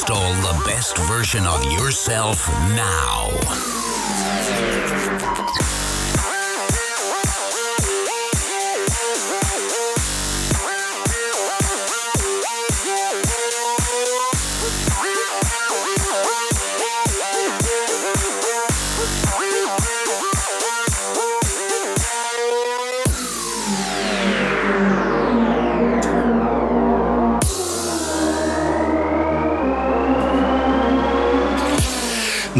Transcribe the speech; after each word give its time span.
Install 0.00 0.32
the 0.36 0.62
best 0.64 0.96
version 0.96 1.46
of 1.46 1.62
yourself 1.72 2.48
now. 2.74 3.89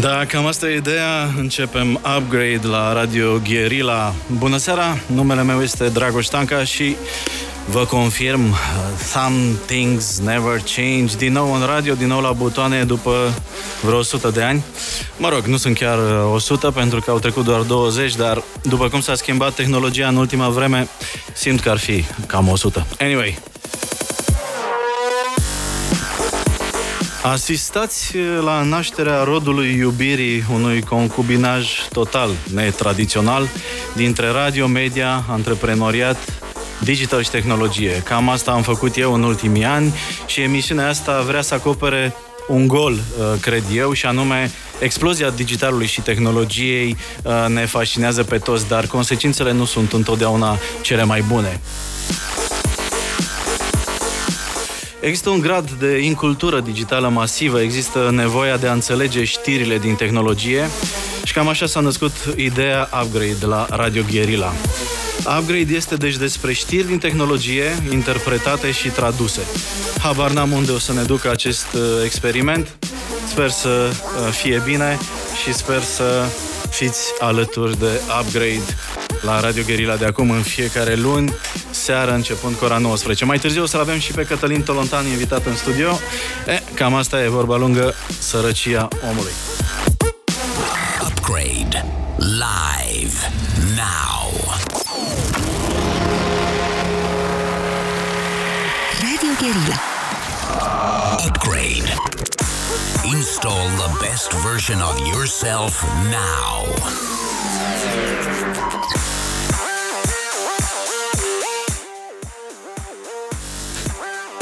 Da, 0.01 0.25
cam 0.25 0.45
asta 0.45 0.69
e 0.69 0.75
ideea. 0.75 1.33
Începem 1.37 1.99
upgrade 2.17 2.67
la 2.67 2.93
Radio 2.93 3.41
Guerilla. 3.47 4.13
Bună 4.37 4.57
seara, 4.57 4.97
numele 5.05 5.43
meu 5.43 5.61
este 5.61 5.89
Dragoș 5.89 6.25
Tanca 6.25 6.63
și 6.63 6.95
vă 7.69 7.85
confirm, 7.85 8.49
uh, 8.49 8.57
some 9.11 9.35
things 9.65 10.19
never 10.19 10.61
change. 10.75 11.15
Din 11.17 11.31
nou 11.33 11.53
în 11.53 11.61
radio, 11.65 11.93
din 11.93 12.07
nou 12.07 12.21
la 12.21 12.31
butoane 12.31 12.83
după 12.83 13.33
vreo 13.81 13.97
100 13.97 14.29
de 14.29 14.41
ani. 14.41 14.63
Mă 15.17 15.29
rog, 15.29 15.43
nu 15.45 15.57
sunt 15.57 15.77
chiar 15.77 15.97
100 16.33 16.67
uh, 16.67 16.73
pentru 16.73 17.01
că 17.01 17.11
au 17.11 17.19
trecut 17.19 17.43
doar 17.43 17.61
20, 17.61 18.15
dar 18.15 18.43
după 18.61 18.89
cum 18.89 19.01
s-a 19.01 19.15
schimbat 19.15 19.53
tehnologia 19.53 20.07
în 20.07 20.15
ultima 20.15 20.49
vreme, 20.49 20.87
simt 21.33 21.59
că 21.59 21.69
ar 21.69 21.77
fi 21.77 22.05
cam 22.27 22.47
100. 22.47 22.85
Anyway, 22.99 23.39
Asistați 27.23 28.17
la 28.43 28.63
nașterea 28.63 29.23
rodului 29.23 29.75
iubirii 29.77 30.43
unui 30.53 30.81
concubinaj 30.81 31.87
total 31.91 32.29
netradițional 32.53 33.47
dintre 33.95 34.27
radio, 34.27 34.67
media, 34.67 35.23
antreprenoriat, 35.29 36.17
digital 36.79 37.23
și 37.23 37.29
tehnologie. 37.29 38.01
Cam 38.05 38.29
asta 38.29 38.51
am 38.51 38.61
făcut 38.61 38.97
eu 38.97 39.13
în 39.13 39.23
ultimii 39.23 39.63
ani 39.63 39.93
și 40.25 40.41
emisiunea 40.41 40.87
asta 40.87 41.21
vrea 41.21 41.41
să 41.41 41.53
acopere 41.53 42.13
un 42.47 42.67
gol, 42.67 42.93
uh, 42.93 43.39
cred 43.39 43.63
eu, 43.73 43.93
și 43.93 44.05
anume 44.05 44.51
explozia 44.79 45.29
digitalului 45.29 45.87
și 45.87 46.01
tehnologiei 46.01 46.97
uh, 47.23 47.45
ne 47.47 47.65
fascinează 47.65 48.23
pe 48.23 48.37
toți, 48.37 48.67
dar 48.67 48.87
consecințele 48.87 49.51
nu 49.51 49.65
sunt 49.65 49.93
întotdeauna 49.93 50.57
cele 50.81 51.03
mai 51.03 51.21
bune. 51.21 51.59
Există 55.01 55.29
un 55.29 55.39
grad 55.39 55.71
de 55.71 55.97
incultură 55.97 56.59
digitală 56.59 57.07
masivă, 57.07 57.61
există 57.61 58.09
nevoia 58.11 58.57
de 58.57 58.67
a 58.67 58.73
înțelege 58.73 59.23
știrile 59.23 59.77
din 59.77 59.95
tehnologie 59.95 60.69
și 61.23 61.33
cam 61.33 61.47
așa 61.47 61.65
s-a 61.65 61.79
născut 61.79 62.11
ideea 62.35 62.89
Upgrade 63.03 63.45
la 63.45 63.67
Radio 63.69 64.03
Guerilla. 64.11 64.53
Upgrade 65.39 65.73
este 65.73 65.95
deci 65.95 66.17
despre 66.17 66.53
știri 66.53 66.87
din 66.87 66.97
tehnologie, 66.97 67.63
interpretate 67.91 68.71
și 68.71 68.89
traduse. 68.89 69.41
Habar 70.01 70.31
n-am 70.31 70.51
unde 70.51 70.71
o 70.71 70.77
să 70.77 70.93
ne 70.93 71.01
ducă 71.01 71.29
acest 71.29 71.67
uh, 71.73 71.81
experiment. 72.03 72.77
Sper 73.27 73.49
să 73.49 73.89
uh, 73.89 74.31
fie 74.31 74.61
bine 74.65 74.97
și 75.43 75.53
sper 75.53 75.81
să 75.81 76.25
fiți 76.69 77.13
alături 77.19 77.79
de 77.79 78.01
Upgrade 78.21 78.75
la 79.21 79.39
Radio 79.39 79.63
Guerilla 79.65 79.95
de 79.95 80.05
acum 80.05 80.29
în 80.29 80.41
fiecare 80.41 80.95
luni, 80.95 81.33
seară 81.81 82.13
începând 82.13 82.55
cu 82.55 82.65
ora 82.65 82.77
19. 82.77 83.25
Mai 83.25 83.39
târziu 83.39 83.61
o 83.61 83.65
să 83.65 83.77
avem 83.77 83.99
și 83.99 84.11
pe 84.11 84.23
Cătălin 84.23 84.61
Tolontan 84.61 85.05
invitat 85.05 85.45
în 85.45 85.55
studio. 85.55 85.99
E, 86.47 86.61
cam 86.73 86.93
asta 86.95 87.23
e 87.23 87.27
vorba 87.27 87.57
lungă, 87.57 87.93
sărăcia 88.19 88.87
omului. 89.09 89.31
Upgrade 91.07 91.85
live 92.17 93.19
now. 93.75 94.31
Radio 99.01 99.31
Guerilla. 99.39 99.79
Upgrade. 101.27 101.93
Install 103.15 103.67
the 103.83 104.07
best 104.07 104.31
version 104.31 104.81
of 104.81 104.99
yourself 105.13 105.83
now. 106.09 106.51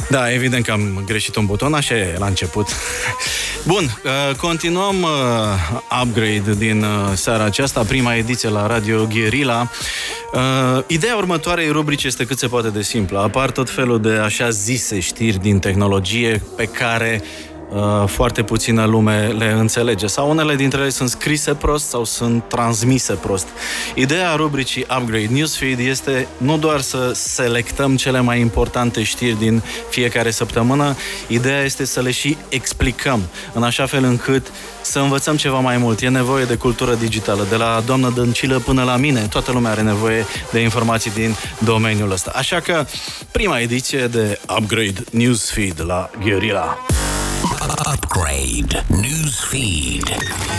Da, 0.10 0.34
evident 0.34 0.66
că 0.66 0.72
am 0.72 1.04
greșit 1.06 1.36
un 1.36 1.46
buton, 1.46 1.74
așa 1.74 1.96
e 1.96 2.16
la 2.18 2.26
început. 2.26 2.68
Bun, 3.72 3.84
uh, 3.84 4.36
continuăm 4.36 5.02
uh, 5.02 5.10
upgrade 6.04 6.54
din 6.58 6.84
uh, 6.84 7.12
seara 7.14 7.44
aceasta, 7.44 7.84
prima 7.84 8.16
ediție 8.16 8.50
la 8.50 8.68
Radio 8.68 9.08
Guerilla. 9.14 9.72
Ideea 10.88 11.16
următoarei 11.16 11.70
rubrici 11.70 12.04
este 12.04 12.26
cât 12.26 12.38
se 12.38 12.48
poate 12.48 12.70
de 12.70 12.82
simplă. 12.82 13.20
Apar 13.20 13.52
tot 13.52 13.70
felul 13.70 14.02
de 14.02 14.10
așa 14.10 14.50
zise 14.50 15.00
știri 15.00 15.40
din 15.40 15.60
tehnologie 15.60 16.44
pe 16.56 16.66
care 16.66 17.24
Uh, 17.24 17.59
foarte 18.06 18.44
puțină 18.44 18.86
lume 18.86 19.28
le 19.28 19.56
înțelege 19.58 20.08
sau 20.08 20.30
unele 20.30 20.56
dintre 20.56 20.80
ele 20.80 20.90
sunt 20.90 21.10
scrise 21.10 21.54
prost 21.54 21.88
sau 21.88 22.04
sunt 22.04 22.44
transmise 22.48 23.14
prost. 23.14 23.48
Ideea 23.96 24.36
rubricii 24.36 24.86
Upgrade 25.00 25.28
Newsfeed 25.32 25.80
este 25.80 26.28
nu 26.38 26.58
doar 26.58 26.82
să 26.82 27.12
selectăm 27.14 27.96
cele 27.96 28.20
mai 28.20 28.40
importante 28.40 29.04
știri 29.04 29.38
din 29.40 29.62
fiecare 29.90 30.32
săptămână, 30.32 30.96
ideea 31.28 31.64
este 31.64 31.86
să 31.86 32.02
le 32.02 32.12
și 32.12 32.38
explicăm 32.50 33.22
în 33.54 33.64
așa 33.64 33.86
fel 33.86 34.04
încât 34.04 34.52
să 34.82 35.00
învățăm 35.00 35.36
ceva 35.36 35.60
mai 35.60 35.78
mult. 35.78 36.02
E 36.02 36.08
nevoie 36.08 36.46
de 36.46 36.56
cultură 36.56 36.94
digitală, 36.94 37.46
de 37.50 37.56
la 37.56 37.84
doamna 37.86 38.10
Dăncilă 38.10 38.60
până 38.60 38.84
la 38.84 38.96
mine. 38.96 39.20
Toată 39.20 39.52
lumea 39.52 39.72
are 39.72 39.82
nevoie 39.82 40.26
de 40.52 40.60
informații 40.60 41.12
din 41.12 41.36
domeniul 41.60 42.12
ăsta. 42.12 42.32
Așa 42.36 42.60
că 42.60 42.86
prima 43.32 43.60
ediție 43.60 44.08
de 44.08 44.40
Upgrade 44.58 45.04
Newsfeed 45.12 45.84
la 45.86 46.10
Guerilla. 46.24 46.78
Upgrade 47.52 48.84
News 48.90 49.40
Feed. 49.44 50.04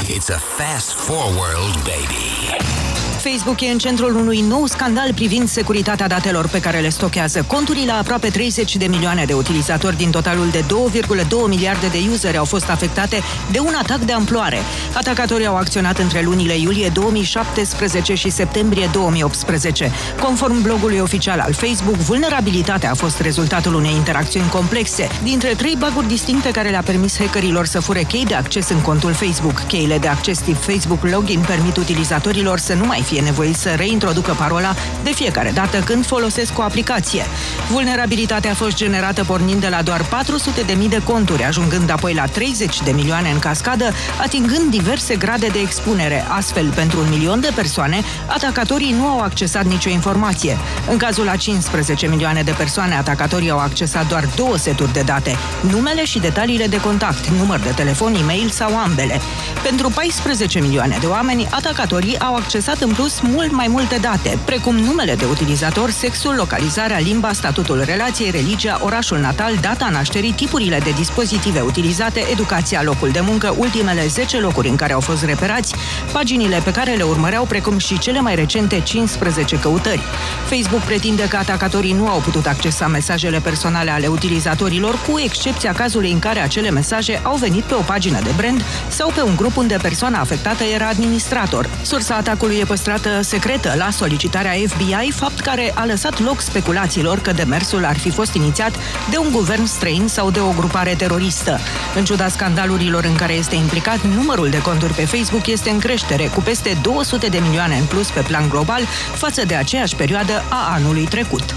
It's 0.09 0.31
a 0.31 0.39
fast 0.39 0.95
forward, 0.95 1.85
baby. 1.85 2.90
Facebook 3.21 3.61
e 3.61 3.71
în 3.71 3.79
centrul 3.79 4.17
unui 4.17 4.41
nou 4.41 4.67
scandal 4.67 5.15
privind 5.15 5.49
securitatea 5.49 6.09
datelor 6.09 6.49
pe 6.49 6.61
care 6.61 6.79
le 6.79 6.89
stochează. 6.89 7.45
Conturile 7.47 7.93
aproape 7.93 8.29
30 8.29 8.77
de 8.77 8.87
milioane 8.87 9.25
de 9.25 9.33
utilizatori 9.33 9.97
din 9.97 10.11
totalul 10.11 10.49
de 10.51 10.61
2,2 10.61 11.27
miliarde 11.49 11.87
de 11.87 11.99
useri 12.11 12.37
au 12.37 12.45
fost 12.45 12.71
afectate 12.71 13.23
de 13.51 13.59
un 13.59 13.75
atac 13.83 13.99
de 13.99 14.13
amploare. 14.13 14.59
Atacatorii 14.95 15.47
au 15.47 15.57
acționat 15.57 15.99
între 15.99 16.23
lunile 16.23 16.59
iulie 16.59 16.89
2017 16.89 18.15
și 18.15 18.31
septembrie 18.31 18.91
2018. 18.93 19.91
Conform 20.21 20.63
blogului 20.63 20.99
oficial 20.99 21.41
al 21.41 21.53
Facebook, 21.53 21.97
vulnerabilitatea 21.97 22.91
a 22.91 22.95
fost 22.95 23.21
rezultatul 23.21 23.75
unei 23.75 23.95
interacțiuni 23.95 24.49
complexe 24.49 25.09
dintre 25.23 25.55
trei 25.55 25.77
baguri 25.79 26.09
distincte 26.09 26.51
care 26.51 26.71
le-a 26.71 26.83
permis 26.83 27.19
hackerilor 27.19 27.67
să 27.67 27.81
fure 27.81 28.03
chei 28.03 28.25
de 28.25 28.35
acces 28.35 28.69
în 28.69 28.81
contul 28.81 29.13
Facebook. 29.13 29.67
Cheile 29.67 29.99
de 29.99 30.09
acces 30.09 30.39
tip 30.39 30.63
Facebook 30.63 31.05
Login 31.05 31.41
permit 31.47 31.77
utilizatorilor 31.77 32.59
să 32.59 32.75
nu 32.75 32.85
mai 32.85 33.09
fie 33.11 33.21
nevoit 33.21 33.57
să 33.57 33.71
reintroducă 33.77 34.35
parola 34.39 34.75
de 35.03 35.11
fiecare 35.11 35.51
dată 35.55 35.79
când 35.79 36.07
folosesc 36.07 36.59
o 36.59 36.63
aplicație. 36.63 37.25
Vulnerabilitatea 37.71 38.51
a 38.51 38.55
fost 38.55 38.77
generată 38.77 39.25
pornind 39.25 39.61
de 39.61 39.69
la 39.69 39.83
doar 39.83 40.05
400 40.05 40.61
de 40.61 40.73
mii 40.73 40.89
de 40.89 41.03
conturi, 41.05 41.45
ajungând 41.45 41.91
apoi 41.91 42.15
la 42.15 42.25
30 42.27 42.83
de 42.83 42.91
milioane 42.91 43.31
în 43.31 43.39
cascadă, 43.39 43.93
atingând 44.21 44.71
diverse 44.71 45.17
grade 45.17 45.47
de 45.47 45.59
expunere. 45.59 46.25
Astfel, 46.29 46.73
pentru 46.75 47.01
un 47.01 47.09
milion 47.09 47.41
de 47.41 47.51
persoane, 47.55 48.03
atacatorii 48.27 48.93
nu 48.93 49.07
au 49.07 49.21
accesat 49.21 49.65
nicio 49.65 49.91
informație. 49.91 50.57
În 50.91 50.97
cazul 50.97 51.29
a 51.29 51.37
15 51.37 52.07
milioane 52.07 52.43
de 52.43 52.55
persoane, 52.57 52.95
atacatorii 52.95 53.51
au 53.51 53.59
accesat 53.59 54.09
doar 54.09 54.29
două 54.37 54.57
seturi 54.57 54.93
de 54.93 55.03
date, 55.03 55.37
numele 55.71 56.05
și 56.05 56.19
detaliile 56.19 56.67
de 56.67 56.81
contact, 56.81 57.27
număr 57.29 57.59
de 57.59 57.73
telefon, 57.77 58.15
e-mail 58.15 58.51
sau 58.51 58.79
ambele. 58.79 59.21
Pentru 59.63 59.89
14 59.89 60.61
milioane 60.61 60.97
de 61.01 61.07
oameni, 61.07 61.49
atacatorii 61.51 62.19
au 62.19 62.35
accesat 62.35 62.81
în 62.81 62.93
plus 63.01 63.21
mult 63.21 63.53
mai 63.53 63.67
multe 63.69 63.97
date, 63.97 64.39
precum 64.45 64.77
numele 64.77 65.15
de 65.15 65.25
utilizator, 65.25 65.91
sexul, 65.91 66.35
localizarea, 66.35 66.99
limba, 66.99 67.33
statutul 67.33 67.83
relației, 67.85 68.31
religia, 68.31 68.81
orașul 68.83 69.19
natal, 69.19 69.57
data 69.61 69.89
nașterii, 69.89 70.33
tipurile 70.33 70.79
de 70.79 70.91
dispozitive 70.91 71.61
utilizate, 71.61 72.25
educația, 72.31 72.83
locul 72.83 73.09
de 73.09 73.21
muncă, 73.21 73.55
ultimele 73.59 74.07
10 74.07 74.39
locuri 74.39 74.69
în 74.69 74.77
care 74.77 74.93
au 74.93 75.01
fost 75.01 75.25
reperați, 75.25 75.75
paginile 76.13 76.61
pe 76.65 76.71
care 76.71 76.93
le 76.93 77.03
urmăreau, 77.03 77.45
precum 77.45 77.79
și 77.79 77.99
cele 77.99 78.21
mai 78.21 78.35
recente 78.35 78.81
15 78.81 79.59
căutări. 79.59 80.03
Facebook 80.49 80.83
pretinde 80.83 81.29
că 81.29 81.37
atacatorii 81.37 81.93
nu 81.93 82.09
au 82.09 82.19
putut 82.19 82.47
accesa 82.47 82.87
mesajele 82.87 83.39
personale 83.39 83.91
ale 83.91 84.07
utilizatorilor, 84.07 84.99
cu 85.09 85.19
excepția 85.19 85.73
cazului 85.73 86.13
în 86.13 86.19
care 86.19 86.41
acele 86.41 86.71
mesaje 86.71 87.21
au 87.23 87.37
venit 87.37 87.63
pe 87.63 87.75
o 87.75 87.81
pagină 87.81 88.19
de 88.23 88.31
brand 88.37 88.65
sau 88.89 89.13
pe 89.15 89.23
un 89.23 89.37
grup 89.37 89.57
unde 89.57 89.77
persoana 89.83 90.21
afectată 90.21 90.65
era 90.65 90.87
administrator. 90.89 91.69
Sursa 91.83 92.15
atacului 92.15 92.57
e 92.57 92.65
păstrată 92.65 92.89
păstrată 92.91 93.23
secretă 93.23 93.75
la 93.77 93.91
solicitarea 93.91 94.53
FBI, 94.67 95.13
fapt 95.15 95.41
care 95.41 95.73
a 95.75 95.85
lăsat 95.85 96.21
loc 96.21 96.41
speculațiilor 96.41 97.19
că 97.19 97.33
demersul 97.33 97.85
ar 97.85 97.99
fi 97.99 98.11
fost 98.11 98.35
inițiat 98.35 98.75
de 99.11 99.17
un 99.17 99.31
guvern 99.33 99.65
străin 99.65 100.09
sau 100.09 100.31
de 100.31 100.41
o 100.41 100.53
grupare 100.57 100.95
teroristă. 100.95 101.59
În 101.97 102.05
ciuda 102.05 102.29
scandalurilor 102.29 103.05
în 103.05 103.15
care 103.15 103.33
este 103.33 103.55
implicat, 103.55 104.03
numărul 104.03 104.49
de 104.49 104.63
conturi 104.63 104.93
pe 104.93 105.05
Facebook 105.05 105.47
este 105.47 105.71
în 105.71 105.79
creștere, 105.79 106.27
cu 106.27 106.41
peste 106.41 106.79
200 106.83 107.27
de 107.27 107.39
milioane 107.39 107.77
în 107.77 107.85
plus 107.85 108.11
pe 108.11 108.21
plan 108.21 108.49
global 108.49 108.83
față 109.15 109.45
de 109.45 109.55
aceeași 109.55 109.97
perioadă 109.97 110.43
a 110.49 110.73
anului 110.75 111.05
trecut. 111.05 111.55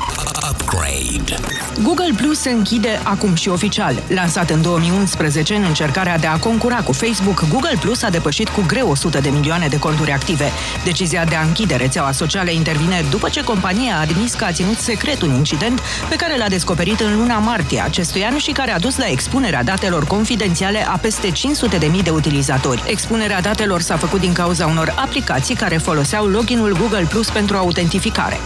Upgrade. 0.52 1.36
Google 1.84 2.14
Plus 2.16 2.40
se 2.40 2.50
închide 2.50 3.00
acum 3.04 3.36
și 3.36 3.50
oficial. 3.50 4.04
Lansat 4.08 4.50
în 4.50 4.62
2011 4.62 5.56
în 5.56 5.64
încercarea 5.64 6.18
de 6.18 6.28
a 6.28 6.38
concura 6.38 6.76
cu 6.76 6.92
Facebook, 6.92 7.48
Google 7.50 7.78
Plus 7.80 8.04
a 8.04 8.10
depășit 8.10 8.50
cu 8.50 8.64
greu 8.68 8.90
100 8.90 9.20
de 9.20 9.30
milioane 9.30 9.68
de 9.68 9.80
conturi 9.80 10.12
active. 10.12 10.52
Decizia 10.84 11.23
de 11.24 11.36
a 11.36 11.42
închide 11.42 11.76
rețeaua 11.76 12.12
socială 12.12 12.50
intervine 12.50 13.06
după 13.10 13.30
ce 13.30 13.44
compania 13.44 13.96
a 13.96 14.00
admis 14.00 14.34
că 14.34 14.46
a 14.46 14.52
ținut 14.52 14.78
secret 14.78 15.22
un 15.22 15.34
incident 15.36 15.82
pe 16.10 16.16
care 16.16 16.38
l-a 16.38 16.48
descoperit 16.48 17.00
în 17.00 17.18
luna 17.18 17.38
martie 17.38 17.82
acestui 17.82 18.24
an 18.24 18.38
și 18.38 18.52
care 18.52 18.72
a 18.72 18.80
dus 18.80 18.98
la 18.98 19.08
expunerea 19.08 19.64
datelor 19.64 20.06
confidențiale 20.06 20.88
a 20.88 20.98
peste 20.98 21.32
500 21.32 21.78
de 21.78 21.86
mii 21.86 22.04
de 22.04 22.10
utilizatori. 22.10 22.84
Expunerea 22.88 23.42
datelor 23.42 23.82
s-a 23.82 23.98
făcut 23.98 24.20
din 24.20 24.34
cauza 24.34 24.66
unor 24.66 24.94
aplicații 24.96 25.56
care 25.56 25.78
foloseau 25.78 26.26
loginul 26.26 26.78
Google 26.80 27.08
Plus 27.10 27.30
pentru 27.30 27.58
autentificare. 27.58 28.40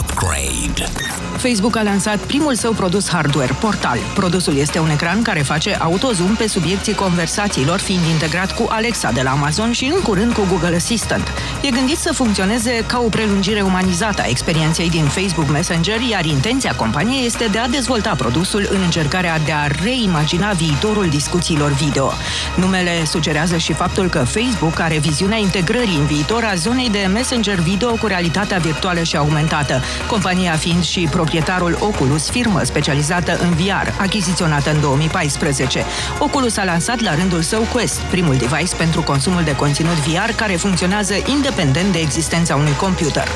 Upgrade. 0.00 0.92
Facebook 1.36 1.76
a 1.76 1.82
lansat 1.82 2.18
primul 2.18 2.54
său 2.54 2.72
produs 2.72 3.08
hardware, 3.08 3.52
Portal. 3.60 3.98
Produsul 4.14 4.56
este 4.56 4.78
un 4.78 4.90
ecran 4.90 5.22
care 5.22 5.40
face 5.40 5.74
autozoom 5.74 6.34
pe 6.34 6.46
subiecții 6.46 6.94
conversațiilor, 6.94 7.78
fiind 7.78 8.02
integrat 8.10 8.54
cu 8.54 8.66
Alexa 8.68 9.10
de 9.10 9.22
la 9.22 9.30
Amazon 9.30 9.72
și 9.72 9.92
în 9.94 10.00
curând 10.02 10.32
cu 10.32 10.46
Google 10.48 10.76
Assistant. 10.76 11.32
E 11.62 11.70
gândit 11.70 11.98
să 12.04 12.12
funcționeze 12.12 12.84
ca 12.86 12.98
o 13.04 13.08
prelungire 13.08 13.60
umanizată 13.60 14.22
a 14.22 14.28
experienței 14.28 14.90
din 14.90 15.04
Facebook 15.04 15.48
Messenger, 15.48 16.00
iar 16.00 16.24
intenția 16.24 16.74
companiei 16.76 17.26
este 17.26 17.46
de 17.50 17.58
a 17.58 17.68
dezvolta 17.68 18.14
produsul 18.16 18.68
în 18.70 18.80
încercarea 18.84 19.38
de 19.38 19.52
a 19.52 19.66
reimagina 19.82 20.52
viitorul 20.52 21.08
discuțiilor 21.08 21.70
video. 21.70 22.12
Numele 22.56 23.04
sugerează 23.04 23.56
și 23.56 23.72
faptul 23.72 24.08
că 24.08 24.18
Facebook 24.18 24.80
are 24.80 24.98
viziunea 24.98 25.36
integrării 25.36 25.96
în 25.96 26.06
viitor 26.06 26.44
a 26.44 26.54
zonei 26.54 26.90
de 26.90 27.08
Messenger 27.12 27.58
video 27.58 27.94
cu 27.94 28.06
realitatea 28.06 28.58
virtuală 28.58 29.02
și 29.02 29.16
aumentată, 29.16 29.82
compania 30.08 30.52
fiind 30.52 30.84
și 30.84 31.08
proprietarul 31.10 31.76
Oculus, 31.80 32.30
firmă 32.30 32.60
specializată 32.62 33.38
în 33.42 33.50
VR, 33.50 34.00
achiziționată 34.00 34.70
în 34.70 34.80
2014. 34.80 35.84
Oculus 36.18 36.56
a 36.56 36.64
lansat 36.64 37.00
la 37.00 37.14
rândul 37.14 37.42
său 37.42 37.66
Quest, 37.72 38.00
primul 38.00 38.36
device 38.36 38.76
pentru 38.76 39.02
consumul 39.02 39.42
de 39.44 39.56
conținut 39.56 39.96
VR 40.06 40.30
care 40.36 40.52
funcționează 40.52 41.14
independent 41.26 41.92
de 41.94 42.00
existența 42.00 42.56
unui 42.56 42.76
computer. 42.76 43.28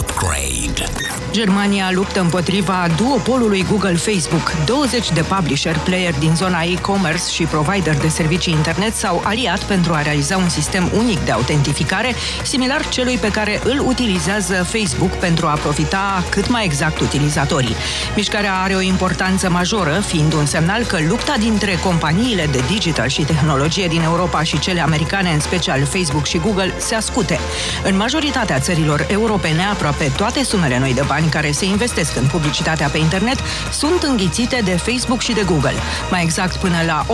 Upgrade. 0.00 0.90
Germania 1.30 1.90
luptă 1.92 2.20
împotriva 2.20 2.86
duopolului 2.96 3.66
Google-Facebook. 3.70 4.52
20 4.64 5.12
de 5.12 5.20
publisher, 5.20 5.78
player 5.78 6.14
din 6.18 6.34
zona 6.34 6.62
e-commerce 6.62 7.32
și 7.32 7.44
provider 7.44 7.96
de 7.96 8.08
servicii 8.08 8.52
internet 8.52 8.94
s-au 8.94 9.20
aliat 9.24 9.62
pentru 9.62 9.92
a 9.92 10.02
realiza 10.02 10.36
un 10.36 10.48
sistem 10.48 10.90
unic 10.96 11.24
de 11.24 11.30
autentificare, 11.30 12.14
similar 12.42 12.88
celui 12.88 13.16
pe 13.16 13.30
care 13.30 13.60
îl 13.64 13.82
utilizează 13.86 14.54
Facebook 14.54 15.10
pentru 15.10 15.46
a 15.46 15.52
profita 15.52 16.24
cât 16.28 16.48
mai 16.48 16.64
exact 16.64 17.00
utilizatorii. 17.00 17.76
Mișcarea 18.14 18.54
are 18.54 18.74
o 18.74 18.80
importanță 18.80 19.50
majoră, 19.50 20.02
fiind 20.06 20.32
un 20.32 20.46
semnal 20.46 20.84
că 20.84 20.98
lupta 21.08 21.34
dintre 21.38 21.78
companiile 21.82 22.48
de 22.52 22.62
digital 22.68 23.08
și 23.08 23.22
tehnologie 23.22 23.86
din 23.86 24.02
Europa 24.02 24.42
și 24.42 24.58
cele 24.58 24.80
americane, 24.80 25.30
în 25.30 25.40
special 25.40 25.84
Facebook 25.84 26.26
și 26.26 26.38
Google, 26.38 26.72
se 26.78 26.94
ascute. 26.94 27.38
În 27.84 27.96
majoritatea 27.96 28.58
țărilor 28.58 29.06
europene, 29.08 29.62
aproape 29.62 30.12
toate 30.16 30.44
sumele 30.44 30.78
noi 30.78 30.94
de 30.94 31.02
bani 31.06 31.28
care 31.28 31.50
se 31.50 31.64
investesc 31.64 32.16
în 32.16 32.26
publicitatea 32.26 32.88
pe 32.88 32.98
internet 32.98 33.38
sunt 33.72 34.02
înghițite 34.02 34.60
de 34.64 34.70
Facebook 34.76 35.20
și 35.20 35.32
de 35.32 35.42
Google. 35.46 35.74
Mai 36.10 36.22
exact, 36.22 36.56
până 36.56 36.76
la 36.86 37.06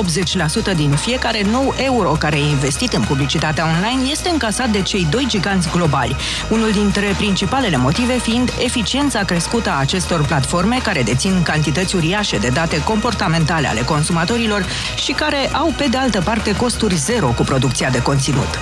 80% 0.73 0.77
din 0.77 0.91
fiecare 0.91 1.43
nou 1.51 1.75
euro 1.77 2.11
care 2.11 2.37
e 2.37 2.49
investit 2.49 2.93
în 2.93 3.03
publicitatea 3.03 3.65
online 3.65 4.11
este 4.11 4.29
încasat 4.29 4.69
de 4.69 4.83
cei 4.83 5.07
doi 5.11 5.25
giganți 5.29 5.71
globali, 5.71 6.17
unul 6.49 6.71
dintre 6.71 7.15
principalele 7.17 7.77
motive 7.77 8.19
fiind 8.19 8.53
eficiența 8.59 9.25
crescută 9.25 9.71
a 9.71 9.79
acestor 9.79 10.27
platforme 10.27 10.79
care 10.83 11.03
dețin 11.03 11.43
cantități 11.43 11.97
uriașe 11.97 12.39
de 12.39 12.49
date 12.49 12.83
comportamentale 12.83 13.69
ale 13.69 13.81
consumatorilor 13.81 14.67
și 14.95 15.13
care 15.13 15.51
au, 15.53 15.75
pe 15.77 15.87
de 15.91 15.97
altă 15.97 16.21
parte, 16.21 16.57
costuri 16.57 16.95
zero 16.95 17.27
cu 17.27 17.43
producția 17.43 17.91
de 17.91 18.03
conținut. 18.03 18.59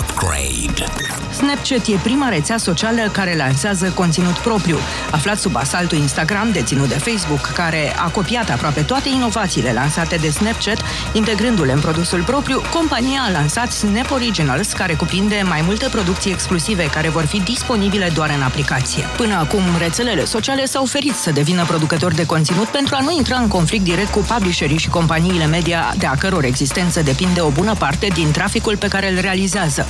Upgrade. 0.00 0.84
Snapchat 1.32 1.86
e 1.86 1.98
prima 2.02 2.28
rețea 2.28 2.56
socială 2.56 3.08
care 3.12 3.36
lansează 3.36 3.92
conținut 3.94 4.38
propriu. 4.38 4.78
Aflat 5.10 5.38
sub 5.38 5.56
asaltul 5.56 5.98
Instagram, 5.98 6.50
deținut 6.52 6.88
de 6.88 6.98
Facebook, 6.98 7.40
care 7.40 7.96
a 7.96 8.08
copiat 8.08 8.50
aproape 8.50 8.80
toate 8.80 9.08
inovațiile 9.08 9.72
lansate 9.72 10.16
de 10.16 10.30
Snapchat, 10.30 10.82
integrându-le 11.12 11.72
în 11.72 11.80
produsul 11.80 12.22
propriu, 12.22 12.62
compania 12.74 13.20
a 13.28 13.30
lansat 13.30 13.72
Snap 13.72 14.10
Originals, 14.10 14.72
care 14.72 14.94
cuprinde 14.94 15.42
mai 15.48 15.62
multe 15.64 15.88
producții 15.90 16.30
exclusive 16.30 16.84
care 16.84 17.08
vor 17.08 17.24
fi 17.24 17.40
disponibile 17.40 18.10
doar 18.14 18.30
în 18.36 18.42
aplicație. 18.42 19.04
Până 19.16 19.34
acum, 19.34 19.62
rețelele 19.78 20.24
sociale 20.24 20.64
s-au 20.64 20.82
oferit 20.82 21.14
să 21.14 21.30
devină 21.30 21.64
producători 21.64 22.14
de 22.14 22.26
conținut 22.26 22.66
pentru 22.66 22.94
a 22.94 23.00
nu 23.00 23.10
intra 23.16 23.36
în 23.36 23.48
conflict 23.48 23.84
direct 23.84 24.10
cu 24.10 24.18
publisherii 24.18 24.78
și 24.78 24.88
companiile 24.88 25.46
media 25.46 25.94
de 25.98 26.06
a 26.06 26.14
căror 26.14 26.44
existență 26.44 27.02
depinde 27.02 27.40
o 27.40 27.48
bună 27.48 27.74
parte 27.78 28.06
din 28.14 28.30
traficul 28.30 28.76
pe 28.76 28.88
care 28.88 29.12
îl 29.12 29.20
realizează. 29.20 29.86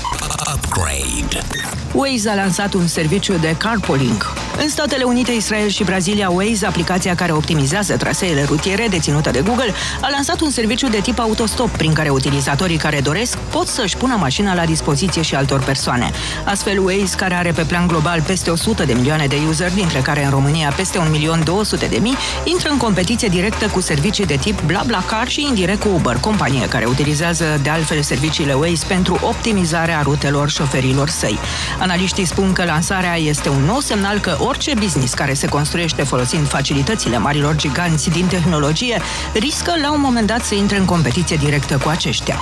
Upgrade. 0.55 1.30
Legend. 1.33 1.90
Waze 1.93 2.29
a 2.29 2.35
lansat 2.35 2.75
un 2.75 2.87
serviciu 2.87 3.33
de 3.41 3.55
carpooling. 3.59 4.33
În 4.63 4.69
Statele 4.69 5.03
Unite, 5.03 5.33
Israel 5.33 5.69
și 5.69 5.85
Brazilia, 5.85 6.31
Waze, 6.31 6.67
aplicația 6.67 7.15
care 7.15 7.33
optimizează 7.33 7.97
traseele 7.97 8.45
rutiere 8.45 8.87
deținută 8.91 9.31
de 9.31 9.41
Google, 9.41 9.73
a 10.01 10.09
lansat 10.11 10.41
un 10.41 10.51
serviciu 10.51 10.89
de 10.89 10.99
tip 11.01 11.19
autostop 11.19 11.69
prin 11.69 11.93
care 11.93 12.09
utilizatorii 12.09 12.77
care 12.77 13.01
doresc 13.01 13.39
pot 13.39 13.67
să-și 13.67 13.97
pună 13.97 14.17
mașina 14.19 14.55
la 14.55 14.65
dispoziție 14.65 15.23
și 15.23 15.35
altor 15.35 15.63
persoane. 15.63 16.11
Astfel, 16.45 16.79
Waze, 16.85 17.17
care 17.17 17.35
are 17.35 17.53
pe 17.53 17.63
plan 17.63 17.87
global 17.87 18.23
peste 18.23 18.51
100 18.51 18.85
de 18.85 18.93
milioane 18.93 19.27
de 19.27 19.37
user, 19.49 19.73
dintre 19.73 19.99
care 19.99 20.25
în 20.25 20.31
România 20.31 20.73
peste 20.77 20.99
1.200.000, 20.99 21.89
de 21.89 21.99
mii, 22.01 22.17
intră 22.45 22.71
în 22.71 22.77
competiție 22.77 23.29
directă 23.29 23.67
cu 23.67 23.81
servicii 23.81 24.27
de 24.27 24.37
tip 24.37 24.61
BlaBlaCar 24.67 25.29
și 25.29 25.47
indirect 25.49 25.81
cu 25.81 25.89
Uber, 25.89 26.17
companie 26.17 26.69
care 26.69 26.85
utilizează 26.85 27.61
de 27.63 27.71
altfel 27.71 28.03
serviciile 28.03 28.53
Waze 28.53 28.87
pentru 28.87 29.19
optimizarea 29.23 30.01
rutelor 30.03 30.51
șoferilor 30.51 31.09
săi. 31.09 31.39
Analiștii 31.81 32.25
spun 32.25 32.53
că 32.53 32.65
lansarea 32.65 33.17
este 33.17 33.49
un 33.49 33.63
nou 33.65 33.79
semnal 33.81 34.19
că 34.19 34.37
orice 34.39 34.75
business 34.75 35.15
care 35.15 35.35
se 35.35 35.47
construiește 35.47 36.03
folosind 36.03 36.49
facilitățile 36.49 37.19
marilor 37.19 37.57
giganți 37.57 38.11
din 38.11 38.27
tehnologie 38.27 39.01
riscă 39.33 39.73
la 39.83 39.93
un 39.93 40.01
moment 40.01 40.27
dat 40.27 40.45
să 40.45 40.55
intre 40.55 40.77
în 40.77 40.85
competiție 40.85 41.37
directă 41.37 41.77
cu 41.77 41.89
aceștia. 41.89 42.37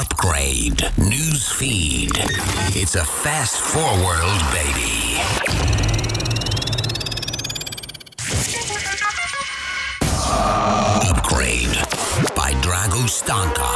Upgrade. 0.00 0.92
News 0.94 1.52
feed. 1.58 2.16
It's 2.74 2.94
a 2.94 3.04
fast 3.22 3.54
forward, 3.54 4.40
baby. 4.52 5.20
Upgrade 11.10 11.76
by 12.34 12.54
Drago 12.60 13.06
Stanka 13.06 13.72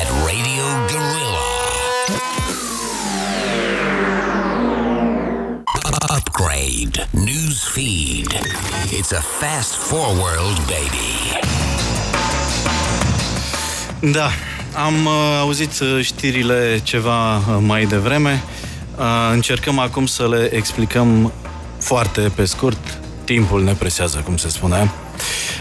at 0.00 0.08
Radio 0.26 0.64
Guerrilla. 0.88 1.47
Upgrade. 6.38 7.08
News 7.10 7.64
feed. 7.64 8.28
It's 8.92 9.12
a 9.12 9.20
fast 9.20 9.74
forward, 9.74 10.56
baby. 10.66 11.40
Da, 14.12 14.30
am 14.84 15.06
uh, 15.06 15.12
auzit 15.40 15.80
uh, 15.80 16.00
știrile 16.02 16.80
ceva 16.82 17.36
uh, 17.36 17.42
mai 17.60 17.84
devreme. 17.84 18.42
Uh, 18.96 19.04
încercăm 19.32 19.78
acum 19.78 20.06
să 20.06 20.28
le 20.28 20.54
explicăm 20.54 21.32
foarte 21.78 22.20
pe 22.34 22.44
scurt. 22.44 22.98
Timpul 23.24 23.62
ne 23.62 23.72
presează, 23.72 24.18
cum 24.24 24.36
se 24.36 24.48
spune. 24.48 24.90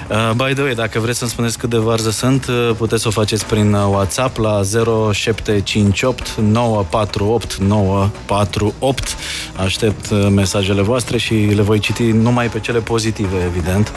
Uh, 0.09 0.31
by 0.35 0.53
the 0.53 0.63
way, 0.63 0.73
dacă 0.73 0.99
vreți 0.99 1.17
să-mi 1.17 1.29
spuneți 1.29 1.57
cât 1.57 1.69
de 1.69 1.77
varză 1.77 2.09
sunt, 2.09 2.47
uh, 2.47 2.71
puteți 2.77 3.01
să 3.01 3.07
o 3.07 3.11
faceți 3.11 3.45
prin 3.45 3.73
uh, 3.73 3.81
WhatsApp 3.89 4.37
la 4.37 4.61
0758 4.63 6.35
948 6.35 7.55
948. 7.55 9.15
Aștept 9.55 10.09
uh, 10.09 10.27
mesajele 10.31 10.81
voastre 10.81 11.17
și 11.17 11.33
le 11.33 11.61
voi 11.61 11.79
citi 11.79 12.03
numai 12.03 12.49
pe 12.49 12.59
cele 12.59 12.79
pozitive, 12.79 13.35
evident. 13.45 13.91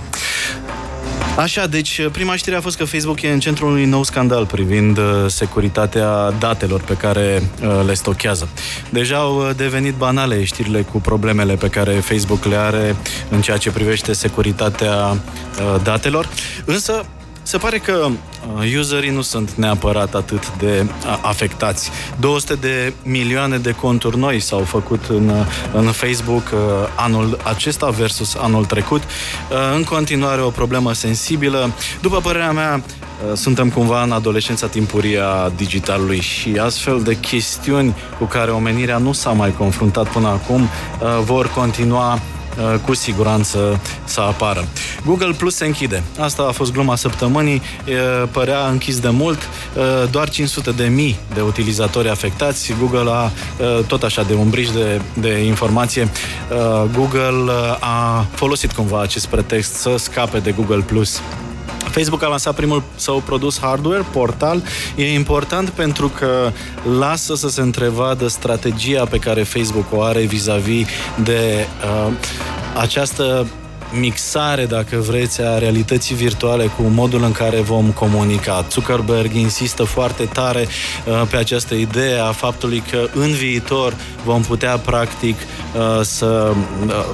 Așa, 1.40 1.66
deci 1.66 2.08
prima 2.12 2.36
știre 2.36 2.56
a 2.56 2.60
fost 2.60 2.76
că 2.76 2.84
Facebook 2.84 3.22
e 3.22 3.32
în 3.32 3.40
centrul 3.40 3.68
unui 3.68 3.84
nou 3.84 4.02
scandal 4.02 4.46
privind 4.46 4.98
uh, 4.98 5.04
securitatea 5.26 6.30
datelor 6.30 6.80
pe 6.80 6.94
care 6.94 7.42
uh, 7.62 7.82
le 7.86 7.94
stochează. 7.94 8.48
Deja 8.90 9.16
au 9.16 9.36
uh, 9.36 9.50
devenit 9.56 9.94
banale 9.94 10.44
știrile 10.44 10.82
cu 10.82 11.00
problemele 11.00 11.54
pe 11.54 11.68
care 11.68 11.92
Facebook 11.92 12.44
le 12.44 12.56
are 12.56 12.96
în 13.28 13.40
ceea 13.40 13.56
ce 13.56 13.70
privește 13.70 14.12
securitatea 14.12 14.94
uh, 14.94 15.80
datelor, 15.82 16.28
însă 16.64 17.04
se 17.50 17.58
pare 17.58 17.78
că 17.78 18.08
uh, 18.56 18.76
userii 18.78 19.10
nu 19.10 19.20
sunt 19.20 19.50
neapărat 19.50 20.14
atât 20.14 20.56
de 20.58 20.86
uh, 20.86 21.18
afectați. 21.22 21.90
200 22.20 22.54
de 22.54 22.92
milioane 23.02 23.58
de 23.58 23.70
conturi 23.70 24.18
noi 24.18 24.40
s-au 24.40 24.58
făcut 24.58 25.04
în, 25.08 25.28
uh, 25.28 25.46
în 25.72 25.84
Facebook 25.84 26.42
anul 26.96 27.38
acesta 27.42 27.88
versus 27.88 28.34
anul 28.34 28.64
trecut. 28.64 29.02
În 29.76 29.84
continuare 29.84 30.40
o 30.40 30.50
problemă 30.50 30.92
sensibilă. 30.92 31.70
După 32.02 32.20
părerea 32.20 32.52
mea, 32.52 32.82
suntem 33.34 33.70
cumva 33.70 34.02
în 34.02 34.12
adolescența 34.12 34.66
timpurie 34.66 35.20
a 35.20 35.48
digitalului 35.56 36.20
și 36.20 36.58
astfel 36.60 37.02
de 37.02 37.16
chestiuni 37.16 37.96
cu 38.18 38.24
care 38.24 38.50
omenirea 38.50 38.98
nu 38.98 39.12
s-a 39.12 39.30
mai 39.30 39.54
confruntat 39.58 40.08
până 40.08 40.28
acum 40.28 40.68
vor 41.24 41.48
continua 41.48 42.14
Uh, 42.14 42.39
cu 42.84 42.94
siguranță 42.94 43.80
să 44.04 44.20
apară. 44.20 44.64
Google 45.06 45.32
Plus 45.32 45.54
se 45.54 45.64
închide. 45.66 46.02
Asta 46.18 46.42
a 46.48 46.50
fost 46.50 46.72
gluma 46.72 46.96
săptămânii, 46.96 47.62
părea 48.30 48.66
închis 48.66 49.00
de 49.00 49.08
mult, 49.08 49.48
uh, 49.76 50.10
doar 50.10 50.28
500 50.28 50.70
de 50.70 50.84
mii 50.84 51.18
de 51.34 51.40
utilizatori 51.40 52.08
afectați. 52.08 52.74
Google 52.78 53.10
a, 53.10 53.24
uh, 53.24 53.84
tot 53.86 54.02
așa, 54.02 54.22
de 54.22 54.34
un 54.34 54.50
briș 54.50 54.70
de, 54.70 55.00
de 55.14 55.44
informație, 55.44 56.08
Google 56.94 57.52
a 57.80 58.26
folosit 58.34 58.72
cumva 58.72 59.00
acest 59.00 59.26
pretext 59.26 59.72
să 59.72 59.94
scape 59.98 60.38
de 60.38 60.50
Google 60.50 60.82
Plus. 60.86 61.20
Facebook 61.84 62.22
a 62.22 62.26
lansat 62.26 62.54
primul 62.54 62.82
său 62.96 63.18
produs 63.18 63.60
hardware, 63.60 64.04
Portal. 64.12 64.62
E 64.96 65.12
important 65.12 65.68
pentru 65.68 66.08
că 66.08 66.52
lasă 66.98 67.34
să 67.34 67.48
se 67.48 67.60
întrevadă 67.60 68.28
strategia 68.28 69.04
pe 69.04 69.18
care 69.18 69.42
Facebook 69.42 69.86
o 69.92 70.02
are 70.02 70.20
vis-a-vis 70.20 70.86
de 71.22 71.66
uh, 72.06 72.12
această 72.76 73.46
mixare, 73.92 74.66
dacă 74.66 74.96
vreți, 74.96 75.42
a 75.42 75.58
realității 75.58 76.14
virtuale 76.14 76.66
cu 76.66 76.82
modul 76.82 77.22
în 77.22 77.32
care 77.32 77.60
vom 77.60 77.90
comunica. 77.90 78.66
Zuckerberg 78.70 79.34
insistă 79.34 79.84
foarte 79.84 80.24
tare 80.24 80.66
uh, 81.06 81.22
pe 81.30 81.36
această 81.36 81.74
idee 81.74 82.18
a 82.18 82.32
faptului 82.32 82.82
că 82.90 83.06
în 83.14 83.30
viitor 83.30 83.96
vom 84.24 84.42
putea, 84.42 84.76
practic, 84.76 85.36
uh, 85.36 86.00
să 86.02 86.52
uh, 86.86 87.04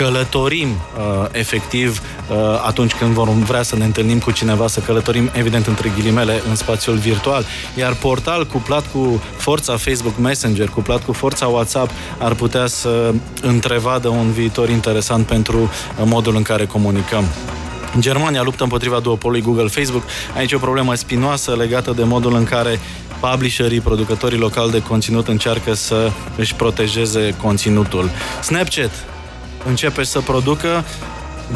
călătorim 0.00 0.68
uh, 0.68 1.26
efectiv 1.32 2.00
uh, 2.30 2.36
atunci 2.66 2.94
când 2.94 3.12
vom 3.12 3.42
vrea 3.42 3.62
să 3.62 3.76
ne 3.76 3.84
întâlnim 3.84 4.18
cu 4.18 4.30
cineva, 4.30 4.66
să 4.66 4.80
călătorim 4.80 5.30
evident 5.32 5.66
între 5.66 5.92
ghilimele 5.96 6.42
în 6.48 6.54
spațiul 6.54 6.96
virtual. 6.96 7.44
Iar 7.74 7.94
portal 7.94 8.46
cuplat 8.46 8.84
cu 8.92 9.22
forța 9.36 9.76
Facebook 9.76 10.16
Messenger, 10.18 10.68
cuplat 10.68 11.04
cu 11.04 11.12
forța 11.12 11.46
WhatsApp, 11.46 11.90
ar 12.18 12.34
putea 12.34 12.66
să 12.66 13.12
întrevadă 13.42 14.08
un 14.08 14.30
viitor 14.30 14.68
interesant 14.68 15.26
pentru 15.26 15.58
uh, 15.58 15.68
modul 16.04 16.36
în 16.36 16.42
care 16.42 16.66
comunicăm. 16.66 17.24
Germania 17.98 18.42
luptă 18.42 18.62
împotriva 18.62 18.98
duopolului 18.98 19.42
Google-Facebook. 19.42 20.02
Aici 20.36 20.52
e 20.52 20.56
o 20.56 20.58
problemă 20.58 20.94
spinoasă 20.94 21.54
legată 21.54 21.92
de 21.96 22.02
modul 22.02 22.34
în 22.34 22.44
care 22.44 22.80
publisherii, 23.20 23.80
producătorii 23.80 24.38
locali 24.38 24.70
de 24.70 24.82
conținut 24.82 25.28
încearcă 25.28 25.74
să 25.74 26.10
își 26.36 26.54
protejeze 26.54 27.34
conținutul. 27.42 28.10
Snapchat 28.42 28.90
începe 29.64 30.02
să 30.02 30.20
producă 30.20 30.84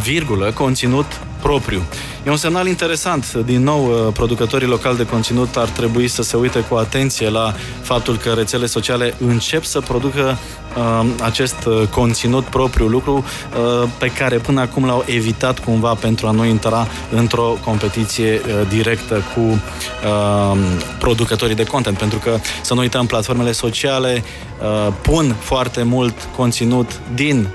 virgulă, 0.02 0.52
conținut 0.52 1.06
propriu. 1.42 1.82
E 2.26 2.30
un 2.30 2.37
semnal 2.37 2.66
interesant. 2.66 3.32
Din 3.32 3.62
nou, 3.62 3.84
uh, 3.84 4.12
producătorii 4.12 4.66
locali 4.66 4.96
de 4.96 5.06
conținut 5.06 5.56
ar 5.56 5.68
trebui 5.68 6.08
să 6.08 6.23
se 6.23 6.37
uite 6.37 6.61
cu 6.61 6.75
atenție 6.75 7.28
la 7.28 7.54
faptul 7.82 8.16
că 8.16 8.30
rețele 8.30 8.66
sociale 8.66 9.14
încep 9.26 9.64
să 9.64 9.80
producă 9.80 10.38
uh, 10.76 11.06
acest 11.23 11.64
uh, 11.66 11.82
conținut 11.90 12.44
propriu, 12.44 12.87
lucru 12.87 13.25
uh, 13.25 13.88
pe 13.99 14.06
care 14.06 14.37
până 14.38 14.61
acum 14.61 14.87
l-au 14.87 15.04
evitat 15.06 15.58
cumva 15.58 15.94
pentru 15.94 16.26
a 16.26 16.30
nu 16.30 16.44
intra 16.44 16.87
într-o 17.11 17.58
competiție 17.64 18.40
uh, 18.46 18.68
directă 18.68 19.23
cu 19.34 19.40
uh, 19.40 20.58
producătorii 20.99 21.54
de 21.54 21.64
content. 21.64 21.99
Pentru 21.99 22.18
că, 22.18 22.38
să 22.62 22.75
nu 22.75 22.80
uităm, 22.80 23.06
platformele 23.06 23.52
sociale 23.52 24.25
uh, 24.62 24.92
pun 25.02 25.37
foarte 25.40 25.82
mult 25.82 26.28
conținut 26.37 27.00
din 27.14 27.49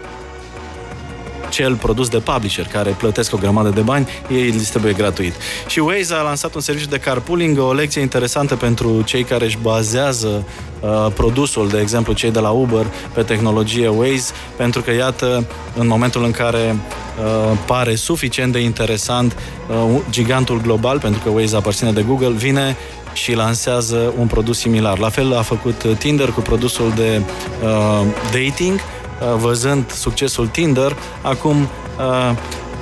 cel 1.50 1.76
produs 1.76 2.08
de 2.08 2.18
publisher, 2.18 2.66
care 2.66 2.90
plătesc 2.90 3.34
o 3.34 3.38
grămadă 3.38 3.70
de 3.70 3.82
bani, 3.82 4.08
ei 4.32 4.46
îl 4.50 4.58
distribuie 4.58 4.94
gratuit. 4.94 5.34
Și 5.68 5.80
Waze 5.80 6.14
a 6.14 6.22
lansat 6.22 6.56
un 6.56 6.62
serviciu 6.62 6.88
de 6.88 6.98
carpooling, 6.98 7.60
o 7.60 7.74
lecție 7.74 8.02
interesantă 8.02 8.56
pentru 8.56 9.02
cei 9.02 9.24
care 9.24 9.46
își 9.46 9.58
bazează 9.62 10.46
uh, 10.80 11.12
produsul, 11.14 11.68
de 11.68 11.80
exemplu 11.80 12.14
cei 12.14 12.32
de 12.32 12.40
la 12.40 12.50
Uber, 12.50 12.86
pe 13.14 13.22
tehnologie 13.22 13.88
Waze, 13.88 14.32
pentru 14.56 14.82
că, 14.82 14.92
iată, 14.92 15.48
în 15.78 15.88
momentul 15.88 16.24
în 16.24 16.32
care 16.32 16.76
uh, 16.76 17.58
pare 17.66 17.96
suficient 17.96 18.52
de 18.52 18.60
interesant, 18.60 19.38
uh, 19.68 20.02
gigantul 20.10 20.62
global, 20.62 21.00
pentru 21.00 21.22
că 21.24 21.30
Waze 21.30 21.56
aparține 21.56 21.92
de 21.92 22.02
Google, 22.02 22.30
vine 22.32 22.76
și 23.14 23.34
lansează 23.36 24.14
un 24.18 24.28
produs 24.28 24.60
similar. 24.60 24.98
La 24.98 25.10
fel 25.10 25.38
a 25.38 25.42
făcut 25.42 25.98
Tinder 25.98 26.30
cu 26.30 26.40
produsul 26.42 26.92
de 26.96 27.22
uh, 27.64 28.06
dating, 28.32 28.80
Uh, 28.80 28.99
văzând 29.38 29.92
succesul 29.92 30.48
Tinder, 30.48 30.98
acum 31.22 31.62
uh, 31.62 32.32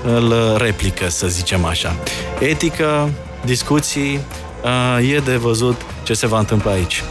îl 0.03 0.55
replică, 0.57 1.09
să 1.09 1.27
zicem 1.27 1.65
așa. 1.65 1.95
Etică, 2.39 3.09
discuții, 3.45 4.19
uh, 4.99 5.09
e 5.11 5.19
de 5.19 5.35
văzut 5.35 5.81
ce 6.03 6.13
se 6.13 6.27
va 6.27 6.39
întâmpla 6.39 6.71
aici. 6.71 7.03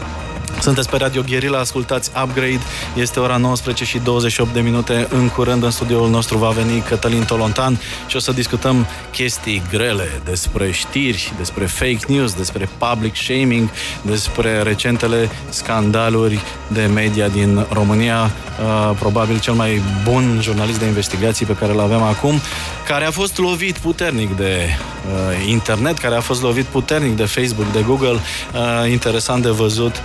Sunteți 0.67 0.89
pe 0.89 0.97
Radio 0.97 1.23
Guerilla, 1.29 1.59
ascultați 1.59 2.11
Upgrade, 2.23 2.61
este 2.97 3.21
ora 3.21 3.37
19 3.37 3.85
și 3.85 3.99
28 3.99 4.53
de 4.53 4.61
minute. 4.61 5.07
În 5.11 5.29
curând 5.29 5.63
în 5.63 5.71
studioul 5.71 6.11
nostru 6.11 6.39
va 6.39 6.49
veni 6.49 6.81
Cătălin 6.81 7.25
Tolontan 7.25 7.79
și 8.07 8.17
o 8.17 8.19
să 8.19 8.33
discutăm 8.33 8.87
chestii 9.13 9.63
grele 9.71 10.21
despre 10.25 10.71
știri, 10.71 11.33
despre 11.37 11.67
fake 11.67 11.99
news, 12.09 12.35
despre 12.35 12.69
public 12.79 13.17
shaming, 13.17 13.69
despre 14.03 14.63
recentele 14.63 15.31
scandaluri 15.49 16.41
de 16.69 16.91
media 16.95 17.29
din 17.29 17.67
România. 17.73 18.31
Uh, 18.61 18.97
probabil 18.99 19.39
cel 19.41 19.55
mai 19.55 19.83
bun 20.05 20.39
jurnalist 20.43 20.79
de 20.79 20.87
investigații 20.87 21.47
pe 21.47 21.57
care 21.57 21.73
îl 21.73 21.81
avem 21.81 22.03
acum, 22.03 22.41
care 22.87 23.05
a 23.05 23.11
fost 23.11 23.39
lovit 23.39 23.79
puternic 23.79 24.37
de 24.37 24.69
uh, 24.69 25.49
internet, 25.49 25.99
care 25.99 26.15
a 26.15 26.21
fost 26.21 26.43
lovit 26.43 26.65
puternic 26.65 27.17
de 27.17 27.25
Facebook, 27.25 27.73
de 27.73 27.83
Google. 27.87 28.13
Uh, 28.15 28.91
interesant 28.91 29.43
de 29.43 29.51
văzut 29.51 30.03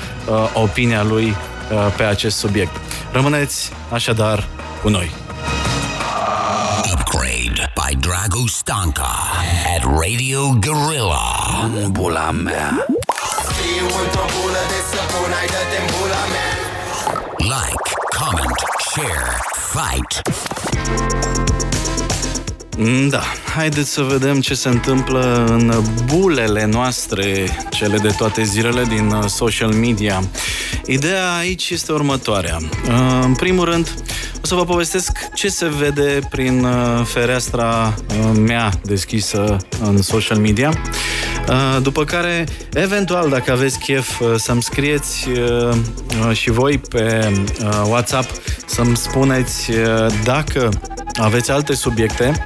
opinia 0.53 1.03
lui 1.03 1.36
pe 1.98 2.03
acest 2.03 2.38
subiect. 2.38 2.75
Rămâneți 3.12 3.72
așadar 3.93 4.48
cu 4.81 4.89
noi. 4.89 5.12
Upgrade 6.93 7.72
by 7.75 7.96
Drago 7.96 8.48
Stanka 8.48 9.15
at 9.75 9.84
Radio 9.84 10.50
Guerrilla. 10.60 11.70
Bula 11.89 12.31
mea. 12.31 12.86
Like, 17.38 17.96
comment, 18.20 18.60
share, 18.93 19.39
fight. 19.74 20.22
Mm, 22.84 23.08
da, 23.10 23.22
haideți 23.56 23.90
să 23.90 24.02
vedem 24.02 24.42
ce 24.42 24.54
se 24.54 24.70
întâmplă 24.70 25.46
în 25.48 25.84
bulele 26.06 26.66
noastre, 26.66 27.58
cele 27.70 27.98
de 27.98 28.08
toate 28.18 28.44
zilele 28.44 28.84
din 28.84 29.12
uh, 29.12 29.26
social 29.26 29.74
media. 29.74 30.24
Ideea 30.86 31.34
aici 31.34 31.70
este 31.70 31.92
următoarea. 31.92 32.58
Uh, 32.62 33.20
în 33.24 33.34
primul 33.34 33.66
rând, 33.66 33.94
o 34.44 34.46
să 34.46 34.56
vă 34.56 34.66
povestesc 34.66 35.12
ce 35.34 35.50
se 35.50 35.68
vede 35.68 36.20
prin 36.30 36.64
uh, 36.64 37.02
fereastra 37.06 37.94
mea 38.46 38.72
deschisă 38.84 39.58
în 39.82 40.02
social 40.02 40.38
media. 40.38 40.74
După 41.82 42.04
care, 42.04 42.46
eventual, 42.74 43.30
dacă 43.30 43.52
aveți 43.52 43.80
chef 43.80 44.22
să-mi 44.38 44.64
scrieți 44.64 45.28
și 46.32 46.52
voi 46.52 46.78
pe 46.78 47.32
WhatsApp 47.86 48.30
să-mi 48.66 48.98
spuneți 48.98 49.72
dacă 50.24 50.70
aveți 51.20 51.52
alte 51.52 51.74
subiecte 51.74 52.44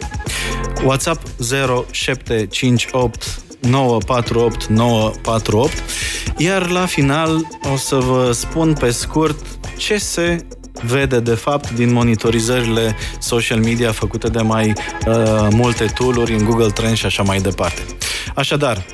WhatsApp 0.86 1.22
0758 1.38 3.42
948 3.60 4.66
948 4.66 5.74
iar 6.38 6.70
la 6.70 6.86
final 6.86 7.48
o 7.74 7.78
să 7.78 7.96
vă 7.96 8.32
spun 8.32 8.74
pe 8.80 8.90
scurt 8.90 9.46
ce 9.78 9.98
se 9.98 10.46
vede 10.84 11.20
de 11.20 11.34
fapt 11.34 11.72
din 11.72 11.94
monitorizările 11.94 12.96
social 13.20 13.60
media 13.60 13.92
făcute 13.92 14.28
de 14.28 14.42
mai 14.42 14.74
uh, 15.08 15.48
multe 15.52 15.86
tooluri 15.86 16.34
în 16.34 16.46
Google 16.46 16.70
Trends 16.70 17.00
și 17.00 17.06
așa 17.06 17.24
mai 17.24 17.40
departe. 17.40 17.82
Așadar, 18.36 18.86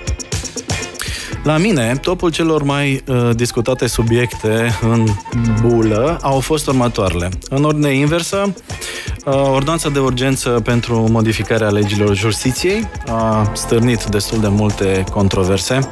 la 1.44 1.58
mine, 1.58 1.98
topul 2.02 2.32
celor 2.32 2.64
mai 2.64 3.04
uh, 3.08 3.30
discutate 3.36 3.88
subiecte 3.88 4.78
în 4.82 5.08
bulă 5.62 6.18
au 6.22 6.40
fost 6.40 6.68
următoarele. 6.68 7.30
În 7.50 7.64
ordine 7.64 7.94
inversă, 7.94 8.44
uh, 8.48 8.54
ordonanța 9.26 9.90
de 9.90 10.00
urgență 10.00 10.50
pentru 10.50 11.08
modificarea 11.10 11.70
legilor 11.70 12.16
justiției 12.16 12.90
a 13.08 13.52
stârnit 13.54 14.04
destul 14.04 14.40
de 14.40 14.48
multe 14.48 15.04
controverse. 15.12 15.92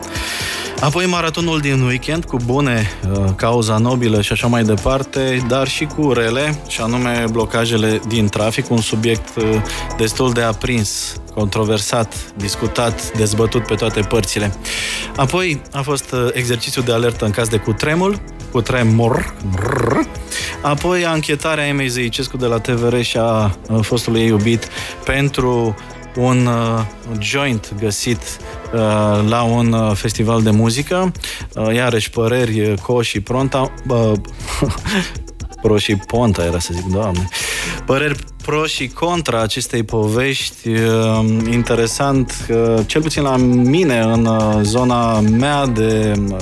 Apoi 0.80 1.06
maratonul 1.06 1.60
din 1.60 1.82
weekend 1.82 2.26
cu 2.26 2.38
bune, 2.46 2.90
uh, 3.12 3.26
cauza 3.36 3.78
nobilă 3.78 4.22
și 4.22 4.32
așa 4.32 4.48
mai 4.48 4.64
departe, 4.64 5.46
dar 5.48 5.68
și 5.68 5.86
cu 5.86 6.14
rele, 6.14 6.62
și 6.68 6.82
anume 6.82 7.26
blocajele 7.32 8.00
din 8.08 8.28
trafic, 8.28 8.70
un 8.70 8.82
subiect 8.82 9.36
uh, 9.38 9.44
destul 9.98 10.32
de 10.32 10.42
aprins, 10.42 11.16
controversat, 11.34 12.14
discutat, 12.36 13.18
dezbătut 13.18 13.66
pe 13.66 13.76
toate 13.76 14.00
părțile. 14.00 14.54
Apoi 15.16 15.62
a 15.72 15.82
fost 15.82 16.12
uh, 16.12 16.28
exercițiul 16.34 16.84
de 16.84 16.94
alertă 16.94 17.26
în 17.26 17.32
caz 17.32 17.48
de 17.48 17.58
cutremul, 18.52 19.34
cutremur, 19.52 20.08
apoi 20.62 21.06
anchetarea 21.06 21.68
Emei 21.68 21.88
Zeicescu 21.88 22.38
de 22.38 22.46
la 22.46 22.60
TVR 22.60 23.02
și 23.02 23.18
a 23.18 23.58
fostului 23.82 24.22
ei 24.22 24.28
iubit 24.28 24.68
pentru 25.06 25.76
un 26.16 26.46
uh, 26.46 26.86
joint 27.20 27.74
găsit 27.80 28.18
uh, 28.18 28.80
la 29.30 29.44
un 29.44 29.72
uh, 29.72 29.96
festival 29.96 30.42
de 30.42 30.50
muzică, 30.50 31.12
uh, 31.56 31.74
iarăși 31.74 32.10
păreri 32.10 32.62
uh, 32.62 32.80
Co 32.82 33.02
și 33.02 33.20
Pronta, 33.20 33.72
uh, 33.88 34.12
Pro 35.62 35.78
și 35.78 35.96
Ponta 35.96 36.44
era 36.44 36.60
să 36.60 36.74
zic, 36.74 36.86
doamne. 36.86 37.28
Păreri 37.86 38.20
pro 38.50 38.66
și 38.66 38.88
contra 38.88 39.42
acestei 39.42 39.84
povești. 39.84 40.70
Uh, 40.70 41.20
interesant 41.52 42.46
că, 42.48 42.82
cel 42.86 43.02
puțin 43.02 43.24
la 43.24 43.36
mine, 43.38 44.00
în 44.00 44.26
uh, 44.26 44.60
zona 44.62 45.20
mea 45.20 45.66
de 45.66 46.14
uh, 46.32 46.38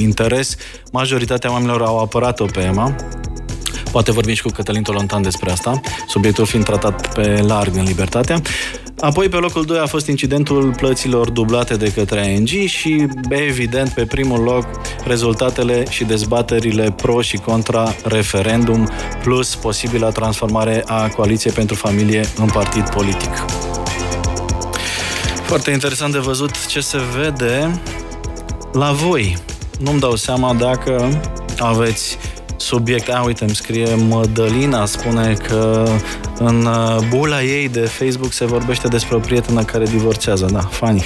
interes, 0.00 0.56
majoritatea 0.92 1.50
oamenilor 1.50 1.82
au 1.82 1.98
apărat-o 1.98 2.44
pe 2.44 2.60
Emma. 2.60 2.94
Poate 3.90 4.12
vorbim 4.12 4.34
și 4.34 4.42
cu 4.42 4.48
Cătălin 4.48 4.82
Tolontan 4.82 5.22
despre 5.22 5.50
asta, 5.50 5.80
subiectul 6.06 6.46
fiind 6.46 6.64
tratat 6.64 7.14
pe 7.14 7.42
larg 7.46 7.76
în 7.76 7.84
Libertatea. 7.84 8.40
Apoi, 9.00 9.28
pe 9.28 9.36
locul 9.36 9.64
2 9.64 9.78
a 9.78 9.86
fost 9.86 10.06
incidentul 10.06 10.74
plăților 10.76 11.30
dublate 11.30 11.76
de 11.76 11.92
către 11.92 12.20
ANG 12.20 12.48
și, 12.48 13.06
evident, 13.28 13.88
pe 13.88 14.04
primul 14.04 14.40
loc, 14.40 14.66
rezultatele 15.04 15.84
și 15.90 16.04
dezbaterile 16.04 16.94
pro 16.96 17.20
și 17.20 17.36
contra 17.36 17.94
referendum, 18.04 18.90
plus 19.22 19.54
posibila 19.54 20.08
transformare 20.08 20.82
a 20.86 21.08
Coaliției 21.08 21.52
pentru 21.52 21.76
Familie 21.76 22.24
în 22.38 22.46
partid 22.46 22.88
politic. 22.88 23.44
Foarte 25.42 25.70
interesant 25.70 26.12
de 26.12 26.18
văzut 26.18 26.66
ce 26.66 26.80
se 26.80 26.98
vede 27.18 27.80
la 28.72 28.92
voi. 28.92 29.36
Nu-mi 29.80 30.00
dau 30.00 30.16
seama 30.16 30.54
dacă 30.54 31.20
aveți 31.58 32.18
subiect. 32.60 33.08
A, 33.08 33.22
uite, 33.22 33.44
îmi 33.44 33.54
scrie 33.54 33.94
Mădălina, 33.94 34.86
spune 34.86 35.36
că 35.48 35.88
în 36.38 36.66
uh, 36.66 36.96
bula 37.08 37.42
ei 37.42 37.68
de 37.68 37.80
Facebook 37.80 38.32
se 38.32 38.44
vorbește 38.44 38.88
despre 38.88 39.16
o 39.16 39.18
prietenă 39.18 39.62
care 39.62 39.84
divorțează. 39.84 40.48
Da, 40.52 40.60
funny. 40.60 41.04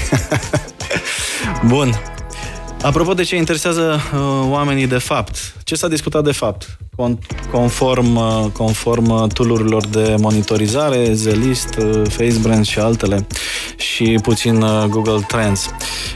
Bun. 1.66 2.00
Apropo 2.82 3.14
de 3.14 3.22
ce 3.22 3.36
interesează 3.36 4.00
uh, 4.14 4.20
oamenii 4.50 4.86
de 4.86 4.98
fapt, 4.98 5.54
ce 5.64 5.74
s-a 5.74 5.88
discutat 5.88 6.24
de 6.24 6.32
fapt? 6.32 6.76
conform, 7.50 8.16
uh, 8.16 8.46
conform 8.52 9.10
uh, 9.10 9.32
tool 9.32 9.82
de 9.90 10.14
monitorizare, 10.18 11.12
Zelist, 11.12 11.74
uh, 11.78 12.02
FaceBrand 12.08 12.66
și 12.66 12.78
altele 12.78 13.26
și 13.76 14.18
puțin 14.22 14.64
Google 14.88 15.24
Trends. 15.26 15.66
Uh, 15.66 16.11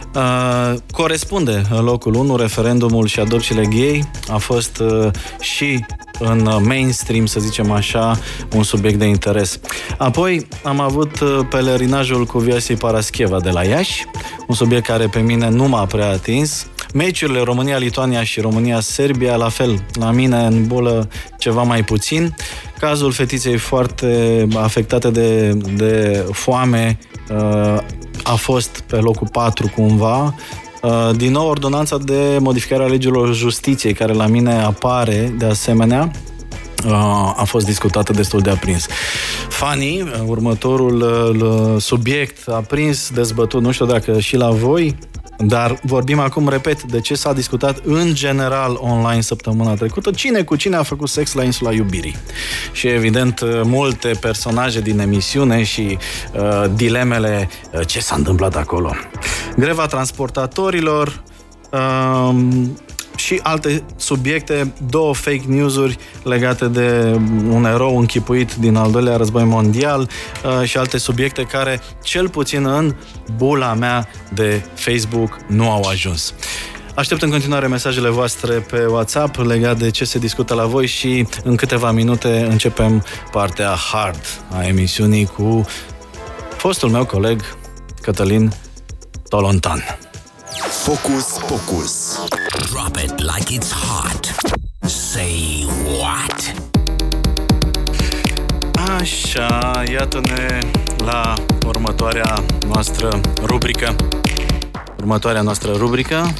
corespunde 0.92 1.62
locul 1.80 2.14
1, 2.14 2.37
referendumul 2.37 3.06
și 3.06 3.20
adopțiile 3.20 3.64
gay 3.64 4.08
a 4.28 4.37
fost 4.37 4.78
uh, 4.78 5.11
și 5.40 5.85
în 6.18 6.49
mainstream, 6.62 7.26
să 7.26 7.40
zicem 7.40 7.70
așa, 7.70 8.18
un 8.54 8.62
subiect 8.62 8.99
de 8.99 9.04
interes. 9.04 9.61
Apoi 9.99 10.46
am 10.62 10.80
avut 10.80 11.18
pelerinajul 11.50 12.26
cu 12.26 12.38
Viasei 12.38 12.76
Parascheva 12.76 13.40
de 13.40 13.50
la 13.50 13.64
Iași, 13.64 14.04
un 14.46 14.54
subiect 14.54 14.87
care 14.87 15.06
pe 15.06 15.20
mine 15.20 15.49
nu 15.49 15.68
m-a 15.68 15.87
prea 15.87 16.11
atins, 16.11 16.66
Meciurile 16.96 17.40
România-Lituania 17.40 18.22
și 18.24 18.40
România-Serbia, 18.40 19.36
la 19.36 19.48
fel, 19.48 19.84
la 19.92 20.10
mine 20.10 20.44
în 20.44 20.66
bulă 20.66 21.08
ceva 21.38 21.62
mai 21.62 21.84
puțin. 21.84 22.34
Cazul 22.78 23.12
fetiței 23.12 23.56
foarte 23.56 24.46
afectate 24.54 25.10
de, 25.10 25.52
de 25.52 26.24
foame 26.32 26.98
uh, 27.30 27.82
a 28.22 28.34
fost 28.34 28.82
pe 28.86 28.96
locul 28.96 29.28
4 29.32 29.72
cumva. 29.74 30.34
Uh, 30.82 31.10
din 31.16 31.32
nou, 31.32 31.48
ordonanța 31.48 31.98
de 31.98 32.38
modificare 32.40 32.82
a 32.82 32.86
legilor 32.86 33.34
justiției, 33.34 33.92
care 33.92 34.12
la 34.12 34.26
mine 34.26 34.52
apare 34.52 35.34
de 35.38 35.46
asemenea, 35.46 36.10
uh, 36.86 36.92
a 37.36 37.44
fost 37.46 37.66
discutată 37.66 38.12
destul 38.12 38.40
de 38.40 38.50
aprins. 38.50 38.86
Fanny, 39.48 40.12
următorul 40.26 41.04
subiect 41.78 42.48
aprins, 42.48 43.10
dezbătut, 43.10 43.62
nu 43.62 43.70
știu 43.70 43.86
dacă 43.86 44.18
și 44.18 44.36
la 44.36 44.50
voi, 44.50 44.96
dar 45.38 45.79
vorbim 45.83 46.18
acum, 46.18 46.49
repet, 46.49 46.83
de 46.83 47.01
ce 47.01 47.14
s-a 47.14 47.33
discutat 47.33 47.81
în 47.85 48.14
general 48.14 48.79
online 48.81 49.20
săptămâna 49.20 49.75
trecută, 49.75 50.11
cine 50.11 50.42
cu 50.42 50.57
cine 50.57 50.77
a 50.77 50.83
făcut 50.83 51.09
sex 51.09 51.33
la 51.33 51.42
insula 51.42 51.72
iubirii. 51.72 52.16
Și 52.72 52.87
evident, 52.87 53.40
multe 53.62 54.11
personaje 54.20 54.81
din 54.81 54.99
emisiune 54.99 55.62
și 55.62 55.99
uh, 56.33 56.64
dilemele 56.75 57.49
uh, 57.72 57.87
ce 57.87 58.01
s-a 58.01 58.14
întâmplat 58.14 58.57
acolo. 58.57 58.94
Greva 59.57 59.87
transportatorilor, 59.87 61.22
uh, 61.72 62.35
și 63.16 63.40
alte 63.42 63.83
subiecte, 63.96 64.72
două 64.90 65.14
fake 65.14 65.42
news-uri 65.46 65.98
legate 66.22 66.68
de 66.68 67.18
un 67.50 67.64
erou 67.64 67.98
închipuit 67.98 68.55
din 68.55 68.76
al 68.76 68.90
doilea 68.90 69.16
război 69.16 69.44
mondial 69.44 70.09
uh, 70.44 70.68
și 70.68 70.76
alte 70.79 70.98
subiecte 70.98 71.42
care, 71.42 71.81
cel 72.02 72.29
puțin 72.29 72.66
în 72.66 72.94
bula 73.37 73.74
mea 73.74 74.09
de 74.35 74.64
Facebook, 74.74 75.37
nu 75.48 75.70
au 75.70 75.83
ajuns. 75.88 76.35
Aștept 76.94 77.22
în 77.22 77.31
continuare 77.31 77.66
mesajele 77.66 78.09
voastre 78.09 78.52
pe 78.55 78.87
WhatsApp 78.87 79.37
legate 79.37 79.85
de 79.85 79.90
ce 79.90 80.05
se 80.05 80.18
discută 80.18 80.55
la 80.55 80.64
voi 80.64 80.87
și 80.87 81.26
în 81.44 81.57
câteva 81.57 81.90
minute 81.90 82.46
începem 82.50 83.05
partea 83.33 83.74
hard 83.92 84.20
a 84.50 84.66
emisiunii 84.66 85.24
cu 85.24 85.66
fostul 86.57 86.88
meu 86.88 87.05
coleg 87.05 87.40
Cătălin 88.02 88.52
Tolontan. 89.29 90.06
Focus, 90.61 91.38
focus. 91.38 92.19
Drop 92.71 92.97
it 92.97 93.21
like 93.21 93.51
it's 93.51 93.73
hot. 93.73 94.35
Say 94.81 95.66
what? 96.01 96.55
Așa, 98.99 99.83
iată-ne 99.90 100.59
la 101.05 101.35
următoarea 101.66 102.45
noastră 102.66 103.21
rubrică. 103.42 103.97
Următoarea 104.99 105.42
noastră 105.42 105.73
rubrică. 105.73 106.35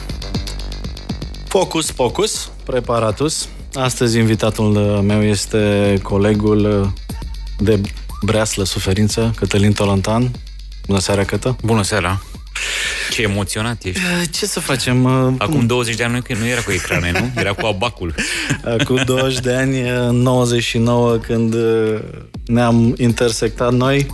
Focus, 1.49 1.91
focus, 1.91 2.51
preparatus. 2.65 3.49
Astăzi 3.75 4.19
invitatul 4.19 4.73
meu 5.03 5.25
este 5.25 5.95
colegul 6.03 6.93
de 7.59 7.81
breaslă 8.23 8.65
suferință, 8.65 9.33
Cătălin 9.37 9.73
Tolontan. 9.73 10.31
Bună 10.87 10.99
seara, 10.99 11.25
Cătă! 11.25 11.57
Bună 11.63 11.83
seara! 11.83 12.21
Ce 13.11 13.23
emoționat 13.23 13.83
ești. 13.85 14.01
Eh, 14.01 14.29
ce 14.31 14.47
să 14.47 14.61
facem? 14.61 15.05
Eh, 15.07 15.35
Acum 15.39 15.67
20 15.67 15.95
de 15.95 16.05
ani 16.05 16.23
nu 16.39 16.47
era 16.47 16.61
cu 16.61 16.73
ecrane, 16.73 17.11
nu? 17.11 17.41
Era 17.41 17.53
cu 17.53 17.67
abacul. 17.67 18.15
Acum 18.79 19.03
20 19.05 19.39
de 19.39 19.53
ani, 19.53 19.83
99, 20.11 21.15
eh, 21.15 21.21
când 21.21 21.55
ne-am 22.47 22.95
intersectat 22.99 23.73
noi, 23.73 24.07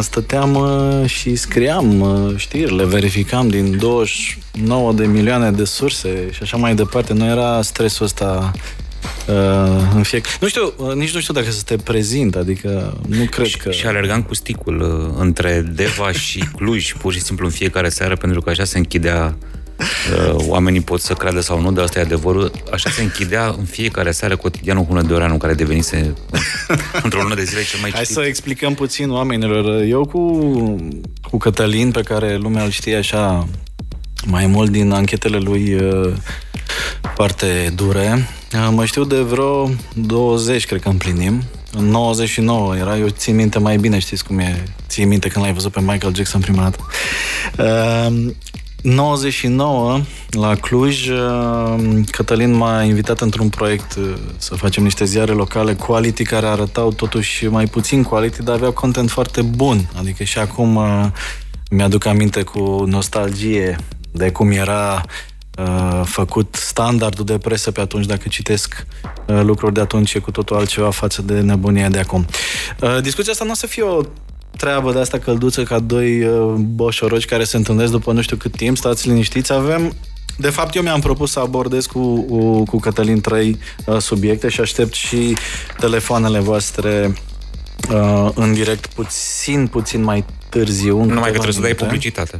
stăteam 0.00 0.58
și 1.06 1.34
scriam 1.34 2.04
știrile, 2.36 2.84
verificam 2.84 3.48
din 3.48 3.78
29 3.78 4.92
de 4.92 5.06
milioane 5.06 5.50
de 5.50 5.64
surse 5.64 6.28
și 6.32 6.38
așa 6.42 6.56
mai 6.56 6.74
departe. 6.74 7.12
Nu 7.12 7.24
era 7.24 7.62
stresul 7.62 8.04
ăsta 8.04 8.52
Uh, 8.54 8.60
în 9.94 10.02
fiecare... 10.02 10.36
Nu 10.40 10.48
știu, 10.48 10.72
uh, 10.76 10.94
nici 10.94 11.14
nu 11.14 11.20
știu 11.20 11.34
dacă 11.34 11.50
să 11.50 11.62
te 11.64 11.76
prezint, 11.76 12.36
adică 12.36 13.00
nu 13.08 13.24
cred 13.24 13.46
și, 13.46 13.56
că... 13.56 13.70
Și 13.70 13.86
alergam 13.86 14.22
cu 14.22 14.34
sticul 14.34 14.80
uh, 14.80 15.20
între 15.22 15.64
Deva 15.74 16.12
și 16.12 16.44
Cluj, 16.56 16.92
pur 16.92 17.12
și 17.12 17.20
simplu 17.20 17.44
în 17.44 17.52
fiecare 17.52 17.88
seară, 17.88 18.16
pentru 18.16 18.40
că 18.40 18.50
așa 18.50 18.64
se 18.64 18.78
închidea 18.78 19.36
uh, 19.78 20.34
oamenii 20.36 20.80
pot 20.80 21.00
să 21.00 21.14
creadă 21.14 21.40
sau 21.40 21.60
nu, 21.60 21.72
dar 21.72 21.84
asta 21.84 21.98
e 21.98 22.02
adevărul. 22.02 22.50
Așa 22.72 22.90
se 22.90 23.02
închidea 23.02 23.54
în 23.58 23.64
fiecare 23.64 24.10
seară 24.10 24.36
cotidianul 24.36 24.84
cu 24.84 24.94
în 24.94 25.38
care 25.38 25.54
devenise 25.54 26.14
într-o 27.02 27.22
lună 27.22 27.34
de 27.34 27.44
zile 27.44 27.64
cel 27.64 27.80
mai 27.80 27.90
citit. 27.90 27.94
Hai 27.94 28.04
să 28.04 28.20
explicăm 28.20 28.74
puțin 28.74 29.10
oamenilor. 29.10 29.82
Eu 29.82 30.06
cu, 30.06 30.40
cu 31.30 31.36
Cătălin, 31.36 31.90
pe 31.90 32.00
care 32.00 32.36
lumea 32.36 32.64
îl 32.64 32.70
știe 32.70 32.96
așa 32.96 33.48
mai 34.24 34.46
mult 34.46 34.70
din 34.70 34.90
anchetele 34.90 35.38
lui 35.38 35.74
uh, 35.74 36.12
foarte 37.14 37.72
dure, 37.74 38.26
Mă 38.70 38.84
știu 38.84 39.04
de 39.04 39.20
vreo 39.20 39.70
20, 39.94 40.66
cred 40.66 40.80
că 40.80 40.88
împlinim. 40.88 41.42
În 41.72 41.84
99 41.84 42.76
era, 42.76 42.96
eu 42.96 43.08
țin 43.08 43.34
minte 43.34 43.58
mai 43.58 43.76
bine, 43.76 43.98
știți 43.98 44.24
cum 44.24 44.38
e, 44.38 44.64
țin 44.88 45.08
minte 45.08 45.28
când 45.28 45.44
l-ai 45.44 45.54
văzut 45.54 45.72
pe 45.72 45.80
Michael 45.80 46.14
Jackson 46.14 46.40
prima 46.40 46.62
dată. 46.62 46.78
Uh, 47.58 48.32
99, 48.82 50.00
la 50.30 50.54
Cluj, 50.54 51.08
Cătălin 52.10 52.52
m-a 52.52 52.82
invitat 52.82 53.20
într-un 53.20 53.48
proiect 53.48 53.98
să 54.36 54.54
facem 54.54 54.82
niște 54.82 55.04
ziare 55.04 55.32
locale 55.32 55.74
quality 55.74 56.24
care 56.24 56.46
arătau 56.46 56.92
totuși 56.92 57.46
mai 57.46 57.66
puțin 57.66 58.02
quality, 58.02 58.42
dar 58.42 58.54
aveau 58.54 58.72
content 58.72 59.10
foarte 59.10 59.42
bun. 59.42 59.90
Adică 59.98 60.24
și 60.24 60.38
acum 60.38 60.80
mi-aduc 61.70 62.04
aminte 62.04 62.42
cu 62.42 62.84
nostalgie 62.86 63.76
de 64.10 64.30
cum 64.30 64.50
era 64.50 65.02
uh, 65.04 65.35
făcut 66.04 66.54
standardul 66.54 67.24
de 67.24 67.38
presă 67.38 67.70
pe 67.70 67.80
atunci, 67.80 68.06
dacă 68.06 68.28
citesc 68.28 68.86
uh, 69.26 69.40
lucruri 69.42 69.74
de 69.74 69.80
atunci, 69.80 70.14
e 70.14 70.18
cu 70.18 70.30
totul 70.30 70.56
altceva 70.56 70.90
față 70.90 71.22
de 71.22 71.40
nebunia 71.40 71.88
de 71.88 71.98
acum. 71.98 72.26
Uh, 72.80 73.00
discuția 73.00 73.32
asta 73.32 73.44
nu 73.44 73.50
o 73.50 73.54
să 73.54 73.66
fie 73.66 73.82
o 73.82 74.00
treabă 74.56 74.92
de 74.92 74.98
asta 74.98 75.18
călduță 75.18 75.62
ca 75.62 75.78
doi 75.78 76.22
uh, 76.22 76.54
boșoroci 76.54 77.24
care 77.24 77.44
se 77.44 77.56
întâlnesc 77.56 77.90
după 77.90 78.12
nu 78.12 78.20
știu 78.20 78.36
cât 78.36 78.56
timp, 78.56 78.76
stați 78.76 79.08
liniștiți, 79.08 79.52
avem 79.52 79.92
de 80.38 80.50
fapt, 80.50 80.74
eu 80.74 80.82
mi-am 80.82 81.00
propus 81.00 81.30
să 81.30 81.40
abordez 81.40 81.86
cu, 81.86 82.20
cu, 82.22 82.62
cu 82.62 82.78
Cătălin 82.78 83.20
trei 83.20 83.58
uh, 83.84 83.98
subiecte 83.98 84.48
și 84.48 84.60
aștept 84.60 84.94
și 84.94 85.36
telefoanele 85.78 86.38
voastre 86.38 87.14
uh, 87.90 88.30
în 88.34 88.52
direct 88.52 88.86
puțin, 88.86 89.66
puțin 89.66 90.02
mai 90.02 90.24
târziu. 90.48 91.04
Numai 91.04 91.22
că 91.22 91.30
trebuie 91.30 91.52
să 91.52 91.60
dai 91.60 91.74
publicitate. 91.74 92.38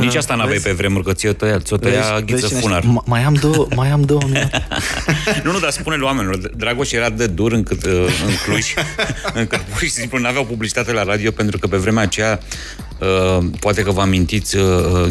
Nici 0.00 0.14
asta 0.14 0.34
n-aveai 0.34 0.52
vezi? 0.52 0.64
pe 0.66 0.72
vremuri, 0.72 1.04
că 1.04 1.12
ți-o 1.12 1.32
tăia, 1.32 1.58
ți-o 1.58 1.76
tăia 1.76 2.20
ghiță 2.26 2.46
funar. 2.46 2.82
Ma- 2.82 3.04
Mai 3.04 3.22
am 3.22 3.34
două, 3.34 3.66
mai 3.76 3.88
am 3.90 4.02
două 4.02 4.20
minute. 4.24 4.66
nu, 5.44 5.52
nu, 5.52 5.58
dar 5.58 5.70
spune 5.70 5.96
oamenilor, 6.02 6.36
Dragoș 6.56 6.92
era 6.92 7.10
de 7.10 7.26
dur 7.26 7.52
încât, 7.52 7.84
uh, 7.84 7.92
în 8.26 8.32
Cluj, 8.44 8.64
încât 9.40 9.60
pur 9.60 9.78
și 9.80 9.90
simplu 9.90 10.18
n-aveau 10.18 10.44
publicitate 10.44 10.92
la 10.92 11.02
radio, 11.02 11.30
pentru 11.30 11.58
că 11.58 11.66
pe 11.66 11.76
vremea 11.76 12.02
aceea, 12.02 12.40
uh, 12.98 13.44
poate 13.60 13.82
că 13.82 13.90
vă 13.90 14.00
amintiți, 14.00 14.56
uh, 14.56 14.62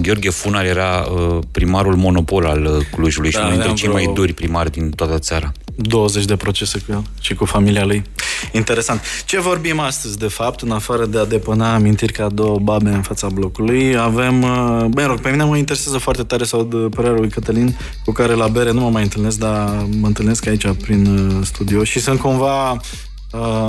Gheorghe 0.01 0.29
Funar 0.29 0.65
era 0.65 1.07
uh, 1.11 1.39
primarul 1.51 1.95
monopol 1.95 2.45
al 2.45 2.65
uh, 2.65 2.85
Clujului 2.91 3.29
și 3.29 3.35
Da, 3.35 3.41
unul 3.41 3.51
dintre 3.53 3.69
aveam 3.71 3.75
cei 3.75 3.89
mai 3.93 4.01
vreo- 4.01 4.13
duri 4.13 4.33
primari 4.33 4.71
din 4.71 4.89
toată 4.89 5.19
țara. 5.19 5.51
20 5.75 6.25
de 6.25 6.35
procese 6.35 6.79
cu 6.79 6.91
el 6.91 7.03
și 7.21 7.33
cu 7.33 7.45
familia 7.45 7.85
lui. 7.85 8.03
Interesant. 8.51 9.01
Ce 9.25 9.39
vorbim 9.39 9.79
astăzi, 9.79 10.17
de 10.17 10.27
fapt, 10.27 10.61
în 10.61 10.71
afară 10.71 11.05
de 11.05 11.19
a 11.19 11.25
depăna 11.25 11.73
amintiri 11.73 12.13
ca 12.13 12.29
două 12.29 12.59
babe 12.59 12.89
în 12.89 13.01
fața 13.01 13.27
blocului? 13.27 13.97
Avem, 13.97 14.41
uh, 14.41 14.85
bă, 14.89 15.05
rog, 15.05 15.19
pe 15.19 15.29
mine 15.29 15.43
mă 15.43 15.57
interesează 15.57 15.97
foarte 15.97 16.23
tare 16.23 16.43
să 16.43 16.55
aud 16.55 16.89
părerea 16.95 17.17
lui 17.17 17.29
Cătălin, 17.29 17.77
cu 18.05 18.11
care 18.11 18.33
la 18.33 18.47
bere 18.47 18.71
nu 18.71 18.81
mă 18.81 18.89
mai 18.89 19.03
întâlnesc, 19.03 19.37
dar 19.37 19.85
mă 19.99 20.07
întâlnesc 20.07 20.47
aici 20.47 20.67
prin 20.81 21.05
uh, 21.05 21.45
studio 21.45 21.83
și 21.83 21.99
sunt 21.99 22.19
cumva 22.19 22.71
uh, 22.71 22.79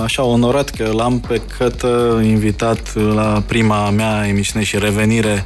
așa 0.02 0.22
onorat 0.22 0.70
că 0.70 0.90
l-am 0.94 1.20
pe 1.20 1.40
Cătă 1.58 2.20
invitat 2.24 2.94
la 3.14 3.42
prima 3.46 3.90
mea 3.90 4.26
emisiune 4.28 4.64
și 4.64 4.78
revenire 4.78 5.44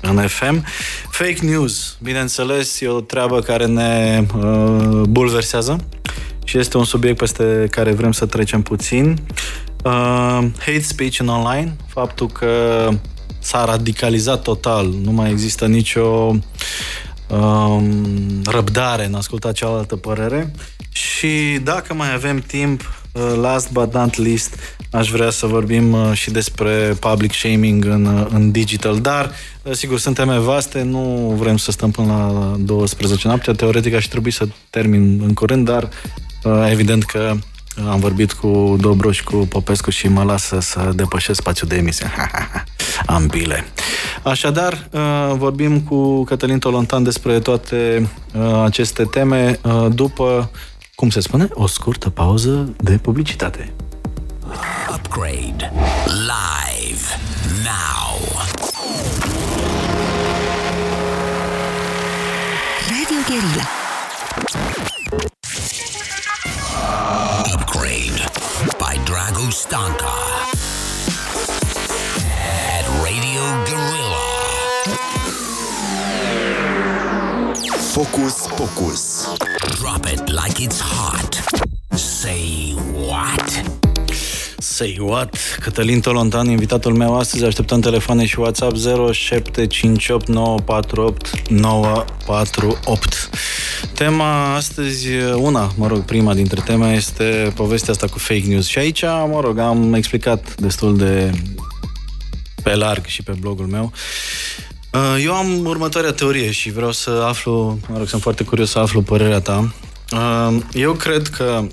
în 0.00 0.26
FM. 0.26 0.64
Fake 1.10 1.38
news, 1.42 1.96
bineînțeles, 2.02 2.80
e 2.80 2.88
o 2.88 3.00
treabă 3.00 3.40
care 3.40 3.66
ne 3.66 4.24
uh, 4.36 5.02
bulversează 5.08 5.86
și 6.52 6.58
este 6.58 6.76
un 6.76 6.84
subiect 6.84 7.18
peste 7.18 7.66
care 7.70 7.92
vrem 7.92 8.12
să 8.12 8.26
trecem 8.26 8.62
puțin. 8.62 9.18
Uh, 9.84 10.38
hate 10.58 10.80
speech 10.80 11.18
în 11.18 11.28
online, 11.28 11.76
faptul 11.86 12.26
că 12.26 12.88
s-a 13.38 13.64
radicalizat 13.64 14.42
total, 14.42 14.88
nu 15.02 15.12
mai 15.12 15.30
există 15.30 15.66
nicio 15.66 16.36
um, 17.28 18.42
răbdare 18.44 19.04
în 19.04 19.14
a 19.14 19.16
asculta 19.16 19.52
cealaltă 19.52 19.96
părere. 19.96 20.52
Și 20.90 21.58
dacă 21.62 21.94
mai 21.94 22.12
avem 22.14 22.38
timp, 22.38 22.80
uh, 23.12 23.32
last 23.40 23.72
but 23.72 23.94
not 23.94 24.16
least, 24.16 24.54
aș 24.90 25.10
vrea 25.10 25.30
să 25.30 25.46
vorbim 25.46 25.92
uh, 25.92 26.10
și 26.12 26.30
despre 26.30 26.96
public 27.00 27.32
shaming 27.32 27.84
în, 27.84 28.04
uh, 28.04 28.26
în 28.30 28.50
digital, 28.50 29.00
dar 29.00 29.30
uh, 29.62 29.72
sigur, 29.72 29.98
sunt 29.98 30.14
teme 30.14 30.38
vaste, 30.38 30.82
nu 30.82 31.34
vrem 31.38 31.56
să 31.56 31.70
stăm 31.70 31.90
până 31.90 32.06
la 32.06 32.56
12 32.58 33.26
noaptea, 33.26 33.52
teoretic 33.52 33.94
aș 33.94 34.06
trebui 34.06 34.30
să 34.30 34.48
termin 34.70 35.20
în 35.22 35.34
curând, 35.34 35.64
dar 35.64 35.82
uh, 35.82 35.90
evident 36.70 37.04
că 37.04 37.34
am 37.90 38.00
vorbit 38.00 38.32
cu 38.32 38.76
Dobru 38.80 39.10
și 39.10 39.24
cu 39.24 39.36
Popescu 39.36 39.90
și 39.90 40.08
mă 40.08 40.22
lasă 40.22 40.60
să 40.60 40.90
depășesc 40.94 41.40
spațiul 41.40 41.68
de 41.68 41.76
emisie. 41.76 42.10
Am 43.06 43.26
bile. 43.26 43.64
Așadar, 44.22 44.88
uh, 44.90 45.32
vorbim 45.36 45.80
cu 45.80 46.24
Cătălin 46.24 46.58
Tolontan 46.58 47.02
despre 47.02 47.38
toate 47.38 48.08
uh, 48.34 48.62
aceste 48.64 49.04
teme 49.04 49.58
uh, 49.62 49.86
după, 49.94 50.50
cum 50.94 51.10
se 51.10 51.20
spune, 51.20 51.48
o 51.52 51.66
scurtă 51.66 52.10
pauză 52.10 52.74
de 52.76 52.98
publicitate. 52.98 53.72
Upgrade. 54.94 55.72
Live. 56.06 57.06
Now. 57.64 58.18
Radio 62.88 63.18
Guerilla. 63.28 63.66
By 69.22 69.30
Drago 69.30 69.52
Stanka. 69.52 70.06
At 72.74 72.86
Radio 73.04 73.42
Gorilla. 73.68 74.26
Focus 77.94 78.46
Pocus. 78.48 79.34
Drop 79.78 80.06
it 80.06 80.30
like 80.30 80.60
it's 80.60 80.80
hot. 80.80 81.40
Say 81.96 82.72
what? 82.72 83.81
Say 84.62 84.98
what? 85.00 85.36
Cătălin 85.60 86.00
Tolontan, 86.00 86.50
invitatul 86.50 86.94
meu 86.94 87.18
astăzi, 87.18 87.44
așteptăm 87.44 87.80
telefoane 87.80 88.26
și 88.26 88.38
WhatsApp 88.38 88.76
0758948948. 88.76 88.78
Tema 93.94 94.54
astăzi, 94.54 95.08
una, 95.36 95.72
mă 95.76 95.86
rog, 95.86 96.04
prima 96.04 96.34
dintre 96.34 96.60
teme 96.64 96.94
este 96.94 97.52
povestea 97.54 97.92
asta 97.92 98.06
cu 98.06 98.18
fake 98.18 98.46
news. 98.46 98.66
Și 98.66 98.78
aici, 98.78 99.02
mă 99.02 99.40
rog, 99.40 99.58
am 99.58 99.94
explicat 99.94 100.60
destul 100.60 100.96
de 100.96 101.30
pe 102.62 102.74
larg 102.74 103.04
și 103.06 103.22
pe 103.22 103.32
blogul 103.40 103.66
meu. 103.66 103.92
Uh, 104.92 105.22
Eu 105.24 105.34
am 105.34 105.66
următoarea 105.66 106.12
teorie 106.12 106.50
și 106.50 106.72
vreau 106.72 106.92
să 106.92 107.10
aflu, 107.10 107.78
mă 107.88 107.98
rog, 107.98 108.08
sunt 108.08 108.22
foarte 108.22 108.44
curios 108.44 108.70
să 108.70 108.78
aflu 108.78 109.02
părerea 109.02 109.40
ta. 109.40 109.74
Uh, 110.12 110.56
Eu 110.72 110.92
cred 110.92 111.26
că 111.26 111.66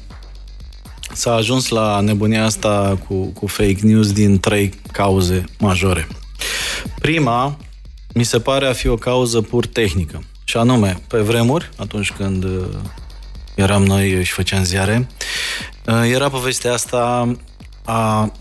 s-a 1.14 1.34
ajuns 1.34 1.68
la 1.68 2.00
nebunia 2.00 2.46
asta 2.46 3.00
cu, 3.08 3.26
cu 3.26 3.48
fake 3.48 3.80
news 3.82 4.12
din 4.12 4.40
trei 4.40 4.74
cauze 4.92 5.44
majore. 5.60 6.08
Prima, 7.00 7.58
mi 8.14 8.24
se 8.24 8.40
pare 8.40 8.68
a 8.68 8.74
fi 8.74 8.88
o 8.88 8.96
cauză 8.96 9.42
pur 9.42 9.66
tehnică. 9.66 10.24
Și 10.44 10.58
anume, 10.58 11.00
pe 11.08 11.20
vremuri, 11.20 11.70
atunci 11.78 12.12
când 12.12 12.44
uh, 12.44 12.66
eram 13.56 13.84
noi 13.84 14.24
și 14.24 14.32
făceam 14.32 14.64
ziare, 14.64 15.08
uh, 15.86 16.10
era 16.14 16.30
povestea 16.30 16.74
asta 16.74 17.36
a 17.86 18.32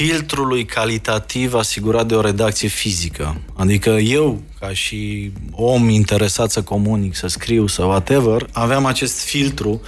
filtrului 0.00 0.64
calitativ 0.64 1.54
asigurat 1.54 2.06
de 2.06 2.14
o 2.14 2.20
redacție 2.20 2.68
fizică. 2.68 3.40
Adică 3.56 3.90
eu, 3.90 4.42
ca 4.60 4.72
și 4.72 5.32
om 5.50 5.88
interesat 5.88 6.50
să 6.50 6.62
comunic, 6.62 7.14
să 7.14 7.26
scriu, 7.26 7.66
să 7.66 7.84
whatever, 7.84 8.46
aveam 8.52 8.84
acest 8.86 9.20
filtru 9.20 9.80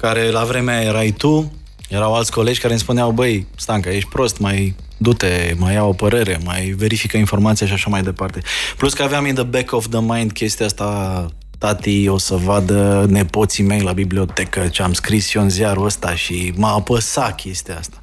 care 0.00 0.30
la 0.30 0.44
vremea 0.44 0.82
erai 0.82 1.10
tu, 1.10 1.52
erau 1.88 2.14
alți 2.14 2.32
colegi 2.32 2.60
care 2.60 2.72
îmi 2.72 2.82
spuneau, 2.82 3.10
băi, 3.10 3.46
Stanca, 3.56 3.90
ești 3.90 4.08
prost, 4.08 4.38
mai 4.38 4.74
du-te, 4.96 5.54
mai 5.56 5.72
ia 5.72 5.84
o 5.84 5.92
părere, 5.92 6.40
mai 6.44 6.74
verifică 6.76 7.16
informația 7.16 7.66
și 7.66 7.72
așa 7.72 7.90
mai 7.90 8.02
departe. 8.02 8.40
Plus 8.76 8.92
că 8.92 9.02
aveam 9.02 9.26
in 9.26 9.34
the 9.34 9.44
back 9.44 9.72
of 9.72 9.88
the 9.88 10.00
mind 10.00 10.32
chestia 10.32 10.66
asta 10.66 11.30
tati 11.58 12.08
o 12.08 12.18
să 12.18 12.34
vadă 12.34 13.06
nepoții 13.08 13.64
mei 13.64 13.80
la 13.80 13.92
bibliotecă 13.92 14.68
ce 14.68 14.82
am 14.82 14.92
scris 14.92 15.34
eu 15.34 15.42
în 15.42 15.50
ziarul 15.50 15.84
ăsta 15.84 16.14
și 16.14 16.52
m-a 16.56 16.74
apăsat 16.74 17.34
chestia 17.34 17.76
asta. 17.78 18.00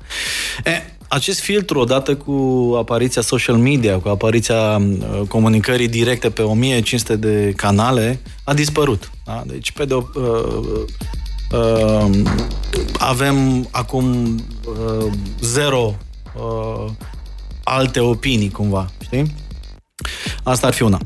E, 0.63 0.94
acest 1.07 1.39
filtru, 1.39 1.79
odată 1.79 2.15
cu 2.15 2.31
apariția 2.77 3.21
social 3.21 3.55
media, 3.55 3.99
cu 3.99 4.07
apariția 4.07 4.77
uh, 4.77 5.21
comunicării 5.27 5.87
directe 5.87 6.29
pe 6.29 6.41
1500 6.41 7.15
de 7.15 7.53
canale, 7.55 8.19
a 8.43 8.53
dispărut. 8.53 9.11
Da? 9.25 9.43
Deci, 9.45 9.71
pe 9.71 9.85
de 9.85 9.93
o, 9.93 10.03
uh, 10.13 10.83
uh, 11.51 12.09
avem 12.97 13.67
acum 13.71 14.35
uh, 14.67 15.11
zero 15.41 15.95
uh, 16.35 16.91
alte 17.63 17.99
opinii, 17.99 18.51
cumva, 18.51 18.89
știi? 19.03 19.35
Asta 20.43 20.67
ar 20.67 20.73
fi 20.73 20.81
una. 20.81 20.99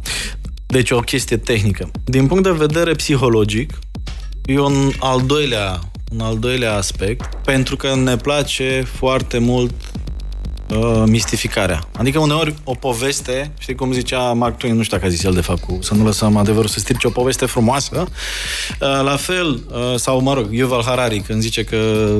Deci 0.65 0.91
o 0.91 0.99
chestie 0.99 1.37
tehnică. 1.37 1.91
Din 2.03 2.27
punct 2.27 2.43
de 2.43 2.51
vedere 2.51 2.91
psihologic, 2.91 3.79
e 4.45 4.59
un 4.59 4.91
al 4.99 5.21
doilea, 5.25 5.79
un 6.13 6.19
al 6.19 6.39
doilea 6.39 6.75
aspect, 6.75 7.35
pentru 7.45 7.75
că 7.75 7.95
ne 7.95 8.17
place 8.17 8.83
foarte 8.97 9.37
mult 9.37 9.73
uh, 10.69 11.03
mistificarea. 11.05 11.87
Adică 11.97 12.19
uneori 12.19 12.55
o 12.63 12.73
poveste, 12.73 13.51
știi 13.59 13.75
cum 13.75 13.91
zicea 13.91 14.33
Mark 14.33 14.57
Twain, 14.57 14.75
nu 14.75 14.83
știu 14.83 14.97
dacă 14.97 15.09
a 15.09 15.11
zis 15.11 15.23
el 15.23 15.33
de 15.33 15.41
fapt, 15.41 15.63
cu, 15.63 15.77
să 15.81 15.93
nu 15.93 16.03
lăsăm 16.03 16.37
adevărul 16.37 16.69
să 16.69 16.79
strice 16.79 17.07
o 17.07 17.09
poveste 17.09 17.45
frumoasă, 17.45 18.07
uh, 18.81 19.01
la 19.03 19.15
fel, 19.15 19.49
uh, 19.49 19.95
sau 19.95 20.21
mă 20.21 20.33
rog, 20.33 20.47
Yuval 20.51 20.83
Harari, 20.83 21.19
când 21.19 21.41
zice 21.41 21.63
că 21.63 22.15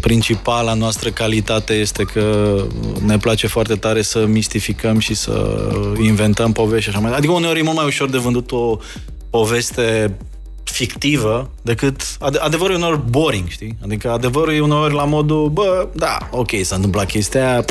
principala 0.00 0.74
noastră 0.74 1.10
calitate 1.10 1.72
este 1.72 2.04
că 2.04 2.56
ne 3.04 3.18
place 3.18 3.46
foarte 3.46 3.74
tare 3.74 4.02
să 4.02 4.26
mistificăm 4.26 4.98
și 4.98 5.14
să 5.14 5.60
inventăm 6.02 6.52
povești 6.52 6.90
și 6.90 6.96
așa 6.96 6.98
mai 6.98 7.16
Adică 7.16 7.32
uneori 7.32 7.58
e 7.58 7.62
mult 7.62 7.76
mai 7.76 7.86
ușor 7.86 8.10
de 8.10 8.18
vândut 8.18 8.52
o 8.52 8.78
poveste 9.30 10.16
fictivă 10.64 11.50
decât 11.62 12.02
ade- 12.18 12.38
adevărul 12.38 12.74
e 12.74 12.76
uneori 12.76 13.00
boring, 13.10 13.48
știi? 13.48 13.76
Adică 13.82 14.10
adevărul 14.10 14.54
e 14.54 14.60
uneori 14.60 14.94
la 14.94 15.04
modul, 15.04 15.48
bă, 15.48 15.88
da, 15.94 16.28
ok, 16.30 16.50
s-a 16.62 16.74
întâmplat 16.74 17.06
chestia 17.06 17.50
aia, 17.50 17.64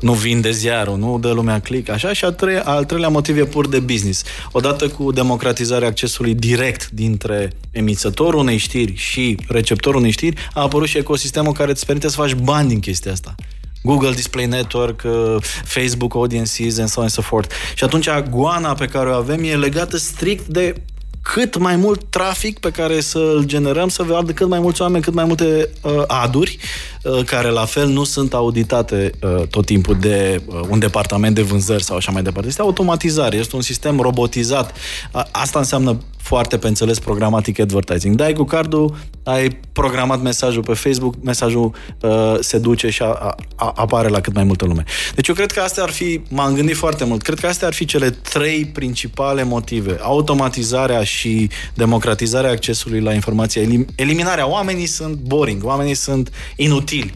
nu 0.00 0.12
vinde 0.12 0.50
ziarul, 0.50 0.96
nu 0.96 1.18
dă 1.18 1.30
lumea 1.30 1.60
click, 1.60 1.88
așa, 1.88 2.12
și 2.12 2.24
al, 2.24 2.32
tre- 2.32 2.62
al 2.64 2.84
treilea 2.84 3.08
motiv 3.08 3.36
e 3.36 3.44
pur 3.44 3.68
de 3.68 3.78
business. 3.78 4.22
Odată 4.52 4.88
cu 4.88 5.12
democratizarea 5.12 5.88
accesului 5.88 6.34
direct 6.34 6.90
dintre 6.90 7.52
emițătorul 7.70 8.40
unei 8.40 8.56
știri 8.56 8.94
și 8.96 9.36
receptorul 9.48 10.00
unei 10.00 10.10
știri, 10.10 10.36
a 10.54 10.62
apărut 10.62 10.88
și 10.88 10.98
ecosistemul 10.98 11.52
care 11.52 11.70
îți 11.70 11.86
permite 11.86 12.08
să 12.08 12.16
faci 12.16 12.34
bani 12.34 12.68
din 12.68 12.80
chestia 12.80 13.12
asta. 13.12 13.34
Google 13.82 14.10
Display 14.10 14.46
Network, 14.46 15.02
uh, 15.04 15.36
Facebook 15.64 16.14
Audiences 16.14 16.78
and 16.78 16.88
so 16.88 17.00
on 17.00 17.02
and 17.02 17.12
so 17.12 17.22
forth. 17.22 17.54
Și 17.74 17.84
atunci 17.84 18.08
goana 18.30 18.72
pe 18.72 18.86
care 18.86 19.08
o 19.10 19.14
avem 19.14 19.44
e 19.44 19.56
legată 19.56 19.96
strict 19.96 20.46
de 20.46 20.74
cât 21.22 21.58
mai 21.58 21.76
mult 21.76 22.02
trafic 22.10 22.58
pe 22.58 22.70
care 22.70 23.00
să-l 23.00 23.42
generăm, 23.44 23.88
să 23.88 24.02
vadă 24.02 24.32
cât 24.32 24.48
mai 24.48 24.58
mulți 24.58 24.82
oameni, 24.82 25.02
cât 25.02 25.14
mai 25.14 25.24
multe 25.24 25.68
uh, 25.82 26.02
aduri, 26.06 26.58
uh, 27.02 27.24
care 27.24 27.48
la 27.48 27.64
fel 27.64 27.88
nu 27.88 28.04
sunt 28.04 28.34
auditate 28.34 29.10
uh, 29.22 29.46
tot 29.50 29.66
timpul 29.66 29.96
de 30.00 30.42
uh, 30.46 30.60
un 30.68 30.78
departament 30.78 31.34
de 31.34 31.42
vânzări 31.42 31.82
sau 31.82 31.96
așa 31.96 32.12
mai 32.12 32.22
departe. 32.22 32.48
Este 32.48 32.60
automatizare, 32.60 33.36
este 33.36 33.56
un 33.56 33.62
sistem 33.62 34.00
robotizat. 34.00 34.74
A, 35.12 35.28
asta 35.30 35.58
înseamnă 35.58 35.98
foarte 36.18 36.58
pe 36.58 36.68
înțeles 36.68 36.98
programatic 36.98 37.60
advertising. 37.60 38.14
Dai 38.14 38.32
cu 38.32 38.44
cardul, 38.44 38.96
ai 39.22 39.60
programat 39.72 40.22
mesajul 40.22 40.62
pe 40.62 40.74
Facebook, 40.74 41.14
mesajul 41.22 41.74
uh, 42.00 42.36
se 42.40 42.58
duce 42.58 42.90
și 42.90 43.02
a, 43.02 43.36
a, 43.56 43.72
apare 43.76 44.08
la 44.08 44.20
cât 44.20 44.34
mai 44.34 44.44
multă 44.44 44.64
lume. 44.64 44.84
Deci 45.14 45.28
eu 45.28 45.34
cred 45.34 45.52
că 45.52 45.60
astea 45.60 45.82
ar 45.82 45.90
fi, 45.90 46.20
m-am 46.28 46.54
gândit 46.54 46.76
foarte 46.76 47.04
mult, 47.04 47.22
cred 47.22 47.38
că 47.38 47.46
astea 47.46 47.66
ar 47.66 47.74
fi 47.74 47.84
cele 47.84 48.10
trei 48.10 48.64
principale 48.64 49.42
motive. 49.42 49.98
Automatizarea 50.00 51.04
și 51.04 51.50
democratizarea 51.74 52.50
accesului 52.50 53.00
la 53.00 53.12
informație, 53.12 53.62
elim, 53.62 53.86
eliminarea. 53.94 54.48
Oamenii 54.48 54.86
sunt 54.86 55.16
boring, 55.16 55.64
oamenii 55.64 55.94
sunt 55.94 56.30
inutili. 56.56 57.14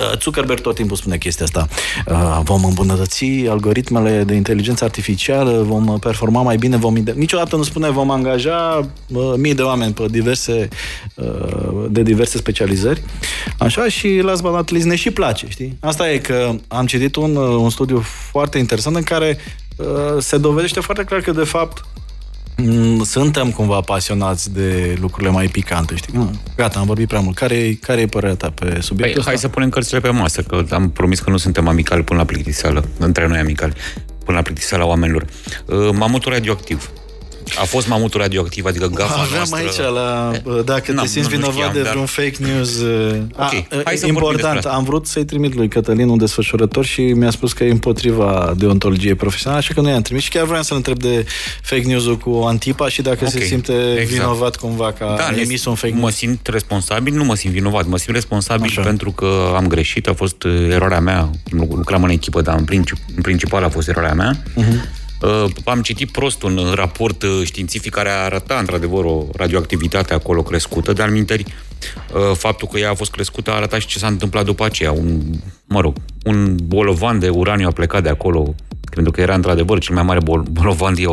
Uh, 0.00 0.18
Zuckerberg 0.20 0.60
tot 0.60 0.74
timpul 0.74 0.96
spune 0.96 1.18
chestia 1.18 1.44
asta. 1.44 1.68
Uh, 2.06 2.40
vom 2.42 2.64
îmbunătăți 2.64 3.24
algoritmele 3.48 4.24
de 4.24 4.34
inteligență 4.34 4.84
artificială, 4.84 5.62
vom 5.62 5.98
performa 5.98 6.42
mai 6.42 6.56
bine, 6.56 6.76
vom... 6.76 6.94
Niciodată 7.14 7.56
nu 7.56 7.62
spune 7.62 7.90
vom 7.90 8.10
angaja 8.10 8.90
uh, 9.08 9.32
mii 9.36 9.54
de 9.54 9.62
oameni 9.62 9.92
pe 9.92 10.06
diverse, 10.10 10.68
de 11.88 12.02
diverse 12.02 12.38
specializări. 12.38 13.02
Așa 13.58 13.88
și 13.88 14.20
last 14.22 14.42
but 14.42 14.52
not 14.52 14.70
least 14.70 14.86
ne 14.86 14.94
și 14.94 15.10
place, 15.10 15.46
știi? 15.48 15.76
Asta 15.80 16.10
e 16.10 16.18
că 16.18 16.54
am 16.68 16.86
citit 16.86 17.16
un, 17.16 17.36
un 17.36 17.70
studiu 17.70 18.00
foarte 18.30 18.58
interesant 18.58 18.96
în 18.96 19.02
care 19.02 19.38
se 20.18 20.38
dovedește 20.38 20.80
foarte 20.80 21.04
clar 21.04 21.20
că 21.20 21.30
de 21.30 21.44
fapt 21.44 21.84
Mm, 21.86 22.05
suntem 23.04 23.50
cumva 23.50 23.80
pasionați 23.80 24.52
de 24.52 24.96
lucrurile 25.00 25.30
mai 25.30 25.46
picante, 25.46 25.94
știi? 25.94 26.30
Gata, 26.56 26.78
am 26.78 26.86
vorbit 26.86 27.08
prea 27.08 27.20
mult. 27.20 27.36
Care, 27.36 27.78
care 27.80 28.00
e 28.00 28.06
părerea 28.06 28.34
ta 28.34 28.50
pe 28.50 28.64
subiectul 28.64 28.96
păi, 28.96 29.14
ăsta? 29.16 29.30
Hai 29.30 29.38
să 29.38 29.48
punem 29.48 29.68
cărțile 29.68 30.00
pe 30.00 30.10
masă, 30.10 30.42
că 30.42 30.64
am 30.70 30.90
promis 30.90 31.20
că 31.20 31.30
nu 31.30 31.36
suntem 31.36 31.68
amicali 31.68 32.02
până 32.02 32.18
la 32.18 32.24
plictiseală, 32.24 32.84
între 32.98 33.26
noi 33.26 33.38
amicali, 33.38 33.72
până 34.24 34.36
la 34.36 34.42
plictiseala 34.42 34.86
oamenilor. 34.86 35.24
Uh, 35.66 35.90
mamutul 35.92 36.32
radioactiv. 36.32 36.90
A 37.60 37.64
fost 37.64 37.88
mamutul 37.88 38.20
radioactiv, 38.20 38.64
adică 38.64 38.86
gafa 38.86 39.12
Aveam 39.12 39.46
noastră... 39.50 39.58
aici 39.58 39.94
la... 39.94 40.32
Dacă 40.64 40.92
te 40.92 41.06
simți 41.06 41.28
vinovat 41.28 41.52
știam, 41.52 41.72
de 41.72 41.80
vreun 41.80 41.96
dar... 41.96 42.06
fake 42.06 42.36
news... 42.38 42.80
Okay. 43.32 43.66
A, 43.70 43.80
Hai 43.84 43.96
să 43.96 44.06
important, 44.06 44.64
am 44.64 44.84
vrut 44.84 45.06
să-i 45.06 45.24
trimit 45.24 45.54
lui 45.54 45.68
Cătălin 45.68 46.08
un 46.08 46.18
desfășurător 46.18 46.84
și 46.84 47.00
mi-a 47.00 47.30
spus 47.30 47.52
că 47.52 47.64
e 47.64 47.70
împotriva 47.70 48.54
deontologiei 48.56 49.14
profesionale, 49.14 49.60
așa 49.60 49.74
că 49.74 49.80
nu 49.80 49.88
i-am 49.88 50.02
trimis 50.02 50.22
și 50.22 50.30
chiar 50.30 50.44
vreau 50.44 50.62
să-l 50.62 50.76
întreb 50.76 50.98
de 50.98 51.26
fake 51.62 51.82
news-ul 51.86 52.16
cu 52.16 52.44
Antipa 52.46 52.88
și 52.88 53.02
dacă 53.02 53.18
okay. 53.20 53.30
se 53.30 53.44
simte 53.44 53.72
exact. 53.72 54.08
vinovat 54.08 54.56
cumva 54.56 54.92
că 54.92 55.14
da, 55.16 55.24
a 55.24 55.40
emis 55.40 55.64
un 55.64 55.74
fake 55.74 55.92
news. 55.92 56.04
Mă 56.04 56.10
simt 56.10 56.46
responsabil, 56.46 57.14
nu 57.14 57.24
mă 57.24 57.34
simt 57.34 57.52
vinovat, 57.52 57.86
mă 57.86 57.98
simt 57.98 58.14
responsabil 58.14 58.66
așa. 58.68 58.82
pentru 58.82 59.10
că 59.10 59.52
am 59.56 59.66
greșit, 59.66 60.08
a 60.08 60.14
fost 60.14 60.44
eroarea 60.70 61.00
mea, 61.00 61.30
lucram 61.50 62.02
în 62.02 62.10
echipă, 62.10 62.40
dar 62.40 62.58
în, 62.58 62.64
princip, 62.64 62.96
în 63.16 63.22
principal 63.22 63.64
a 63.64 63.68
fost 63.68 63.88
eroarea 63.88 64.14
mea. 64.14 64.42
Uh-huh 64.42 65.04
Uh, 65.05 65.05
am 65.64 65.82
citit 65.82 66.10
prost 66.10 66.42
un 66.42 66.72
raport 66.74 67.22
uh, 67.22 67.40
științific 67.44 67.92
care 67.92 68.08
arăta 68.08 68.56
într-adevăr 68.58 69.04
o 69.04 69.24
radioactivitate 69.36 70.14
acolo 70.14 70.42
crescută, 70.42 70.92
dar 70.92 71.10
minteri 71.10 71.44
uh, 71.44 72.36
faptul 72.36 72.68
că 72.68 72.78
ea 72.78 72.90
a 72.90 72.94
fost 72.94 73.10
crescută 73.10 73.50
a 73.50 73.54
arătat 73.54 73.80
și 73.80 73.86
ce 73.86 73.98
s-a 73.98 74.06
întâmplat 74.06 74.44
după 74.44 74.64
aceea. 74.64 74.92
Un, 74.92 75.20
mă 75.66 75.80
rog, 75.80 75.94
un 76.24 76.56
bolovan 76.62 77.18
de 77.18 77.28
uraniu 77.28 77.66
a 77.66 77.70
plecat 77.70 78.02
de 78.02 78.08
acolo, 78.08 78.54
pentru 78.90 79.12
că 79.12 79.20
era 79.20 79.34
într-adevăr 79.34 79.78
cel 79.78 79.94
mai 79.94 80.04
mare 80.04 80.20
bol- 80.24 80.46
bolovan 80.60 80.94
de, 80.94 81.04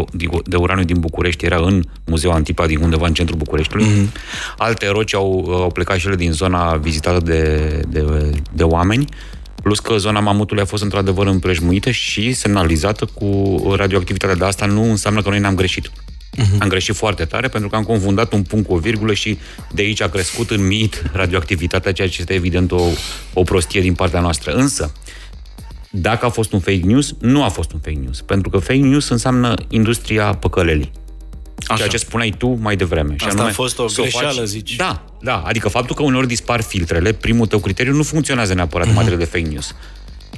de 0.45 0.55
uraniu 0.55 0.83
din 0.83 0.99
București, 0.99 1.45
era 1.45 1.57
în 1.57 1.83
Muzeul 2.05 2.33
Antipa 2.33 2.65
din 2.65 2.81
undeva 2.81 3.07
în 3.07 3.13
centrul 3.13 3.37
Bucureștiului. 3.37 3.87
Mm-hmm. 3.87 4.57
Alte 4.57 4.87
roci 4.87 5.13
au, 5.13 5.45
au 5.51 5.71
plecat 5.71 5.97
și 5.97 6.07
ele 6.07 6.15
din 6.15 6.31
zona 6.31 6.75
vizitată 6.75 7.19
de, 7.19 7.81
de, 7.87 8.03
de 8.51 8.63
oameni 8.63 9.07
Plus 9.63 9.80
că 9.80 9.97
zona 9.97 10.19
mamutului 10.19 10.63
a 10.63 10.65
fost 10.65 10.84
într-adevăr 10.84 11.28
împrejmuită 11.28 11.91
și 11.91 12.34
semnalizată 12.34 13.06
cu 13.06 13.58
radioactivitatea. 13.76 14.36
Dar 14.36 14.47
asta 14.47 14.65
nu 14.65 14.84
înseamnă 14.84 15.21
că 15.21 15.30
noi 15.30 15.39
n-am 15.39 15.56
greșit. 15.56 15.88
Uh-huh. 15.88 16.58
Am 16.60 16.67
greșit 16.67 16.95
foarte 16.95 17.26
tare 17.26 17.47
pentru 17.47 17.69
că 17.69 17.76
am 17.76 17.84
confundat 17.84 18.34
un 18.34 18.41
punct 18.43 18.67
cu 18.67 18.73
o 18.73 18.78
virgulă 18.78 19.13
și 19.13 19.38
de 19.71 19.82
aici 19.82 20.02
a 20.02 20.10
crescut 20.10 20.49
în 20.49 20.67
mit 20.67 21.04
radioactivitatea, 21.13 21.91
ceea 21.91 22.10
ce 22.10 22.17
este 22.19 22.34
evident 22.34 22.71
o, 22.71 22.82
o 23.34 23.43
prostie 23.43 23.82
din 23.82 23.93
partea 23.93 24.19
noastră. 24.19 24.54
Însă, 24.54 24.91
dacă 25.91 26.26
a 26.26 26.30
fost 26.30 26.54
un 26.54 26.60
fake 26.60 26.82
news, 26.84 27.15
nu 27.19 27.43
a 27.43 27.49
fost 27.49 27.71
un 27.71 27.80
fake 27.80 27.99
news. 28.04 28.21
Pentru 28.21 28.49
că 28.49 28.58
fake 28.58 28.80
news 28.80 29.10
înseamnă 29.10 29.54
industria 29.67 30.34
păcălelii. 30.34 30.91
Așa. 31.67 31.75
Ceea 31.75 31.87
ce 31.87 31.97
spuneai 31.97 32.35
tu 32.37 32.57
mai 32.61 32.75
devreme. 32.75 33.15
Și 33.17 33.25
Asta 33.25 33.29
anume, 33.29 33.49
a 33.49 33.53
fost 33.53 33.79
o 33.79 33.85
greșeală, 33.95 34.39
faci... 34.39 34.47
zici. 34.47 34.75
Da, 34.75 35.05
da. 35.21 35.43
Adică 35.45 35.69
faptul 35.69 35.95
că 35.95 36.03
uneori 36.03 36.27
dispar 36.27 36.61
filtrele, 36.61 37.11
primul 37.11 37.47
tău 37.47 37.59
criteriu 37.59 37.93
nu 37.93 38.03
funcționează 38.03 38.53
neapărat 38.53 38.85
uh-huh. 38.85 38.89
în 38.89 38.95
materie 38.95 39.17
de 39.17 39.25
fake 39.25 39.47
news. 39.47 39.75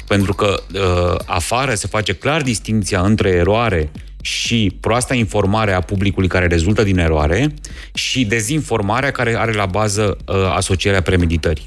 Pentru 0.08 0.34
că 0.34 0.64
uh, 0.74 1.16
afară 1.26 1.74
se 1.74 1.88
face 1.88 2.14
clar 2.14 2.42
distinția 2.42 3.02
între 3.02 3.30
eroare 3.30 3.92
și 4.22 4.78
proasta 4.80 5.14
informare 5.14 5.74
a 5.74 5.82
publicului 5.82 6.28
care 6.28 6.48
rezultă 6.48 6.84
din 6.84 6.98
eroare 6.98 7.54
și 7.94 8.26
dezinformarea 8.26 9.12
care 9.12 9.38
are 9.38 9.54
la 9.54 9.66
bază 9.66 10.18
uh, 10.26 10.36
asocierea 10.56 11.02
premeditării. 11.02 11.66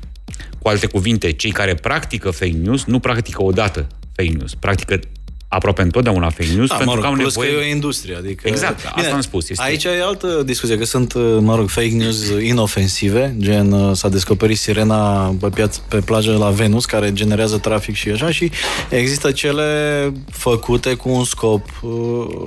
Cu 0.58 0.68
alte 0.68 0.86
cuvinte, 0.86 1.32
cei 1.32 1.50
care 1.50 1.74
practică 1.74 2.30
fake 2.30 2.56
news 2.62 2.84
nu 2.84 2.98
practică 2.98 3.42
odată 3.42 3.86
fake 4.14 4.36
news, 4.36 4.54
practică 4.54 5.00
aproape 5.48 5.82
întotdeauna 5.82 6.30
fake 6.30 6.52
news, 6.54 6.68
da, 6.68 6.74
pentru 6.74 6.94
mă 6.94 7.00
rog, 7.00 7.02
că 7.02 7.08
au 7.08 7.16
plus 7.16 7.34
nevoie... 7.34 7.54
că 7.54 7.60
e 7.60 7.64
o 7.64 7.74
industrie, 7.74 8.16
adică... 8.16 8.48
Exact, 8.48 8.78
Bine, 8.78 8.92
asta 8.96 9.14
am 9.14 9.20
spus. 9.20 9.48
Este... 9.48 9.62
Aici 9.64 9.84
e 9.84 10.02
altă 10.02 10.42
discuție, 10.44 10.78
că 10.78 10.84
sunt, 10.84 11.14
mă 11.40 11.56
rog, 11.56 11.68
fake 11.68 11.94
news 11.94 12.24
inofensive, 12.42 13.34
gen 13.38 13.72
uh, 13.72 13.96
s-a 13.96 14.08
descoperit 14.08 14.58
sirena 14.58 15.34
pe, 15.40 15.48
piață, 15.48 15.80
pe 15.88 15.96
plajă 15.96 16.36
la 16.38 16.50
Venus, 16.50 16.84
care 16.84 17.12
generează 17.12 17.56
trafic 17.58 17.94
și 17.94 18.08
așa, 18.08 18.30
și 18.30 18.50
există 18.88 19.30
cele 19.30 19.64
făcute 20.30 20.94
cu 20.94 21.08
un 21.08 21.24
scop 21.24 21.64
uh, 21.82 21.90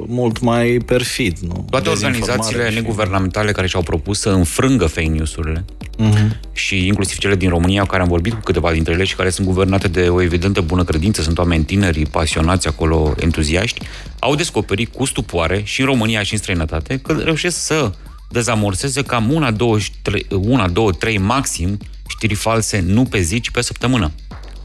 mult 0.07 0.39
mai 0.39 0.77
perfid, 0.85 1.37
nu? 1.37 1.65
Toate 1.69 1.89
organizațiile 1.89 2.69
și... 2.69 2.75
neguvernamentale 2.75 3.51
care 3.51 3.67
și-au 3.67 3.81
propus 3.81 4.19
să 4.19 4.29
înfrângă 4.29 4.85
fake 4.85 5.07
news-urile, 5.07 5.65
uh-huh. 5.99 6.51
și 6.53 6.87
inclusiv 6.87 7.17
cele 7.17 7.35
din 7.35 7.49
România, 7.49 7.83
care 7.83 8.01
am 8.01 8.07
vorbit 8.07 8.33
cu 8.33 8.39
câteva 8.43 8.71
dintre 8.71 8.93
ele 8.93 9.03
și 9.03 9.15
care 9.15 9.29
sunt 9.29 9.47
guvernate 9.47 9.87
de 9.87 10.07
o 10.09 10.21
evidentă 10.21 10.61
bună 10.61 10.83
credință, 10.83 11.21
sunt 11.21 11.37
oameni 11.37 11.63
tineri, 11.63 12.05
pasionați 12.05 12.67
acolo, 12.67 12.90
acolo 12.91 13.13
entuziaști, 13.19 13.82
au 14.19 14.36
descoperit 14.36 14.93
cu 14.93 15.06
stupoare 15.06 15.62
și 15.63 15.80
în 15.80 15.86
România 15.86 16.23
și 16.23 16.34
în 16.34 16.39
străinătate 16.39 16.97
că 16.97 17.13
reușesc 17.13 17.58
să 17.58 17.91
dezamorseze 18.30 19.01
cam 19.04 19.32
una, 19.32 19.51
două, 19.51 19.77
trei, 20.01 20.25
una, 20.30 20.67
două, 20.67 20.91
trei 20.91 21.17
maxim 21.17 21.77
știri 22.08 22.34
false, 22.34 22.84
nu 22.86 23.04
pe 23.04 23.19
zi, 23.19 23.39
ci 23.39 23.49
pe 23.49 23.62
săptămână. 23.62 24.12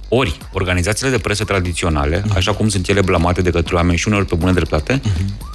Ori, 0.08 0.38
organizațiile 0.52 1.10
de 1.10 1.18
presă 1.18 1.44
tradiționale, 1.44 2.20
uh-huh. 2.20 2.36
așa 2.36 2.54
cum 2.54 2.68
sunt 2.68 2.88
ele 2.88 3.00
blamate 3.00 3.42
de 3.42 3.50
către 3.50 3.74
oameni 3.74 3.98
și 3.98 4.08
uneori 4.08 4.26
pe 4.26 4.34
bună 4.34 4.52
dreptate, 4.52 5.00
uh-huh. 5.00 5.46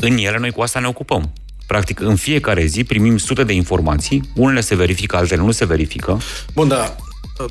în 0.00 0.16
ele 0.16 0.38
noi 0.38 0.50
cu 0.50 0.60
asta 0.62 0.80
ne 0.80 0.86
ocupăm. 0.86 1.32
Practic, 1.66 2.00
în 2.00 2.16
fiecare 2.16 2.64
zi 2.64 2.84
primim 2.84 3.16
sute 3.18 3.44
de 3.44 3.52
informații, 3.52 4.30
unele 4.34 4.60
se 4.60 4.74
verifică, 4.74 5.16
altele 5.16 5.42
nu 5.42 5.50
se 5.50 5.64
verifică. 5.64 6.20
Bun, 6.54 6.68
da, 6.68 6.96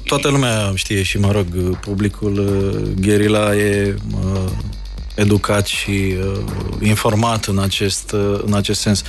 Toată 0.05 0.29
lumea 0.29 0.71
știe 0.75 1.03
și, 1.03 1.19
mă 1.19 1.31
rog, 1.31 1.77
publicul 1.79 2.37
uh, 2.37 3.01
gherila 3.01 3.55
e 3.55 3.95
uh, 4.23 4.51
educat 5.15 5.65
și 5.65 5.89
uh, 5.89 6.39
informat 6.81 7.45
în 7.45 7.59
acest, 7.59 8.11
uh, 8.11 8.41
în 8.45 8.53
acest 8.53 8.79
sens. 8.79 9.03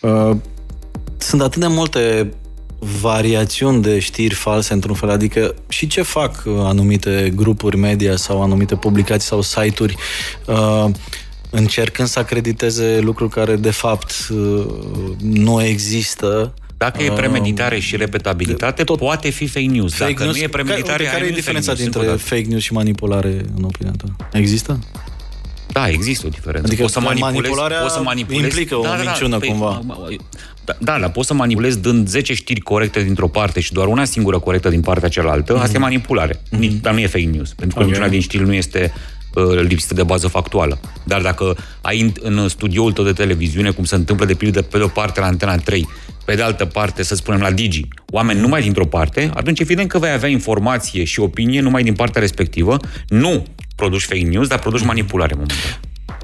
Uh, 0.00 0.36
sunt 1.16 1.42
atât 1.42 1.60
de 1.60 1.66
multe 1.66 2.32
variațiuni 2.78 3.82
de 3.82 3.98
știri 3.98 4.34
false 4.34 4.72
într-un 4.72 4.94
fel, 4.94 5.10
adică 5.10 5.54
și 5.68 5.86
ce 5.86 6.02
fac 6.02 6.42
uh, 6.46 6.54
anumite 6.58 7.32
grupuri 7.34 7.76
media 7.76 8.16
sau 8.16 8.42
anumite 8.42 8.76
publicații 8.76 9.28
sau 9.28 9.40
site-uri 9.40 9.96
uh, 10.46 10.86
încercând 11.50 12.08
să 12.08 12.18
acrediteze 12.18 12.98
lucruri 13.00 13.30
care 13.30 13.56
de 13.56 13.70
fapt 13.70 14.12
uh, 14.30 14.66
nu 15.20 15.62
există 15.62 16.54
dacă 16.84 17.02
e 17.02 17.10
premeditare 17.10 17.78
și 17.78 17.96
repetabilitate, 17.96 18.84
tot 18.84 18.98
poate 18.98 19.30
fi 19.30 19.46
fake 19.46 19.66
news. 19.66 19.94
Fake 19.94 20.12
Dacă 20.12 20.24
news, 20.24 20.36
nu 20.36 20.42
e 20.42 20.48
premeditare, 20.48 21.04
care, 21.04 21.16
care 21.16 21.30
e 21.30 21.34
diferența 21.34 21.72
dintre 21.74 22.02
fake 22.02 22.44
news 22.48 22.62
și 22.62 22.72
manipulare 22.72 23.44
în 23.56 23.62
opinia 23.64 23.92
ta? 23.96 24.28
Există? 24.38 24.78
Da, 25.72 25.88
există 25.88 26.26
o 26.26 26.28
diferență. 26.28 26.66
Adică 26.66 26.82
poți 26.82 26.92
să 26.94 27.00
manipulezi, 27.00 27.36
manipularea 27.36 27.80
poți 27.80 27.94
să 27.94 28.02
manipulezi, 28.02 28.44
implică 28.44 28.76
o 28.76 28.84
minciună 29.00 29.38
păi, 29.38 29.48
cumva. 29.48 29.82
Da, 30.64 30.76
da, 30.78 30.98
dar 30.98 31.10
poți 31.10 31.26
să 31.26 31.34
manipulezi 31.34 31.78
dând 31.80 32.08
10 32.08 32.34
știri 32.34 32.60
corecte 32.60 33.02
dintr-o 33.02 33.28
parte 33.28 33.60
și 33.60 33.72
doar 33.72 33.86
una 33.86 34.04
singură 34.04 34.38
corectă 34.38 34.68
din 34.68 34.80
partea 34.80 35.08
cealaltă. 35.08 35.58
Mm-hmm. 35.58 35.62
Asta 35.62 35.76
e 35.76 35.80
manipulare. 35.80 36.34
Mm-hmm. 36.34 36.80
Dar 36.80 36.92
nu 36.92 36.98
e 36.98 37.06
fake 37.06 37.24
news. 37.24 37.52
Pentru 37.52 37.76
că 37.76 37.82
Ok. 37.82 37.88
niciuna 37.88 38.08
din 38.08 38.20
știri 38.20 38.44
nu 38.44 38.54
este 38.54 38.92
uh, 39.34 39.60
lipsită 39.60 39.94
de 39.94 40.02
bază 40.02 40.28
factuală. 40.28 40.80
Dar 41.04 41.20
dacă 41.20 41.56
ai 41.80 42.00
în, 42.00 42.12
în 42.20 42.48
studioul 42.48 42.92
tău 42.92 43.04
de 43.04 43.12
televiziune, 43.12 43.70
cum 43.70 43.84
se 43.84 43.94
întâmplă 43.94 44.24
de 44.24 44.34
pildă 44.34 44.62
pe 44.62 44.78
de 44.78 44.84
o 44.84 44.88
parte 44.88 45.20
la 45.20 45.26
Antena 45.26 45.56
3, 45.56 45.88
pe 46.30 46.36
de 46.36 46.42
altă 46.42 46.64
parte, 46.64 47.02
să 47.02 47.14
spunem, 47.14 47.40
la 47.40 47.50
Digi, 47.50 47.88
oameni 48.10 48.40
numai 48.40 48.62
dintr-o 48.62 48.86
parte, 48.86 49.30
atunci 49.34 49.60
evident 49.60 49.88
că 49.88 49.98
vei 49.98 50.10
avea 50.10 50.28
informație 50.28 51.04
și 51.04 51.20
opinie 51.20 51.60
numai 51.60 51.82
din 51.82 51.94
partea 51.94 52.20
respectivă. 52.20 52.76
Nu 53.08 53.44
produci 53.76 54.04
fake 54.04 54.20
news, 54.20 54.48
dar 54.48 54.58
produci 54.58 54.84
manipulare 54.84 55.32
momentan. 55.32 55.56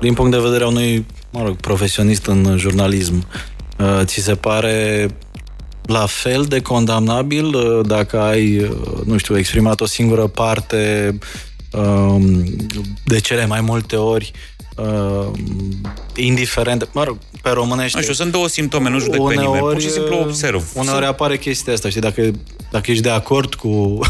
Din 0.00 0.14
punct 0.14 0.30
de 0.30 0.38
vedere 0.38 0.64
a 0.64 0.66
unui, 0.66 1.06
mă 1.30 1.42
rog, 1.42 1.56
profesionist 1.56 2.26
în 2.26 2.56
jurnalism, 2.58 3.26
uh, 3.78 4.00
ți 4.04 4.20
se 4.20 4.34
pare 4.34 5.08
la 5.82 6.06
fel 6.06 6.44
de 6.44 6.60
condamnabil 6.62 7.44
uh, 7.44 7.86
dacă 7.86 8.20
ai, 8.20 8.58
uh, 8.58 8.70
nu 9.04 9.16
știu, 9.16 9.38
exprimat 9.38 9.80
o 9.80 9.86
singură 9.86 10.26
parte 10.26 11.18
um, 11.72 12.44
de 13.04 13.20
cele 13.20 13.46
mai 13.46 13.60
multe 13.60 13.96
ori 13.96 14.32
uh, 14.76 15.26
indiferent, 16.14 16.88
mă 16.92 17.04
rog, 17.04 17.18
pe 17.42 17.50
românește 17.50 17.96
Nu 17.96 18.02
știu, 18.02 18.14
sunt 18.14 18.32
două 18.32 18.48
simptome, 18.48 18.90
nu 18.90 18.98
judec 18.98 19.20
pe 19.26 19.34
nimeni, 19.34 19.58
pur 19.58 19.80
și 19.80 19.90
simplu 19.90 20.16
observ. 20.16 20.70
Uneori 20.74 21.04
apare 21.04 21.38
chestia 21.38 21.72
asta, 21.72 21.88
știi, 21.88 22.00
dacă, 22.00 22.30
dacă 22.70 22.90
ești 22.90 23.02
de 23.02 23.10
acord 23.10 23.54
cu 23.54 23.68
uh, 23.68 24.00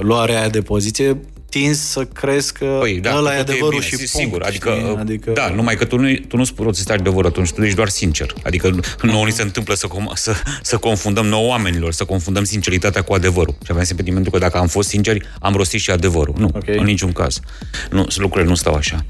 luarea 0.00 0.38
aia 0.38 0.48
de 0.48 0.62
poziție, 0.62 1.20
tinzi 1.50 1.90
să 1.90 2.04
crezi 2.04 2.52
că 2.52 2.76
Păi, 2.80 3.00
da, 3.00 3.16
ăla 3.16 3.34
e 3.34 3.36
totul 3.36 3.52
adevărul 3.52 3.78
bine, 3.78 3.82
și 3.82 3.96
punct, 3.96 4.08
sigur. 4.08 4.42
Adică, 4.42 4.74
știi? 4.78 4.96
adică, 4.98 5.30
da, 5.30 5.48
numai 5.48 5.76
că 5.76 5.84
tu 5.84 5.98
nu, 5.98 6.14
tu 6.28 6.36
nu 6.36 6.44
spui 6.44 6.74
să 6.74 6.92
adevărul 6.92 7.26
atunci, 7.26 7.50
tu 7.50 7.62
ești 7.62 7.76
doar 7.76 7.88
sincer. 7.88 8.34
Adică 8.42 8.78
nouă 9.02 9.24
ni 9.24 9.32
se 9.32 9.42
întâmplă 9.42 9.74
să, 9.74 9.86
com- 9.88 10.14
să, 10.14 10.32
să 10.62 10.76
confundăm 10.76 11.26
nouă 11.26 11.48
oamenilor, 11.48 11.92
să 11.92 12.04
confundăm 12.04 12.44
sinceritatea 12.44 13.02
cu 13.02 13.12
adevărul. 13.12 13.54
Și 13.62 13.68
aveam 13.70 13.84
sentimentul 13.84 14.32
că 14.32 14.38
dacă 14.38 14.58
am 14.58 14.66
fost 14.66 14.88
sinceri, 14.88 15.28
am 15.40 15.54
rostit 15.54 15.80
și 15.80 15.90
adevărul. 15.90 16.34
Nu, 16.38 16.50
Ok. 16.54 16.64
în 16.66 16.84
niciun 16.84 17.12
caz. 17.12 17.40
Nu, 17.90 18.06
lucrurile 18.16 18.50
nu 18.50 18.54
stau 18.54 18.74
așa. 18.74 19.04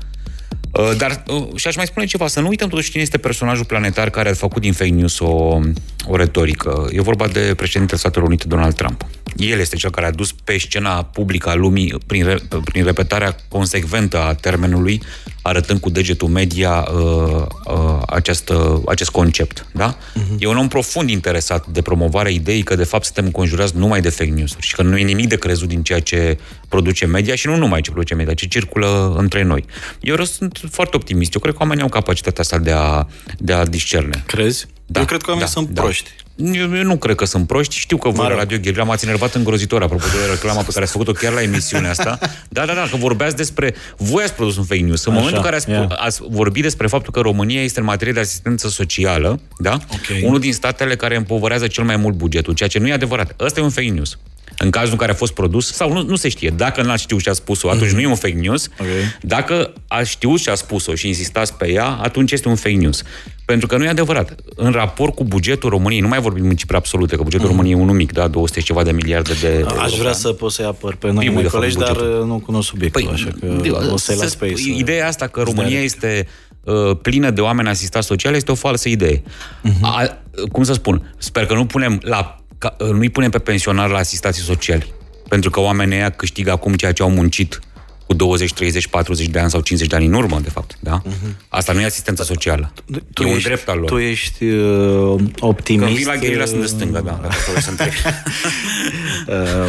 Uh, 0.73 0.97
Dar, 0.97 1.23
uh, 1.27 1.47
și 1.55 1.67
aș 1.69 1.77
mai 1.77 1.87
spune 1.87 2.07
ceva, 2.07 2.27
să 2.27 2.41
nu 2.41 2.49
uităm 2.49 2.69
totuși 2.69 2.91
cine 2.91 3.03
este 3.03 3.19
personajul 3.19 3.65
planetar 3.65 4.11
care 4.11 4.29
a 4.29 4.35
făcut 4.35 4.63
din 4.63 4.73
fake 4.73 4.91
news 4.91 5.19
o, 5.19 5.59
o 6.07 6.17
retorică. 6.17 6.89
E 6.93 7.01
vorba 7.01 7.27
de 7.27 7.55
președintele 7.57 7.99
Statelor 7.99 8.27
Unite, 8.27 8.45
Donald 8.49 8.75
Trump. 8.75 9.07
El 9.37 9.59
este 9.59 9.77
cel 9.77 9.91
care 9.91 10.07
a 10.07 10.11
dus 10.11 10.33
pe 10.33 10.59
scena 10.59 11.03
publică 11.03 11.49
a 11.49 11.55
lumii, 11.55 11.95
prin, 12.07 12.25
re, 12.25 12.39
prin 12.65 12.85
repetarea 12.85 13.37
consecventă 13.49 14.19
a 14.19 14.35
termenului, 14.35 15.03
arătând 15.43 15.81
cu 15.81 15.91
degetul 15.91 16.29
media 16.29 16.89
uh, 16.93 17.47
uh, 17.65 18.03
această, 18.07 18.83
acest 18.87 19.11
concept. 19.11 19.67
Da? 19.73 19.97
Uh-huh. 19.97 20.39
E 20.39 20.47
un 20.47 20.57
om 20.57 20.69
profund 20.69 21.11
interesat 21.11 21.67
de 21.67 21.83
promovarea 21.83 22.31
ideii 22.31 22.63
că, 22.63 22.75
de 22.75 22.85
fapt, 22.85 23.05
suntem 23.05 23.25
înconjurați 23.25 23.77
numai 23.77 24.01
de 24.01 24.09
fake 24.09 24.31
news-uri 24.31 24.67
și 24.67 24.75
că 24.75 24.83
nu 24.83 24.97
e 24.97 25.03
nimic 25.03 25.29
de 25.29 25.37
crezut 25.37 25.69
din 25.69 25.83
ceea 25.83 26.01
ce 26.01 26.39
produce 26.69 27.07
media 27.07 27.35
și 27.35 27.47
nu 27.47 27.57
numai 27.57 27.81
ce 27.81 27.91
produce 27.91 28.15
media, 28.15 28.35
ci 28.35 28.49
circulă 28.49 29.15
între 29.17 29.43
noi. 29.43 29.65
Eu 30.01 30.25
sunt 30.25 30.61
foarte 30.71 30.97
optimist. 30.97 31.35
Eu 31.35 31.41
cred 31.41 31.53
că 31.53 31.61
oamenii 31.61 31.83
au 31.83 31.89
capacitatea 31.89 32.43
asta 32.43 32.59
de 32.59 32.73
a, 32.73 33.07
de 33.39 33.53
a 33.53 33.65
discerne. 33.65 34.23
Crezi? 34.27 34.67
Da, 34.87 35.01
Eu 35.01 35.07
cred 35.07 35.23
că 35.23 35.31
oamenii 35.31 35.53
da, 35.55 35.61
sunt 35.61 35.69
da. 35.69 35.83
proști. 35.83 36.11
Eu, 36.45 36.77
eu 36.77 36.83
nu 36.83 36.97
cred 36.97 37.15
că 37.17 37.25
sunt 37.25 37.47
proști. 37.47 37.77
Știu 37.77 37.97
că 37.97 38.09
voi 38.09 38.17
Mă 38.17 38.23
la 38.23 38.29
rog. 38.29 38.39
Radio 38.39 38.59
Gherila 38.59 38.85
m-ați 38.85 39.05
enervat 39.05 39.35
îngrozitor 39.35 39.83
apropo 39.83 40.05
de 40.05 40.31
reclama 40.31 40.61
pe 40.63 40.71
care 40.73 40.83
ați 40.85 40.93
făcut-o 40.93 41.13
chiar 41.13 41.33
la 41.33 41.43
emisiunea 41.43 41.91
asta. 41.91 42.19
Da, 42.49 42.67
da, 42.67 42.75
da, 42.75 42.87
că 42.91 42.97
vorbeați 42.97 43.37
despre... 43.37 43.75
Voi 43.97 44.23
ați 44.23 44.35
produs 44.35 44.57
un 44.57 44.65
fake 44.65 44.81
news. 44.81 45.05
În 45.05 45.13
Așa, 45.13 45.21
momentul 45.21 45.37
în 45.37 45.45
care 45.45 45.57
ați, 45.57 45.71
ia. 45.71 45.87
ați 45.99 46.21
vorbit 46.29 46.63
despre 46.63 46.87
faptul 46.87 47.13
că 47.13 47.21
România 47.21 47.63
este 47.63 47.79
în 47.81 47.87
materie 47.87 48.13
de 48.13 48.21
asistență 48.21 48.69
socială, 48.69 49.41
da? 49.59 49.73
Ok. 49.73 50.25
Unul 50.25 50.41
din 50.41 50.53
statele 50.53 50.97
care 50.97 51.17
împovărează 51.17 51.67
cel 51.67 51.85
mai 51.85 51.97
mult 51.97 52.15
bugetul, 52.15 52.55
ceea 52.55 52.69
ce 52.69 52.79
nu 52.79 52.89
e 52.89 52.93
adevărat. 52.93 53.35
Ăsta 53.41 53.61
e 53.61 53.63
un 53.63 53.71
fake 53.71 53.89
news. 53.89 54.19
În 54.61 54.71
cazul 54.71 54.91
în 54.93 54.97
care 54.97 55.11
a 55.11 55.15
fost 55.15 55.33
produs, 55.33 55.73
sau 55.73 55.93
nu, 55.93 56.03
nu 56.03 56.17
se 56.17 56.29
știe, 56.29 56.51
dacă 56.57 56.83
n-ați 56.83 57.03
știut 57.03 57.21
și 57.21 57.29
a 57.29 57.33
spus-o, 57.33 57.71
atunci 57.71 57.91
nu 57.91 58.01
e 58.01 58.07
un 58.07 58.15
fake 58.15 58.35
news. 58.35 58.69
Ok. 58.81 58.87
Dacă 59.23 59.73
ați 59.89 60.11
știut 60.11 60.39
și 60.41 60.49
a 60.49 60.55
spus-o 60.55 60.95
și 60.95 61.07
insistați 61.07 61.55
pe 61.55 61.71
ea, 61.71 61.87
atunci 61.87 62.33
este 62.33 62.49
un 62.49 62.55
fake 62.57 62.75
news. 62.77 63.03
Pentru 63.45 63.67
că 63.67 63.77
nu 63.77 63.85
e 63.85 63.89
adevărat. 63.89 64.35
În 64.57 64.71
raport 64.73 65.15
cu 65.15 65.25
bugetul 65.25 65.71
României, 65.71 66.01
nu 66.01 66.09
mai 66.09 66.21
vorbim 66.21 66.49
în 66.49 66.57
cifre 66.57 66.77
absolute, 66.77 67.17
că 67.17 67.23
bugetul 67.23 67.47
României 67.47 67.75
e 67.75 67.77
unul 67.81 67.95
mic, 67.95 68.13
da, 68.13 68.29
200 68.29 68.61
și 68.61 68.67
ceva 68.67 68.83
de 68.83 68.93
miliarde 68.93 69.33
de 69.41 69.49
euro. 69.49 69.81
Aș 69.81 69.91
pe 69.91 69.97
vrea 69.99 70.11
an. 70.11 70.15
să 70.17 70.29
pot 70.33 70.53
să-i 70.53 70.65
apăr 70.65 70.95
pe 70.95 71.07
noi, 71.07 71.17
Primul 71.17 71.35
mei 71.35 71.43
de 71.43 71.49
fapt, 71.49 71.63
colegi, 71.63 71.77
dar 71.79 71.93
bugetul. 71.93 72.21
uh, 72.21 72.27
nu 72.27 72.39
cunosc 72.39 72.69
subiectul, 72.69 73.03
Păi, 73.03 73.13
așa 73.13 73.29
de- 73.63 73.69
că 73.71 73.89
o 73.93 73.97
să-i 73.97 74.15
să 74.15 74.23
las 74.23 74.35
pe 74.35 74.47
ei 74.47 74.53
sp- 74.53 74.57
să... 74.57 74.69
Ideea 74.79 75.07
asta 75.07 75.27
că 75.27 75.41
să 75.41 75.47
România 75.47 75.71
dea 75.77 75.81
este 75.85 76.27
uh, 76.65 76.97
plină 77.03 77.31
de 77.31 77.41
oameni 77.41 77.69
asistați 77.69 78.07
sociali 78.07 78.37
este 78.37 78.51
o 78.51 78.55
falsă 78.55 78.89
idee. 78.89 79.23
Mhm. 79.63 79.85
A, 79.85 80.19
cum 80.53 80.63
să 80.63 80.73
spun? 80.73 81.15
Sper 81.19 81.47
că 81.47 81.55
nu 81.55 81.67
punem 81.67 82.01
la, 82.03 82.43
ca, 82.59 82.77
uh, 82.81 82.89
nu-i 82.89 83.11
punem 83.11 83.31
pe 83.31 83.39
pensionari 83.39 83.93
la 83.93 83.99
asistații 83.99 84.43
sociali. 84.43 84.95
Pentru 85.29 85.51
că 85.51 85.61
oamenii 85.61 85.97
ăia 85.97 86.11
câștigă 86.11 86.51
acum 86.51 86.75
ceea 86.75 86.93
ce 86.93 87.03
au 87.03 87.11
muncit 87.11 87.61
cu 88.09 88.15
20, 88.15 88.53
30, 88.53 88.87
40 88.87 89.27
de 89.27 89.39
ani 89.39 89.51
sau 89.51 89.61
50 89.61 89.89
de 89.89 89.97
ani 89.97 90.07
în 90.07 90.13
urmă, 90.13 90.41
de 90.43 90.51
fapt. 90.51 90.77
Da? 90.81 91.03
Asta 91.49 91.73
nu 91.73 91.81
e 91.81 91.85
asistență 91.85 92.23
socială. 92.23 92.73
Tu 93.13 93.23
e 93.23 93.27
un 93.27 93.33
ești, 93.33 93.45
drept 93.45 93.69
al 93.69 93.79
lor. 93.79 93.89
Tu 93.89 93.97
ești 93.99 94.45
uh, 94.45 95.21
optimist. 95.39 95.85
Când 95.85 95.97
vin 95.97 96.07
la 96.07 96.17
gherila 96.17 96.43
uh, 96.43 96.49
sunt 96.49 96.61
de 96.61 96.67
stânga, 96.67 97.01
da, 97.01 97.19
dacă 97.23 97.35
vreau 97.47 97.61
să 97.61 97.71
întreb. 97.71 97.93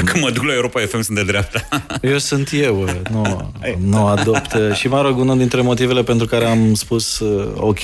Când 0.05 0.23
mă 0.23 0.29
duc 0.29 0.43
la 0.43 0.53
Europa 0.53 0.79
FM 0.79 1.01
sunt 1.01 1.17
de 1.17 1.23
dreapta. 1.23 1.67
Eu 2.01 2.17
sunt 2.17 2.49
eu, 2.53 2.81
uh, 2.81 2.91
nu, 3.11 3.51
nu 3.85 4.05
adopt. 4.05 4.53
uh, 4.53 4.75
Și 4.75 4.87
mă 4.87 5.01
rog, 5.01 5.17
unul 5.17 5.37
dintre 5.37 5.61
motivele 5.61 6.03
pentru 6.03 6.27
care 6.27 6.45
am 6.45 6.73
spus 6.73 7.19
uh, 7.19 7.47
ok 7.55 7.79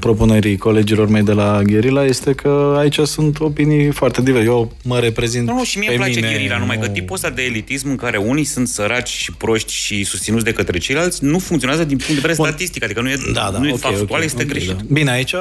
propunerii 0.00 0.56
colegilor 0.56 1.08
mei 1.08 1.22
de 1.22 1.32
la 1.32 1.62
Gherila 1.62 2.04
este 2.04 2.32
că 2.32 2.74
aici 2.78 2.98
sunt 2.98 3.40
opinii 3.40 3.90
foarte 3.90 4.22
diverse. 4.22 4.46
Eu 4.46 4.72
mă 4.84 4.98
reprezint 4.98 5.46
Nu, 5.46 5.54
nu, 5.54 5.64
și 5.64 5.78
mie 5.78 5.88
pe 5.88 5.94
îmi 5.94 6.04
place 6.04 6.20
mine, 6.20 6.32
gherila, 6.32 6.58
numai 6.58 6.76
nu- 6.76 6.82
că 6.82 6.88
tipul 6.88 7.14
ăsta 7.14 7.30
de 7.30 7.42
elitism 7.42 7.88
în 7.88 7.96
care 7.96 8.16
unii 8.16 8.44
sunt 8.44 8.68
săraci 8.68 9.08
și 9.08 9.32
proști 9.32 9.67
și 9.70 10.04
susținuți 10.04 10.44
de 10.44 10.52
către 10.52 10.78
ceilalți 10.78 11.24
nu 11.24 11.38
funcționează 11.38 11.84
din 11.84 11.96
punct 11.96 12.12
de 12.22 12.28
vedere 12.28 12.48
statistic, 12.48 12.84
adică 12.84 13.00
nu 13.00 13.08
e, 13.10 13.16
Da, 13.32 13.48
da, 13.52 13.58
nu 13.58 13.66
e 13.68 13.72
ok, 13.72 13.78
factual, 13.78 14.18
ok, 14.20 14.24
este 14.24 14.42
ok, 14.42 14.48
greșit. 14.48 14.70
Da. 14.70 14.76
Bine, 14.90 15.10
aici, 15.10 15.32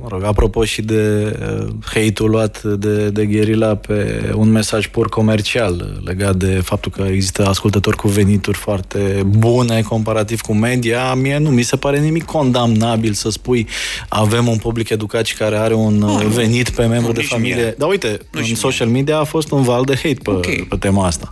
mă 0.00 0.06
rog, 0.08 0.24
apropo 0.24 0.64
și 0.64 0.82
de 0.82 1.36
uh, 1.60 1.66
hate-ul 1.84 2.30
luat 2.30 2.62
de, 2.62 3.08
de 3.08 3.26
Gherila 3.26 3.74
pe 3.76 4.30
un 4.34 4.50
mesaj 4.50 4.86
pur 4.86 5.08
comercial 5.08 5.72
uh, 5.98 6.06
legat 6.06 6.36
de 6.36 6.60
faptul 6.64 6.90
că 6.90 7.02
există 7.02 7.46
ascultători 7.46 7.96
cu 7.96 8.08
venituri 8.08 8.56
foarte 8.58 9.22
bune 9.26 9.82
comparativ 9.82 10.40
cu 10.40 10.54
media, 10.54 11.14
mie 11.14 11.38
nu 11.38 11.50
mi 11.50 11.62
se 11.62 11.76
pare 11.76 11.98
nimic 11.98 12.24
condamnabil 12.24 13.12
să 13.12 13.30
spui 13.30 13.66
avem 14.08 14.46
un 14.48 14.56
public 14.56 14.88
educat 14.88 15.26
și 15.26 15.34
care 15.34 15.56
are 15.56 15.74
un 15.74 16.02
uh, 16.02 16.24
venit 16.26 16.70
pe 16.70 16.84
membru 16.86 17.06
Nu, 17.06 17.12
de 17.12 17.20
nici 17.20 17.28
familie. 17.28 17.54
mie. 17.54 17.74
Dar 17.78 17.88
uite, 17.88 18.08
Nu 18.08 18.38
în 18.38 18.42
și 18.42 18.50
mie. 18.50 18.60
social 18.60 18.88
media 18.88 19.18
a 19.18 19.24
fost 19.24 19.50
un 19.50 19.62
val 19.62 19.84
de 19.84 19.94
hate 19.94 20.18
pe, 20.22 20.30
Ok. 20.30 20.68
pe 20.68 20.76
tema 20.78 21.06
asta. 21.06 21.30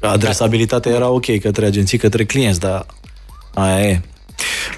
Adresabilitatea 0.00 0.92
era 0.92 1.08
ok 1.08 1.38
către 1.40 1.66
agenții, 1.66 1.98
către 1.98 2.24
clienți, 2.24 2.60
dar 2.60 2.86
aia 3.54 3.88
e. 3.88 4.00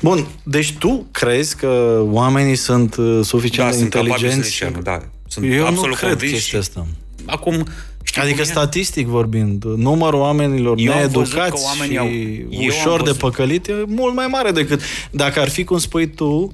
Bun, 0.01 0.27
deci 0.43 0.73
tu 0.79 1.07
crezi 1.11 1.57
că 1.57 2.01
oamenii 2.05 2.57
sunt 2.57 2.97
uh, 2.97 3.21
suficient 3.25 3.69
Da, 3.71 3.75
de 3.75 3.81
sunt 3.81 3.91
capabili 3.91 4.19
să 4.19 4.25
inteligenți? 4.25 4.49
discernă, 4.49 4.81
da. 4.83 5.03
Sunt 5.29 5.45
Eu 5.53 5.59
nu 5.61 5.67
absolut 5.67 5.97
cred 5.97 6.11
convins 6.11 6.33
chestia 6.33 6.61
și 6.61 6.67
asta. 6.69 6.87
Acum, 7.27 7.67
știi 8.03 8.21
Adică 8.23 8.37
cum 8.41 8.45
e? 8.49 8.53
statistic 8.53 9.07
vorbind, 9.07 9.65
numărul 9.65 10.21
oamenilor 10.21 10.77
Eu 10.79 10.93
am 10.93 10.99
văzut 10.99 11.15
needucați 11.35 11.51
că 11.63 11.69
oamenii 11.69 11.93
și 11.95 11.99
au- 11.99 12.61
eu 12.61 12.61
am 12.61 12.67
ușor 12.67 12.97
de 12.99 13.03
văzut- 13.05 13.19
păcălit 13.21 13.67
e 13.69 13.73
mult 13.87 14.15
mai 14.15 14.27
mare 14.27 14.51
decât 14.51 14.81
dacă 15.11 15.41
ar 15.41 15.49
fi 15.49 15.65
cum 15.65 15.79
spui 15.79 16.09
tu, 16.09 16.53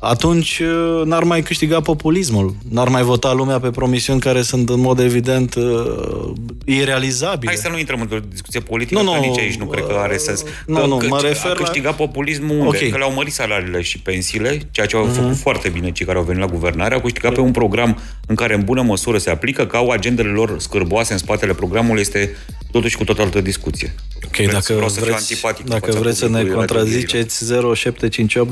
atunci 0.00 0.58
uh, 0.58 1.02
n-ar 1.04 1.22
mai 1.22 1.42
câștiga 1.42 1.80
populismul. 1.80 2.54
N-ar 2.70 2.88
mai 2.88 3.02
vota 3.02 3.32
lumea 3.32 3.60
pe 3.60 3.70
promisiuni 3.70 4.20
care 4.20 4.42
sunt 4.42 4.68
în 4.68 4.80
mod 4.80 4.98
evident 4.98 5.54
uh, 5.54 6.32
irealizabile. 6.64 7.50
Hai 7.52 7.60
să 7.62 7.68
nu 7.68 7.78
intrăm 7.78 8.00
într-o 8.00 8.18
discuție 8.30 8.60
politică, 8.60 9.02
Nu, 9.02 9.10
că 9.10 9.16
nu, 9.18 9.24
nici 9.24 9.38
aici 9.38 9.54
nu 9.54 9.64
cred 9.64 9.86
că 9.86 9.92
are 9.98 10.16
sens. 10.16 10.42
nu, 10.66 10.74
că, 10.80 10.86
nu, 10.86 10.96
că 10.96 11.06
mă 11.06 11.20
refer 11.20 11.50
a 11.50 11.54
la- 11.54 11.54
câștigat 11.64 11.96
populismul 11.96 12.58
unde? 12.58 12.78
Ok. 12.84 12.90
Că 12.90 12.96
le-au 12.98 13.12
mărit 13.12 13.32
salariile 13.32 13.82
și 13.82 13.98
pensiile, 13.98 14.68
ceea 14.70 14.86
ce 14.86 14.96
au 14.96 15.04
făcut 15.04 15.36
foarte 15.36 15.68
bine 15.68 15.90
cei 15.92 16.06
care 16.06 16.18
au 16.18 16.24
venit 16.24 16.40
la 16.40 16.46
guvernare, 16.48 16.94
au 16.94 17.00
câștigat 17.00 17.32
pe 17.34 17.40
un 17.40 17.50
program 17.50 17.98
în 18.26 18.34
care 18.34 18.54
în 18.54 18.62
bună 18.64 18.82
măsură 18.82 19.18
se 19.18 19.30
aplică, 19.30 19.66
că 19.66 19.76
au 19.76 19.88
agendele 19.88 20.28
lor 20.28 20.54
scârboase 20.58 21.12
în 21.12 21.18
spatele 21.18 21.52
programului, 21.54 22.00
este 22.00 22.36
totuși 22.70 22.96
cu 22.96 23.04
tot 23.04 23.18
altă 23.18 23.40
discuție. 23.40 23.94
Ok, 24.24 24.36
Vreți- 24.36 24.52
dacă 24.52 24.72
vreau 24.72 24.88
să 24.88 25.00
fiu 25.00 25.04
vreți, 25.10 25.32
antipatic 25.32 25.64
în 25.64 25.70
dacă 25.70 25.86
fața 25.86 25.98
vreți 26.00 26.18
să 26.18 26.24
ne 26.28 26.30
publicului 26.30 26.66
Radio 26.66 26.74
contraziceți 26.76 27.44
0758 27.74 28.50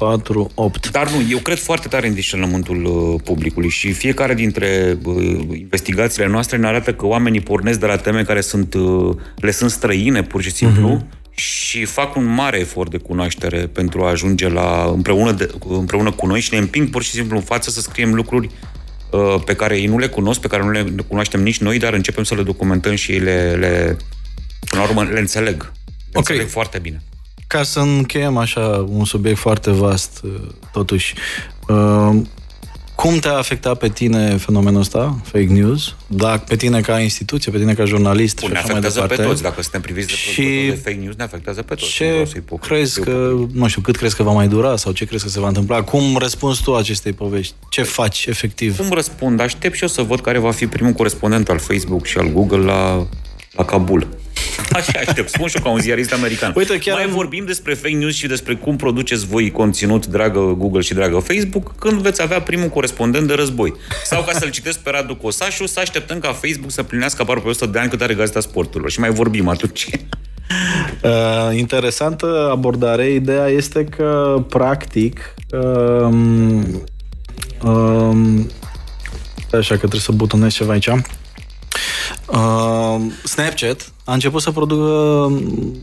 948 0.00 0.56
948. 0.56 0.90
Dar 0.90 1.10
nu, 1.10 1.30
eu 1.30 1.38
cred 1.38 1.58
foarte 1.58 1.88
tare 1.88 2.06
în 2.06 2.14
discernământul 2.14 2.84
uh, 2.84 3.20
publicului 3.24 3.68
și 3.68 3.92
fiecare 3.92 4.34
dintre 4.34 4.98
uh, 5.04 5.46
investigațiile 5.50 6.26
noastre 6.26 6.56
ne 6.56 6.66
arată 6.66 6.94
că 6.94 7.06
oamenii 7.06 7.40
pornesc 7.40 7.80
de 7.80 7.86
la 7.86 7.96
teme 7.96 8.22
care 8.22 8.40
sunt, 8.40 8.74
uh, 8.74 9.16
le 9.36 9.50
sunt 9.50 9.70
străine, 9.70 10.22
pur 10.22 10.42
și 10.42 10.50
simplu, 10.50 11.06
și 11.30 11.84
fac 11.84 12.16
un 12.16 12.24
mare 12.24 12.58
efort 12.58 12.90
de 12.90 12.96
cunoaștere 12.96 13.66
pentru 13.66 14.02
a 14.02 14.08
ajunge 14.08 14.48
la 14.48 14.90
împreună, 14.94 15.32
de, 15.32 15.50
împreună 15.68 16.10
cu 16.10 16.26
noi 16.26 16.40
și 16.40 16.52
ne 16.52 16.58
împing 16.58 16.88
pur 16.90 17.02
și 17.02 17.10
simplu 17.10 17.36
în 17.36 17.42
față 17.42 17.70
să 17.70 17.80
scriem 17.80 18.14
lucruri 18.14 18.48
uh, 19.10 19.42
pe 19.44 19.54
care 19.54 19.78
ei 19.78 19.86
nu 19.86 19.98
le 19.98 20.06
cunosc, 20.06 20.40
pe 20.40 20.48
care 20.48 20.62
nu 20.62 20.70
le 20.70 20.84
cunoaștem 21.08 21.42
nici 21.42 21.58
noi, 21.58 21.78
dar 21.78 21.92
începem 21.92 22.24
să 22.24 22.34
le 22.34 22.42
documentăm 22.42 22.94
și 22.94 23.12
ei 23.12 23.18
le, 23.18 23.56
le 23.58 23.96
până 24.64 24.82
la 24.82 24.88
urmă, 24.88 25.02
le 25.02 25.18
înțeleg. 25.18 25.62
Le 25.62 25.70
Ok. 26.12 26.28
înțeleg 26.28 26.48
foarte 26.48 26.78
bine. 26.78 27.02
Ca 27.50 27.62
să 27.62 27.78
încheiem 27.80 28.36
așa 28.36 28.84
un 28.88 29.04
subiect 29.04 29.38
foarte 29.38 29.70
vast, 29.70 30.20
uh, 30.24 30.30
totuși, 30.72 31.14
uh, 31.68 32.16
cum 32.94 33.18
te-a 33.18 33.36
afectat 33.36 33.78
pe 33.78 33.88
tine 33.88 34.36
fenomenul 34.36 34.80
ăsta, 34.80 35.20
fake 35.24 35.44
news? 35.46 35.94
Dacă 36.06 36.42
pe 36.48 36.56
tine 36.56 36.80
ca 36.80 36.98
instituție, 37.00 37.52
pe 37.52 37.58
tine 37.58 37.74
ca 37.74 37.84
jurnalist 37.84 38.40
Bun, 38.40 38.48
și 38.48 38.52
ne 38.52 38.58
așa 38.58 38.66
mai 38.68 38.78
afectează 38.78 39.00
departe. 39.00 39.22
pe 39.22 39.28
toți. 39.28 39.42
Dacă 39.42 39.62
suntem 39.62 39.80
priviți 39.80 40.06
de 40.06 40.12
Și 40.12 40.40
producători 40.42 40.68
de 40.68 40.80
fake 40.90 40.96
news, 41.02 41.14
ne 41.16 41.22
afectează 41.22 41.62
pe 41.62 41.74
toți. 41.74 41.82
Nu 42.00 42.06
Ce 42.06 42.10
vreau 42.10 42.24
să-i 42.26 42.40
pop- 42.40 42.60
crezi 42.60 42.92
să-i 42.92 43.02
că, 43.04 43.32
pop- 43.34 43.52
nu 43.52 43.68
știu, 43.68 43.80
cât 43.80 43.96
crezi 43.96 44.16
că 44.16 44.22
va 44.22 44.32
mai 44.32 44.48
dura 44.48 44.76
sau 44.76 44.92
ce 44.92 45.04
crezi 45.04 45.22
că 45.24 45.28
se 45.30 45.40
va 45.40 45.46
întâmpla? 45.48 45.82
Cum 45.82 46.16
răspunzi 46.16 46.62
tu 46.62 46.74
acestei 46.74 47.12
povești? 47.12 47.54
Ce 47.70 47.82
faci 47.82 48.26
efectiv? 48.26 48.76
Cum 48.76 48.90
răspund? 48.90 49.40
Aștept 49.40 49.74
și 49.74 49.82
eu 49.82 49.88
să 49.88 50.02
văd 50.02 50.20
care 50.20 50.38
va 50.38 50.50
fi 50.50 50.66
primul 50.66 50.92
corespondent 50.92 51.48
al 51.48 51.58
Facebook 51.58 52.06
și 52.06 52.18
al 52.18 52.28
Google 52.32 52.58
la, 52.64 53.06
la 53.52 53.64
Kabul. 53.64 54.06
Așa 54.72 54.98
aștept. 55.06 55.28
Spun 55.28 55.48
și 55.48 55.56
eu 55.56 55.62
ca 55.62 55.68
un 55.70 55.78
ziarist 55.80 56.12
american. 56.12 56.52
Uite, 56.56 56.78
chiar 56.78 56.94
Mai 56.94 57.04
am- 57.04 57.10
vorbim 57.10 57.44
despre 57.46 57.74
fake 57.74 57.94
news 57.94 58.14
și 58.14 58.26
despre 58.26 58.54
cum 58.54 58.76
produceți 58.76 59.26
voi 59.26 59.50
conținut, 59.50 60.06
dragă 60.06 60.38
Google 60.58 60.80
și 60.80 60.94
dragă 60.94 61.18
Facebook, 61.18 61.74
când 61.78 62.00
veți 62.00 62.22
avea 62.22 62.40
primul 62.42 62.68
corespondent 62.68 63.26
de 63.26 63.34
război. 63.34 63.74
Sau 64.04 64.22
ca 64.22 64.32
să-l 64.32 64.50
citesc 64.50 64.78
pe 64.78 64.90
Radu 64.90 65.14
Cosașu, 65.16 65.66
să 65.66 65.80
așteptăm 65.80 66.18
ca 66.18 66.28
Facebook 66.32 66.70
să 66.70 66.82
plinească 66.82 67.22
aproape 67.22 67.48
100 67.48 67.66
de 67.66 67.78
ani 67.78 67.90
cât 67.90 68.00
are 68.02 68.14
Gazeta 68.14 68.40
Sporturilor. 68.40 68.90
Și 68.90 69.00
mai 69.00 69.10
vorbim 69.10 69.48
atunci. 69.48 69.88
Uh, 71.02 71.56
interesantă 71.58 72.48
abordare. 72.50 73.10
Ideea 73.10 73.46
este 73.46 73.84
că, 73.84 74.36
practic, 74.48 75.34
um, 75.52 76.82
um, 77.64 78.46
așa 79.52 79.70
că 79.72 79.76
trebuie 79.78 80.00
să 80.00 80.12
butonez 80.12 80.52
ceva 80.52 80.72
aici. 80.72 80.88
Uh, 82.26 83.00
Snapchat 83.24 83.92
a 84.04 84.12
început 84.12 84.42
să 84.42 84.50
producă, 84.50 84.92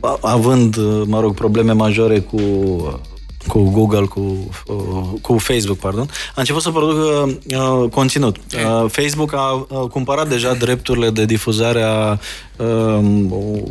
a- 0.02 0.18
având, 0.22 0.76
mă 1.06 1.20
rog, 1.20 1.34
probleme 1.34 1.72
majore 1.72 2.20
cu 2.20 2.39
cu 3.48 3.70
Google, 3.70 4.06
cu, 4.06 4.50
uh, 4.68 5.20
cu 5.22 5.38
Facebook, 5.38 5.78
pardon, 5.78 6.10
a 6.30 6.34
început 6.39 6.62
să 6.62 6.70
producă 6.72 7.39
uh, 7.48 7.89
conținut. 7.89 8.36
Uh, 8.38 8.86
Facebook 8.91 9.34
a 9.34 9.66
uh, 9.70 9.80
cumpărat 9.89 10.30
deja 10.30 10.54
drepturile 10.54 11.10
de 11.10 11.26
difuzare 11.26 11.82
a 11.82 12.12
uh, 12.58 13.00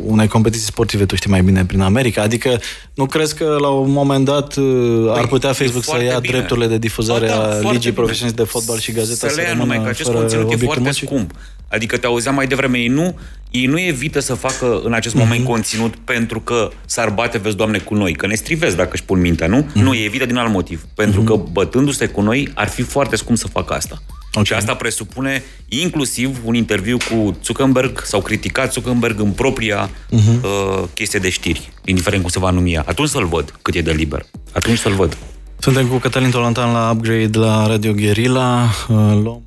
unei 0.05 0.27
competiții 0.27 0.65
sportive, 0.67 1.05
tu 1.05 1.15
știi 1.15 1.29
mai 1.29 1.41
bine, 1.41 1.65
prin 1.65 1.81
America. 1.81 2.21
Adică 2.21 2.59
nu 2.93 3.05
crezi 3.05 3.35
că 3.35 3.57
la 3.59 3.67
un 3.67 3.91
moment 3.91 4.25
dat 4.25 4.55
uh, 4.55 4.65
ar 5.13 5.27
putea 5.27 5.49
e 5.49 5.53
Facebook 5.53 5.83
să 5.83 5.89
foarte 5.89 6.05
ia 6.05 6.19
bine. 6.19 6.33
drepturile 6.37 6.67
de 6.67 6.77
difuzare 6.77 7.27
Ba 7.27 7.33
da, 7.33 7.39
a 7.39 7.45
foarte 7.47 7.61
Ligii 7.71 7.79
bine. 7.79 7.93
Profesioniste 7.93 8.41
de 8.41 8.47
Fotbal 8.47 8.79
și 8.79 8.91
Gazeta 8.91 9.27
să 9.27 9.35
le 9.35 9.41
ia 9.41 9.47
rămână 9.47 9.63
numai 9.65 9.83
că 9.83 9.89
acest 9.89 10.07
fără 10.09 10.19
conținut 10.19 10.43
e 10.43 10.45
obiectul 10.45 10.65
foarte 10.67 10.83
muncii? 10.83 11.07
scump. 11.07 11.31
Adică 11.71 11.97
te 11.97 12.05
auzeam 12.05 12.35
mai 12.35 12.47
devreme, 12.47 12.77
ei 12.77 12.87
nu, 12.87 13.19
ei 13.51 13.65
nu 13.65 13.79
evită 13.79 14.19
să 14.19 14.33
facă 14.33 14.81
în 14.83 14.93
acest 14.93 15.15
moment 15.15 15.39
Mhm. 15.41 15.49
conținut 15.49 15.95
pentru 15.95 16.39
că 16.39 16.69
s-ar 16.85 17.09
bate, 17.09 17.37
vezi, 17.37 17.55
Doamne, 17.55 17.77
cu 17.77 17.95
noi, 17.95 18.13
că 18.13 18.27
ne 18.27 18.35
strivesc 18.35 18.75
dacă 18.75 18.89
își 18.93 19.03
pun 19.03 19.19
mintea, 19.19 19.47
nu? 19.47 19.57
Mhm. 19.57 19.79
Nu, 19.79 19.93
e 19.93 20.03
evită 20.05 20.25
din 20.25 20.35
alt 20.37 20.51
motiv. 20.51 20.85
Pentru 20.95 21.21
că 21.21 21.35
bătându-se 21.51 22.07
cu 22.07 22.21
noi, 22.21 22.51
ar 22.53 22.67
fi 22.67 22.81
foarte 22.81 23.15
scump 23.15 23.37
să 23.37 23.47
facă 23.47 23.73
asta. 23.73 24.01
Ok. 24.33 24.45
Și 24.45 24.53
asta 24.53 24.75
presupune 24.75 25.43
inclusiv 25.67 26.37
un 26.43 26.55
interviu 26.55 26.97
cu 27.11 27.37
Zuckerberg 27.43 28.01
sau 28.05 28.21
criticat 28.21 28.73
Zuckerberg 28.73 29.19
în 29.19 29.31
propria 29.31 29.89
Mhm. 30.09 30.43
uh, 30.43 30.83
chestie 30.93 31.19
de 31.19 31.29
știri, 31.29 31.71
indiferent 31.85 32.21
cum 32.21 32.31
se 32.31 32.39
va 32.39 32.49
numi 32.49 32.73
ea. 32.73 32.83
Atunci 32.87 33.09
să-l 33.09 33.25
văd 33.25 33.53
cât 33.61 33.75
e 33.75 33.81
de 33.81 33.91
liber. 33.91 34.25
Atunci 34.51 34.77
să-l 34.77 34.93
văd. 34.93 35.17
Suntem 35.59 35.87
cu 35.87 35.97
Cătălin 35.97 36.29
Tolontan 36.29 36.71
la 36.73 36.89
Upgrade 36.93 37.37
la 37.37 37.67
Radio 37.67 37.93
Guerilla. 37.93 38.63
Uh, 38.87 38.95
Luăm, 38.97 39.43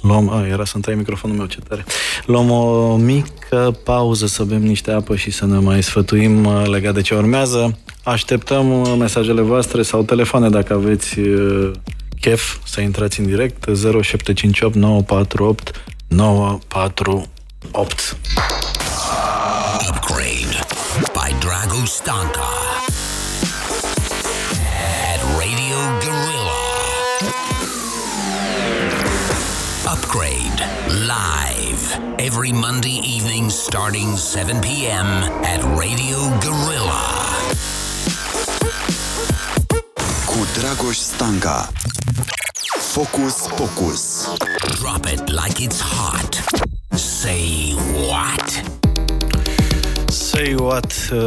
luăm 0.00 0.30
a, 0.30 0.46
era 0.46 0.64
să-mi 0.64 0.82
tai 0.82 0.94
microfonul 0.94 1.36
meu, 1.36 1.46
ce 1.46 1.58
tare. 1.68 1.84
Luăm 2.26 2.50
o 2.50 2.96
mică 2.96 3.76
pauză 3.84 4.26
să 4.26 4.42
bem 4.42 4.62
niște 4.62 4.90
apă 4.90 5.16
și 5.16 5.30
să 5.30 5.46
ne 5.46 5.58
mai 5.58 5.82
sfătuim 5.82 6.44
uh, 6.44 6.62
legat 6.66 6.94
de 6.94 7.00
ce 7.00 7.14
urmează. 7.14 7.78
Așteptăm 8.04 8.80
uh, 8.80 8.94
mesajele 8.98 9.40
voastre 9.40 9.82
sau 9.82 10.02
telefoane 10.02 10.48
dacă 10.48 10.72
aveți 10.72 11.18
uh, 11.18 11.70
chef 12.20 12.56
să 12.64 12.80
intrați 12.80 13.20
în 13.20 13.26
direct 13.26 13.64
0758 13.64 14.74
948 14.74 15.84
948. 16.08 18.16
Upgrade 19.88 20.58
by 21.12 21.34
Drago 21.38 21.84
Stanka 21.84 22.48
at 25.12 25.20
Radio 25.38 25.76
Gorilla. 26.00 26.39
Upgrade 30.02 30.60
live 31.06 32.18
every 32.18 32.52
Monday 32.52 33.00
evening 33.04 33.50
starting 33.50 34.16
7 34.16 34.60
p.m. 34.60 35.06
at 35.44 35.60
Radio 35.78 36.18
Gorilla. 36.40 37.04
Cu 40.26 40.38
Dragoș 40.58 40.96
Stanca 40.96 41.68
Focus 42.78 43.46
Pocus 43.56 44.28
Drop 44.80 45.06
it 45.06 45.28
like 45.28 45.60
it's 45.64 45.80
hot. 45.80 46.32
Say 46.96 47.74
what? 48.08 48.79
Say 50.30 50.54
What 50.58 50.92
uh, 51.12 51.18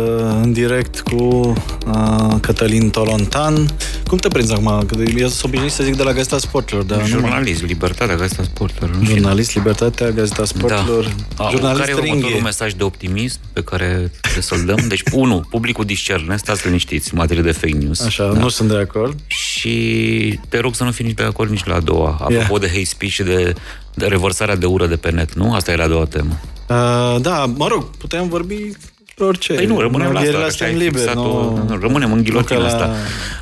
în 0.41 0.53
direct 0.53 0.99
cu 1.01 1.53
uh, 1.87 2.35
Cătălin 2.41 2.89
Tolontan. 2.89 3.67
Cum 4.07 4.17
te 4.17 4.27
prinzi 4.27 4.53
acum? 4.53 4.85
Că 4.85 4.95
Eu 5.17 5.27
sunt 5.27 5.43
obișnuit 5.43 5.71
să 5.71 5.83
zic 5.83 5.95
de 5.95 6.03
la 6.03 6.11
Gazeta 6.13 6.37
Sporturilor, 6.37 6.83
dar 6.85 6.97
nu 6.97 7.03
mai- 7.03 7.09
Jurnalist, 7.19 7.61
libertatea, 7.63 8.15
Gazeta 8.15 8.43
Sporturilor. 8.43 8.95
nu 8.95 9.03
știu. 9.03 9.15
Jurnalist, 9.15 9.53
Libertatea, 9.55 10.09
Gazeta 10.09 10.45
Sporturilor, 10.45 11.15
Da. 11.37 11.47
jurnalist 11.51 11.79
care 11.79 11.91
e 11.91 11.93
următorul 11.93 12.27
ringhe. 12.29 12.43
mesaj 12.43 12.73
de 12.73 12.83
optimism 12.83 13.39
pe 13.53 13.63
care 13.63 14.11
trebuie 14.21 14.43
să-l 14.43 14.63
dăm? 14.65 14.85
Deci, 14.87 15.03
unu, 15.23 15.45
publicul 15.49 15.85
discerne, 15.85 16.37
stați 16.37 16.65
liniștiți 16.67 17.13
în 17.13 17.19
materie 17.19 17.43
de 17.43 17.51
fake 17.51 17.73
news. 17.77 17.99
Așa, 18.01 18.23
nu 18.23 18.49
sunt 18.49 18.69
de 18.69 18.77
acord. 18.77 19.19
Și 19.27 20.39
te 20.49 20.59
rog 20.59 20.75
să 20.75 20.83
nu 20.83 20.91
fii 20.91 21.05
nici 21.05 21.15
de 21.15 21.23
acord 21.23 21.49
nici 21.49 21.65
la 21.65 21.75
a 21.75 21.79
doua. 21.79 22.09
Apropo 22.09 22.33
Yeah. 22.33 22.59
de 22.59 22.67
hate 22.67 22.85
speech 22.85 23.13
și 23.13 23.23
de, 23.23 23.53
de 23.93 24.05
revărsarea 24.05 24.55
de 24.55 24.65
ură 24.65 24.87
de 24.87 24.95
pe 24.95 25.09
net, 25.11 25.33
nu? 25.33 25.53
Asta 25.53 25.71
era 25.71 25.83
a 25.83 25.87
doua 25.87 26.05
temă. 26.05 26.39
Uh, 26.69 27.21
da, 27.21 27.45
mă 27.45 27.67
rog, 27.67 27.83
putem 27.97 28.27
vorbi 28.29 28.55
despre 28.55 28.92
orice. 29.17 29.53
Păi 29.53 29.65
nu, 29.65 29.79
rămânem 29.79 30.11
la 30.11 30.19
Gherila 30.21 30.45
asta. 30.45 30.45
că 30.45 30.49
suntem 30.49 30.67
așa 30.67 30.77
ai 30.77 30.83
liberi, 30.83 31.03
fixat-o. 31.05 31.27
nu... 31.27 31.63
Nu, 31.67 31.79
Rămânem 31.81 32.11
în 32.11 32.23
ghilotina 32.23 32.59
Nu 32.59 32.65
că 32.65 32.71
asta. 32.71 32.85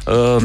la- 0.05 0.13
Uh, 0.13 0.43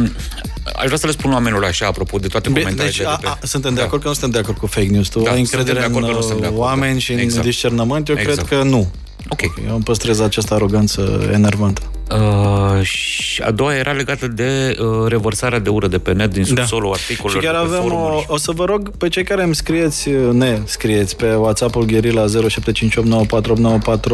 aș 0.76 0.84
vrea 0.84 0.96
să 0.98 1.06
le 1.06 1.12
spun 1.12 1.32
oamenilor 1.32 1.64
așa, 1.64 1.86
apropo 1.86 2.18
de 2.18 2.26
toate 2.26 2.48
Bine, 2.48 2.60
comentariile 2.60 2.96
Deci, 3.04 3.06
a, 3.12 3.16
de 3.20 3.26
pe... 3.26 3.28
a, 3.42 3.46
suntem 3.46 3.74
de 3.74 3.80
Da. 3.80 3.86
acord 3.86 4.02
că 4.02 4.08
nu 4.08 4.14
suntem 4.14 4.30
de 4.30 4.38
acord 4.38 4.58
cu 4.58 4.66
fake 4.66 4.86
news. 4.86 5.08
Tu 5.08 5.20
Da, 5.20 5.30
ai 5.30 5.36
suntem 5.36 5.58
încredere 5.58 5.78
de 5.86 5.92
acord 5.92 6.04
în 6.04 6.10
că 6.10 6.16
nu 6.16 6.20
suntem 6.22 6.40
de 6.40 6.46
uh, 6.46 6.52
acord, 6.52 6.62
oameni 6.68 6.92
da. 6.92 6.98
și 6.98 7.12
în 7.12 7.18
Exact. 7.18 7.44
discernământ? 7.44 8.08
Eu 8.08 8.16
Exact. 8.18 8.36
cred 8.46 8.58
că 8.58 8.64
nu. 8.64 8.90
Ok. 9.28 9.40
Eu 9.66 9.74
îmi 9.74 9.84
păstrez 9.84 10.20
această 10.20 10.54
aroganță 10.54 11.30
enervantă. 11.32 11.82
Uh, 12.10 12.82
și 12.82 13.42
a 13.42 13.50
doua 13.50 13.76
era 13.76 13.92
legată 13.92 14.26
de 14.28 14.76
uh, 14.80 15.08
revărsarea 15.08 15.58
de 15.58 15.68
ură 15.68 15.86
de 15.86 15.98
pe 15.98 16.12
net 16.12 16.32
din 16.32 16.44
subsolul 16.44 16.94
Și 16.94 17.00
articolelor 17.00 17.42
chiar 17.42 17.62
de 17.62 17.68
pe 17.68 17.74
avem 17.74 17.84
o, 17.84 17.88
forumuri. 17.88 18.24
o 18.28 18.36
să 18.36 18.52
vă 18.52 18.64
rog 18.64 18.90
pe 18.96 19.08
cei 19.08 19.24
care 19.24 19.42
îmi 19.42 19.54
scrieți, 19.54 20.10
ne 20.32 20.60
scrieți 20.64 21.16
pe 21.16 21.34
WhatsApp-ul 21.34 21.84
Gherila 21.84 22.24
0758948948 22.24 22.28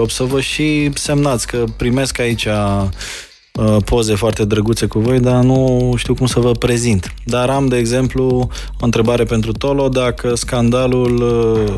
să 0.08 0.24
vă 0.24 0.40
și 0.40 0.90
semnați 0.94 1.46
că 1.46 1.64
primesc 1.76 2.18
aici 2.18 2.44
uh, 2.44 3.76
poze 3.84 4.14
foarte 4.14 4.44
drăguțe 4.44 4.86
cu 4.86 4.98
voi, 4.98 5.20
dar 5.20 5.42
nu 5.42 5.92
știu 5.96 6.14
cum 6.14 6.26
să 6.26 6.40
vă 6.40 6.50
prezint. 6.52 7.14
Dar 7.24 7.50
am, 7.50 7.66
de 7.66 7.76
exemplu, 7.76 8.48
o 8.80 8.84
întrebare 8.84 9.24
pentru 9.24 9.52
Tolo, 9.52 9.88
dacă 9.88 10.34
scandalul 10.34 11.22
uh, 11.22 11.74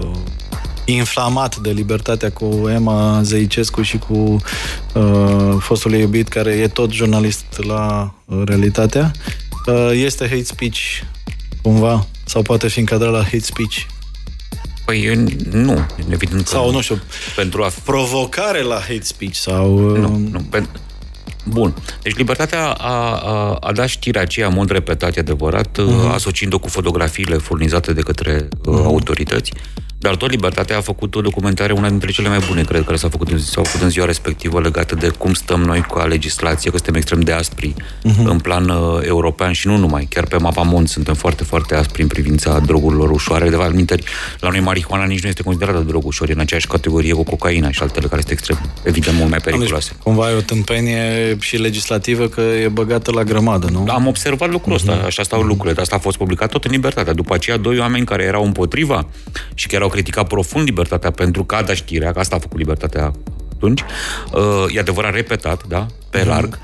inflamat 0.85 1.57
de 1.57 1.70
libertatea 1.70 2.30
cu 2.30 2.68
Emma 2.72 3.20
Zeicescu 3.22 3.82
și 3.82 3.99
cu 3.99 4.37
uh, 4.95 5.57
fostul 5.59 5.93
ei 5.93 6.01
iubit, 6.01 6.28
care 6.28 6.51
e 6.51 6.68
tot 6.68 6.91
jurnalist 6.91 7.45
la 7.57 8.14
uh, 8.24 8.43
Realitatea, 8.45 9.11
uh, 9.66 9.91
este 9.93 10.28
hate 10.28 10.45
speech 10.45 10.78
cumva? 11.62 12.07
Sau 12.24 12.43
poate 12.43 12.68
fi 12.68 12.78
încadrat 12.78 13.12
la 13.12 13.22
hate 13.22 13.41
speech? 13.41 13.76
Păi 14.85 15.05
eu, 15.05 15.14
nu, 15.51 15.87
evident 16.11 16.43
că 16.43 16.49
Sau, 16.49 16.70
nu 16.70 16.80
știu, 16.80 17.03
Pentru 17.37 17.62
a 17.62 17.70
provocare 17.85 18.62
la 18.62 18.74
hate 18.74 19.03
speech 19.03 19.35
sau... 19.35 19.91
uh, 19.91 19.99
Nu, 19.99 20.16
nu. 20.30 20.41
Pen... 20.51 20.68
Bun. 21.45 21.74
Deci 22.03 22.16
Libertatea 22.16 22.70
a, 22.70 23.20
a, 23.22 23.55
a 23.61 23.72
dat 23.72 23.89
știrea 23.89 24.20
aceea 24.22 24.47
în 24.47 24.55
mod 24.55 24.70
repetat, 24.70 25.16
e 25.16 25.20
adevărat, 25.20 25.78
uh-huh. 25.80 26.12
asociind-o 26.12 26.59
cu 26.59 26.68
fotografiile 26.68 27.37
furnizate 27.37 27.93
de 27.93 28.01
către 28.01 28.49
uh, 28.64 28.80
autorități, 28.85 29.53
dar 30.05 30.16
tot 30.16 30.30
Libertatea 30.30 30.76
a 30.76 30.80
făcut 30.80 31.14
o 31.14 31.20
documentare, 31.20 31.72
una 31.72 31.88
dintre 31.88 32.11
cele 32.11 32.28
mai 32.28 32.38
bune, 32.48 32.62
cred, 32.62 32.84
care 32.84 32.96
s-a 32.96 33.09
făcut 33.09 33.30
în, 33.30 33.38
s-au 33.38 33.64
făcut 33.64 33.82
în 33.82 33.90
ziua 33.90 34.07
respectivă, 34.07 34.61
legată 34.61 34.94
de 34.94 35.09
cum 35.09 35.32
stăm 35.32 35.61
noi 35.61 35.80
cu 35.80 35.98
a 35.98 36.05
legislație, 36.05 36.70
că 36.70 36.76
suntem 36.76 36.94
extrem 36.94 37.20
de 37.20 37.32
aspri 37.32 37.74
uh-huh. 37.78 38.24
în 38.24 38.38
plan 38.38 38.68
uh, 38.68 38.98
european 39.02 39.52
și 39.52 39.66
nu 39.66 39.76
numai, 39.76 40.07
chiar 40.11 40.26
pe 40.26 40.36
mapamont 40.36 40.88
suntem 40.88 41.14
foarte, 41.14 41.44
foarte 41.44 41.74
aspri 41.74 42.02
în 42.02 42.09
privința 42.09 42.59
drogurilor 42.59 43.11
ușoare. 43.11 43.48
De 43.48 43.57
fapt, 43.57 43.74
minteri, 43.74 44.05
la 44.40 44.48
noi 44.48 44.61
marihuana 44.61 45.05
nici 45.05 45.22
nu 45.22 45.28
este 45.28 45.42
considerată 45.42 45.78
drog 45.78 46.07
ușor, 46.07 46.28
e 46.28 46.32
în 46.32 46.40
aceeași 46.40 46.66
categorie 46.66 47.12
cu 47.12 47.22
cocaina 47.22 47.70
și 47.70 47.82
altele 47.82 48.07
care 48.07 48.20
sunt 48.20 48.32
extrem, 48.32 48.59
evident, 48.82 49.16
mult 49.16 49.30
mai 49.30 49.38
periculoase. 49.38 49.88
Deci, 49.92 50.02
cumva 50.02 50.30
e 50.30 50.34
o 50.34 50.40
tâmpenie 50.40 51.36
și 51.40 51.57
legislativă 51.57 52.26
că 52.26 52.40
e 52.40 52.68
băgată 52.68 53.11
la 53.11 53.22
grămadă, 53.22 53.68
nu? 53.72 53.84
Am 53.88 54.07
observat 54.07 54.50
lucrul 54.50 54.74
ăsta, 54.74 55.02
așa 55.07 55.22
stau 55.22 55.42
lucrurile. 55.42 55.80
Asta 55.80 55.96
a 55.96 55.98
fost 55.98 56.16
publicat 56.16 56.50
tot 56.50 56.64
în 56.64 56.70
Libertatea. 56.70 57.12
După 57.12 57.34
aceea, 57.34 57.57
doi 57.57 57.78
oameni 57.78 58.05
care 58.05 58.22
erau 58.22 58.44
împotriva 58.44 59.07
și 59.55 59.66
care 59.66 59.82
au 59.82 59.88
criticat 59.95 60.26
profund 60.26 60.64
Libertatea 60.64 61.11
pentru 61.11 61.45
că 61.45 61.55
a 61.55 61.62
dat 61.62 61.76
știrea, 61.76 62.12
că 62.12 62.18
asta 62.18 62.36
a 62.36 62.38
făcut 62.38 62.59
Libertatea 62.59 63.12
atunci. 63.55 63.80
Uh, 64.32 64.74
e 64.74 64.78
adevărat 64.78 65.14
repetat, 65.14 65.66
da, 65.66 65.86
pe 66.11 66.18
mhm. 66.18 66.28
larg. 66.28 66.59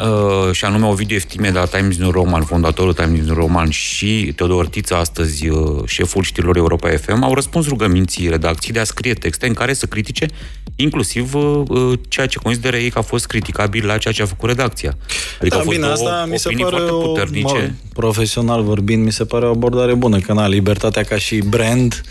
Uh, 0.00 0.52
și 0.52 0.64
anume 0.64 0.86
Ovidiu 0.86 1.16
Eftime 1.16 1.50
de 1.50 1.58
la 1.58 1.64
Times 1.64 1.96
New 1.96 2.10
Roman, 2.10 2.42
fondatorul 2.42 2.92
Times 2.92 3.24
New 3.24 3.34
Roman 3.34 3.70
și 3.70 4.32
Teodor 4.36 4.66
Tiță, 4.66 4.94
astăzi 4.94 5.48
uh, 5.48 5.82
șeful 5.86 6.22
știrilor 6.22 6.56
Europa 6.56 6.88
FM, 6.88 7.22
au 7.22 7.34
răspuns 7.34 7.68
rugăminții 7.68 8.28
redacției 8.28 8.72
de 8.72 8.80
a 8.80 8.84
scrie 8.84 9.14
texte 9.14 9.46
în 9.46 9.54
care 9.54 9.72
să 9.72 9.86
critique 9.86 10.28
inclusiv 10.76 11.34
uh, 11.34 11.62
uh, 11.68 11.98
ceea 12.08 12.26
ce 12.26 12.38
consideră 12.38 12.76
ei 12.76 12.90
că 12.90 12.98
a 12.98 13.02
fost 13.02 13.26
criticabil 13.26 13.86
la 13.86 13.98
ceea 13.98 14.14
ce 14.14 14.22
a 14.22 14.26
făcut 14.26 14.48
redacția. 14.48 14.96
Adică 15.40 15.54
da, 15.54 15.56
au 15.56 15.62
fost 15.62 15.76
bine, 15.76 15.90
asta 15.90 16.26
mi 16.30 16.38
se 16.38 16.50
pare 16.58 16.82
o, 16.90 16.98
puternice. 16.98 17.54
Mă, 17.54 17.88
profesional 17.92 18.62
vorbind, 18.62 19.04
mi 19.04 19.12
se 19.12 19.24
pare 19.24 19.46
o 19.46 19.50
abordare 19.50 19.94
bună, 19.94 20.18
că 20.18 20.32
na, 20.32 20.46
libertatea 20.46 21.02
ca 21.02 21.18
și 21.18 21.36
brand 21.36 22.02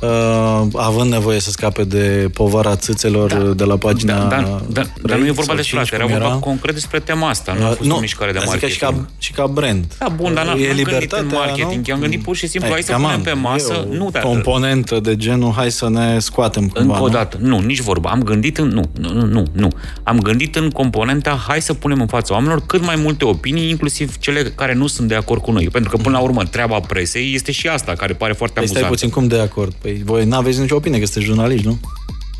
uh, 0.00 0.66
având 0.74 1.10
nevoie 1.10 1.40
să 1.40 1.50
scape 1.50 1.84
de 1.84 2.30
povara 2.34 2.76
țâțelor 2.76 3.32
da. 3.32 3.38
de 3.38 3.64
la 3.64 3.76
pagina... 3.76 4.18
Da, 4.18 4.36
da, 4.36 4.62
da, 4.68 4.82
dar 5.02 5.18
nu 5.18 5.26
e 5.26 5.30
vorba 5.30 5.54
despre 5.54 5.78
asta, 5.78 5.94
era 5.94 6.06
vorba 6.06 6.28
concret 6.28 6.74
despre 6.74 7.00
tema 7.00 7.28
asta, 7.28 7.52
nu 7.58 7.64
a 7.64 7.68
fost 7.68 7.88
nu, 7.88 7.96
o 7.96 8.00
mișcare 8.00 8.32
de 8.32 8.38
marketing. 8.38 8.70
Și 8.70 8.78
ca, 8.78 9.06
și 9.18 9.32
ca 9.32 9.46
brand. 9.46 9.84
Da, 9.98 10.08
bun, 10.08 10.34
dar 10.34 10.44
n-am 10.44 10.58
gândit 10.58 11.12
în 11.12 11.30
marketing, 11.32 11.86
nu? 11.86 11.94
am 11.94 12.00
gândit 12.00 12.22
pur 12.22 12.36
și 12.36 12.46
simplu, 12.46 12.70
hai, 12.70 12.82
hai 12.86 12.94
să 12.96 13.02
punem 13.02 13.20
pe 13.20 13.32
masă... 13.32 13.86
Nu, 13.90 14.10
dar, 14.10 14.22
componentă 14.22 15.00
de 15.00 15.16
genul, 15.16 15.52
hai 15.52 15.70
să 15.70 15.88
ne 15.88 16.18
scoatem 16.18 16.68
cumva, 16.68 16.92
Încă 16.92 17.04
o 17.04 17.08
dată, 17.08 17.38
nu, 17.40 17.58
nici 17.58 17.80
vorba. 17.80 18.10
Am 18.10 18.22
gândit 18.22 18.58
în... 18.58 18.68
Nu, 18.68 18.90
nu, 19.00 19.24
nu, 19.24 19.44
nu. 19.52 19.68
Am 20.02 20.18
gândit 20.20 20.56
în 20.56 20.70
componenta, 20.70 21.44
hai 21.48 21.62
să 21.62 21.74
punem 21.74 22.00
în 22.00 22.06
fața 22.06 22.34
oamenilor 22.34 22.62
cât 22.66 22.84
mai 22.84 22.96
multe 22.96 23.24
opinii, 23.24 23.68
inclusiv 23.68 24.18
cele 24.18 24.42
care 24.42 24.74
nu 24.74 24.86
sunt 24.86 25.08
de 25.08 25.14
acord 25.14 25.42
cu 25.42 25.50
noi. 25.50 25.68
Pentru 25.72 25.90
că, 25.90 25.96
până 25.96 26.16
la 26.16 26.22
urmă, 26.22 26.44
treaba 26.44 26.80
presei 26.80 27.34
este 27.34 27.52
și 27.52 27.68
asta, 27.68 27.92
care 27.92 28.12
pare 28.12 28.32
foarte 28.32 28.58
amuzantă. 28.58 28.80
Stai 28.80 28.90
puțin, 28.90 29.10
cum 29.10 29.26
de 29.26 29.38
acord? 29.38 29.74
Păi 29.86 30.02
voi 30.04 30.24
n-aveți 30.24 30.60
nicio 30.60 30.74
opinie, 30.74 30.98
că 30.98 31.04
sunteți 31.04 31.26
jurnaliști, 31.26 31.66
nu? 31.66 31.78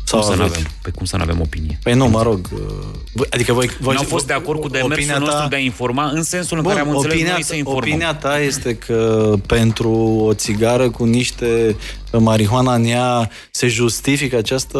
Sau 0.03 0.19
cum 0.19 0.29
să 0.29 0.35
nu 0.35 0.43
avem? 0.43 0.61
Pe 0.81 0.89
cum 0.89 1.05
să 1.05 1.15
nu 1.17 1.21
avem 1.21 1.41
opinie? 1.41 1.79
Păi 1.83 1.93
nu, 1.93 2.07
mă 2.07 2.21
rog. 2.21 2.49
Uh, 2.53 3.25
adică 3.29 3.53
voi... 3.53 3.69
voi 3.79 3.93
nu 3.93 3.99
au 3.99 4.05
fost 4.05 4.27
de 4.27 4.33
acord 4.33 4.59
cu 4.59 4.67
demersul 4.67 5.13
ta... 5.13 5.19
nostru 5.19 5.47
de 5.49 5.55
a 5.55 5.59
informa 5.59 6.09
în 6.13 6.23
sensul 6.23 6.57
în 6.57 6.63
Bun, 6.63 6.71
care 6.71 6.83
am 6.83 6.95
înțeles 6.95 7.13
opinia, 7.13 7.31
noi 7.31 7.43
să 7.43 7.55
informăm. 7.55 7.83
Opinia 7.83 8.13
ta 8.13 8.39
este 8.39 8.75
că 8.75 9.33
pentru 9.45 9.91
o 10.19 10.33
țigară 10.33 10.89
cu 10.89 11.03
niște 11.03 11.75
marihuana 12.11 12.73
în 12.73 12.85
ea 12.85 13.29
se 13.51 13.67
justifică 13.67 14.37
această 14.37 14.79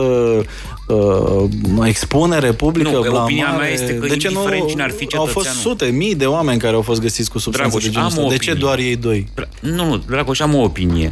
uh, 0.88 1.44
expunere 1.84 2.54
publică, 2.54 2.90
nu, 2.90 3.00
blamare. 3.00 3.24
opinia 3.24 3.52
mea 3.52 3.70
este 3.70 3.96
că 3.96 4.08
de 4.08 4.18
ce 4.18 4.30
nu 4.30 4.66
cine 4.68 4.84
ar 4.84 4.92
fi 4.92 5.08
au 5.16 5.26
fost 5.26 5.50
sute, 5.50 5.86
mii 5.86 6.16
de 6.16 6.26
oameni 6.26 6.60
care 6.60 6.76
au 6.76 6.82
fost 6.82 7.02
găsiți 7.02 7.30
cu 7.30 7.38
substanțe 7.38 7.70
Dragoș, 7.70 7.86
de 7.86 7.94
genul 7.94 8.08
ăsta. 8.08 8.30
De 8.30 8.38
ce 8.38 8.54
doar 8.54 8.78
ei 8.78 8.96
doi? 8.96 9.28
Nu, 9.60 9.86
nu, 9.86 9.98
Dragoș, 9.98 10.40
am 10.40 10.56
o 10.56 10.62
opinie. 10.62 11.12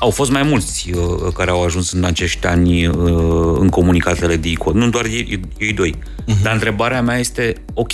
Au 0.00 0.10
fost 0.10 0.30
mai 0.30 0.42
mulți 0.42 0.90
uh, 0.90 1.32
care 1.34 1.50
au 1.50 1.64
ajuns 1.64 1.92
în 1.92 2.04
acești 2.04 2.46
ani 2.46 2.86
uh, 2.86 3.56
în 3.58 3.68
comunicatele 3.68 4.36
de 4.36 4.48
ICO, 4.48 4.72
nu 4.72 4.88
doar 4.88 5.04
ei, 5.04 5.40
ei 5.58 5.72
doi. 5.72 5.94
Uh-huh. 5.94 6.42
Dar 6.42 6.52
întrebarea 6.52 7.02
mea 7.02 7.18
este, 7.18 7.54
ok, 7.74 7.92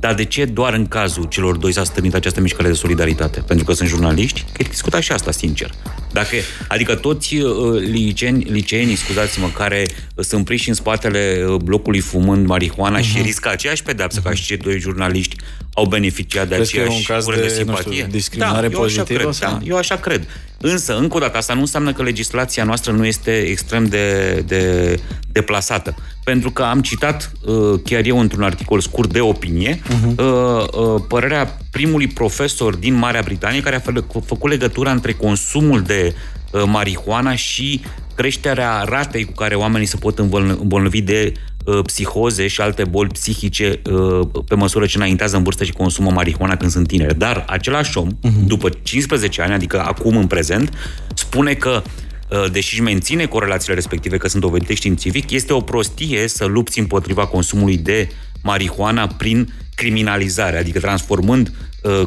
dar 0.00 0.14
de 0.14 0.24
ce 0.24 0.44
doar 0.44 0.72
în 0.72 0.86
cazul 0.86 1.24
celor 1.24 1.56
doi 1.56 1.72
s-a 1.72 1.84
stârnit 1.84 2.14
această 2.14 2.40
mișcare 2.40 2.68
de 2.68 2.74
solidaritate? 2.74 3.40
Pentru 3.40 3.64
că 3.64 3.72
sunt 3.72 3.88
jurnaliști? 3.88 4.44
Că 4.52 4.62
discuta 4.62 5.00
și 5.00 5.12
asta, 5.12 5.30
sincer. 5.30 5.70
Dacă, 6.12 6.36
adică 6.68 6.94
toți 6.94 7.36
uh, 7.36 7.80
liceeni, 7.80 8.44
liceenii, 8.44 8.96
scuzați-mă, 8.96 9.48
care 9.54 9.86
sunt 10.16 10.44
prinși 10.44 10.68
în 10.68 10.74
spatele 10.74 11.44
uh, 11.48 11.54
blocului 11.54 12.00
fumând 12.00 12.46
marihuana 12.46 12.98
uh-huh. 12.98 13.02
și 13.02 13.16
mhm. 13.16 13.24
riscă 13.24 13.48
aceeași 13.48 13.82
pedeapsă 13.82 14.20
uh-huh. 14.20 14.24
ca 14.24 14.32
și 14.32 14.44
cei 14.44 14.56
doi 14.56 14.78
jurnaliști, 14.78 15.36
au 15.78 15.84
beneficiat 15.84 16.48
de 16.48 16.54
Crezi 16.54 16.70
aceeași 16.70 17.04
că 17.04 17.12
e 17.12 17.14
un 17.14 17.16
caz 17.16 17.26
de, 17.34 17.40
de 17.40 17.54
simpatie? 17.54 17.92
Știu, 17.92 18.06
discriminare 18.10 18.68
da, 18.68 18.78
pozitivă? 18.78 19.20
Eu 19.20 19.28
așa, 19.28 19.46
cred, 19.46 19.58
da, 19.58 19.66
eu 19.66 19.76
așa 19.76 19.96
cred. 19.96 20.26
Însă, 20.60 20.96
încă 20.96 21.16
o 21.16 21.20
dată, 21.20 21.36
asta 21.36 21.54
nu 21.54 21.60
înseamnă 21.60 21.92
că 21.92 22.02
legislația 22.02 22.64
noastră 22.64 22.92
nu 22.92 23.06
este 23.06 23.30
extrem 23.30 23.84
de, 23.84 24.32
de 24.46 24.94
deplasată. 25.32 25.94
Pentru 26.24 26.50
că 26.50 26.62
am 26.62 26.80
citat 26.80 27.32
uh, 27.44 27.80
chiar 27.84 28.04
eu 28.04 28.20
într-un 28.20 28.42
articol 28.42 28.80
scurt 28.80 29.12
de 29.12 29.20
opinie 29.20 29.78
uh-huh. 29.78 30.16
uh, 30.16 30.24
uh, 30.24 31.02
părerea 31.08 31.58
primului 31.70 32.06
profesor 32.06 32.74
din 32.74 32.94
Marea 32.94 33.22
Britanie 33.24 33.60
care 33.60 33.76
a 33.76 33.80
fă, 33.80 34.04
făcut 34.24 34.50
legătura 34.50 34.90
între 34.90 35.12
consumul 35.12 35.82
de 35.82 36.14
uh, 36.50 36.62
marihuana 36.66 37.34
și 37.34 37.80
creșterea 38.14 38.82
ratei 38.88 39.24
cu 39.24 39.32
care 39.32 39.54
oamenii 39.54 39.86
se 39.86 39.96
pot 39.96 40.18
îmbolnăvi 40.18 41.00
de 41.00 41.32
uh, 41.34 41.40
psihoze 41.84 42.46
și 42.46 42.60
alte 42.60 42.84
boli 42.84 43.08
psihice 43.08 43.80
uh, 43.90 44.28
pe 44.48 44.54
măsură 44.54 44.86
ce 44.86 44.96
înaintează 44.96 45.36
în 45.36 45.42
vârstă 45.42 45.64
și 45.64 45.72
consumă 45.72 46.10
marihuana 46.10 46.56
când 46.56 46.70
sunt 46.70 46.86
tineri. 46.86 47.18
Dar 47.18 47.44
același 47.48 47.98
om, 47.98 48.08
uh-huh. 48.08 48.46
după 48.46 48.68
15 48.82 49.42
ani, 49.42 49.52
adică 49.52 49.80
acum 49.80 50.16
în 50.16 50.26
prezent, 50.26 50.72
spune 51.14 51.54
că 51.54 51.82
uh, 52.30 52.50
deși 52.52 52.74
își 52.74 52.82
menține 52.82 53.26
corelațiile 53.26 53.74
respective, 53.74 54.16
că 54.16 54.28
sunt 54.28 54.42
dovedite 54.42 54.74
științific, 54.74 55.30
este 55.30 55.52
o 55.52 55.60
prostie 55.60 56.28
să 56.28 56.44
lupți 56.44 56.78
împotriva 56.78 57.26
consumului 57.26 57.76
de 57.76 58.08
marihuana 58.42 59.06
prin 59.06 59.52
criminalizare, 59.74 60.58
adică 60.58 60.78
transformând 60.78 61.48
uh, 61.48 61.54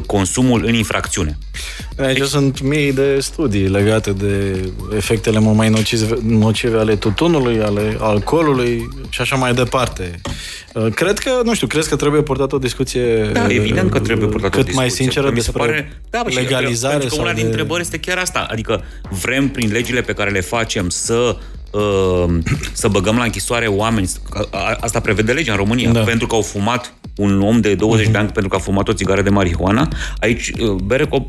consumul 0.06 0.64
în 0.64 0.74
infracțiune. 0.74 1.38
Aici 1.96 2.18
deci... 2.18 2.26
sunt 2.26 2.60
mii 2.60 2.92
de 2.92 3.18
studii 3.20 3.68
legate 3.68 4.10
de 4.10 4.64
efectele 4.96 5.38
mult 5.38 5.56
mai 5.56 5.68
nocive, 5.68 6.18
nocive 6.22 6.78
ale 6.78 6.96
tutunului, 6.96 7.60
ale 7.60 7.96
alcoolului 8.00 8.88
și 9.08 9.20
așa 9.20 9.36
mai 9.36 9.54
departe. 9.54 10.20
Uh, 10.74 10.86
cred 10.94 11.18
că, 11.18 11.30
nu 11.44 11.54
știu, 11.54 11.66
crezi 11.66 11.88
că 11.88 11.96
trebuie 11.96 12.22
purtat 12.22 12.52
o 12.52 12.58
discuție 12.58 13.30
Da, 13.32 13.46
evident 13.48 13.90
că 13.90 14.00
trebuie 14.00 14.28
purtat 14.28 14.50
cât 14.50 14.60
o 14.60 14.62
discuție. 14.62 14.80
mai 14.80 14.90
sinceră 14.90 15.30
despre 15.30 15.58
pare, 15.58 16.00
da, 16.10 16.22
legalizare. 16.34 16.98
Pentru 16.98 17.16
că 17.16 17.22
una 17.22 17.32
din 17.32 17.42
de... 17.42 17.48
întrebări 17.48 17.80
este 17.80 17.98
chiar 17.98 18.18
asta. 18.18 18.46
Adică 18.50 18.84
vrem 19.22 19.48
prin 19.48 19.70
legile 19.72 20.00
pe 20.00 20.12
care 20.12 20.30
le 20.30 20.40
facem 20.40 20.88
să 20.88 21.36
uh, 21.36 21.42
să 22.72 22.88
băgăm 22.88 23.16
la 23.16 23.24
închisoare 23.24 23.66
oameni, 23.66 24.10
asta 24.80 25.00
prevede 25.00 25.32
legea 25.32 25.52
în 25.52 25.58
România, 25.58 25.90
da. 25.90 26.00
pentru 26.00 26.26
că 26.26 26.34
au 26.34 26.42
fumat 26.42 26.94
un 27.16 27.42
om 27.42 27.60
de 27.60 27.74
20 27.74 28.06
uh-huh. 28.06 28.10
de 28.10 28.18
ani 28.18 28.28
pentru 28.28 28.48
că 28.48 28.56
a 28.56 28.58
fumat 28.58 28.88
o 28.88 28.92
țigară 28.92 29.22
de 29.22 29.30
marihuana. 29.30 29.88
Aici 30.18 30.52
uh, 30.58 30.70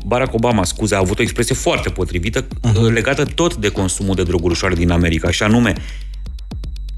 Barack 0.06 0.34
Obama, 0.34 0.64
scuze, 0.64 0.94
a 0.94 0.98
avut 0.98 1.18
o 1.18 1.22
expresie 1.22 1.54
foarte 1.54 1.90
potrivită 1.90 2.46
uh-huh. 2.46 2.92
legată 2.92 3.24
tot 3.24 3.54
de 3.56 3.68
consumul 3.68 4.14
de 4.14 4.22
droguri 4.22 4.52
ușoare 4.52 4.74
din 4.74 4.90
America, 4.90 5.30
și 5.30 5.42
anume 5.42 5.72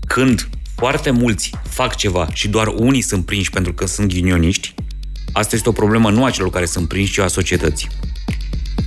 când 0.06 0.48
foarte 0.74 1.10
mulți 1.10 1.50
fac 1.68 1.96
ceva 1.96 2.28
și 2.32 2.48
doar 2.48 2.66
unii 2.66 3.00
sunt 3.00 3.24
prinși 3.24 3.50
pentru 3.50 3.72
că 3.72 3.86
sunt 3.86 4.08
ghinioniști, 4.08 4.74
asta 5.32 5.56
este 5.56 5.68
o 5.68 5.72
problemă 5.72 6.10
nu 6.10 6.24
a 6.24 6.30
celor 6.30 6.50
care 6.50 6.66
sunt 6.66 6.88
prinși, 6.88 7.12
ci 7.12 7.18
a 7.18 7.26
societății. 7.26 7.88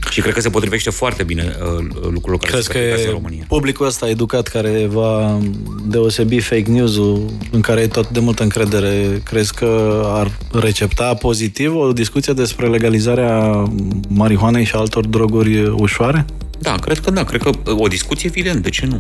Și 0.10 0.22
cred 0.22 0.34
că 0.34 0.42
se 0.42 0.50
potrivește 0.50 0.90
foarte 0.90 1.24
bine 1.24 1.56
uh, 1.62 1.86
lucrul 2.12 2.38
care 2.38 2.52
Crezi 2.52 2.68
se 2.68 2.72
că 2.72 3.08
în 3.08 3.12
România. 3.12 3.44
publicul 3.48 3.86
ăsta 3.86 4.10
educat 4.10 4.48
care 4.48 4.86
va 4.86 5.40
deosebi 5.86 6.40
fake 6.40 6.70
news-ul 6.72 7.26
în 7.52 7.62
care 7.62 7.82
e 7.82 7.88
tot 7.88 8.10
de 8.10 8.20
multă 8.20 8.44
încredere, 8.44 9.22
crezi 9.24 9.54
că 9.54 10.02
ar 10.06 10.38
recepta 10.52 11.14
pozitiv 11.14 11.76
o 11.76 11.92
discuție 11.94 12.34
despre 12.34 12.68
legalizarea 12.68 13.64
marihuanei 14.08 14.66
și 14.66 14.76
altor 14.76 15.06
droguri 15.06 15.66
ușoare? 15.66 16.26
Da, 16.60 16.76
cred 16.76 17.00
că 17.00 17.12
da. 17.12 17.24
Cred 17.24 17.42
că 17.42 17.50
o 17.66 17.88
discuție, 17.88 18.30
evident, 18.36 18.64
de 18.64 18.70
ce 18.70 18.86
nu? 18.86 19.00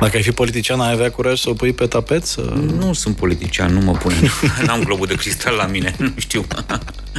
Dacă 0.00 0.16
ai 0.16 0.22
fi 0.22 0.30
politician, 0.30 0.80
ai 0.80 0.92
avea 0.92 1.10
curaj 1.10 1.38
să 1.38 1.48
o 1.48 1.52
pui 1.52 1.72
pe 1.72 1.86
tapet? 1.86 2.26
Să... 2.26 2.40
Nu 2.78 2.92
sunt 2.92 3.16
politician, 3.16 3.72
nu 3.72 3.80
mă 3.80 3.92
pun. 3.92 4.12
N-am 4.66 4.82
globul 4.82 5.06
de 5.06 5.14
cristal 5.14 5.54
la 5.54 5.66
mine, 5.66 5.94
nu 5.98 6.12
știu. 6.16 6.46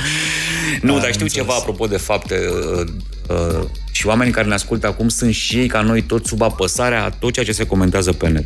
nu, 0.82 0.94
da, 0.94 1.00
dar 1.00 1.14
știu 1.14 1.28
ceva 1.28 1.54
apropo 1.54 1.88
de 1.88 1.98
fapte. 1.98 2.48
Uh, 2.50 2.88
uh, 3.30 3.66
și 4.04 4.10
oamenii 4.10 4.34
care 4.34 4.48
ne 4.48 4.54
ascultă 4.54 4.88
acum 4.88 5.08
sunt 5.08 5.34
și 5.34 5.58
ei 5.58 5.68
ca 5.68 5.82
noi 5.82 6.02
toți 6.02 6.30
sub 6.30 6.42
apăsarea 6.42 7.04
a 7.04 7.10
tot 7.10 7.34
ceea 7.34 7.46
ce 7.46 7.52
se 7.52 7.66
comentează 7.66 8.14
pe 8.14 8.28
net. 8.28 8.46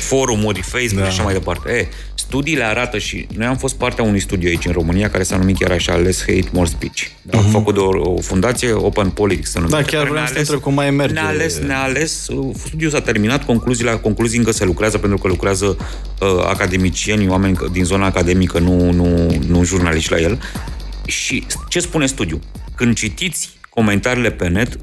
Forumuri, 0.00 0.60
Facebook 0.60 1.02
da. 1.02 1.04
și 1.04 1.10
așa 1.10 1.22
mai 1.22 1.32
departe. 1.32 1.72
E, 1.72 1.88
studiile 2.14 2.64
arată 2.64 2.98
și 2.98 3.26
noi 3.36 3.46
am 3.46 3.56
fost 3.56 3.74
partea 3.74 4.04
unui 4.04 4.20
studiu 4.20 4.48
aici 4.48 4.66
în 4.66 4.72
România 4.72 5.10
care 5.10 5.22
s-a 5.22 5.36
numit 5.36 5.58
chiar 5.58 5.70
așa 5.70 5.94
Less 5.94 6.20
Hate, 6.20 6.48
More 6.52 6.68
Speech. 6.68 7.02
Uh-huh. 7.02 7.36
Am 7.36 7.44
făcut 7.44 7.76
o, 7.76 7.88
o 8.02 8.20
fundație 8.20 8.72
Open 8.72 9.10
Politics. 9.10 9.50
Să 9.50 9.60
da, 9.68 9.82
chiar 9.82 10.08
vreau 10.08 10.26
să 10.26 10.38
întreb 10.38 10.60
cum 10.60 10.74
mai 10.74 10.90
merge. 10.90 11.12
Ne-a 11.12 11.26
ales, 11.26 11.58
ne-a 11.58 11.82
ales, 11.82 12.26
uh, 12.28 12.54
studiul 12.66 12.90
s-a 12.90 13.00
terminat, 13.00 13.44
concluziile, 13.44 13.90
concluzii 13.90 14.38
încă 14.38 14.50
se 14.50 14.64
lucrează 14.64 14.98
pentru 14.98 15.18
că 15.18 15.28
lucrează 15.28 15.66
uh, 16.20 16.28
academicieni, 16.46 17.28
oameni 17.28 17.56
din 17.72 17.84
zona 17.84 18.06
academică, 18.06 18.58
nu, 18.58 18.92
nu, 18.92 19.38
nu 19.46 19.64
jurnaliști 19.64 20.10
la 20.10 20.20
el. 20.20 20.42
Și 21.06 21.46
ce 21.68 21.80
spune 21.80 22.06
studiul? 22.06 22.40
Când 22.74 22.94
citiți 22.94 23.56
comentariile 23.68 24.30
pe 24.30 24.48
net, 24.48 24.78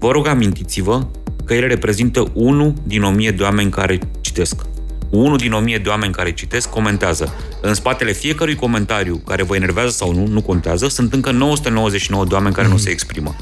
vă 0.00 0.10
rog 0.10 0.26
amintiți-vă 0.26 1.06
că 1.44 1.54
ele 1.54 1.66
reprezintă 1.66 2.30
unul 2.32 2.74
din 2.82 3.02
o 3.02 3.10
mie 3.10 3.30
de 3.30 3.42
oameni 3.42 3.70
care 3.70 3.98
citesc. 4.20 4.62
Unul 5.10 5.36
din 5.36 5.52
o 5.52 5.58
mie 5.58 5.78
de 5.78 5.88
oameni 5.88 6.12
care 6.12 6.32
citesc 6.32 6.70
comentează. 6.70 7.34
În 7.60 7.74
spatele 7.74 8.12
fiecărui 8.12 8.54
comentariu 8.54 9.16
care 9.16 9.42
vă 9.42 9.56
enervează 9.56 9.90
sau 9.90 10.14
nu, 10.14 10.26
nu 10.26 10.42
contează, 10.42 10.88
sunt 10.88 11.12
încă 11.12 11.30
999 11.30 12.24
de 12.24 12.34
oameni 12.34 12.54
care 12.54 12.66
mm. 12.66 12.72
nu 12.72 12.78
se 12.78 12.90
exprimă. 12.90 13.36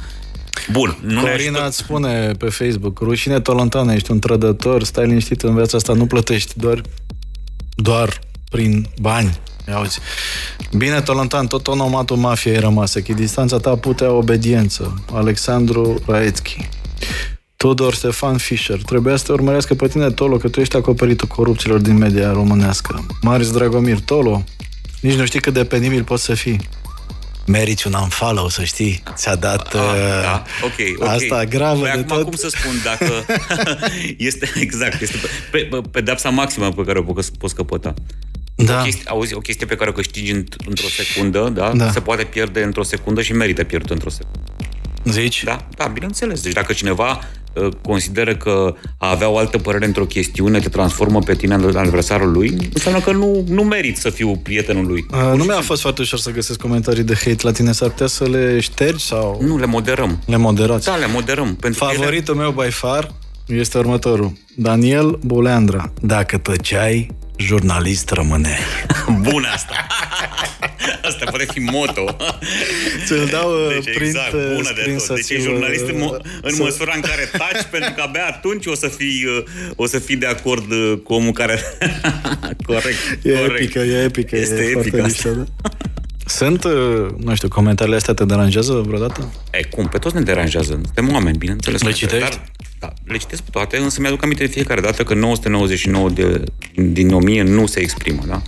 Bun. 0.73 0.99
Nu 1.01 1.21
Corina 1.21 1.67
îți 1.67 1.77
spune 1.77 2.33
pe 2.39 2.49
Facebook, 2.49 2.99
rușine 2.99 3.41
tolontană, 3.41 3.93
ești 3.93 4.11
un 4.11 4.19
trădător, 4.19 4.83
stai 4.83 5.07
liniștit 5.07 5.43
în 5.43 5.55
viața 5.55 5.77
asta, 5.77 5.93
nu 5.93 6.07
plătești, 6.07 6.53
doar, 6.57 6.83
doar 7.75 8.21
prin 8.51 8.87
bani. 9.01 9.39
Auzi. 9.75 9.99
Bine, 10.77 11.01
Tolontan, 11.01 11.47
tot 11.47 11.67
onomatul 11.67 12.17
mafiei 12.17 12.59
rămasă. 12.59 13.01
Chi 13.01 13.15
distanța 13.15 13.57
ta 13.59 13.77
putea 13.77 14.11
obediență. 14.13 15.05
Alexandru 15.13 16.03
Raetski. 16.07 16.69
Tudor 17.57 17.95
Stefan 17.95 18.37
Fischer. 18.37 18.83
Trebuia 18.83 19.17
să 19.17 19.25
te 19.25 19.33
urmărească 19.33 19.75
pe 19.75 19.89
tine, 19.89 20.11
Tolo, 20.11 20.37
că 20.37 20.49
tu 20.49 20.61
ești 20.61 20.77
acoperitul 20.77 21.29
corupților 21.29 21.79
din 21.81 21.97
media 21.97 22.33
românească. 22.33 23.07
Marius 23.23 23.51
Dragomir, 23.53 23.99
Tolo, 24.01 24.45
nici 25.01 25.15
nu 25.15 25.25
știi 25.27 25.41
cât 25.41 25.53
de 25.53 25.65
penibil 25.65 26.05
poți 26.05 26.25
să 26.25 26.35
fii. 26.35 26.61
Meriți 27.47 27.87
un 27.87 27.93
unfollow, 28.03 28.49
să 28.49 28.65
știi. 28.65 29.03
Ți-a 29.15 29.35
dat 29.35 29.75
Ah, 29.75 29.81
uh, 29.81 30.23
da, 30.23 30.43
ok, 30.65 30.73
ok. 31.01 31.09
asta 31.09 31.45
gravă 31.45 31.81
Păi 31.81 31.91
de 31.93 31.99
acum 31.99 32.17
tot. 32.17 32.23
cum 32.23 32.35
să 32.37 32.49
spun 32.49 32.73
dacă 32.85 33.13
este 34.29 34.51
exact, 34.55 35.01
este 35.01 35.17
pe, 35.51 35.59
pe, 35.59 35.81
pedepsa 35.91 36.29
maximă 36.29 36.69
pe 36.73 36.83
care 36.83 36.99
o 36.99 37.03
poți, 37.03 37.33
poți 37.39 37.55
căpăta. 37.55 37.95
Da. 38.67 38.79
O 38.81 38.83
chestie, 38.83 39.03
auzi, 39.07 39.35
o 39.35 39.39
chestie 39.39 39.67
pe 39.67 39.75
care 39.75 39.91
o 39.91 39.93
câștigi 39.93 40.31
în, 40.33 40.45
într-o 40.67 40.87
secundă, 40.89 41.51
da? 41.55 41.73
Da. 41.75 41.91
Se 41.91 42.01
poate 42.01 42.23
pierde 42.25 42.63
într-o 42.63 42.83
secundă 42.83 43.23
și 43.23 43.33
merită 43.33 43.65
pierdut 43.65 43.91
într-o 43.91 44.11
secundă. 44.11 44.39
Zici? 45.05 45.45
Da, 45.45 45.67
da, 45.77 45.85
bineînțeles. 45.85 46.41
Deci 46.43 46.53
dacă 46.53 46.73
cineva 46.73 47.19
uh, 47.53 47.69
consideră 47.83 48.37
că 48.37 48.75
a 48.99 49.11
avea 49.11 49.29
o 49.29 49.39
altă 49.39 49.59
părere 49.59 49.85
într-o 49.87 50.05
chestiune 50.05 50.59
te 50.59 50.69
transformă 50.69 51.19
pe 51.21 51.35
tine 51.35 51.55
în 51.55 51.77
adversarul 51.77 52.33
lui, 52.33 52.57
înseamnă 52.75 53.01
că 53.01 53.13
nu, 53.13 53.45
nu 53.49 53.63
merit 53.63 53.97
să 53.97 54.11
fiu 54.11 54.37
prietenul 54.37 54.87
lui. 54.87 55.07
Uh, 55.13 55.33
nu 55.37 55.45
mi-a 55.45 55.61
fost 55.61 55.81
foarte 55.81 56.01
ușor 56.03 56.19
să 56.19 56.31
găsesc 56.31 56.59
comentarii 56.61 57.03
de 57.03 57.15
hate 57.15 57.37
la 57.41 57.53
tine. 57.53 57.73
S-ar 57.73 57.89
putea 57.89 58.07
să 58.07 58.25
le 58.29 58.61
ștergi 58.61 59.05
sau 59.05 59.41
Nu, 59.47 59.59
le 59.59 59.67
moderăm. 59.67 60.23
le 60.27 60.37
moderați? 60.37 60.87
Da, 60.87 60.97
le 60.97 61.07
moderăm. 61.07 61.55
Pentru 61.61 61.85
că 61.85 61.91
ele- 61.91 61.99
Favoritul 61.99 62.35
meu 62.35 62.51
by 62.51 62.71
far 62.71 63.13
este 63.49 63.79
următorul. 63.79 64.33
Daniel 64.55 65.19
Buleandra. 65.25 65.93
Dacă 66.03 66.39
tăceai, 66.39 67.11
jurnalist 67.37 68.11
rămâne. 68.11 68.57
Bună 69.31 69.49
asta! 69.55 69.87
Asta 71.03 71.25
poate 71.31 71.47
fi 71.53 71.59
moto. 71.59 72.17
Ți-l 73.07 73.29
dau 73.31 73.51
uh, 73.51 73.69
Deci 73.69 73.95
print, 73.95 74.15
exact, 74.15 74.33
uh, 74.33 74.41
bună 74.55 74.71
de 74.75 74.81
screen 74.81 74.97
tot. 74.97 75.07
să 75.07 75.13
Deci 75.15 75.23
e 75.31 75.35
ți-l, 75.35 75.41
jurnalist 75.41 75.89
în, 75.89 75.95
mo- 75.97 76.17
uh, 76.19 76.31
în 76.43 76.55
să- 76.55 76.63
măsura 76.63 76.93
în 76.95 77.01
care 77.01 77.29
taci, 77.39 77.63
pentru 77.75 77.93
că 77.97 78.01
abia 78.03 78.27
atunci 78.27 78.67
o 78.67 78.75
să 78.75 78.89
fii, 78.89 79.25
uh, 79.39 79.45
o 79.77 79.87
să 79.87 79.99
fii 79.99 80.17
de 80.17 80.27
acord 80.27 80.71
uh, 80.73 80.93
cu 81.05 81.13
omul 81.15 81.33
care... 81.33 81.61
corect, 82.67 82.97
E 83.23 83.31
corect. 83.33 83.55
epică, 83.61 83.79
e 83.79 84.03
epică. 84.03 84.37
Este 84.37 84.55
e 84.55 84.65
epic 84.65 84.73
foarte 84.73 85.01
asta. 85.01 85.29
mișto, 85.29 85.43
da? 85.63 85.69
Sunt, 86.27 86.65
uh, 86.65 86.73
nu 87.25 87.35
știu, 87.35 87.49
comentariile 87.49 87.97
astea 87.99 88.15
te 88.15 88.25
deranjează 88.25 88.73
vreodată? 88.87 89.33
E, 89.51 89.65
cum? 89.65 89.89
Pe 89.89 89.99
toți 89.99 90.15
ne 90.15 90.21
deranjează. 90.21 90.81
Suntem 90.85 91.13
oameni, 91.15 91.39
bineînțeles. 91.39 91.83
Le 91.83 91.89
că- 91.91 91.95
citești? 91.97 92.21
Dar, 92.29 92.45
da, 92.81 92.93
le 93.05 93.17
citesc 93.17 93.43
pe 93.43 93.49
toate, 93.53 93.77
însă 93.77 94.01
mi-aduc 94.01 94.23
aminte 94.23 94.45
de 94.45 94.51
fiecare 94.51 94.81
dată 94.81 95.03
că 95.03 95.15
999 95.15 96.11
de, 96.11 96.43
din 96.75 97.11
1000 97.13 97.43
nu 97.43 97.67
se 97.67 97.81
exprimă, 97.81 98.23
da? 98.27 98.43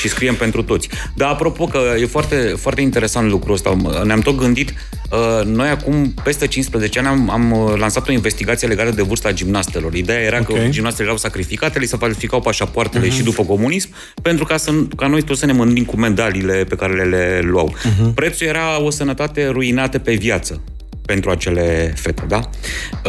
Și 0.00 0.08
scriem 0.08 0.34
pentru 0.34 0.62
toți. 0.62 0.88
Dar 1.16 1.30
apropo 1.30 1.66
că 1.66 1.78
e 2.00 2.06
foarte, 2.06 2.36
foarte 2.36 2.80
interesant 2.80 3.30
lucrul 3.30 3.54
ăsta, 3.54 3.76
ne-am 4.04 4.20
tot 4.20 4.36
gândit, 4.36 4.72
uh, 5.10 5.44
noi 5.44 5.68
acum 5.68 6.14
peste 6.24 6.46
15 6.46 6.98
ani 6.98 7.08
am, 7.08 7.30
am 7.30 7.52
uh, 7.52 7.74
lansat 7.78 8.08
o 8.08 8.12
investigație 8.12 8.68
legată 8.68 8.90
de 8.90 9.02
vârsta 9.02 9.32
gimnastelor. 9.32 9.94
Ideea 9.94 10.20
era 10.20 10.42
că 10.42 10.52
Ok. 10.52 10.68
gimnastele 10.68 11.04
erau 11.04 11.18
sacrificate, 11.18 11.78
li 11.78 11.86
se 11.86 11.96
falsificau 11.96 12.40
pașapoartele 12.40 13.08
și 13.08 13.22
după 13.22 13.44
comunism, 13.44 13.88
pentru 14.22 14.44
ca, 14.44 14.56
să, 14.56 14.72
ca 14.96 15.06
noi 15.06 15.22
toți 15.22 15.40
să 15.40 15.46
ne 15.46 15.52
mândim 15.52 15.84
cu 15.84 15.96
medaliile 15.96 16.64
pe 16.64 16.74
care 16.76 16.94
le, 16.94 17.02
le 17.02 17.40
luau. 17.42 17.74
Prețul 18.14 18.46
era 18.46 18.82
o 18.82 18.90
sănătate 18.90 19.48
ruinată 19.48 19.98
pe 19.98 20.14
viață 20.14 20.62
pentru 21.06 21.30
acele 21.30 21.94
fete, 21.96 22.24
da? 22.28 22.50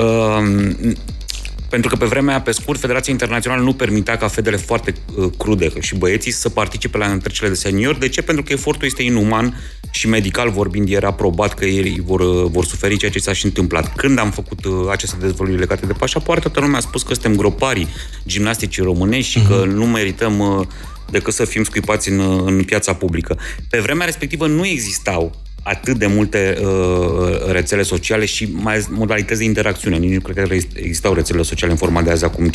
Um, 0.02 0.76
pentru 1.70 1.89
că 1.89 1.95
pe 1.95 2.06
vremea 2.06 2.34
aia, 2.34 2.41
pe 2.41 2.52
scurt, 2.52 2.80
Federația 2.80 3.12
Internațională 3.12 3.64
nu 3.64 3.74
permitea 3.74 4.18
ca 4.18 4.28
fetele 4.28 4.58
foarte 4.58 4.93
uh, 5.16 5.30
crude 5.38 5.70
și 5.80 5.95
băieții 5.95 6.32
să 6.32 6.50
participe 6.50 6.98
la 6.98 7.06
întrecerile 7.06 7.50
de 7.50 7.56
seniori. 7.56 8.00
De 8.00 8.10
ce? 8.10 8.22
Pentru 8.22 8.43
că 8.43 8.54
efortul 8.54 8.88
este 8.88 9.04
inuman 9.04 9.62
și 9.91 10.08
medical 10.08 10.50
vorbind 10.50 10.89
era 10.89 11.14
probat 11.14 11.54
că 11.54 11.66
ei 11.66 12.02
vor, 12.06 12.20
uh, 12.20 12.50
vor 12.52 12.66
suferi 12.66 12.98
ceea 12.98 13.12
ce 13.12 13.20
s-a 13.20 13.34
și 13.34 13.45
întâmplat. 13.45 13.95
Când 13.95 14.20
am 14.20 14.32
făcut 14.32 14.66
uh, 14.66 14.74
aceste 14.89 15.16
dezvăluiri 15.20 15.60
legate 15.60 15.86
de 15.86 15.93
pașapoarte, 15.93 16.41
toată 16.41 16.60
lumea 16.60 16.78
a 16.78 16.82
spus 16.82 17.04
că 17.04 17.14
suntem 17.14 17.36
groparii 17.36 17.88
gimnasticii 18.28 18.84
românești 18.84 19.32
și 19.32 19.41
că 19.48 19.64
nu 19.66 19.86
merităm 19.86 20.39
uh, 20.39 20.68
decât 21.12 21.34
să 21.34 21.45
fim 21.45 21.64
scuipați 21.64 22.10
în, 22.10 22.20
uh, 22.20 22.43
în 22.45 22.64
piața 22.64 22.93
publică. 22.93 23.38
Pe 23.70 23.80
vremea 23.80 24.06
respectivă 24.06 24.48
nu 24.48 24.66
existau 24.66 25.45
atât 25.64 25.97
de 25.97 26.05
multe 26.05 26.58
uh, 26.62 27.51
rețele 27.51 27.84
sociale 27.84 28.26
și 28.26 28.49
mai 28.51 28.74
ales 28.74 28.88
modalități 28.88 29.39
de 29.39 29.45
interacțiune. 29.45 29.97
Nici 29.97 30.14
nu 30.14 30.20
cred 30.20 30.47
că 30.47 30.53
existau 30.53 31.14
rețele 31.14 31.41
sociale 31.41 31.72
în 31.72 31.78
forma 31.78 32.01
de 32.01 32.12
azi 32.12 32.24
acum 32.24 32.49
15-18 32.49 32.51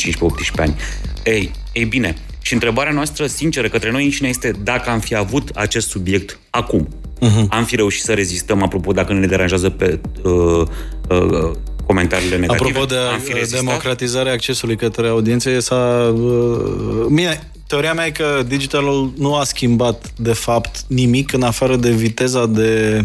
ani. 0.55 0.75
Ei, 1.23 1.51
ei 1.73 1.85
bine, 1.85 2.15
și 2.41 2.53
întrebarea 2.53 2.93
noastră 2.93 3.25
sinceră 3.25 3.67
către 3.67 3.91
noi 3.91 4.03
înșine 4.03 4.27
este 4.27 4.51
dacă 4.63 4.89
am 4.89 4.99
fi 4.99 5.15
avut 5.15 5.49
acest 5.53 5.89
subiect 5.89 6.39
acum. 6.49 6.87
Uh-huh. 6.87 7.47
Am 7.49 7.63
fi 7.63 7.75
reușit 7.75 8.03
să 8.03 8.13
rezistăm, 8.13 8.63
apropo, 8.63 8.91
dacă 8.91 9.13
ne 9.13 9.27
deranjează 9.27 9.69
pe 9.69 9.99
uh, 10.23 10.67
uh, 11.09 11.51
comentariile 11.85 12.37
negative. 12.37 12.69
Apropo 12.69 12.85
de 12.85 12.95
am 12.95 13.19
fi 13.19 13.33
rezistat? 13.33 13.63
democratizarea 13.63 14.31
accesului 14.31 14.75
către 14.75 15.07
audiențe, 15.07 15.59
s-a... 15.59 16.13
uh, 16.15 17.05
Mine, 17.09 17.51
teoria 17.73 17.93
mea 17.93 18.05
e 18.05 18.11
că 18.11 18.43
digitalul 18.47 19.13
nu 19.17 19.35
a 19.35 19.43
schimbat, 19.43 20.11
de 20.15 20.33
fapt, 20.33 20.83
nimic 20.87 21.33
în 21.33 21.43
afară 21.43 21.75
de 21.75 21.91
viteza 21.91 22.45
de 22.45 23.01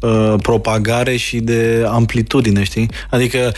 uh, 0.00 0.34
propagare 0.42 1.16
și 1.16 1.40
de 1.40 1.84
amplitudine, 1.88 2.62
știi? 2.62 2.90
Adică 3.10 3.52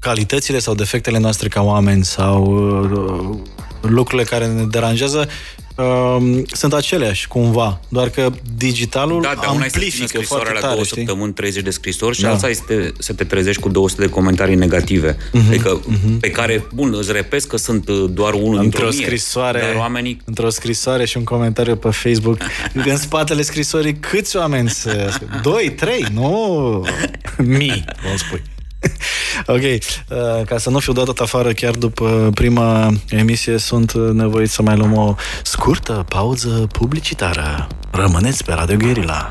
calitățile 0.00 0.58
sau 0.58 0.74
defectele 0.74 1.18
noastre 1.18 1.48
ca 1.48 1.62
oameni 1.62 2.04
sau 2.04 2.44
uh, 2.44 3.90
lucrurile 3.90 4.28
care 4.28 4.46
ne 4.46 4.64
deranjează 4.64 5.28
uh, 5.76 6.42
sunt 6.52 6.72
aceleași, 6.72 7.28
cumva. 7.28 7.80
Doar 7.88 8.08
că 8.08 8.32
digitalul 8.56 9.20
Da, 9.22 9.32
dar 9.42 9.54
una 9.54 9.64
este 9.64 9.78
să 9.78 9.84
țină 9.84 9.84
amplifică 9.84 10.06
scrisoarea 10.06 10.44
foarte 10.44 10.52
la 10.52 10.60
tare, 10.60 10.72
două 10.72 10.84
știi? 10.84 10.96
săptămâni, 11.04 11.32
30 11.32 11.62
de 11.62 11.70
scrisori 11.70 12.16
și 12.16 12.22
Da. 12.22 12.30
alta 12.30 12.48
este 12.48 12.92
să 12.98 13.12
te 13.12 13.24
trezești 13.24 13.60
cu 13.60 13.68
200 13.68 14.00
de 14.02 14.08
comentarii 14.08 14.54
negative. 14.54 15.16
Mhm, 15.32 15.48
Adică, 15.48 15.80
pe 16.20 16.30
care, 16.30 16.64
bun, 16.74 16.94
îți 16.98 17.12
repezi 17.12 17.48
că 17.48 17.56
sunt 17.56 17.88
uh, 17.88 18.04
doar 18.10 18.32
unul 18.32 18.60
dintr-o 18.60 18.60
într-o 18.64 18.96
mie, 18.96 19.06
scrisoare, 19.06 19.60
dar 19.60 19.74
oamenii 19.74 20.20
într-o 20.24 20.50
scrisoare 20.50 21.04
și 21.04 21.16
un 21.16 21.24
comentariu 21.24 21.76
pe 21.76 21.90
Facebook. 21.90 22.36
în 22.92 22.96
spatele 22.96 23.42
scrisorii 23.42 23.94
câți 23.94 24.36
oameni 24.36 24.70
se... 24.70 25.08
Doi, 25.42 25.72
trei, 25.76 26.06
nu 26.12 26.86
mii, 27.58 27.84
vom 28.06 28.16
spui. 28.16 28.42
ok, 29.54 29.62
uh, 29.62 30.44
ca 30.46 30.58
să 30.58 30.70
nu 30.70 30.78
fiu 30.78 30.92
dat 30.92 31.04
tot 31.04 31.18
afară 31.18 31.52
chiar 31.52 31.74
după 31.74 32.30
prima 32.34 32.92
emisie, 33.08 33.58
sunt 33.58 33.92
nevoit 33.92 34.50
să 34.50 34.62
mai 34.62 34.76
luăm 34.76 34.96
o 34.96 35.14
scurtă 35.42 36.04
pauză 36.08 36.66
publicitară. 36.72 37.66
Rămâneți 37.90 38.44
pe 38.44 38.52
Radio 38.52 38.76
Guerilla. 38.76 39.30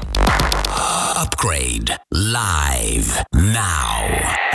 Upgrade 1.24 1.95
live 2.10 3.24
now 3.32 3.91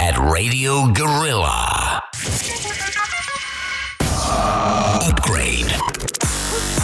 at 0.09 0.17
Radio 0.35 0.91
Gorilla. 0.93 2.03
Upgrade. 5.09 5.71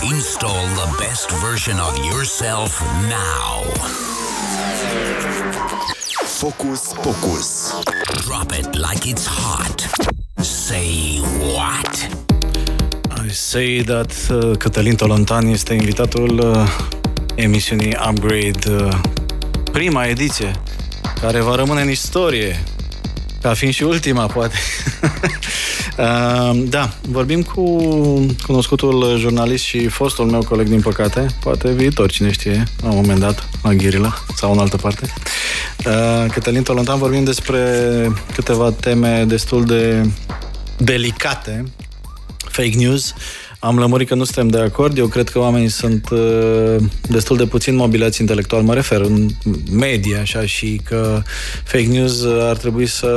Install 0.03 0.67
the 0.75 0.89
best 0.99 1.31
version 1.41 1.79
of 1.79 1.97
yourself 2.05 2.81
now. 3.09 3.63
Focus 6.43 6.93
Pocus. 7.03 7.73
Drop 8.27 8.53
it 8.53 8.75
like 8.75 9.07
it's 9.07 9.27
hot. 9.27 9.81
Say 10.41 11.21
what? 11.55 12.09
I 13.11 13.29
say 13.29 13.83
that 13.83 14.29
uh, 14.31 14.57
Cătălin 14.57 14.95
Tolontan 14.95 15.47
este 15.47 15.75
invitatul 15.75 16.39
uh, 16.39 16.69
emisiunii 17.35 17.97
Upgrade, 18.09 18.85
uh, 18.85 19.01
prima 19.73 20.05
ediție, 20.05 20.53
care 21.21 21.41
va 21.41 21.55
rămâne 21.55 21.81
în 21.81 21.91
istorie, 21.91 22.63
ca 23.41 23.55
fiind 23.55 23.75
și 23.75 23.83
ultima, 23.83 24.27
poate. 24.27 24.57
uh, 25.99 26.63
da, 26.69 26.93
vorbim 27.09 27.43
cu 27.43 27.65
cunoscutul 28.47 29.17
jurnalist 29.19 29.65
și 29.65 29.89
fostul 29.89 30.25
meu 30.25 30.45
coleg, 30.45 30.69
din 30.69 30.81
păcate, 30.81 31.27
poate 31.41 31.73
viitor, 31.73 32.11
cine 32.11 32.31
știe, 32.31 32.65
la 32.83 32.89
un 32.89 32.97
moment 32.97 33.19
dat, 33.19 33.49
la 33.63 33.73
Ghirila 33.73 34.15
sau 34.35 34.53
în 34.53 34.59
altă 34.59 34.77
parte. 34.77 35.13
Uh, 35.87 36.31
Cătălin 36.33 36.63
Tolontan, 36.63 36.99
vorbim 36.99 37.25
despre 37.25 37.59
câteva 38.35 38.71
teme 38.71 39.25
destul 39.25 39.65
de 39.65 40.11
delicate, 40.77 41.65
fake 42.37 42.77
news. 42.77 43.15
Am 43.65 43.79
lămurit 43.79 44.09
că 44.09 44.15
nu 44.15 44.25
suntem 44.25 44.49
de 44.49 44.59
acord. 44.59 44.99
Eu 44.99 45.07
cred 45.07 45.29
că 45.29 45.39
oamenii 45.39 45.69
sunt 45.69 46.09
uh, 46.11 46.77
destul 47.09 47.37
de 47.37 47.47
puțin 47.47 47.77
mobilați 47.77 48.21
intelectual, 48.21 48.63
mă 48.63 48.75
refer 48.75 49.01
în 49.01 49.29
media, 49.71 50.21
așa, 50.21 50.47
și 50.47 50.81
că 50.85 51.23
fake 51.65 51.87
news 51.87 52.25
ar 52.25 52.57
trebui 52.57 52.87
să 52.87 53.11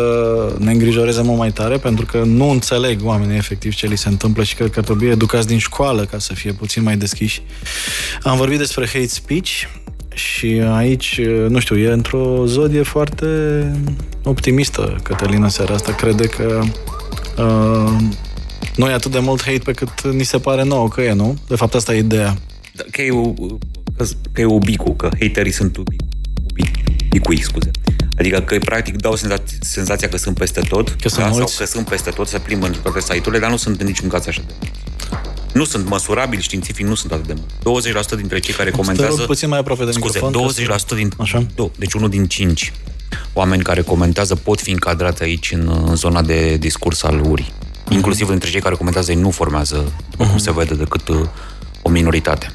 ne 0.58 0.72
îngrijoreze 0.72 1.22
mult 1.22 1.38
mai 1.38 1.52
tare, 1.52 1.78
pentru 1.78 2.06
că 2.06 2.18
nu 2.18 2.50
înțeleg 2.50 3.00
oamenii 3.04 3.38
efectiv 3.38 3.74
ce 3.74 3.88
li 3.88 3.98
se 3.98 4.10
întâmplă 4.10 4.44
și 4.44 4.56
cred 4.56 4.70
că 4.70 4.80
ar 4.80 4.86
trebui 4.86 5.08
educați 5.08 5.48
din 5.48 5.58
școală 5.58 6.06
ca 6.06 6.20
să 6.20 6.34
fie 6.34 6.52
puțin 6.52 6.84
mai 6.84 6.98
deschiși. 6.98 7.42
Am 8.22 8.38
vorbit 8.38 8.58
despre 8.58 8.86
hate 8.86 9.08
speech 9.08 9.52
și 10.14 10.62
aici, 10.74 11.22
nu 11.48 11.60
știu, 11.60 11.78
e 11.78 11.92
într-o 11.92 12.46
zodie 12.46 12.82
foarte 12.82 13.28
optimistă 14.24 14.96
Cătălina 15.04 15.48
seara 15.48 15.74
asta. 15.74 15.96
Crede 15.96 16.28
că 16.28 16.62
uh, 17.38 17.98
nu 18.76 18.90
e 18.90 18.94
atât 18.94 19.12
de 19.12 19.20
mult 19.20 19.42
hate 19.44 19.58
pe 19.64 19.72
cât 19.74 20.02
ni 20.14 20.24
se 20.24 20.38
pare 20.40 20.64
nouă 20.64 20.88
că 20.88 21.02
e, 21.02 21.14
nu? 21.14 21.38
De 21.48 21.56
fapt, 21.56 21.74
asta 21.76 21.94
e 21.96 21.98
ideea. 21.98 22.38
Da, 22.74 22.84
Că 22.92 23.02
e, 23.02 23.12
u- 23.12 23.58
că, 23.98 24.06
că 24.32 24.42
e 24.42 24.46
ubicu, 24.46 24.94
că 24.96 25.10
haterii 25.20 25.52
sunt 25.52 25.78
ubic, 25.78 26.00
ubic, 26.52 26.68
ubicui, 27.06 27.42
scuze. 27.44 27.72
Adică 28.18 28.40
că 28.40 28.58
practic 28.58 28.96
dau 28.96 29.16
senzația, 29.16 29.58
senzația 29.62 30.08
că 30.10 30.18
sunt 30.18 30.38
peste 30.38 30.62
tot, 30.62 30.90
Că 30.90 31.10
sunt 31.10 31.22
da, 31.24 31.28
sau 31.30 31.38
mulți. 31.38 31.58
că 31.58 31.66
sunt 31.66 31.90
peste 31.90 32.10
tot, 32.10 32.28
să 32.28 32.40
plimbă 32.40 32.66
în 32.66 32.76
toate 32.84 33.00
site-urile, 33.02 33.40
dar 33.40 33.50
nu 33.50 33.58
sunt 33.58 33.80
în 33.82 33.86
niciun 33.88 34.08
caz 34.10 34.28
așa 34.28 34.42
de 34.48 34.54
mulți. 34.62 34.80
Nu 35.54 35.64
sunt 35.64 35.88
măsurabili 35.90 36.42
științific, 36.42 36.86
nu 36.86 36.96
sunt 36.96 37.12
atât 37.12 37.28
de 37.28 37.34
mulți. 37.64 37.90
20% 38.14 38.16
dintre 38.16 38.40
cei 38.40 38.54
care 38.54 38.70
Te 38.70 38.76
rog 38.76 38.86
comentează... 38.86 39.22
puțin 39.22 39.50
mai 39.50 39.60
aproape 39.60 39.86
de 39.86 39.92
Scuze, 39.92 40.20
microfon. 40.24 40.52
20% 40.94 40.96
din... 40.96 41.12
Așa. 41.18 41.46
Do, 41.56 41.70
deci 41.78 41.94
unul 41.94 42.10
din 42.10 42.26
cinci 42.26 42.74
oameni 43.34 43.64
care 43.64 43.82
comentează 43.82 44.36
pot 44.36 44.60
fi 44.62 44.72
încadrați 44.72 45.24
aici 45.24 45.52
în, 45.52 45.84
în 45.88 45.96
zona 45.96 46.22
de 46.22 46.58
discurs 46.58 47.04
al 47.04 47.20
urii. 47.30 47.54
Inclusiv 47.90 48.28
dintre 48.28 48.50
cei 48.50 48.62
care 48.62 48.76
comentează 48.76 49.12
ei 49.12 49.18
nu 49.18 49.30
formează, 49.30 49.94
după 50.10 50.26
cum 50.26 50.38
se 50.38 50.52
vede, 50.52 50.74
decât 50.74 51.08
uh, 51.08 51.16
o 51.82 51.90
minoritate. 51.90 52.52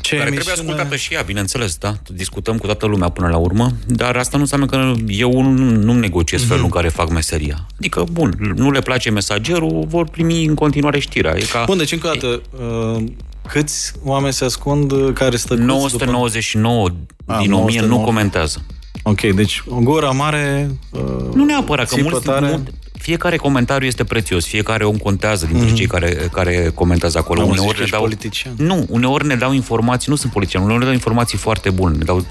Ce 0.00 0.16
Care 0.16 0.30
trebuie 0.30 0.54
ascultată 0.54 0.96
și 0.96 1.14
ea, 1.14 1.22
bineînțeles, 1.22 1.76
da? 1.76 1.94
Discutăm 2.06 2.58
cu 2.58 2.66
toată 2.66 2.86
lumea 2.86 3.08
până 3.08 3.28
la 3.28 3.36
urmă, 3.36 3.72
dar 3.86 4.16
asta 4.16 4.36
nu 4.36 4.42
înseamnă 4.42 4.66
că 4.66 4.92
eu 5.06 5.42
nu, 5.42 5.70
nu 5.70 5.92
negociez 5.92 6.44
felul 6.44 6.64
în 6.64 6.70
care 6.70 6.88
fac 6.88 7.10
meseria. 7.10 7.66
Adică, 7.78 8.04
bun, 8.12 8.52
nu 8.56 8.70
le 8.70 8.80
place 8.80 9.10
mesagerul, 9.10 9.84
vor 9.88 10.08
primi 10.08 10.44
în 10.44 10.54
continuare 10.54 10.98
știrea. 10.98 11.34
E 11.36 11.44
ca 11.52 11.64
Bun, 11.66 11.76
deci 11.78 11.92
încă 11.92 12.06
o 12.06 12.10
dată, 12.10 12.42
uh, 12.96 13.04
câți 13.48 13.92
oameni 14.04 14.32
se 14.32 14.44
ascund 14.44 14.92
uh, 14.92 15.10
care 15.14 15.36
stă 15.36 15.54
câți 15.54 15.64
999 15.66 16.88
A, 17.26 17.38
din 17.40 17.52
1000 17.52 17.80
nu 17.80 17.86
999. 17.86 18.04
comentează. 18.04 18.64
După... 18.92 19.10
Ok, 19.10 19.34
deci 19.34 19.62
o 19.68 19.78
gură 19.80 20.12
mare... 20.14 20.70
Uh, 20.90 21.00
Nu 21.34 21.44
neapărat, 21.44 21.88
că 21.88 21.94
țipă 21.94 22.08
mulți, 22.10 22.26
tare. 22.26 22.46
mult, 22.46 22.72
fiecare 23.08 23.36
comentariu 23.36 23.86
este 23.86 24.04
prețios, 24.04 24.46
fiecare 24.46 24.84
om 24.84 24.96
contează 24.96 25.46
dintre 25.46 25.70
mm-hmm. 25.70 25.74
cei 25.74 25.86
care, 25.86 26.28
care 26.32 26.70
comentează 26.74 27.18
acolo. 27.18 27.40
Am 27.40 27.46
zis 27.46 27.58
uneori 27.58 27.74
că 27.74 27.78
ne 27.78 27.84
ești 27.84 27.96
dau, 27.96 28.02
politician. 28.02 28.54
Nu, 28.56 28.86
uneori 28.88 29.26
ne 29.26 29.34
dau 29.34 29.52
informații, 29.52 30.10
nu 30.10 30.16
sunt 30.16 30.32
politician, 30.32 30.62
uneori 30.62 30.80
ne 30.80 30.86
dau 30.86 30.94
informații 30.94 31.38
foarte 31.38 31.70
bune, 31.70 31.96
ne 31.96 32.04
dau 32.04 32.26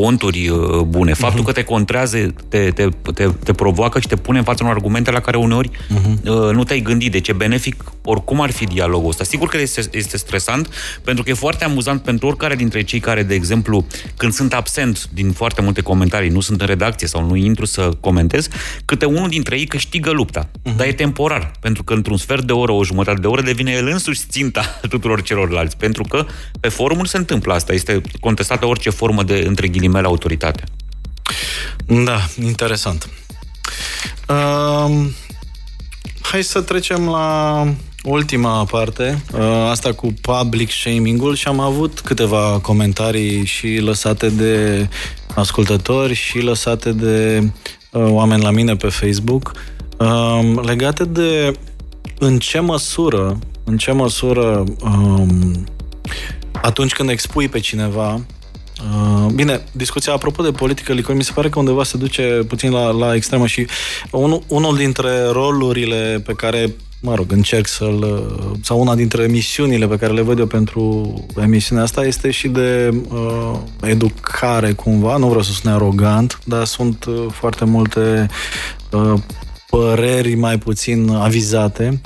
ponturi 0.00 0.48
uh, 0.48 0.80
bune. 0.80 1.14
Faptul 1.14 1.42
uh-huh. 1.42 1.46
că 1.46 1.52
te 1.52 1.62
contrează, 1.62 2.34
te, 2.48 2.70
te, 2.70 2.88
te, 3.14 3.28
te 3.44 3.52
provoacă 3.52 4.00
și 4.00 4.06
te 4.06 4.16
pune 4.16 4.38
în 4.38 4.44
fața 4.44 4.64
unor 4.64 4.74
argumente 4.74 5.10
la 5.10 5.20
care 5.20 5.36
uneori 5.36 5.70
uh-huh. 5.70 6.22
uh, 6.24 6.54
nu 6.54 6.64
te-ai 6.64 6.80
gândit. 6.80 7.12
Deci 7.12 7.28
e 7.28 7.32
benefic 7.32 7.84
oricum 8.04 8.40
ar 8.40 8.50
fi 8.50 8.64
dialogul 8.64 9.08
ăsta. 9.08 9.24
Sigur 9.24 9.48
că 9.48 9.58
este, 9.58 9.82
este 9.92 10.16
stresant, 10.16 10.68
pentru 11.04 11.24
că 11.24 11.30
e 11.30 11.34
foarte 11.34 11.64
amuzant 11.64 12.02
pentru 12.02 12.26
oricare 12.26 12.54
dintre 12.54 12.82
cei 12.82 13.00
care, 13.00 13.22
de 13.22 13.34
exemplu, 13.34 13.86
când 14.16 14.32
sunt 14.32 14.54
absent 14.54 15.08
din 15.12 15.32
foarte 15.32 15.62
multe 15.62 15.80
comentarii, 15.80 16.30
nu 16.30 16.40
sunt 16.40 16.60
în 16.60 16.66
redacție 16.66 17.06
sau 17.06 17.26
nu 17.26 17.36
intru 17.36 17.64
să 17.64 17.90
comentez, 18.00 18.48
câte 18.84 19.04
unul 19.04 19.28
dintre 19.28 19.58
ei 19.58 19.66
câștigă 19.66 20.10
lupta. 20.10 20.48
Uh-huh. 20.48 20.76
Dar 20.76 20.86
e 20.86 20.92
temporar, 20.92 21.52
pentru 21.60 21.84
că 21.84 21.94
într-un 21.94 22.16
sfert 22.16 22.44
de 22.44 22.52
oră, 22.52 22.72
o 22.72 22.84
jumătate 22.84 23.20
de 23.20 23.26
oră, 23.26 23.42
devine 23.42 23.70
el 23.70 23.86
însuși 23.86 24.20
ținta 24.28 24.78
tuturor 24.88 25.22
celorlalți. 25.22 25.76
Pentru 25.76 26.02
că 26.02 26.26
pe 26.60 26.68
forumul 26.68 27.06
se 27.06 27.16
întâmplă 27.16 27.52
asta. 27.54 27.72
Este 27.72 28.00
contestată 28.20 28.66
orice 28.66 28.90
formă 28.90 29.22
de, 29.22 29.44
între 29.46 29.68
ghilimele, 29.68 29.86
autoritate. 30.06 30.64
Da, 31.86 32.26
interesant. 32.42 33.08
Uh, 34.28 35.06
hai 36.20 36.42
să 36.42 36.60
trecem 36.60 37.08
la 37.08 37.64
ultima 38.04 38.64
parte, 38.64 39.22
uh, 39.32 39.40
asta 39.70 39.92
cu 39.92 40.14
public 40.20 40.70
shaming-ul 40.70 41.34
și 41.34 41.48
am 41.48 41.60
avut 41.60 42.00
câteva 42.00 42.58
comentarii 42.62 43.44
și 43.44 43.78
lăsate 43.78 44.28
de 44.28 44.88
ascultători 45.34 46.14
și 46.14 46.38
lăsate 46.38 46.92
de 46.92 47.42
uh, 47.92 48.06
oameni 48.08 48.42
la 48.42 48.50
mine 48.50 48.76
pe 48.76 48.88
Facebook 48.88 49.52
uh, 49.98 50.40
legate 50.62 51.04
de 51.04 51.52
în 52.18 52.38
ce 52.38 52.60
măsură, 52.60 53.38
în 53.64 53.76
ce 53.76 53.92
măsură 53.92 54.64
um, 54.80 55.64
atunci 56.62 56.92
când 56.92 57.08
expui 57.08 57.48
pe 57.48 57.60
cineva 57.60 58.12
Uh, 58.14 58.37
bine, 59.34 59.60
discuția 59.72 60.12
apropo 60.12 60.42
de 60.42 60.50
politică 60.50 60.92
licor, 60.92 61.14
mi 61.14 61.24
se 61.24 61.32
pare 61.34 61.48
că 61.48 61.58
undeva 61.58 61.84
se 61.84 61.96
duce 61.96 62.22
puțin 62.48 62.70
la, 62.70 62.90
la 62.90 63.14
extremă 63.14 63.46
și 63.46 63.66
unul, 64.10 64.42
unul 64.46 64.76
dintre 64.76 65.24
rolurile 65.32 66.22
pe 66.26 66.32
care, 66.32 66.74
mă 67.00 67.14
rog, 67.14 67.32
încerc 67.32 67.66
să-l... 67.66 68.22
sau 68.62 68.80
una 68.80 68.94
dintre 68.94 69.26
misiunile 69.26 69.86
pe 69.86 69.96
care 69.96 70.12
le 70.12 70.20
văd 70.20 70.38
eu 70.38 70.46
pentru 70.46 71.14
emisiunea 71.42 71.84
asta 71.84 72.04
este 72.04 72.30
și 72.30 72.48
de 72.48 72.90
uh, 73.08 73.58
educare 73.82 74.72
cumva, 74.72 75.16
nu 75.16 75.26
vreau 75.26 75.42
să 75.42 75.52
sun 75.52 75.70
arogant, 75.70 76.38
dar 76.44 76.64
sunt 76.64 77.04
uh, 77.04 77.26
foarte 77.30 77.64
multe 77.64 78.26
uh, 78.90 79.14
păreri 79.70 80.34
mai 80.34 80.58
puțin 80.58 81.08
avizate. 81.10 82.00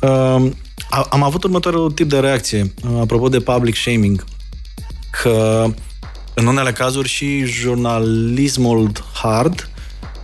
Uh, 0.00 0.50
a- 0.90 1.06
am 1.10 1.22
avut 1.22 1.44
următorul 1.44 1.90
tip 1.90 2.08
de 2.08 2.18
reacție, 2.18 2.72
uh, 2.84 3.00
apropo 3.00 3.28
de 3.28 3.40
public 3.40 3.76
shaming, 3.76 4.24
că 5.22 5.66
în 6.38 6.46
unele 6.46 6.72
cazuri 6.72 7.08
și 7.08 7.44
jurnalismul 7.44 8.90
hard 9.12 9.70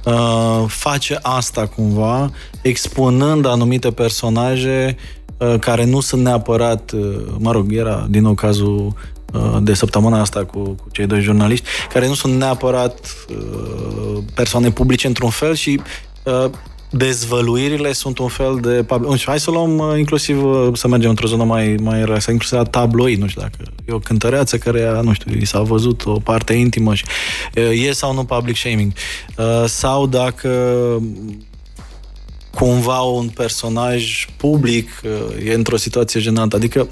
uh, 0.05 0.65
face 0.67 1.19
asta 1.23 1.67
cumva, 1.67 2.31
expunând 2.63 3.47
anumite 3.47 3.91
personaje 3.91 4.97
uh, 5.37 5.55
care 5.61 5.85
nu 5.85 6.01
sunt 6.01 6.23
neapărat, 6.23 6.91
uh, 6.91 7.17
mă 7.39 7.53
rog, 7.53 7.73
era 7.73 8.07
din 8.11 8.23
nou 8.23 8.35
cazul 8.35 8.95
uh, 9.33 9.57
de 9.61 9.75
săptămâna 9.75 10.21
asta 10.21 10.45
cu, 10.45 10.59
cu 10.59 10.89
cei 10.91 11.07
doi 11.07 11.21
jurnaliști, 11.21 11.67
care 11.93 12.07
nu 12.07 12.15
sunt 12.15 12.35
neapărat 12.35 13.27
uh, 13.29 14.19
persoane 14.35 14.71
publice 14.71 15.07
într-un 15.07 15.31
fel 15.31 15.55
și 15.55 15.81
uh, 16.25 16.51
dezvăluirile 16.93 17.93
sunt 17.93 18.19
un 18.19 18.29
fel 18.29 18.59
de... 18.61 18.85
pub- 18.85 19.17
Și 19.17 19.25
hai 19.25 19.41
să 19.41 19.51
luăm 19.51 19.79
uh, 19.79 19.99
inclusiv, 19.99 20.45
uh, 20.45 20.69
să 20.73 20.89
mergem 20.89 21.09
într-o 21.09 21.27
zonă 21.27 21.45
mai, 21.45 21.77
mai 21.81 21.99
relaxată, 21.99 22.31
inclusiv 22.31 22.59
la 22.59 22.65
tabloid, 22.65 23.19
nu 23.21 23.27
știu 23.27 23.41
dacă 23.41 23.57
e 23.89 23.93
o 23.93 23.99
cântăreață 23.99 24.59
care, 24.59 25.01
nu 25.03 25.13
știu, 25.13 25.39
i 25.39 25.45
s-a 25.45 25.61
văzut 25.61 26.05
o 26.05 26.13
parte 26.13 26.53
intimă 26.53 26.95
și 26.95 27.05
uh, 27.57 27.87
e 27.87 27.93
sau 27.93 28.15
nu 28.15 28.25
public 28.25 28.57
shaming. 28.57 28.93
Uh, 29.37 29.65
Sau 29.67 30.07
dacă 30.07 30.51
cumva 32.55 33.01
un 33.01 33.29
personaj 33.29 34.27
public 34.37 34.89
uh, 35.05 35.47
e 35.47 35.55
într-o 35.55 35.77
situație 35.77 36.21
jenantă. 36.21 36.57
Adică, 36.57 36.89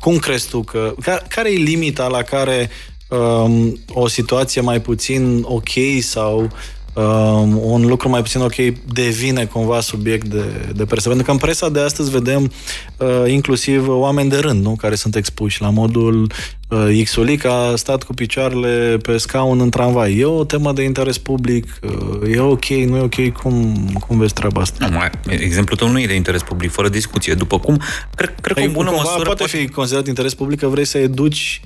cum 0.00 0.18
crezi 0.18 0.48
tu 0.48 0.62
că... 0.62 0.94
Care, 1.00 1.22
care 1.28 1.52
e 1.52 1.56
limita 1.56 2.06
la 2.06 2.22
care 2.22 2.70
um, 3.08 3.78
o 3.88 4.08
situație 4.08 4.60
mai 4.60 4.80
puțin 4.80 5.42
ok 5.42 5.68
sau 6.00 6.50
um, 6.92 7.58
un 7.62 7.86
lucru 7.86 8.08
mai 8.08 8.20
puțin 8.22 8.40
ok 8.40 8.54
devine 8.92 9.44
cumva 9.44 9.80
subiect 9.80 10.26
de, 10.26 10.44
de 10.74 10.84
presă? 10.84 11.08
Pentru 11.08 11.26
că 11.26 11.30
în 11.30 11.38
presa 11.38 11.68
de 11.68 11.80
astăzi 11.80 12.10
vedem 12.10 12.52
uh, 12.96 13.24
inclusiv 13.26 13.88
oameni 13.88 14.30
de 14.30 14.38
rând, 14.38 14.64
nu? 14.64 14.76
Care 14.76 14.94
sunt 14.94 15.16
expuși 15.16 15.60
la 15.60 15.70
modul 15.70 16.30
uh, 16.68 17.02
Xulic 17.04 17.44
a 17.44 17.72
stat 17.76 18.02
cu 18.02 18.14
picioarele 18.14 18.96
pe 19.02 19.16
scaun 19.16 19.60
în 19.60 19.70
tramvai. 19.70 20.16
E 20.16 20.24
o 20.24 20.44
temă 20.44 20.72
de 20.72 20.82
interes 20.82 21.18
public? 21.18 21.78
Uh, 21.82 22.34
e 22.34 22.40
ok? 22.40 22.68
Nu 22.68 22.96
e 22.96 23.00
ok? 23.00 23.32
Cum, 23.32 23.86
cum 24.06 24.18
vezi 24.18 24.32
treaba 24.32 24.60
asta? 24.60 24.88
Nu, 24.88 24.96
mai, 24.96 25.10
exemplul 25.26 25.78
tău 25.78 25.88
nu 25.88 26.00
e 26.00 26.06
de 26.06 26.14
interes 26.14 26.42
public, 26.42 26.70
fără 26.70 26.88
discuție. 26.88 27.34
După 27.34 27.58
cum, 27.58 27.80
cred, 28.14 28.34
cred 28.40 28.56
că 28.56 28.62
Păi, 28.62 28.68
o 28.68 28.72
bună 28.72 28.88
cumva 28.88 29.02
măsură 29.02 29.24
poate 29.24 29.46
fi 29.46 29.68
considerat 29.68 30.06
interes 30.06 30.34
public 30.34 30.58
că 30.58 30.66
vrei 30.66 30.84
să 30.84 30.98
educi 30.98 31.60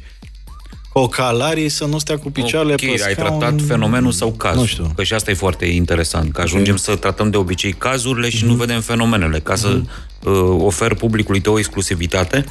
cocalarii 1.00 1.68
să 1.68 1.84
nu 1.84 1.98
stea 1.98 2.18
cu 2.18 2.30
picioarele 2.30 2.72
Ok, 2.72 2.78
pe 2.80 2.86
ai 2.86 2.96
scaun. 2.98 3.14
tratat 3.38 3.60
fenomenul 3.66 4.12
sau 4.12 4.32
cazul. 4.32 4.60
Nu 4.60 4.66
știu. 4.66 4.92
Că 4.96 5.02
și 5.02 5.14
asta 5.14 5.30
e 5.30 5.34
foarte 5.34 5.64
interesant, 5.66 6.32
că 6.32 6.40
ajungem 6.40 6.76
să 6.76 6.96
tratăm 6.96 7.30
de 7.30 7.36
obicei 7.36 7.72
cazurile 7.72 8.28
și 8.28 8.44
nu 8.44 8.50
Mhm. 8.50 8.58
vedem 8.58 8.80
fenomenele, 8.80 9.38
ca 9.40 9.54
să 9.54 9.68
uh, 9.68 10.32
ofer 10.58 10.94
publicului 10.94 11.40
tău 11.40 11.54
o 11.54 11.58
exclusivitate. 11.58 12.44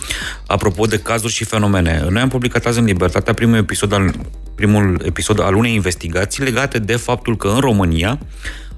Apropo 0.47 0.85
de 0.85 0.97
cazuri 0.99 1.33
și 1.33 1.43
fenomene, 1.43 2.05
noi 2.09 2.21
am 2.21 2.29
publicat 2.29 2.65
azi 2.65 2.79
în 2.79 2.85
Libertatea 2.85 3.33
primul 3.33 3.57
episod 3.57 3.93
al, 3.93 4.13
primul 4.55 5.01
episod 5.05 5.41
al 5.41 5.55
unei 5.55 5.73
investigații 5.73 6.43
legate 6.43 6.79
de 6.79 6.95
faptul 6.95 7.37
că 7.37 7.47
în 7.47 7.59
România 7.59 8.19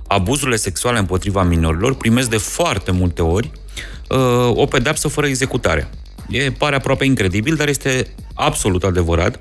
abuzurile 0.07 0.55
sexuale 0.55 0.97
împotriva 0.99 1.43
minorilor 1.43 1.95
primesc 1.95 2.29
de 2.29 2.37
foarte 2.37 2.91
multe 2.91 3.21
ori 3.21 3.51
uh, 4.09 4.17
o 4.53 4.65
pedapsă 4.65 5.07
fără 5.07 5.27
executare. 5.27 5.89
E, 6.29 6.51
pare 6.51 6.75
aproape 6.75 7.05
incredibil, 7.05 7.55
dar 7.55 7.67
este 7.67 8.13
absolut 8.33 8.83
adevărat. 8.83 9.39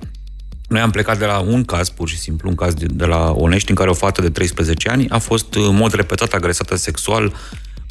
Noi 0.69 0.81
am 0.81 0.91
plecat 0.91 1.19
de 1.19 1.25
la 1.25 1.39
un 1.39 1.65
caz, 1.65 1.89
pur 1.89 2.09
și 2.09 2.19
simplu, 2.19 2.49
un 2.49 2.55
caz 2.55 2.75
de, 2.75 2.87
de 2.91 3.05
la 3.05 3.31
Onești, 3.31 3.71
în 3.71 3.77
care 3.77 3.91
o 3.91 3.95
fată 3.95 4.21
de 4.21 4.31
13 4.31 4.89
ani 4.89 5.09
a 5.09 5.19
fost 5.19 5.55
în 5.55 5.77
mod 5.77 5.93
repetat 5.93 6.33
agresată 6.33 6.77
sexual, 6.77 7.35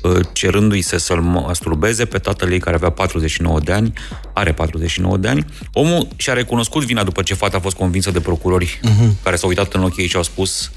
uh, 0.01 0.19
cerându-i 0.34 0.82
să 0.82 0.97
să-l 0.97 1.21
masturbeze 1.21 2.05
pe 2.05 2.17
tatăl 2.17 2.51
ei 2.51 2.59
care 2.59 2.76
avea 2.76 2.89
49 2.89 3.59
de 3.59 3.71
ani, 3.71 3.93
are 4.34 4.53
49 4.53 5.17
de 5.17 5.28
ani. 5.28 5.45
Omul 5.73 6.07
și-a 6.15 6.34
recunoscut 6.34 6.84
vina 6.84 7.03
după 7.03 7.21
ce 7.21 7.34
fata 7.34 7.57
a 7.57 7.59
fost 7.59 7.76
convinsă 7.76 8.11
de 8.11 8.19
procurori 8.19 8.80
uh-huh. 8.84 9.23
care 9.23 9.36
s-au 9.36 9.49
uitat 9.49 9.73
în 9.73 9.84
ochii 9.84 10.01
ei 10.01 10.09
și 10.09 10.15
au 10.15 10.23
spus 10.23 10.71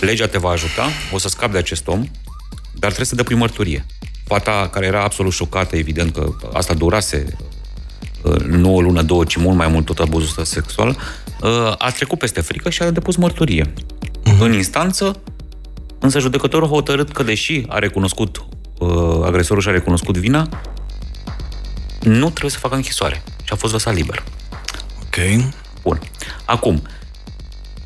legea 0.00 0.26
te 0.26 0.38
va 0.38 0.50
ajuta, 0.50 0.88
o 1.12 1.18
să 1.18 1.28
scapi 1.28 1.52
de 1.52 1.58
acest 1.58 1.88
om, 1.88 2.00
dar 2.72 2.92
trebuie 2.92 3.06
să 3.06 3.14
dă 3.14 3.22
prin 3.22 3.38
mărturie. 3.38 3.86
Fata, 4.24 4.68
care 4.72 4.86
era 4.86 5.02
absolut 5.02 5.32
șocată, 5.32 5.76
evident 5.76 6.12
că 6.12 6.34
asta 6.52 6.74
durase 6.74 7.26
uh, 7.30 7.55
nu 8.46 8.74
o 8.74 8.80
lună, 8.80 9.02
două, 9.02 9.24
ci 9.24 9.36
mult 9.36 9.56
mai 9.56 9.68
mult 9.68 9.84
tot 9.84 9.98
abuzul 9.98 10.28
ăsta 10.28 10.44
sexual, 10.44 10.88
uh, 11.40 11.74
a 11.78 11.90
trecut 11.90 12.18
peste 12.18 12.40
frică 12.40 12.70
și 12.70 12.82
a 12.82 12.90
depus 12.90 13.16
mărturie. 13.16 13.72
În 14.40 14.52
instanță, 14.52 15.22
însă 15.98 16.18
judecătorul 16.18 16.66
a 16.66 16.70
hotărât 16.70 17.12
că, 17.12 17.22
deși 17.22 17.64
a 17.68 17.78
recunoscut, 17.78 18.44
uh, 18.78 18.88
agresorul 19.24 19.62
și-a 19.62 19.72
recunoscut 19.72 20.16
vina, 20.16 20.48
nu 22.00 22.30
trebuie 22.30 22.50
să 22.50 22.58
facă 22.58 22.74
închisoare 22.74 23.22
și 23.44 23.52
a 23.52 23.56
fost 23.56 23.72
lăsat 23.72 23.94
liber. 23.94 24.22
Ok. 25.02 25.44
Bun. 25.82 26.00
Acum, 26.44 26.82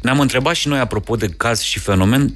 ne-am 0.03 0.21
întrebat 0.21 0.55
și 0.55 0.69
noi, 0.69 0.79
apropo 0.79 1.17
de 1.17 1.27
caz 1.27 1.61
și 1.61 1.79
fenomen, 1.79 2.35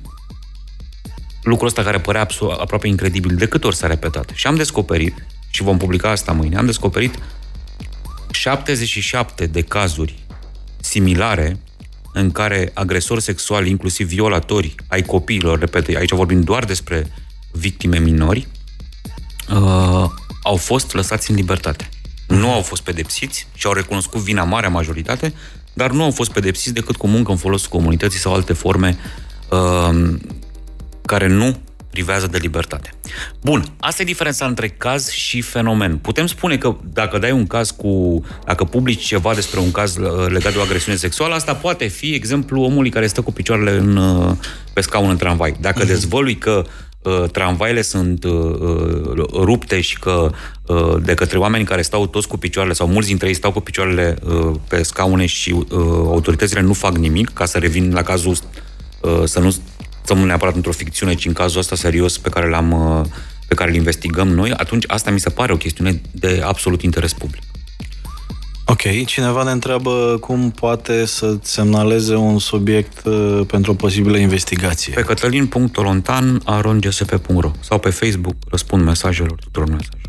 lucrul 1.43 1.67
ăsta 1.67 1.83
care 1.83 2.01
părea 2.01 2.27
aproape 2.61 2.89
incredibil, 2.89 3.37
de 3.37 3.47
câte 3.47 3.67
ori 3.67 3.77
s-a 3.77 3.87
repetat. 3.87 4.31
Și 4.35 4.47
am 4.47 4.55
descoperit, 4.55 5.27
și 5.51 5.63
vom 5.63 5.79
publica 5.79 6.11
asta 6.11 6.33
mâine, 6.33 6.57
am 6.57 6.67
descoperit 6.67 7.19
77 8.35 9.47
de 9.47 9.61
cazuri 9.61 10.19
similare 10.81 11.59
în 12.13 12.31
care 12.31 12.71
agresori 12.75 13.23
sexuali, 13.23 13.71
inclusiv 13.71 14.07
violatori 14.07 14.75
ai 14.87 15.03
copiilor, 15.03 15.59
repete, 15.59 15.97
aici 15.97 16.13
vorbim 16.13 16.41
doar 16.41 16.65
despre 16.65 17.13
victime 17.53 17.99
minori, 17.99 18.49
uh, 19.51 20.11
au 20.43 20.57
fost 20.57 20.93
lăsați 20.93 21.31
în 21.31 21.37
libertate. 21.37 21.89
Nu 22.29 22.53
au 22.53 22.63
fost 22.63 22.83
pedepsiți 22.83 23.47
și 23.55 23.67
au 23.67 23.73
recunoscut 23.73 24.21
vina 24.21 24.45
marea 24.45 24.69
majoritate, 24.69 25.35
dar 25.73 25.91
nu 25.91 26.03
au 26.03 26.11
fost 26.11 26.33
pedepsiți 26.33 26.75
decât 26.75 26.97
cu 26.97 27.07
muncă 27.07 27.31
în 27.31 27.37
folosul 27.37 27.69
comunității 27.71 28.19
sau 28.19 28.35
alte 28.35 28.53
forme 28.53 28.99
uh, 29.51 30.15
care 31.07 31.27
nu 31.27 31.61
privează 31.95 32.27
de 32.27 32.39
libertate. 32.39 32.91
Bun, 33.43 33.65
asta 33.81 34.03
e 34.03 34.05
diferența 34.05 34.47
între 34.47 34.69
caz 34.69 35.11
și 35.11 35.41
fenomen. 35.41 35.97
Putem 35.97 36.27
spune 36.27 36.57
că 36.57 36.77
dacă 36.93 37.19
dai 37.19 37.31
un 37.31 37.47
caz 37.47 37.71
cu, 37.71 38.25
dacă 38.45 38.65
publici 38.65 39.05
ceva 39.05 39.35
despre 39.35 39.61
un 39.61 39.71
caz 39.71 39.97
uh, 39.97 40.27
legat 40.29 40.53
de 40.53 40.59
o 40.59 40.63
agresiune 40.63 40.97
sexuală, 40.97 41.35
asta 41.35 41.55
poate 41.55 41.87
fi 41.87 42.15
exemplu 42.15 42.63
omului 42.63 42.91
care 42.91 43.07
stă 43.07 43.21
cu 43.21 43.33
picioarele 43.33 43.71
în, 43.71 43.97
uh, 43.97 44.37
pe 44.73 44.81
scaun 44.81 45.11
în 45.11 45.17
tramvai. 45.17 45.57
Dacă 45.61 45.83
uh-huh. 45.83 45.87
dezvălui 45.87 46.37
că 46.37 46.65
uh, 47.03 47.25
tramvaile 47.33 47.83
sunt 47.83 48.25
uh, 48.25 48.33
uh, 48.33 49.27
rupte 49.33 49.81
și 49.81 49.99
că 49.99 50.31
uh, 50.67 50.97
de 51.03 51.15
către 51.15 51.39
oameni 51.39 51.65
care 51.65 51.83
stau 51.83 52.07
toți 52.07 52.29
cu 52.29 52.37
picioarele 52.37 52.75
sau 52.75 52.87
mulți 52.87 53.09
dintre 53.09 53.29
ei 53.29 53.35
stau 53.35 53.53
cu 53.53 53.61
picioarele 53.61 54.17
uh, 54.25 54.55
pe 54.69 54.83
scaune 54.83 55.27
și 55.27 55.51
uh, 55.51 55.67
autoritățile 56.07 56.61
nu 56.61 56.73
fac 56.73 56.97
nimic, 56.97 57.31
ca 57.33 57.45
să 57.45 57.59
revin 57.59 57.93
la 57.93 58.03
cazul 58.03 58.37
uh, 59.01 59.23
să 60.05 60.13
nu 60.13 60.19
stăm 60.19 60.27
neapărat 60.27 60.55
într-o 60.55 60.73
ficțiune, 60.73 61.15
ci 61.15 61.27
în 61.27 61.33
cazul 61.33 61.59
ăsta 61.59 61.77
serios 61.77 62.19
pe 62.19 62.29
care 62.29 62.49
l-am 62.49 62.73
uh, 62.73 63.01
pe 63.49 63.55
care 63.55 63.71
îl 63.71 63.77
investigăm 63.77 64.29
noi, 64.29 64.51
atunci 64.51 64.85
asta 64.87 65.11
mi 65.11 65.21
se 65.21 65.31
pare 65.31 65.53
o 65.53 65.57
chestiune 65.57 66.01
de 66.11 66.43
absolut 66.45 66.83
interes 66.83 67.13
public. 67.13 67.43
Ok, 68.67 68.83
cineva 69.07 69.43
ne 69.43 69.51
întreabă 69.51 70.17
cum 70.21 70.51
poate 70.51 71.05
să 71.05 71.37
semnaleze 71.43 72.15
un 72.15 72.39
subiect 72.39 73.05
uh, 73.05 73.41
pentru 73.47 73.71
o 73.71 73.75
posibilă 73.75 74.17
investigație. 74.17 74.93
Pe 74.93 75.03
cătălin.tolontan.gsp.ro 75.03 77.51
sau 77.61 77.79
pe 77.79 77.91
Facebook 77.91 78.35
răspund 78.51 78.85
mesajelor 78.85 79.39
tuturor 79.39 79.69
mesajelor. 79.69 80.01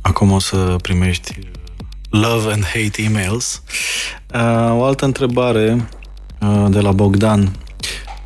Acum 0.00 0.32
o 0.32 0.38
să 0.38 0.76
primești 0.82 1.38
love 2.10 2.52
and 2.52 2.64
hate 2.64 3.02
emails. 3.02 3.62
Uh, 4.34 4.78
o 4.78 4.84
altă 4.84 5.04
întrebare 5.04 5.88
uh, 6.40 6.66
de 6.68 6.80
la 6.80 6.92
Bogdan. 6.92 7.63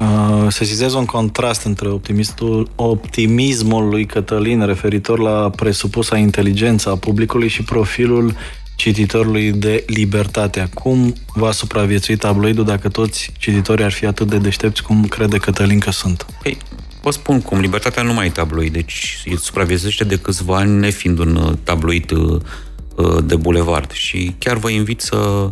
Uh, 0.01 0.47
se 0.49 0.65
zizează 0.65 0.97
un 0.97 1.05
contrast 1.05 1.65
între 1.65 1.89
optimistul, 1.89 2.71
optimismul 2.75 3.89
lui 3.89 4.07
Cătălin 4.07 4.67
referitor 4.67 5.19
la 5.19 5.51
presupusa 5.51 6.17
inteligență 6.17 6.91
a 6.91 6.97
publicului 6.97 7.49
și 7.49 7.63
profilul 7.63 8.35
cititorului 8.77 9.53
de 9.53 9.85
libertate. 9.87 10.69
Cum 10.75 11.15
va 11.35 11.53
supraviețui 11.53 12.17
tabloidul 12.17 12.65
dacă 12.65 12.89
toți 12.89 13.33
cititorii 13.39 13.85
ar 13.85 13.93
fi 13.93 14.07
atât 14.07 14.29
de 14.29 14.39
deștepți 14.39 14.83
cum 14.83 15.05
crede 15.05 15.39
Cătălin 15.39 15.79
că 15.79 15.91
sunt? 15.91 16.27
Păi, 16.43 16.57
vă 17.03 17.11
spun 17.11 17.41
cum, 17.41 17.61
libertatea 17.61 18.03
nu 18.03 18.13
mai 18.13 18.27
e 18.27 18.31
tabloid, 18.31 18.73
deci 18.73 19.23
el 19.25 19.37
supraviețuiește 19.37 20.05
de 20.05 20.17
câțiva 20.17 20.57
ani 20.57 20.79
nefiind 20.79 21.19
un 21.19 21.37
uh, 21.37 21.53
tabloid 21.63 22.11
uh, 22.11 22.41
de 23.25 23.37
bulevard 23.37 23.93
și 23.93 24.35
chiar 24.39 24.57
vă 24.57 24.71
invit 24.71 25.01
să 25.01 25.51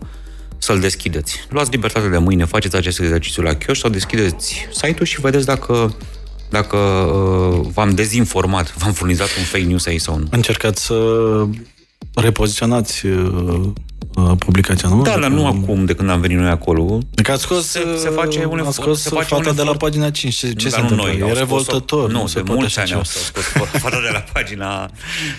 să-l 0.67 0.81
deschideți. 0.81 1.47
Luați 1.49 1.71
libertatea 1.71 2.11
de 2.11 2.19
mâine, 2.19 2.45
faceți 2.45 2.77
acest 2.77 3.01
exercițiu 3.01 3.43
la 3.43 3.55
chioș 3.55 3.79
sau 3.79 3.91
deschideți 3.91 4.69
site-ul 4.73 5.07
și 5.07 5.21
vedeți 5.21 5.47
dacă 5.47 5.95
dacă 6.51 6.77
uh, 6.77 7.67
v-am 7.75 7.91
dezinformat, 7.91 8.75
v-am 8.77 8.93
furnizat 8.93 9.29
un 9.39 9.45
fake 9.45 9.65
news 9.65 9.87
aici 9.87 10.01
sau 10.01 10.19
nu. 10.19 10.27
Încercați 10.31 10.85
să 10.85 10.97
repoziționați 12.15 13.07
uh, 13.07 13.73
Uh, 14.17 14.33
publicația, 14.39 14.89
nu? 14.89 15.03
Da, 15.03 15.17
dar 15.21 15.31
nu 15.31 15.47
acum, 15.47 15.85
de 15.85 15.95
când 15.95 16.11
am 16.11 16.21
venit 16.21 16.39
noi 16.39 16.49
acolo. 16.49 16.99
Că 17.23 17.33
ați 17.33 17.43
scos, 17.43 17.67
se, 17.67 17.81
se 17.99 18.09
face 18.09 18.45
un 18.45 18.59
efort. 18.59 18.75
scos 18.75 19.01
se 19.01 19.09
face 19.09 19.35
fata 19.35 19.53
de 19.53 19.63
la 19.63 19.73
pagina 19.73 20.11
5. 20.11 20.35
Ce, 20.35 20.53
ce 20.53 20.69
se 20.69 20.81
întâmplă? 20.81 21.07
Noi, 21.07 21.29
e 21.29 21.33
revoltător. 21.33 22.11
Nu, 22.11 22.21
nu 22.21 22.27
se 22.27 22.43
de 22.43 22.53
mulți 22.53 22.79
ani 22.79 22.93
au 22.93 23.03
scos 23.03 23.45
fata 23.85 24.01
de 24.01 24.11
la 24.13 24.25
pagina 24.33 24.91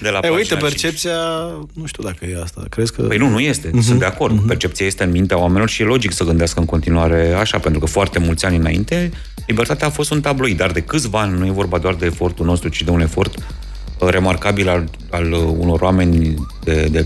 de 0.01 0.09
la 0.09 0.19
Ei, 0.23 0.29
uite, 0.35 0.55
percepția, 0.55 1.11
5. 1.57 1.69
nu 1.73 1.85
știu 1.85 2.03
dacă 2.03 2.25
e 2.25 2.41
asta. 2.43 2.63
Crezi 2.69 2.93
că... 2.93 3.01
Păi 3.01 3.17
nu, 3.17 3.29
nu 3.29 3.39
este. 3.39 3.69
Uh-huh. 3.69 3.81
Sunt 3.81 3.99
de 3.99 4.05
acord. 4.05 4.39
Uh-huh. 4.39 4.47
Percepția 4.47 4.85
este 4.85 5.03
în 5.03 5.11
mintea 5.11 5.37
oamenilor 5.37 5.69
și 5.69 5.81
e 5.81 5.85
logic 5.85 6.11
să 6.11 6.23
gândească 6.23 6.59
în 6.59 6.65
continuare 6.65 7.33
așa, 7.33 7.59
pentru 7.59 7.79
că 7.79 7.85
foarte 7.85 8.19
mulți 8.19 8.45
ani 8.45 8.55
înainte, 8.55 9.11
libertatea 9.47 9.87
a 9.87 9.89
fost 9.89 10.11
un 10.11 10.21
tabloid, 10.21 10.57
dar 10.57 10.71
de 10.71 10.81
câțiva 10.81 11.21
ani 11.21 11.37
nu 11.37 11.45
e 11.45 11.51
vorba 11.51 11.77
doar 11.77 11.93
de 11.93 12.05
efortul 12.05 12.45
nostru, 12.45 12.69
ci 12.69 12.81
de 12.81 12.91
un 12.91 13.01
efort 13.01 13.35
uh, 13.35 14.09
remarcabil 14.09 14.69
al, 14.69 14.89
al 15.09 15.31
unor 15.57 15.81
oameni 15.81 16.33
de, 16.63 16.87
de 16.91 17.05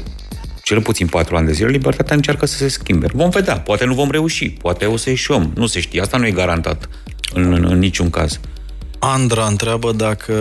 cel 0.64 0.82
puțin 0.82 1.08
patru 1.08 1.36
ani 1.36 1.46
de 1.46 1.52
zile, 1.52 1.70
libertatea 1.70 2.16
încearcă 2.16 2.46
să 2.46 2.58
se 2.58 2.68
schimbe. 2.68 3.08
Vom 3.14 3.30
vedea, 3.30 3.60
poate 3.60 3.86
nu 3.86 3.94
vom 3.94 4.12
reuși, 4.12 4.50
poate 4.50 4.86
o 4.86 4.98
să 4.98 5.10
ieșim, 5.10 5.52
nu 5.56 5.66
se 5.66 5.80
știe, 5.80 6.02
asta 6.02 6.18
nu 6.18 6.26
e 6.26 6.32
garantat 6.32 6.90
în, 7.34 7.54
în, 7.54 7.66
în 7.66 7.80
niciun 7.80 8.10
caz. 8.10 8.40
Andra 9.00 9.46
întreabă 9.46 9.92
dacă 9.92 10.36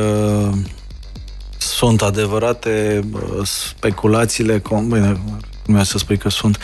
sunt 1.58 2.02
adevărate 2.02 3.00
speculațiile, 3.44 4.62
bine, 4.88 5.20
nu 5.66 5.82
să 5.82 5.98
spui 5.98 6.16
că 6.16 6.28
sunt, 6.28 6.58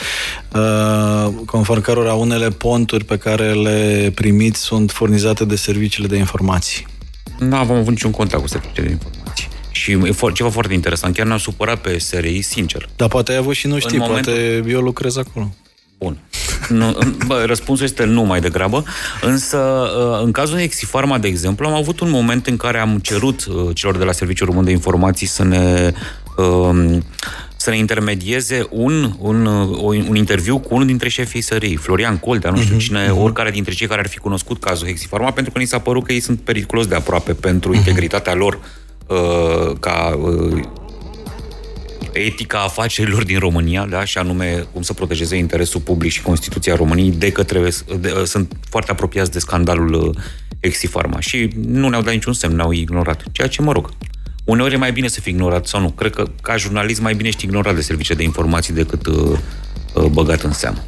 uh, 0.53 1.35
conform 1.47 1.81
cărora 1.81 2.15
unele 2.15 2.49
ponturi 2.49 3.05
pe 3.05 3.17
care 3.17 3.53
le 3.53 4.13
primiți 4.15 4.61
sunt 4.61 4.91
furnizate 4.91 5.45
de 5.45 5.57
serviciile 5.57 6.07
de 6.07 6.17
informații. 6.17 6.87
Nu 7.39 7.57
avem 7.57 7.77
avut 7.77 7.91
niciun 7.91 8.11
contact 8.11 8.43
cu 8.43 8.49
serviciile 8.49 8.87
de 8.87 8.93
informații. 8.93 9.26
Și 9.77 9.91
e 9.91 10.11
for, 10.11 10.33
ceva 10.33 10.49
foarte 10.49 10.73
interesant. 10.73 11.15
Chiar 11.15 11.27
ne-am 11.27 11.39
supărat 11.39 11.81
pe 11.81 11.99
SRI, 11.99 12.41
sincer. 12.41 12.89
Dar 12.97 13.09
poate 13.09 13.33
ai 13.33 13.39
avut 13.39 13.55
și 13.55 13.67
nu 13.67 13.79
știi, 13.79 13.99
momentul... 13.99 14.33
poate 14.33 14.65
eu 14.69 14.81
lucrez 14.81 15.17
acolo. 15.17 15.55
Bun. 15.99 16.19
Nu, 16.69 16.99
bă, 17.27 17.43
răspunsul 17.47 17.85
este 17.85 18.05
nu 18.05 18.23
mai 18.23 18.41
degrabă, 18.41 18.85
însă 19.21 19.57
uh, 19.57 20.25
în 20.25 20.33
cazul 20.33 20.59
Exifarma, 20.59 21.19
de 21.19 21.29
exemplu, 21.29 21.67
am 21.67 21.75
avut 21.75 22.01
un 22.01 22.11
moment 22.11 22.47
în 22.47 22.57
care 22.57 22.79
am 22.79 22.99
cerut 22.99 23.45
uh, 23.45 23.75
celor 23.75 23.97
de 23.97 24.05
la 24.05 24.13
Serviciul 24.13 24.47
Român 24.47 24.65
de 24.65 24.71
Informații 24.71 25.27
să 25.27 25.45
ne 25.45 25.93
um, 26.37 27.03
să 27.57 27.71
ne 27.71 27.77
intermedieze 27.77 28.67
un, 28.71 29.13
un, 29.19 29.47
un 30.09 30.17
interviu 30.17 30.59
cu 30.59 30.75
unul 30.75 30.87
dintre 30.87 31.09
șefii 31.09 31.41
SRI, 31.41 31.77
Florian 31.77 32.19
Coltea, 32.19 32.51
nu 32.51 32.61
știu 32.61 32.77
uh-huh, 32.77 32.81
cine, 32.81 33.07
uh-huh. 33.07 33.23
oricare 33.23 33.51
dintre 33.51 33.75
cei 33.75 33.87
care 33.87 34.01
ar 34.01 34.09
fi 34.09 34.19
cunoscut 34.19 34.61
cazul 34.61 34.87
Hexifarma, 34.87 35.31
pentru 35.31 35.53
că 35.53 35.59
ni 35.59 35.65
s-a 35.65 35.79
părut 35.79 36.05
că 36.05 36.13
ei 36.13 36.21
sunt 36.21 36.41
periculos 36.41 36.87
de 36.87 36.95
aproape 36.95 37.33
pentru 37.35 37.73
uh-huh. 37.73 37.77
integritatea 37.77 38.35
lor 38.35 38.59
Uh, 39.07 39.73
ca 39.81 40.19
uh, 40.21 40.63
etica 42.13 42.63
afacerilor 42.63 43.25
din 43.25 43.39
România, 43.39 43.87
da, 43.87 44.05
și 44.05 44.19
anume 44.19 44.67
cum 44.73 44.83
să 44.83 44.93
protejeze 44.93 45.37
interesul 45.37 45.81
public 45.81 46.11
și 46.11 46.23
Constituția 46.23 46.75
României 46.75 47.11
de 47.11 47.33
către, 47.33 47.69
de, 48.01 48.13
uh, 48.17 48.23
sunt 48.25 48.57
foarte 48.69 48.91
apropiați 48.91 49.31
de 49.31 49.39
scandalul 49.39 50.17
Exifarma 50.61 51.21
și 51.21 51.51
nu 51.67 51.89
ne-au 51.89 52.03
dat 52.03 52.13
niciun 52.13 52.33
semn, 52.33 52.57
ne-au 52.57 52.73
ignorat. 52.73 53.23
Ceea 53.33 53.49
ce, 53.49 53.63
mă 53.63 53.73
rog, 53.73 53.91
uneori 54.45 54.75
e 54.75 54.77
mai 54.77 54.93
bine 54.93 55.09
să 55.09 55.21
fii 55.21 55.33
ignorat 55.33 55.67
sau 55.67 55.81
nu. 55.81 55.91
Cred 55.91 56.15
că 56.15 56.25
ca 56.43 56.57
jurnalist 56.57 57.01
mai 57.01 57.15
bine 57.15 57.29
ești 57.29 57.45
ignorat 57.45 57.75
de 57.75 57.81
servicii 57.81 58.15
de 58.15 58.23
informații 58.23 58.75
decât 58.75 59.07
uh, 59.07 59.39
băgat 60.11 60.43
în 60.43 60.53
seamă. 60.53 60.85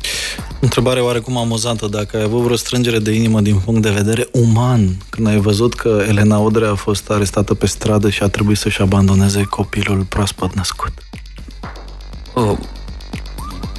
Întrebare 0.60 1.00
oarecum 1.00 1.36
amuzantă, 1.36 1.86
dacă 1.86 2.16
ai 2.16 2.22
avut 2.22 2.42
vreo 2.42 2.56
strângere 2.56 2.98
de 2.98 3.12
inimă 3.12 3.40
din 3.40 3.58
punct 3.58 3.82
de 3.82 3.90
vedere 3.90 4.28
uman, 4.32 4.96
când 5.08 5.26
ai 5.26 5.36
văzut 5.36 5.74
că 5.74 6.04
Elena 6.08 6.38
Odrea 6.38 6.70
a 6.70 6.74
fost 6.74 7.10
arestată 7.10 7.54
pe 7.54 7.66
stradă 7.66 8.10
și 8.10 8.22
a 8.22 8.28
trebuit 8.28 8.58
să-și 8.58 8.80
abandoneze 8.82 9.42
copilul 9.42 10.04
proaspăt 10.08 10.54
născut? 10.54 10.92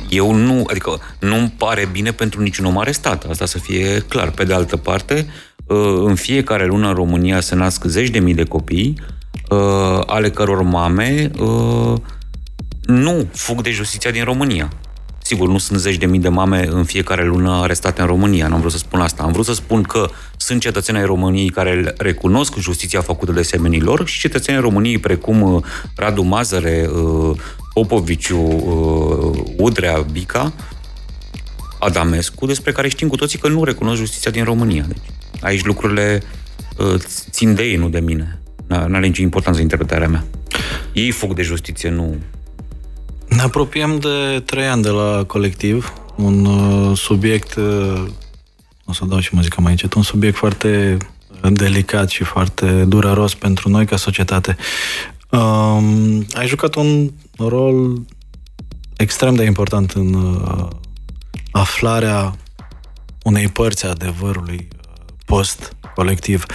Eu 0.10 0.34
nu, 0.34 0.66
adică 0.70 1.00
nu-mi 1.20 1.54
pare 1.58 1.90
bine 1.92 2.12
pentru 2.12 2.42
niciun 2.42 2.66
om 2.66 2.78
arestat, 2.78 3.26
asta 3.30 3.46
să 3.46 3.58
fie 3.58 4.00
clar. 4.08 4.32
Pe 4.32 4.44
de 4.44 4.54
altă 4.54 4.78
parte, 4.78 5.28
în 6.06 6.16
fiecare 6.16 6.66
lună 6.66 6.88
în 6.88 6.94
România 6.94 7.40
se 7.40 7.56
nasc 7.56 7.84
zeci 7.86 8.10
de 8.10 8.20
mii 8.20 8.34
de 8.34 8.44
copii, 8.44 9.02
ale 10.06 10.30
căror 10.30 10.62
mame 10.62 11.32
nu 12.86 13.26
fug 13.34 13.62
de 13.62 13.72
justiția 13.72 14.12
din 14.12 14.24
România. 14.24 14.70
Sigur, 15.30 15.48
nu 15.48 15.58
sunt 15.58 15.80
zeci 15.80 15.98
de 15.98 16.06
mii 16.06 16.20
de 16.20 16.30
mame 16.30 16.68
în 16.70 16.84
fiecare 16.84 17.26
lună 17.26 17.52
arestate 17.52 18.02
în 18.02 18.08
România, 18.08 18.48
n-am 18.48 18.60
vrut 18.60 18.72
să 18.72 18.78
spun 18.78 19.00
asta. 19.00 19.24
Am 19.24 19.32
vrut 19.32 19.46
să 19.46 19.54
spun 19.54 19.82
că 19.82 20.10
sunt 20.38 20.62
cetățeni 20.62 20.98
ai 20.98 21.06
României 21.06 21.50
care 21.50 21.94
recunosc 21.98 22.58
justiția 22.58 23.02
făcută 23.02 23.32
de 23.32 23.42
semenii 23.42 23.82
lor 23.82 24.08
și 24.08 24.20
cetățeni 24.20 24.58
ai 24.58 24.64
României 24.64 24.98
precum 24.98 25.42
uh, 25.42 25.64
Radu 25.96 26.22
Mazăre, 26.22 26.90
uh, 26.94 27.38
Popoviciu, 27.74 28.42
uh, 28.42 29.44
Udrea, 29.58 30.06
Bica, 30.12 30.54
Adamescu, 31.80 32.46
despre 32.46 32.72
care 32.72 32.90
știm 32.90 33.08
cu 33.08 33.16
toții 33.16 33.40
că 33.40 33.48
nu 33.48 33.64
recunosc 33.64 34.00
justiția 34.00 34.32
din 34.32 34.44
România. 34.44 34.86
Deci, 34.88 35.04
aici 35.42 35.64
lucrurile 35.64 36.22
țin 37.30 37.56
de 37.56 37.64
ei, 37.64 37.76
nu 37.76 37.90
de 37.90 38.00
mine. 38.00 38.42
N-are 38.68 39.08
nicio 39.08 39.22
importanță 39.22 39.62
interpretarea 39.62 40.08
mea. 40.08 40.24
Ei 40.94 41.12
fug 41.12 41.34
de 41.34 41.42
justiție, 41.42 41.90
nu 41.90 42.16
ne 43.30 43.42
apropiem 43.42 44.00
de 44.00 44.44
trei 44.46 44.68
ani 44.68 44.82
de 44.82 44.90
la 44.90 45.24
colectiv, 45.28 45.94
un 46.16 46.46
uh, 46.46 46.98
subiect 46.98 47.56
uh, 47.56 48.04
o 48.90 48.94
să 48.94 49.06
dau 49.06 49.20
și 49.20 49.30
muzica 49.36 49.62
mai 49.62 49.72
încet, 49.72 49.94
un 49.94 50.02
subiect 50.02 50.38
foarte 50.38 50.98
delicat 51.42 52.10
și 52.10 52.24
foarte 52.24 52.84
dureros 52.84 53.36
pentru 53.36 53.70
noi 53.70 53.86
ca 53.86 53.96
societate. 53.96 54.58
Um, 55.30 56.26
ai 56.34 56.48
jucat 56.48 56.76
un 56.76 57.12
rol 57.38 58.02
extrem 58.98 59.36
de 59.36 59.44
important 59.44 59.92
în 59.92 60.14
uh, 60.14 60.68
aflarea 61.52 62.36
unei 63.24 63.48
părți 63.48 63.86
a 63.86 63.90
adevărului 63.90 64.68
uh, 64.72 65.06
post-colectiv. 65.26 66.46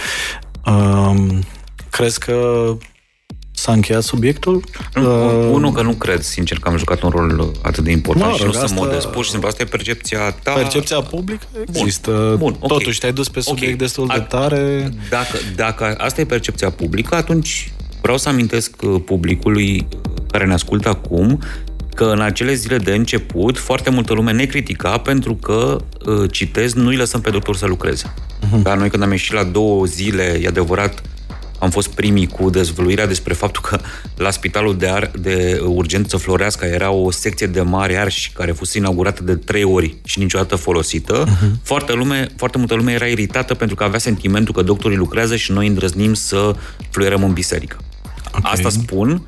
Um, 0.65 1.43
crezi 1.89 2.19
că 2.19 2.67
S-a 3.55 3.71
încheiat 3.71 4.03
subiectul? 4.03 4.63
Uh, 4.97 5.03
Unul 5.51 5.71
că 5.71 5.81
nu 5.81 5.93
cred, 5.93 6.21
sincer, 6.21 6.59
că 6.59 6.69
am 6.69 6.77
jucat 6.77 7.01
un 7.01 7.09
rol 7.09 7.51
atât 7.61 7.83
de 7.83 7.91
important 7.91 8.29
mă, 8.31 8.35
și 8.35 8.43
nu 8.43 8.49
asta... 8.49 8.65
sunt 8.65 8.79
modest. 8.79 9.07
Pur 9.07 9.23
și 9.23 9.29
simplu, 9.29 9.47
asta 9.47 9.63
e 9.63 9.65
percepția 9.65 10.31
ta. 10.31 10.51
Percepția 10.51 11.01
publică 11.01 11.45
există. 11.67 12.11
Bun, 12.11 12.37
Bun 12.37 12.55
okay. 12.59 12.77
Totuși, 12.77 12.99
te-ai 12.99 13.13
dus 13.13 13.29
pe 13.29 13.39
subiect 13.39 13.73
okay. 13.73 13.75
destul 13.75 14.07
de 14.13 14.19
tare. 14.19 14.91
Dacă, 15.09 15.37
dacă 15.55 15.95
asta 15.97 16.21
e 16.21 16.25
percepția 16.25 16.69
publică, 16.69 17.15
atunci 17.15 17.71
vreau 18.01 18.17
să 18.17 18.29
amintesc 18.29 18.81
uh, 18.81 19.01
publicului 19.05 19.87
care 20.31 20.45
ne 20.45 20.53
ascultă 20.53 20.89
acum 20.89 21.39
că 21.95 22.03
în 22.03 22.21
acele 22.21 22.53
zile 22.53 22.77
de 22.77 22.91
început 22.91 23.57
foarte 23.57 23.89
multă 23.89 24.13
lume 24.13 24.31
ne 24.31 24.45
critica 24.45 24.97
pentru 24.97 25.35
că, 25.35 25.77
uh, 26.05 26.31
citez, 26.31 26.73
nu 26.73 26.87
îi 26.87 26.95
lăsăm 26.95 27.21
pe 27.21 27.29
doctor 27.29 27.55
să 27.55 27.65
lucreze. 27.65 28.13
Uh-huh. 28.13 28.61
Dar 28.61 28.77
noi 28.77 28.89
când 28.89 29.03
am 29.03 29.11
ieșit 29.11 29.33
la 29.33 29.43
două 29.43 29.85
zile, 29.85 30.39
e 30.43 30.47
adevărat, 30.47 31.01
am 31.59 31.69
fost 31.69 31.87
primii 31.87 32.27
cu 32.27 32.49
dezvăluirea 32.49 33.07
despre 33.07 33.33
faptul 33.33 33.61
că 33.61 33.79
la 34.17 34.31
spitalul 34.31 34.77
de, 34.77 34.87
ar, 34.87 35.11
de 35.19 35.61
urgență 35.65 36.17
Floreasca 36.17 36.65
era 36.65 36.91
o 36.91 37.11
secție 37.11 37.47
de 37.47 37.61
mari 37.61 37.97
arși 37.97 38.31
care 38.31 38.51
fusese 38.51 38.77
inaugurată 38.77 39.23
de 39.23 39.35
trei 39.35 39.63
ori 39.63 39.95
și 40.03 40.19
niciodată 40.19 40.55
folosită. 40.55 41.23
Uh-huh. 41.23 41.61
Foarte, 41.63 41.93
lume, 41.93 42.27
foarte 42.35 42.57
multă 42.57 42.75
lume 42.75 42.91
era 42.91 43.05
iritată 43.05 43.53
pentru 43.53 43.75
că 43.75 43.83
avea 43.83 43.99
sentimentul 43.99 44.53
că 44.53 44.61
doctorii 44.61 44.97
lucrează 44.97 45.35
și 45.35 45.51
noi 45.51 45.67
îndrăznim 45.67 46.13
să 46.13 46.55
fluierăm 46.89 47.23
în 47.23 47.33
biserică. 47.33 47.77
Okay. 48.37 48.51
Asta 48.51 48.69
spun 48.69 49.21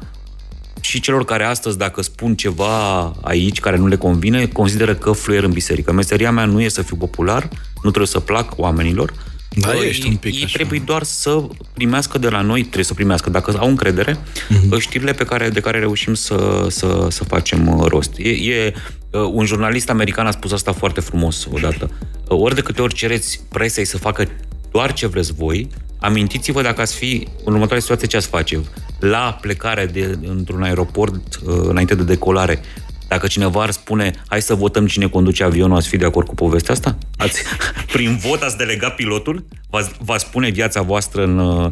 și 0.81 0.99
celor 0.99 1.25
care 1.25 1.43
astăzi, 1.43 1.77
dacă 1.77 2.01
spun 2.01 2.35
ceva 2.35 3.01
aici 3.21 3.59
care 3.59 3.77
nu 3.77 3.87
le 3.87 3.95
convine, 3.95 4.45
consideră 4.45 4.95
că 4.95 5.11
fluier 5.11 5.43
în 5.43 5.51
biserică. 5.51 5.91
Meseria 5.91 6.31
mea 6.31 6.45
nu 6.45 6.61
e 6.61 6.67
să 6.67 6.81
fiu 6.81 6.95
popular, 6.95 7.49
nu 7.73 7.89
trebuie 7.89 8.07
să 8.07 8.19
plac 8.19 8.53
oamenilor, 8.55 9.13
da, 9.49 9.73
ei, 9.75 9.87
ești 9.87 10.07
un 10.07 10.15
pic 10.15 10.35
ei 10.35 10.43
așa. 10.43 10.53
trebuie 10.53 10.81
doar 10.85 11.03
să 11.03 11.47
primească 11.73 12.17
de 12.17 12.29
la 12.29 12.41
noi, 12.41 12.61
trebuie 12.61 12.83
să 12.83 12.93
primească, 12.93 13.29
dacă 13.29 13.57
au 13.57 13.67
încredere, 13.67 14.17
uh-huh. 14.17 14.79
știrile 14.79 15.13
pe 15.13 15.23
care, 15.23 15.49
de 15.49 15.59
care 15.59 15.79
reușim 15.79 16.13
să, 16.13 16.65
să, 16.69 17.07
să 17.09 17.23
facem 17.23 17.67
uh, 17.67 17.85
rost. 17.87 18.11
E, 18.17 18.29
e, 18.29 18.73
uh, 19.11 19.21
un 19.31 19.45
jurnalist 19.45 19.89
american 19.89 20.25
a 20.25 20.31
spus 20.31 20.51
asta 20.51 20.71
foarte 20.71 21.01
frumos 21.01 21.47
odată. 21.51 21.91
Uh, 22.27 22.39
ori 22.41 22.55
de 22.55 22.61
câte 22.61 22.81
ori 22.81 22.93
cereți 22.93 23.41
presei 23.49 23.85
să 23.85 23.97
facă 23.97 24.27
doar 24.71 24.93
ce 24.93 25.07
vreți 25.07 25.33
voi, 25.33 25.69
amintiți-vă 25.99 26.61
dacă 26.61 26.81
ați 26.81 26.95
fi 26.95 27.27
în 27.43 27.53
următoarea 27.53 27.79
situație 27.79 28.07
ce 28.07 28.17
ați 28.17 28.27
face. 28.27 28.59
La 28.99 29.37
plecare 29.41 29.85
de, 29.85 30.17
într-un 30.27 30.63
aeroport 30.63 31.39
înainte 31.43 31.95
de 31.95 32.03
decolare, 32.03 32.61
dacă 33.07 33.27
cineva 33.27 33.61
ar 33.61 33.71
spune, 33.71 34.11
hai 34.27 34.41
să 34.41 34.55
votăm 34.55 34.87
cine 34.87 35.07
conduce 35.07 35.43
avionul, 35.43 35.77
ați 35.77 35.87
fi 35.87 35.97
de 35.97 36.05
acord 36.05 36.27
cu 36.27 36.35
povestea 36.35 36.73
asta? 36.73 36.97
Ați, 37.17 37.41
prin 37.93 38.17
vot 38.17 38.41
ați 38.41 38.57
delegat 38.57 38.95
pilotul? 38.95 39.45
Va, 39.69 39.79
va 39.99 40.17
spune 40.17 40.49
viața 40.49 40.81
voastră 40.81 41.23
în... 41.23 41.39
Uh, 41.39 41.71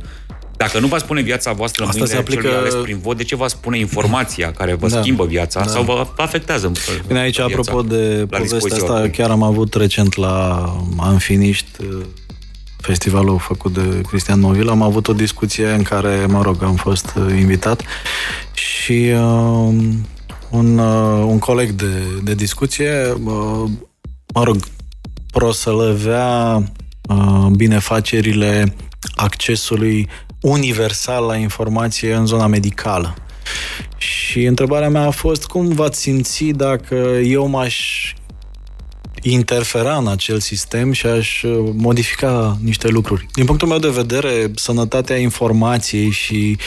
dacă 0.57 0.79
nu 0.79 0.87
va 0.87 0.97
spune 0.97 1.21
viața 1.21 1.51
voastră 1.51 1.83
în 1.83 1.89
Asta 1.89 2.05
se 2.05 2.17
aplică... 2.17 2.57
ales 2.57 2.73
prin 2.73 2.99
vot, 2.99 3.17
de 3.17 3.23
ce 3.23 3.35
va 3.35 3.47
spune 3.47 3.77
informația 3.77 4.51
care 4.51 4.73
vă 4.73 4.87
da. 4.87 5.01
schimbă 5.01 5.25
viața 5.25 5.59
da. 5.59 5.67
sau 5.67 5.83
vă 5.83 6.07
afectează 6.17 6.71
Bine, 7.07 7.19
aici, 7.19 7.39
apropo 7.39 7.81
de 7.81 8.27
povestea 8.29 8.75
asta, 8.75 9.09
chiar 9.11 9.29
am 9.29 9.43
avut 9.43 9.73
recent 9.73 10.15
la 10.15 10.65
Anfiniști 10.97 11.69
uh, 11.79 12.05
festivalul 12.77 13.39
făcut 13.39 13.73
de 13.73 14.01
Cristian 14.07 14.39
Novil, 14.39 14.69
am 14.69 14.81
avut 14.81 15.07
o 15.07 15.13
discuție 15.13 15.67
în 15.67 15.83
care, 15.83 16.25
mă 16.27 16.41
rog, 16.41 16.63
am 16.63 16.75
fost 16.75 17.13
uh, 17.15 17.39
invitat 17.39 17.81
și 18.53 19.11
uh, 19.15 19.73
un, 20.55 20.77
uh, 20.77 21.25
un 21.27 21.39
coleg 21.39 21.69
de, 21.69 22.01
de 22.23 22.33
discuție, 22.33 23.11
uh, 23.11 23.69
mă 24.33 24.43
rog, 24.43 24.57
proslăvea 25.31 26.63
uh, 27.09 27.47
binefacerile 27.55 28.75
accesului 29.15 30.09
universal 30.41 31.25
la 31.25 31.35
informație 31.35 32.13
în 32.13 32.25
zona 32.25 32.47
medicală. 32.47 33.15
Și 33.97 34.43
întrebarea 34.43 34.89
mea 34.89 35.05
a 35.05 35.09
fost 35.09 35.45
cum 35.45 35.67
v-ați 35.67 35.99
simți 35.99 36.43
dacă 36.43 36.95
eu 37.23 37.47
m-aș 37.47 38.13
interfera 39.21 39.95
în 39.95 40.07
acel 40.07 40.39
sistem 40.39 40.91
și 40.91 41.05
aș 41.05 41.43
uh, 41.43 41.69
modifica 41.73 42.57
niște 42.63 42.87
lucruri. 42.87 43.25
Din 43.33 43.45
punctul 43.45 43.67
meu 43.67 43.79
de 43.79 43.89
vedere, 43.89 44.51
sănătatea 44.55 45.17
informației 45.17 46.09
și 46.09 46.57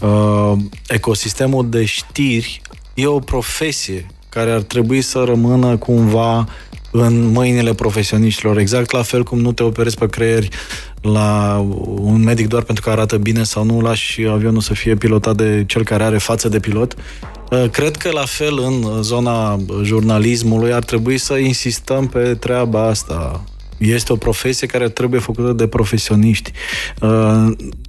uh, 0.00 0.52
ecosistemul 0.88 1.70
de 1.70 1.84
știri 1.84 2.60
e 3.00 3.06
o 3.06 3.18
profesie 3.18 4.06
care 4.28 4.50
ar 4.50 4.60
trebui 4.60 5.00
să 5.00 5.22
rămână 5.26 5.76
cumva 5.76 6.48
în 6.90 7.26
mâinile 7.26 7.74
profesioniștilor, 7.74 8.58
exact 8.58 8.92
la 8.92 9.02
fel 9.02 9.22
cum 9.22 9.38
nu 9.38 9.52
te 9.52 9.62
operezi 9.62 9.96
pe 9.96 10.06
creieri 10.06 10.48
la 11.00 11.58
un 11.96 12.22
medic 12.22 12.46
doar 12.46 12.62
pentru 12.62 12.84
că 12.84 12.90
arată 12.90 13.16
bine 13.16 13.42
sau 13.42 13.64
nu 13.64 13.80
lași 13.80 14.26
avionul 14.26 14.60
să 14.60 14.74
fie 14.74 14.94
pilotat 14.94 15.36
de 15.36 15.64
cel 15.66 15.84
care 15.84 16.04
are 16.04 16.18
față 16.18 16.48
de 16.48 16.60
pilot. 16.60 16.94
Uh, 17.50 17.70
cred 17.70 17.96
că 17.96 18.10
la 18.10 18.24
fel 18.24 18.58
în 18.58 19.02
zona 19.02 19.58
jurnalismului 19.82 20.72
ar 20.72 20.84
trebui 20.84 21.18
să 21.18 21.34
insistăm 21.34 22.06
pe 22.06 22.34
treaba 22.34 22.86
asta. 22.86 23.44
Este 23.78 24.12
o 24.12 24.16
profesie 24.16 24.66
care 24.66 24.88
trebuie 24.88 25.20
făcută 25.20 25.52
de 25.52 25.66
profesioniști. 25.66 26.52
Uh, 27.00 27.46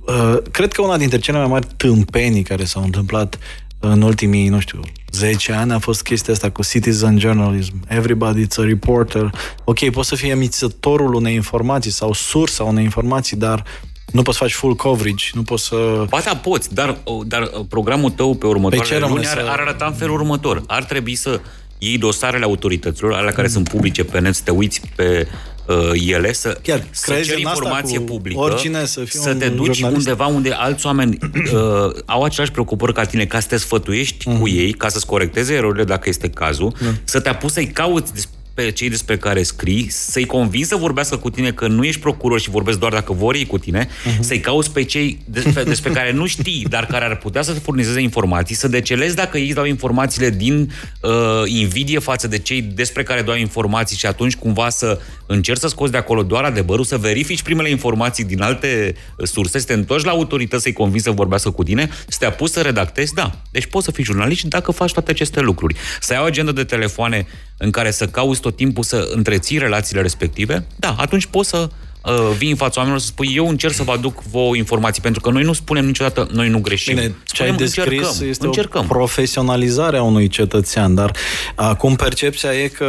uh, 0.08 0.38
cred 0.52 0.72
că 0.72 0.82
una 0.82 0.98
dintre 0.98 1.18
cele 1.18 1.38
mai 1.38 1.48
mari 1.48 1.68
tâmpenii 1.78 2.44
care 2.44 2.64
s-au 2.64 2.84
întâmplat 2.84 3.38
în 3.80 4.02
ultimii, 4.02 4.48
nu 4.48 4.60
știu, 4.60 4.80
10 5.12 5.52
ani 5.52 5.72
a 5.72 5.80
fost 5.80 6.02
chestia 6.04 6.34
asta 6.34 6.50
cu 6.50 6.64
citizen 6.64 7.20
journalism. 7.20 7.74
Everybody 7.88 8.42
is 8.42 8.58
a 8.58 8.64
reporter. 8.64 9.32
Ok, 9.64 9.90
poți 9.90 10.08
să 10.08 10.16
fii 10.16 10.30
emițătorul 10.30 11.14
unei 11.14 11.36
informații 11.36 11.92
sau 11.92 12.14
sursa 12.14 12.64
unei 12.64 12.84
informații, 12.84 13.38
dar 13.38 13.64
nu 14.12 14.22
poți 14.22 14.38
să 14.38 14.44
faci 14.44 14.54
full 14.54 14.76
coverage, 14.76 15.26
nu 15.34 15.42
poți 15.42 15.66
să... 15.66 16.06
Ba 16.10 16.20
da, 16.26 16.36
poți, 16.36 16.74
dar, 16.74 16.98
dar 17.26 17.52
programul 17.70 18.10
tău 18.10 18.36
pe 18.36 18.48
următoarele 18.48 19.08
luni 19.08 19.28
ar, 19.28 19.38
ar 19.38 19.60
arăta 19.60 19.86
în 19.86 19.94
felul 19.94 20.16
următor. 20.16 20.64
Ar 20.68 20.84
trebui 20.84 21.16
să 21.16 21.42
iei 21.80 21.98
dosarele 21.98 22.44
autorităților, 22.44 23.14
alea 23.14 23.32
care 23.32 23.48
mm. 23.48 23.54
sunt 23.54 23.70
publice 23.70 24.04
pe 24.04 24.20
net, 24.20 24.36
să 24.36 24.42
te 24.44 24.52
uiți 24.52 24.82
pe 24.96 25.28
uh, 25.66 25.92
ele, 26.08 26.34
să, 26.34 26.60
Chiar, 26.64 26.84
să 26.92 27.14
ceri 27.14 27.42
informație 27.42 28.00
publică, 28.00 28.40
oricine 28.40 28.86
să, 28.86 29.00
fie 29.00 29.20
să 29.20 29.34
te 29.34 29.50
duci 29.50 29.76
jurnalist. 29.76 30.08
undeva 30.08 30.26
unde 30.26 30.52
alți 30.52 30.86
oameni 30.86 31.18
uh, 31.34 32.02
au 32.06 32.24
aceleași 32.24 32.52
preocupări 32.52 32.94
ca 32.94 33.06
tine, 33.06 33.26
ca 33.26 33.40
să 33.40 33.48
te 33.48 33.58
sfătuiești 33.58 34.18
uh-huh. 34.18 34.24
cu 34.24 34.32
mhm. 34.32 34.46
ei, 34.46 34.72
ca 34.72 34.88
să-ți 34.88 35.06
corecteze 35.06 35.54
erorile 35.54 35.84
dacă 35.84 36.10
este 36.10 36.30
cazul, 36.30 36.74
uh-huh. 36.76 37.04
să 37.04 37.20
te 37.20 37.30
apuci 37.30 37.52
să-i 37.52 37.68
cauți 37.68 38.12
pe 38.60 38.72
cei 38.72 38.90
despre 38.90 39.18
care 39.18 39.44
scrii, 39.44 39.90
să-i 39.90 40.26
convingi 40.26 40.68
să 40.68 40.76
vorbească 40.76 41.18
cu 41.18 41.30
tine 41.30 41.52
că 41.52 41.68
nu 41.68 41.84
ești 41.84 42.02
procuror 42.02 42.40
și 42.40 42.50
vorbesc 42.50 42.80
doar 42.80 42.92
dacă 42.92 43.14
vor 43.14 43.36
ei 43.36 43.46
cu 43.46 43.58
tine, 43.58 43.88
uh-huh. 43.88 44.20
să-i 44.20 44.40
cauți 44.40 44.72
pe 44.72 44.84
cei 44.84 45.20
despre, 45.26 45.64
despre 45.64 45.92
care 45.92 46.12
nu 46.12 46.26
știi, 46.26 46.66
dar 46.70 46.86
care 46.86 47.06
ar 47.06 47.18
putea 47.18 47.42
să 47.42 47.54
furnizeze 47.54 48.02
informații, 48.02 48.56
să 48.56 48.68
decelezi 48.68 49.16
dacă 49.16 49.38
ei 49.38 49.54
dau 49.54 49.66
informațiile 49.66 50.30
din 50.30 50.72
uh, 51.02 51.12
invidie 51.46 52.00
față 52.00 52.28
de 52.28 52.38
cei 52.38 52.62
despre 52.62 53.04
care 53.04 53.22
dau 53.22 53.36
informații 53.36 53.98
și 53.98 54.06
atunci 54.06 54.36
cumva 54.36 54.70
să 54.70 55.00
încerci 55.26 55.60
să 55.60 55.68
scoți 55.68 55.92
de 55.92 55.98
acolo 55.98 56.24
doar 56.24 56.44
adevărul, 56.44 56.86
să 56.86 56.98
verifici 56.98 57.42
primele 57.42 57.70
informații 57.70 58.24
din 58.24 58.42
alte 58.42 58.96
surse, 59.24 59.60
să 59.60 59.66
te 59.66 59.74
întorci 59.74 60.04
la 60.04 60.12
autorități 60.12 60.64
să-i 60.64 60.74
convingi 60.74 61.04
să 61.04 61.12
vorbească 61.12 61.52
cu 61.52 61.64
tine, 61.64 61.90
să 62.08 62.18
te 62.20 62.26
apuci 62.26 62.50
să 62.50 62.62
redactezi, 62.62 63.14
da. 63.14 63.32
Deci 63.52 63.66
poți 63.66 63.86
să 63.86 63.92
fii 63.92 64.04
jurnalist 64.04 64.44
dacă 64.44 64.72
faci 64.72 64.92
toate 64.92 65.12
aceste 65.12 65.40
lucruri. 65.40 65.76
Să 66.00 66.14
ai 66.14 66.20
o 66.20 66.24
agendă 66.24 66.52
de 66.52 66.64
telefoane 66.64 67.28
în 67.62 67.72
care 67.72 67.92
să 67.92 68.08
cauți 68.08 68.42
tot 68.42 68.56
timpul 68.56 68.84
să 68.84 69.10
întreții 69.14 69.58
relațiile 69.58 70.02
respective, 70.02 70.66
da, 70.76 70.96
atunci 70.98 71.26
poți 71.26 71.50
să 71.50 71.70
uh, 72.06 72.36
vii 72.38 72.50
în 72.50 72.56
fața 72.56 72.74
oamenilor 72.76 73.02
să 73.02 73.08
spui 73.08 73.32
eu 73.36 73.48
încerc 73.48 73.74
să 73.74 73.84
vă 73.84 73.92
aduc 73.92 74.24
vouă 74.32 74.56
informații, 74.56 75.02
pentru 75.02 75.22
că 75.22 75.30
noi 75.30 75.44
nu 75.44 75.54
spunem 75.54 75.86
niciodată, 75.86 76.28
noi 76.32 76.50
nu 76.50 76.60
greșim. 76.60 76.96
Bine, 76.96 77.16
ce 77.26 77.44
ai 77.44 77.52
descris 77.56 77.86
încercăm, 77.86 78.30
este 78.30 78.46
încercăm. 78.46 78.84
o 78.84 78.94
profesionalizare 78.94 79.98
a 79.98 80.04
unui 80.04 80.28
cetățean, 80.28 80.96
dar 80.96 81.16
acum 81.56 81.96
percepția 81.96 82.54
e 82.54 82.68
că, 82.68 82.88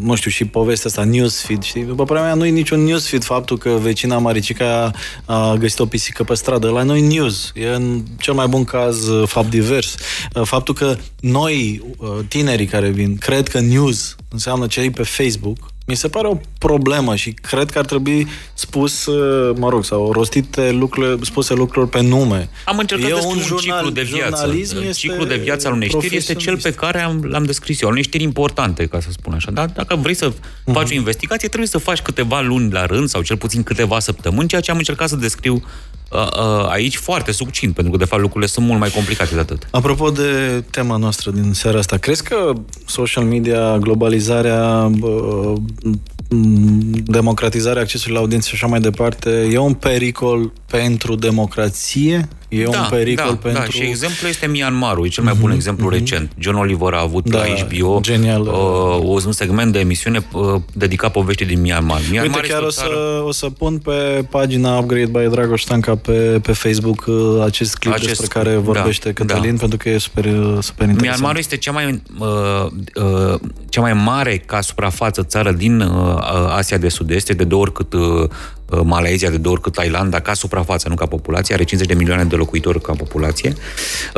nu 0.00 0.14
știu, 0.14 0.30
și 0.30 0.44
povestea 0.44 0.90
asta, 0.90 1.04
newsfeed, 1.04 1.62
știi? 1.62 1.82
După 1.82 2.04
părerea 2.04 2.28
mea, 2.28 2.36
nu 2.36 2.46
e 2.46 2.50
niciun 2.50 2.84
newsfeed 2.84 3.24
faptul 3.24 3.58
că 3.58 3.68
vecina 3.68 4.18
Maricica 4.18 4.90
a 5.24 5.54
găsit 5.58 5.78
o 5.78 5.86
pisică 5.86 6.24
pe 6.24 6.34
stradă. 6.34 6.68
La 6.68 6.82
noi 6.82 7.00
news. 7.00 7.52
E 7.54 7.68
în 7.68 8.02
cel 8.18 8.34
mai 8.34 8.46
bun 8.46 8.64
caz 8.64 9.08
uh, 9.08 9.28
fapt 9.28 9.50
divers. 9.50 9.94
Uh, 10.34 10.42
faptul 10.44 10.74
că 10.74 10.96
noi, 11.20 11.82
uh, 11.96 12.08
tinerii 12.28 12.66
care 12.66 12.88
vin, 12.88 13.16
cred 13.16 13.48
că 13.48 13.60
news 13.60 14.16
înseamnă 14.28 14.66
ce 14.66 14.90
pe 14.90 15.02
Facebook, 15.02 15.56
Mi 15.90 15.96
se 15.96 16.08
pare 16.08 16.26
o 16.28 16.36
problemă 16.58 17.14
și 17.14 17.32
cred 17.32 17.70
că 17.70 17.78
ar 17.78 17.84
trebui 17.84 18.26
spus, 18.54 19.06
uh, 19.06 19.56
mă 19.58 19.68
rog, 19.68 19.84
sau 19.84 20.12
rostite 20.12 20.70
lucruri, 20.70 21.26
spuse 21.26 21.54
lucruri 21.54 21.88
pe 21.88 22.00
nume. 22.02 22.48
Am 22.64 22.78
încercat 22.78 23.10
E 23.10 23.12
să 23.14 23.20
scriu 23.20 23.30
un, 23.30 23.38
jurnal- 23.42 23.76
ciclu 23.78 23.90
de 23.90 24.02
viață. 24.02 24.36
jurnalism 24.36 24.76
este 24.76 24.92
Ciclul 24.92 25.26
de 25.26 25.36
viață 25.36 25.66
al 25.68 25.72
unei 25.72 25.88
știri 25.88 26.16
este 26.16 26.34
cel 26.34 26.58
pe 26.60 26.72
care 26.72 27.00
am, 27.00 27.24
l-am 27.24 27.44
descris 27.44 27.80
eu. 27.80 27.86
Al 27.88 27.92
unei 27.94 28.04
știri 28.04 28.22
importante, 28.22 28.86
ca 28.86 29.00
să 29.00 29.08
spun 29.10 29.32
așa. 29.32 29.50
Dar 29.50 29.66
dacă 29.74 29.96
vrei 29.96 30.14
să 30.14 30.26
Mhm. 30.64 30.72
faci 30.72 30.90
o 30.90 30.94
investigație, 30.94 31.48
trebuie 31.48 31.68
să 31.68 31.78
faci 31.78 32.00
câteva 32.00 32.40
luni 32.40 32.72
la 32.72 32.86
rând 32.86 33.08
sau 33.08 33.22
cel 33.22 33.36
puțin 33.36 33.62
câteva 33.62 33.98
săptămâni, 33.98 34.48
ceea 34.48 34.60
ce 34.60 34.70
am 34.70 34.76
încercat 34.76 35.08
să 35.08 35.16
descriu 35.16 35.54
uh, 35.54 35.60
uh, 35.62 35.68
aici 36.68 36.96
foarte 36.96 37.32
succint, 37.32 37.74
pentru 37.74 37.92
că 37.92 37.98
de 37.98 38.04
fapt 38.04 38.22
lucrurile 38.22 38.50
sunt 38.50 38.66
mult 38.66 38.78
mai 38.80 38.90
complicate 38.90 39.34
de 39.34 39.40
atât. 39.40 39.68
Apropo 39.70 40.10
de 40.10 40.62
tema 40.70 40.96
noastră 40.96 41.30
din 41.30 41.52
seara 41.52 41.78
asta, 41.78 41.96
crezi 41.96 42.22
că 42.22 42.52
social 42.86 43.24
media, 43.24 43.78
globalizarea, 43.78 44.90
bă, 44.98 45.54
m, 46.28 47.02
democratizarea 47.04 47.82
accesului 47.82 48.14
la 48.14 48.20
audiență 48.20 48.48
și 48.48 48.54
așa 48.54 48.66
mai 48.66 48.80
departe, 48.80 49.48
e 49.52 49.58
un 49.58 49.74
pericol 49.74 50.52
pentru 50.66 51.14
democrație? 51.14 52.28
E 52.50 52.66
un 52.66 52.74
pericol 52.90 53.24
da, 53.26 53.34
pentru... 53.34 53.60
Da, 53.62 53.68
și 53.68 53.82
exemplu 53.82 54.28
este 54.28 54.46
Myanmarul, 54.46 55.06
e 55.06 55.08
cel 55.08 55.24
mai 55.24 55.34
bun 55.40 55.50
exemplu 55.50 55.88
recent. 55.88 56.32
John 56.38 56.56
Oliver 56.56 56.92
a 56.92 57.00
avut 57.00 57.30
Da, 57.30 57.38
la 57.38 57.44
HBO 57.44 57.98
genial. 58.02 58.40
Uh, 58.42 59.22
un 59.26 59.32
segment 59.32 59.72
de 59.72 59.78
emisiune 59.78 60.26
uh, 60.32 60.54
dedicat 60.72 61.12
poveștii 61.12 61.46
din 61.46 61.60
Myanmar. 61.60 62.00
Myanmar 62.10 62.36
Uite, 62.36 62.38
este 62.38 62.52
chiar 62.52 62.62
o 62.62 62.66
o 62.66 62.70
țară- 62.70 62.88
să, 62.94 63.22
o 63.24 63.32
să 63.32 63.50
pun 63.50 63.78
pe 63.78 64.24
pagina 64.30 64.78
Upgrade 64.78 65.06
by 65.06 65.30
Dragoș 65.30 65.62
Stanca 65.62 65.94
pe, 65.94 66.12
pe 66.42 66.52
Facebook 66.52 67.04
uh, 67.06 67.42
acest 67.44 67.76
clip 67.76 67.92
Acest- 67.92 68.08
despre 68.08 68.26
care 68.26 68.56
vorbește 68.56 69.10
da, 69.10 69.24
Cătălin, 69.24 69.54
da. 69.54 69.60
pentru 69.60 69.78
că 69.78 69.88
e 69.88 69.98
super, 69.98 70.24
uh, 70.24 70.32
super 70.60 70.88
interesant. 70.88 71.00
Myanmarul 71.00 71.38
este 71.38 71.56
cea 71.56 71.72
mai, 71.72 72.02
uh, 72.18 72.66
uh, 72.94 73.40
cea 73.68 73.80
mai 73.80 73.92
mare 73.92 74.42
ca 74.46 74.60
suprafață 74.60 75.22
țară 75.22 75.52
din 75.52 75.80
uh, 75.80 76.16
Asia 76.48 76.76
de 76.78 76.88
Sud-Est, 76.88 77.28
e 77.28 77.32
de 77.32 77.44
două 77.44 77.62
ori 77.62 77.72
cât 77.72 77.92
uh, 77.92 78.28
uh, 78.70 78.80
Malaezia, 78.84 79.30
de 79.30 79.36
două 79.36 79.54
ori 79.54 79.62
cât 79.62 79.72
Thailanda, 79.72 80.20
ca 80.20 80.34
suprafață, 80.34 80.88
nu 80.88 80.94
ca 80.94 81.06
populație, 81.06 81.54
are 81.54 81.64
50 81.64 81.88
de 81.92 81.98
milioane 81.98 82.24
de 82.24 82.36
locuitori 82.36 82.80
ca 82.80 82.92
populație, 82.92 83.54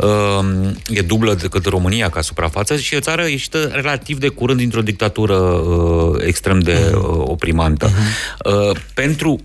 uh, 0.03 0.69
e 0.87 1.01
dublă 1.01 1.33
decât 1.33 1.65
România 1.65 2.09
ca 2.09 2.21
suprafață 2.21 2.77
și 2.77 2.93
e 2.93 2.97
o 2.97 3.01
țară 3.01 3.27
ieșită 3.27 3.69
relativ 3.73 4.19
de 4.19 4.27
curând 4.27 4.59
dintr-o 4.59 4.81
dictatură 4.81 5.35
uh, 5.35 6.23
extrem 6.25 6.59
de 6.59 6.91
uh, 6.95 7.01
oprimantă. 7.25 7.89
Uh, 8.45 8.75
pentru 8.93 9.39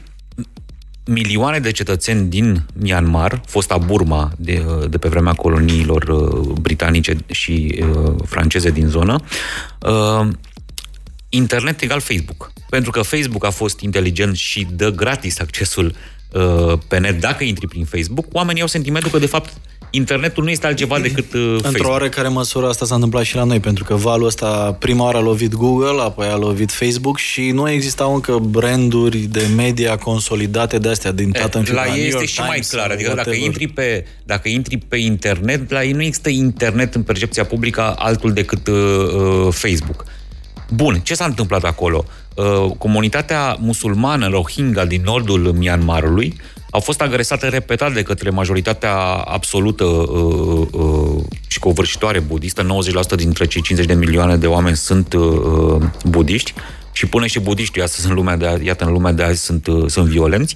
milioane 1.09 1.59
de 1.59 1.71
cetățeni 1.71 2.29
din 2.29 2.63
Myanmar, 2.73 3.41
fosta 3.47 3.77
Burma 3.77 4.33
de, 4.37 4.65
de 4.89 4.99
pe 4.99 5.09
vremea 5.09 5.33
coloniilor 5.33 6.03
uh, 6.03 6.53
britanice 6.61 7.17
și 7.27 7.83
uh, 7.83 8.13
franceze 8.27 8.71
din 8.71 8.87
zonă, 8.87 9.21
uh, 9.81 10.29
internet 11.29 11.81
egal 11.81 12.01
Facebook. 12.01 12.53
Pentru 12.71 12.91
că 12.91 13.03
Facebook 13.03 13.45
a 13.45 13.51
fost 13.51 13.81
inteligent 13.81 14.37
și 14.37 14.67
dă 14.71 14.91
gratis 14.91 15.39
accesul 15.41 15.95
uh, 16.33 16.79
pe 16.89 16.99
net 16.99 17.21
dacă 17.21 17.45
intri 17.45 17.67
prin 17.67 17.85
Facebook, 17.85 18.27
oamenii 18.33 18.61
au 18.61 18.67
sentimentul 18.67 19.11
că 19.11 19.19
de 19.19 19.27
fapt 19.27 19.53
internetul 19.91 20.45
nu 20.45 20.51
este 20.51 20.67
altceva 20.67 20.99
decât 20.99 21.33
uh, 21.33 21.41
Într-o 21.41 21.69
Facebook. 21.71 21.91
oarecare 21.91 22.29
măsură 22.29 22.69
asta 22.69 22.87
s-a 22.87 22.95
întâmplat 22.95 23.25
și 23.25 23.35
la 23.37 23.45
noi, 23.45 23.61
pentru 23.61 23.85
că 23.85 23.95
valul 23.95 24.27
ăsta 24.27 24.77
prima 24.79 25.05
oară 25.05 25.17
a 25.17 25.21
lovit 25.21 25.55
Google, 25.55 26.03
apoi 26.03 26.27
a 26.27 26.37
lovit 26.37 26.71
Facebook 26.71 27.19
și 27.19 27.51
nu 27.51 27.71
existau 27.71 28.15
încă 28.15 28.39
branduri 28.39 29.19
de 29.19 29.47
media 29.57 29.97
consolidate 29.97 30.79
de 30.79 30.89
astea 30.89 31.13
din 31.13 31.31
tată 31.31 31.59
în 31.59 31.65
fiu, 31.65 31.75
la 31.75 31.85
New 31.85 31.95
ei 31.95 32.01
este 32.01 32.15
York 32.17 32.27
și 32.29 32.41
mai 32.41 32.49
Times 32.49 32.71
clar. 32.71 32.85
sau 32.85 32.93
Adică 32.93 33.09
dacă 33.09 33.21
whatever. 33.29 33.47
intri, 33.47 33.67
pe, 33.67 34.07
dacă 34.25 34.49
intri 34.49 34.77
pe 34.77 34.97
internet, 34.97 35.71
la 35.71 35.85
ei 35.85 35.93
nu 35.93 36.03
există 36.03 36.29
internet 36.29 36.95
în 36.95 37.03
percepția 37.03 37.45
publică 37.45 37.95
altul 37.99 38.33
decât 38.33 38.67
uh, 38.67 38.75
uh, 38.75 39.53
Facebook. 39.53 40.05
Bun, 40.71 41.01
ce 41.03 41.15
s-a 41.15 41.25
întâmplat 41.25 41.65
acolo? 41.65 42.05
Uh, 42.35 42.71
comunitatea 42.79 43.57
musulmană 43.61 44.29
Rohingya 44.29 44.85
din 44.85 45.03
nordul 45.05 45.53
Myanmarului 45.53 46.37
au 46.71 46.81
fost 46.81 47.01
agresată 47.01 47.47
repetat 47.47 47.93
de 47.93 48.03
către 48.03 48.31
majoritatea 48.31 48.97
absolută 49.25 49.85
uh, 49.85 50.67
uh, 50.73 51.23
și 51.47 51.59
covârșitoare 51.59 52.21
budistă. 52.21 52.67
90% 53.13 53.15
dintre 53.17 53.47
cei 53.47 53.63
50 53.63 53.87
de 53.87 53.95
milioane 53.95 54.37
de 54.37 54.47
oameni 54.47 54.77
sunt 54.77 55.13
uh, 55.13 55.23
uh, 55.23 55.83
budiști 56.05 56.55
și 56.99 57.07
până 57.07 57.27
și 57.27 57.41
budiștii 57.41 57.83
astăzi 57.83 58.09
în 58.09 58.15
lumea 58.15 58.37
de 58.37 58.47
azi, 58.47 58.65
iată, 58.65 58.85
în 58.85 58.93
lumea 58.93 59.13
de 59.13 59.23
azi 59.23 59.45
sunt, 59.45 59.67
uh, 59.67 59.85
sunt 59.87 60.09
violenți 60.09 60.55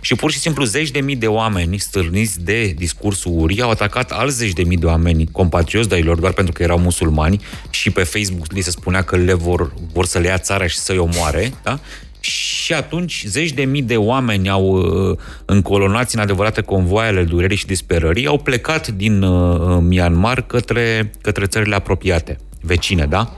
și 0.00 0.14
pur 0.14 0.30
și 0.30 0.38
simplu 0.38 0.64
zeci 0.64 0.90
de 0.90 1.00
mii 1.00 1.16
de 1.16 1.26
oameni 1.26 1.78
stârniți 1.78 2.44
de 2.44 2.66
discursul 2.66 3.32
urii 3.34 3.60
au 3.60 3.70
atacat 3.70 4.10
alți 4.10 4.36
zeci 4.36 4.52
de 4.52 4.62
mii 4.62 4.76
de 4.76 4.86
oameni 4.86 5.28
compatrioți 5.32 5.88
de-ai 5.88 6.02
lor 6.02 6.18
doar 6.18 6.32
pentru 6.32 6.52
că 6.52 6.62
erau 6.62 6.78
musulmani 6.78 7.40
și 7.70 7.90
pe 7.90 8.02
Facebook 8.02 8.52
li 8.52 8.60
se 8.60 8.70
spunea 8.70 9.02
că 9.02 9.16
le 9.16 9.32
vor, 9.32 9.72
vor 9.92 10.06
să 10.06 10.18
le 10.18 10.26
ia 10.26 10.38
țara 10.38 10.66
și 10.66 10.76
să-i 10.76 10.98
omoare, 10.98 11.52
da? 11.62 11.78
Și 12.20 12.72
atunci 12.72 13.24
zeci 13.26 13.52
de 13.52 13.64
mii 13.64 13.82
de 13.82 13.96
oameni 13.96 14.48
au 14.48 14.64
uh, 14.66 15.18
încolonați 15.44 16.14
în 16.14 16.20
adevărate 16.20 16.60
convoaie 16.60 17.08
ale 17.08 17.22
durerii 17.22 17.56
și 17.56 17.66
disperării, 17.66 18.26
au 18.26 18.38
plecat 18.38 18.88
din 18.88 19.22
uh, 19.22 19.78
Myanmar 19.80 20.42
către, 20.42 21.10
către 21.20 21.46
țările 21.46 21.74
apropiate, 21.74 22.38
vecine, 22.60 23.06
da? 23.06 23.36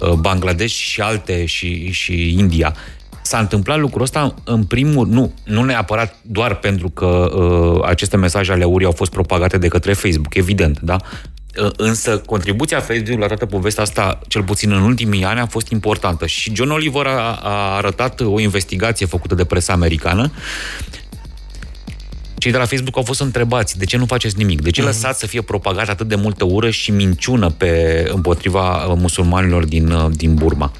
Uh, 0.00 0.12
Bangladesh 0.12 0.74
și 0.74 1.00
alte 1.00 1.44
și, 1.44 1.90
și 1.90 2.34
India. 2.38 2.74
S-a 3.22 3.38
întâmplat 3.38 3.78
lucrul 3.78 4.02
ăsta 4.02 4.34
în 4.44 4.64
primul, 4.64 5.06
nu, 5.06 5.34
nu 5.44 5.64
neapărat 5.64 6.16
doar 6.22 6.54
pentru 6.54 6.88
că 6.88 7.06
uh, 7.06 7.84
aceste 7.84 8.16
mesaje 8.16 8.52
ale 8.52 8.64
URI 8.64 8.84
au 8.84 8.92
fost 8.92 9.10
propagate 9.10 9.58
de 9.58 9.68
către 9.68 9.92
Facebook, 9.92 10.34
evident, 10.34 10.80
da? 10.80 10.96
Uh, 11.62 11.70
Însă 11.76 12.18
contribuția 12.18 12.80
Facebook 12.80 13.20
la 13.20 13.26
toată 13.26 13.46
povestea 13.46 13.82
asta, 13.82 14.18
cel 14.28 14.42
puțin 14.42 14.72
în 14.72 14.82
ultimii 14.82 15.24
ani, 15.24 15.40
a 15.40 15.46
fost 15.46 15.68
importantă. 15.68 16.26
Și 16.26 16.54
John 16.54 16.70
Oliver 16.70 17.06
a, 17.06 17.38
a 17.42 17.76
arătat 17.76 18.20
o 18.20 18.40
investigație 18.40 19.06
făcută 19.06 19.34
de 19.34 19.44
presa 19.44 19.72
americană 19.72 20.30
cei 22.44 22.52
de 22.52 22.58
la 22.58 22.64
Facebook 22.64 22.96
au 22.96 23.02
fost 23.02 23.20
întrebați 23.20 23.78
de 23.78 23.84
ce 23.84 23.96
nu 23.96 24.06
faceți 24.06 24.36
nimic, 24.36 24.62
de 24.62 24.70
ce 24.70 24.80
Mhm. 24.80 24.88
lăsați 24.90 25.18
să 25.18 25.26
fie 25.26 25.42
propagat 25.42 25.88
atât 25.88 26.08
de 26.08 26.14
multă 26.14 26.44
ură 26.44 26.70
și 26.70 26.90
minciună 26.90 27.50
pe, 27.50 28.04
împotriva 28.14 28.84
uh, 28.84 28.94
musulmanilor 28.98 29.64
din, 29.64 29.90
uh, 29.90 30.10
din 30.10 30.34
Burma. 30.34 30.72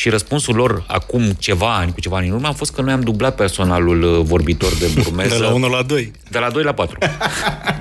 Și 0.00 0.08
răspunsul 0.08 0.54
lor 0.54 0.84
acum 0.86 1.22
ceva 1.38 1.76
ani, 1.76 1.92
cu 1.92 2.00
ceva 2.00 2.16
ani 2.16 2.26
în 2.28 2.32
urmă, 2.34 2.46
a 2.46 2.52
fost 2.52 2.72
că 2.72 2.80
noi 2.82 2.92
am 2.92 3.00
dublat 3.00 3.34
personalul 3.34 4.02
uh, 4.02 4.20
vorbitor 4.22 4.72
de 4.74 4.86
burmeză 5.02 5.34
De 5.34 5.40
la 5.40 5.52
1 5.52 5.68
la 5.68 5.82
2. 5.82 6.12
de 6.30 6.38
la 6.38 6.50
2 6.50 6.62
la 6.62 6.72
4. 6.72 6.98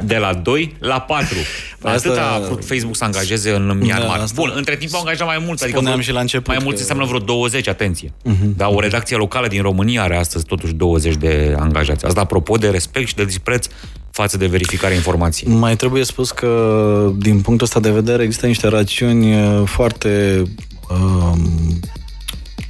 De 0.04 0.18
la 0.18 0.34
2 0.34 0.76
la 0.80 1.00
4. 1.00 1.36
Asta- 1.82 2.10
Atât 2.10 2.18
a 2.18 2.40
vrut 2.46 2.66
Facebook 2.66 2.96
să 2.96 3.04
angajeze 3.04 3.50
în 3.52 3.78
Myanmar. 3.82 4.18
Da, 4.18 4.24
asta- 4.24 4.42
Bun, 4.42 4.54
între 4.56 4.76
timp 4.76 4.94
au 4.94 5.00
angajat 5.00 5.28
mai 5.28 5.44
mulți. 5.46 5.64
Adică 5.64 5.78
Spuneam 5.78 5.98
vreo- 6.00 6.08
și 6.08 6.14
la 6.14 6.20
început 6.20 6.48
Mai 6.48 6.58
mulți 6.64 6.76
că- 6.76 6.80
înseamnă 6.82 7.06
vreo 7.06 7.20
20, 7.20 7.68
atenție. 7.68 8.14
Da, 8.58 8.68
o 8.70 8.80
redacție 8.80 9.18
locală 9.18 9.48
din 9.48 9.62
România 9.62 10.02
are 10.04 10.18
astăzi 10.18 10.46
totuși 10.46 10.74
20 10.74 11.16
de 11.16 11.56
angajați. 11.60 12.06
Asta 12.06 12.20
apropo 12.22 12.56
de 12.58 12.70
respect 12.70 13.08
și 13.08 13.16
de 13.16 13.26
dispreț 13.26 13.68
față 14.12 14.38
de 14.38 14.46
verificarea 14.48 14.96
informației. 14.96 15.54
Mai 15.54 15.76
trebuie 15.76 16.04
spus 16.04 16.32
că, 16.32 17.12
din 17.18 17.42
punctul 17.42 17.66
ăsta 17.66 17.80
de 17.80 17.90
vedere, 17.92 18.24
există 18.24 18.46
niște 18.46 18.68
rațiuni 18.68 19.34
uh, 19.46 19.62
foarte, 19.66 20.44
um, 20.90 21.80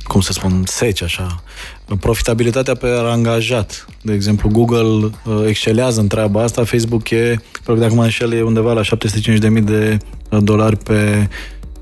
cum 0.08 0.22
să 0.22 0.32
spun, 0.32 0.64
seci, 0.66 1.02
așa. 1.02 1.44
Profitabilitatea 2.00 2.74
pe 2.74 2.88
angajat. 2.88 3.86
De 4.02 4.14
exemplu, 4.14 4.50
Google 4.50 5.10
uh, 5.26 5.44
excelează 5.48 6.00
în 6.00 6.08
treaba 6.08 6.44
asta, 6.44 6.64
Facebook 6.64 7.10
e, 7.10 7.40
cred 7.52 7.66
că 7.66 7.74
dacă 7.74 7.94
mă 7.94 8.04
înșel, 8.04 8.34
e 8.34 8.42
undeva 8.42 8.74
la 8.74 8.82
750.000 8.82 9.64
de 9.64 9.98
uh, 10.30 10.40
dolari 10.44 10.78
pe 10.78 11.30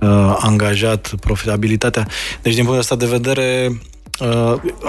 uh, 0.01 0.38
angajat, 0.39 1.13
profitabilitatea. 1.19 2.07
Deci, 2.41 2.53
din 2.53 2.63
punctul 2.63 2.80
ăsta 2.80 2.95
de 2.95 3.05
vedere, 3.05 3.80
Uh, 4.20 4.28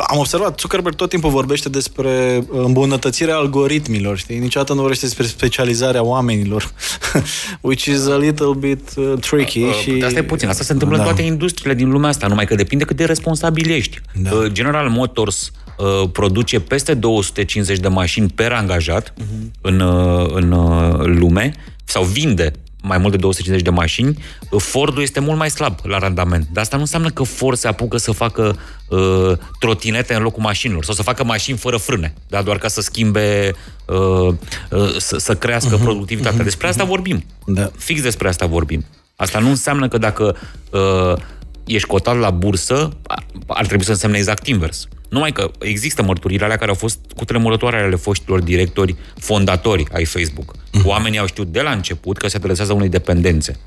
am 0.09 0.18
observat, 0.18 0.61
Zuckerberg 0.61 0.95
tot 0.95 1.09
timpul 1.09 1.31
vorbește 1.31 1.68
despre 1.68 2.45
îmbunătățirea 2.53 3.37
algoritmilor, 3.37 4.16
știi? 4.18 4.39
Niciodată 4.39 4.72
nu 4.72 4.79
vorbește 4.81 5.05
despre 5.07 5.27
specializarea 5.27 6.03
oamenilor, 6.05 6.72
which 7.61 7.85
is 7.85 8.07
a 8.09 8.16
little 8.16 8.53
bit 8.59 8.81
uh, 8.97 9.12
tricky. 9.20 9.62
Uh, 9.62 9.72
și... 9.83 10.03
Asta 10.05 10.18
e 10.18 10.22
puțin. 10.22 10.49
Asta 10.49 10.64
se 10.64 10.72
întâmplă 10.72 10.97
Da. 10.97 11.03
în 11.03 11.09
toate 11.09 11.22
industriile 11.27 11.75
din 11.75 11.91
lumea 11.91 12.09
asta, 12.09 12.27
numai 12.27 12.47
că 12.47 12.55
depinde 12.55 12.85
cât 12.85 12.97
de 12.97 13.05
responsabil 13.05 13.70
ești. 13.70 14.01
Da. 14.22 14.31
Uh, 14.35 14.47
General 14.53 14.89
Motors 14.89 15.51
uh, 15.79 16.09
produce 16.12 16.61
peste 16.61 16.95
250 16.95 17.79
de 17.79 17.89
mașini 17.89 18.29
per 18.35 18.53
angajat 18.53 19.14
Mhm. 19.18 19.51
în, 19.61 19.81
uh, 19.81 20.31
în 20.35 20.53
uh, 20.53 20.95
lume 21.05 21.55
sau 21.85 22.05
vinde 22.05 22.51
mai 22.87 22.99
mult 22.99 23.11
de 23.11 23.16
250 23.16 23.64
de 23.64 23.70
mașini, 23.70 24.24
uh, 24.51 24.61
Fordul 24.61 25.02
este 25.02 25.20
mult 25.20 25.39
mai 25.39 25.51
slab 25.51 25.78
la 25.82 25.98
randament. 25.98 26.48
Dar 26.52 26.62
asta 26.62 26.77
nu 26.77 26.82
înseamnă 26.82 27.11
că 27.11 27.23
Ford 27.23 27.59
se 27.59 27.69
apucă 27.69 27.97
să 27.97 28.12
facă 28.12 28.56
uh, 28.89 29.32
trotinete 29.59 30.15
în 30.15 30.23
locul 30.23 30.43
mașinilor 30.43 30.85
sau 30.85 30.94
să 30.94 31.02
facă 31.02 31.24
mașini 31.24 31.59
fără 31.59 31.77
frâne, 31.77 32.15
da? 32.28 32.43
doar 32.43 32.59
ca 32.59 32.69
să 32.69 32.81
schimbe, 32.81 33.52
uh, 33.86 34.35
uh, 34.70 34.97
să, 34.98 35.19
să 35.19 35.35
crească 35.35 35.77
productivitatea. 35.77 36.44
Despre 36.44 36.66
asta 36.69 36.85
vorbim. 36.85 37.24
Da. 37.47 37.70
Fix 37.77 38.02
despre 38.02 38.28
asta 38.28 38.47
vorbim. 38.47 38.85
Asta 39.16 39.39
nu 39.39 39.48
înseamnă 39.48 39.89
că 39.89 39.98
dacă 39.98 40.36
uh, 40.70 41.23
ești 41.66 41.89
cotat 41.89 42.19
la 42.19 42.31
bursă, 42.31 42.90
a- 43.06 43.24
ar 43.47 43.66
trebui 43.66 43.85
să 43.85 43.90
însemne 43.90 44.16
exact 44.16 44.47
invers. 44.47 44.89
Numai 45.09 45.32
că 45.32 45.51
există 45.59 46.02
mărturirile 46.02 46.44
alea 46.44 46.56
care 46.56 46.70
au 46.70 46.76
fost 46.76 46.98
cu 47.16 47.24
tremurătoare 47.24 47.76
ale 47.76 47.97
foștilor 47.97 48.40
directori 48.40 48.97
fondatori 49.18 49.85
ai 49.93 50.05
Facebook. 50.05 50.55
Oamenii 50.85 51.18
au 51.18 51.26
știut 51.26 51.52
de 51.52 51.60
la 51.60 51.70
început 51.70 52.16
că 52.16 52.28
se 52.28 52.36
adresează 52.36 52.72
unei 52.72 52.89
dependențe 52.89 53.59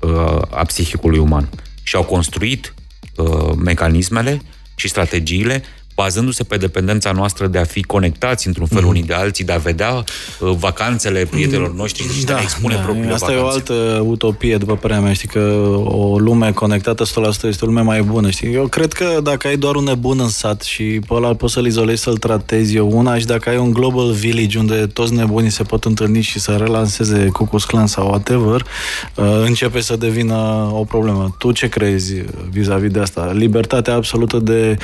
uh, 0.00 0.10
a 0.50 0.62
psihicului 0.66 1.18
uman 1.18 1.48
și 1.82 1.96
au 1.96 2.04
construit 2.04 2.74
uh, 3.16 3.52
mecanismele 3.56 4.42
și 4.74 4.88
strategiile 4.88 5.62
bazându-se 6.02 6.44
pe 6.44 6.56
dependența 6.56 7.12
noastră 7.12 7.46
de 7.46 7.58
a 7.58 7.64
fi 7.64 7.82
conectați 7.82 8.46
într-un 8.46 8.66
fel 8.66 8.82
mm. 8.82 8.88
unii 8.88 9.02
de 9.02 9.14
alții, 9.14 9.44
de 9.44 9.52
a 9.52 9.58
vedea 9.58 9.92
uh, 9.94 10.50
vacanțele 10.58 11.24
prietenilor 11.30 11.74
noștri 11.74 12.02
și 12.18 12.24
da, 12.24 12.32
de 12.32 12.38
a 12.38 12.42
expune 12.42 12.74
da, 12.74 12.80
propriile 12.80 13.12
Asta 13.12 13.26
vacanțe. 13.26 13.44
e 13.44 13.48
o 13.48 13.52
altă 13.54 14.02
utopie, 14.06 14.56
după 14.56 14.76
părerea 14.76 15.02
mea. 15.02 15.12
Știi 15.12 15.28
că 15.28 15.40
o 15.84 16.18
lume 16.18 16.52
conectată 16.52 17.04
100% 17.04 17.08
este 17.42 17.64
o 17.64 17.66
lume 17.66 17.80
mai 17.80 18.02
bună. 18.02 18.30
Știi? 18.30 18.54
Eu 18.54 18.66
cred 18.66 18.92
că 18.92 19.20
dacă 19.22 19.48
ai 19.48 19.56
doar 19.56 19.74
un 19.74 19.84
nebun 19.84 20.20
în 20.20 20.28
sat 20.28 20.62
și 20.62 20.82
pe 20.82 21.14
ăla 21.14 21.34
poți 21.34 21.52
să-l 21.52 21.66
izolezi, 21.66 22.02
să-l 22.02 22.16
tratezi 22.16 22.76
eu 22.76 22.90
una 22.92 23.18
și 23.18 23.26
dacă 23.26 23.48
ai 23.48 23.56
un 23.56 23.72
global 23.72 24.10
village 24.12 24.58
unde 24.58 24.86
toți 24.86 25.12
nebunii 25.12 25.50
se 25.50 25.62
pot 25.62 25.84
întâlni 25.84 26.20
și 26.20 26.38
să 26.38 26.50
relanseze 26.52 27.28
Cucus 27.32 27.64
Clan 27.64 27.86
sau 27.86 28.06
whatever, 28.06 28.66
uh, 29.14 29.24
începe 29.44 29.80
să 29.80 29.96
devină 29.96 30.70
o 30.72 30.84
problemă. 30.84 31.34
Tu 31.38 31.52
ce 31.52 31.68
crezi 31.68 32.14
vis-a-vis 32.50 32.90
de 32.90 33.00
asta? 33.00 33.32
Libertatea 33.32 33.94
absolută 33.94 34.38
de 34.38 34.76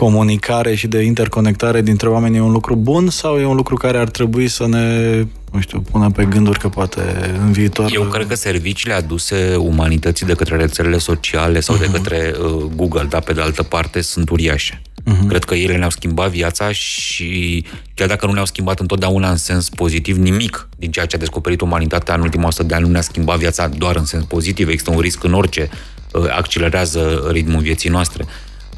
comunicare 0.00 0.74
și 0.74 0.86
de 0.86 1.02
interconectare 1.02 1.80
dintre 1.82 2.08
oameni 2.08 2.36
e 2.36 2.40
un 2.40 2.52
lucru 2.52 2.76
bun 2.76 3.10
sau 3.10 3.38
e 3.38 3.44
un 3.44 3.56
lucru 3.56 3.74
care 3.74 3.98
ar 3.98 4.08
trebui 4.08 4.48
să 4.48 4.66
ne, 4.66 5.16
nu 5.52 5.60
știu, 5.60 5.80
pună 5.80 6.10
pe 6.10 6.24
gânduri 6.24 6.58
că 6.58 6.68
poate 6.68 7.00
în 7.40 7.52
viitor... 7.52 7.90
Eu 7.94 8.02
cred 8.02 8.26
că 8.26 8.34
serviciile 8.34 8.94
aduse 8.94 9.56
umanității 9.58 10.26
de 10.26 10.34
către 10.34 10.56
rețelele 10.56 10.98
sociale 10.98 11.60
sau 11.60 11.76
uh-huh. 11.76 11.80
de 11.80 11.86
Mhm. 11.86 11.94
către 11.96 12.34
uh, 12.40 12.64
Google, 12.76 13.06
dar 13.08 13.22
pe 13.22 13.32
de 13.32 13.40
altă 13.40 13.62
parte 13.62 14.00
sunt 14.00 14.30
uriașe. 14.30 14.82
Uh-huh. 14.82 15.28
Cred 15.28 15.44
că 15.44 15.54
ele 15.54 15.76
ne-au 15.76 15.90
schimbat 15.90 16.30
viața 16.30 16.72
și 16.72 17.64
chiar 17.94 18.08
dacă 18.08 18.26
nu 18.26 18.32
ne-au 18.32 18.46
schimbat 18.46 18.80
întotdeauna 18.80 19.30
în 19.30 19.36
sens 19.36 19.68
pozitiv, 19.68 20.16
nimic 20.16 20.68
din 20.76 20.90
ceea 20.90 21.06
ce 21.06 21.16
a 21.16 21.18
descoperit 21.18 21.60
umanitatea 21.60 22.14
în 22.14 22.20
ultima 22.20 22.46
100 22.46 22.62
de 22.62 22.74
ani 22.74 22.84
nu 22.84 22.90
ne-a 22.90 23.00
schimbat 23.00 23.38
viața 23.38 23.68
doar 23.68 23.96
în 23.96 24.04
sens 24.04 24.24
pozitiv. 24.24 24.68
Există 24.68 24.90
un 24.90 25.00
risc 25.00 25.24
în 25.24 25.32
orice 25.32 25.68
uh, 26.12 26.24
accelerează 26.36 27.28
ritmul 27.32 27.60
vieții 27.60 27.90
noastre. 27.90 28.24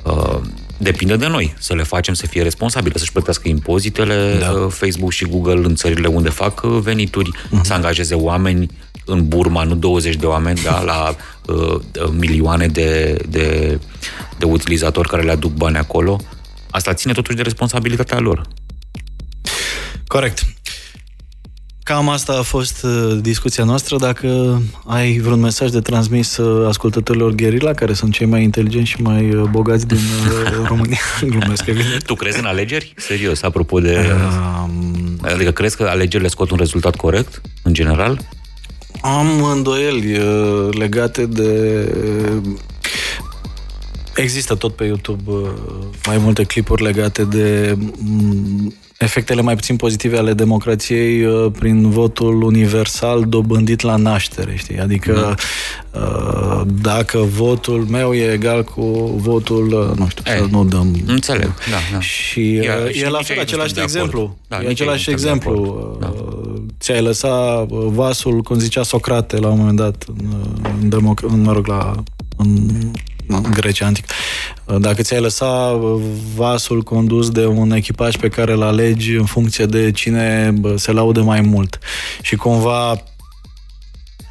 Uh, 0.02 0.40
depinde 0.82 1.16
de 1.16 1.26
noi 1.26 1.54
să 1.58 1.74
le 1.74 1.82
facem 1.82 2.14
să 2.14 2.26
fie 2.26 2.42
responsabile, 2.42 2.98
să-și 2.98 3.12
plătească 3.12 3.48
impozitele 3.48 4.36
da. 4.40 4.68
Facebook 4.68 5.12
și 5.12 5.24
Google 5.24 5.66
în 5.66 5.74
țările 5.74 6.06
unde 6.06 6.28
fac 6.28 6.62
uh, 6.62 6.78
venituri, 6.82 7.30
uh-huh. 7.30 7.60
să 7.62 7.72
angajeze 7.72 8.14
oameni 8.14 8.70
în 9.04 9.28
Burma, 9.28 9.62
nu 9.62 9.74
20 9.74 10.16
de 10.16 10.26
oameni, 10.26 10.60
da, 10.62 10.82
la 10.82 11.16
uh, 11.46 11.80
milioane 12.10 12.66
de, 12.66 13.16
de, 13.28 13.78
de 14.38 14.44
utilizatori 14.44 15.08
care 15.08 15.22
le 15.22 15.30
aduc 15.30 15.52
bani 15.52 15.76
acolo. 15.76 16.20
Asta 16.70 16.94
ține 16.94 17.12
totuși 17.12 17.36
de 17.36 17.42
responsabilitatea 17.42 18.18
lor. 18.18 18.42
Corect. 20.06 20.42
Cam 21.82 22.08
asta 22.08 22.32
a 22.32 22.42
fost 22.42 22.82
uh, 22.82 23.18
discuția 23.20 23.64
noastră. 23.64 23.96
Dacă 23.96 24.62
ai 24.86 25.18
vreun 25.18 25.40
mesaj 25.40 25.70
de 25.70 25.80
transmis 25.80 26.36
uh, 26.36 26.68
ascultătorilor 26.68 27.32
Gherila, 27.32 27.72
care 27.72 27.92
sunt 27.92 28.12
cei 28.12 28.26
mai 28.26 28.42
inteligenți 28.42 28.90
și 28.90 29.02
mai 29.02 29.34
uh, 29.34 29.48
bogați 29.50 29.86
din 29.86 29.96
uh, 29.96 30.66
România, 30.68 30.98
glumesc, 31.20 31.66
evident. 31.66 32.02
Tu 32.02 32.14
crezi 32.14 32.38
în 32.38 32.44
alegeri? 32.44 32.94
Serios, 32.96 33.42
apropo 33.42 33.80
de... 33.80 34.06
Um... 34.62 35.18
Adică 35.22 35.50
crezi 35.50 35.76
că 35.76 35.82
alegerile 35.82 36.28
scot 36.28 36.50
un 36.50 36.56
rezultat 36.56 36.96
corect, 36.96 37.40
în 37.62 37.72
general? 37.72 38.18
Am 39.00 39.42
îndoieli 39.42 40.18
uh, 40.18 40.68
legate 40.70 41.26
de... 41.26 41.92
Există 44.14 44.54
tot 44.54 44.76
pe 44.76 44.84
YouTube 44.84 45.22
uh, 45.26 45.48
mai 46.06 46.18
multe 46.18 46.44
clipuri 46.44 46.82
legate 46.82 47.24
de 47.24 47.76
mm, 47.98 48.74
efectele 49.02 49.42
mai 49.42 49.54
puțin 49.54 49.76
pozitive 49.76 50.16
ale 50.18 50.32
democrației 50.32 51.24
uh, 51.24 51.52
prin 51.58 51.90
votul 51.90 52.42
universal 52.42 53.24
dobândit 53.28 53.80
la 53.80 53.96
naștere, 53.96 54.56
știi? 54.56 54.78
Adică 54.78 55.34
uh, 55.92 56.60
dacă 56.82 57.18
votul 57.18 57.86
meu 57.90 58.14
e 58.14 58.32
egal 58.32 58.64
cu 58.64 58.82
votul, 59.16 59.66
uh, 59.90 59.98
nu 59.98 60.08
știu, 60.08 60.22
Ei, 60.32 60.38
să 60.38 60.46
nu 60.50 60.64
dăm... 60.64 60.94
Înțeleg, 61.06 61.46
da, 61.70 61.76
da. 61.92 62.00
Și 62.00 62.54
Ia, 62.54 62.76
uh, 62.84 62.90
și 62.92 63.00
e 63.00 63.08
la 63.08 63.18
nici 63.18 63.26
fel 63.26 63.38
aici 63.38 63.52
nu 63.54 63.60
același 63.60 63.74
sunt 63.74 63.74
de 63.74 63.82
exemplu. 63.82 64.20
acord. 64.20 64.36
Da, 64.48 64.56
e 64.56 64.58
nici 64.58 64.68
aici 64.68 64.80
același 64.80 65.10
nu 65.10 65.16
sunt 65.16 65.24
de 65.24 65.30
exemplu. 65.30 65.62
acord. 65.62 66.00
Da. 66.00 66.08
Uh, 66.08 66.60
Ți-ai 66.80 67.02
lăsat 67.02 67.70
uh, 67.70 67.84
vasul, 67.86 68.40
cum 68.40 68.58
zicea 68.58 68.82
Socrate 68.82 69.36
la 69.38 69.48
un 69.48 69.58
moment 69.58 69.76
dat, 69.76 70.04
în, 70.08 70.36
în, 70.80 70.88
democ- 70.88 71.22
în 71.32 71.40
mă 71.42 71.52
rog, 71.52 71.66
la, 71.66 71.94
în, 72.36 72.46
în 72.56 72.90
Grecia 73.40 73.86
antică. 73.86 74.12
Uh, 74.64 74.76
Dacă 74.80 75.02
ți-ai 75.02 75.20
lăsat 75.20 75.74
vasul 76.34 76.82
condus 76.82 77.30
de 77.30 77.46
un 77.46 77.70
echipaj 77.70 78.16
pe 78.16 78.28
care 78.28 78.52
îl 78.52 78.62
alegi 78.62 79.14
în 79.14 79.24
funcție 79.24 79.64
de 79.66 79.90
cine 79.90 80.50
bă, 80.54 80.76
se 80.76 80.92
laude 80.92 81.20
mai 81.20 81.40
mult 81.40 81.78
și 82.22 82.36
cumva 82.36 83.02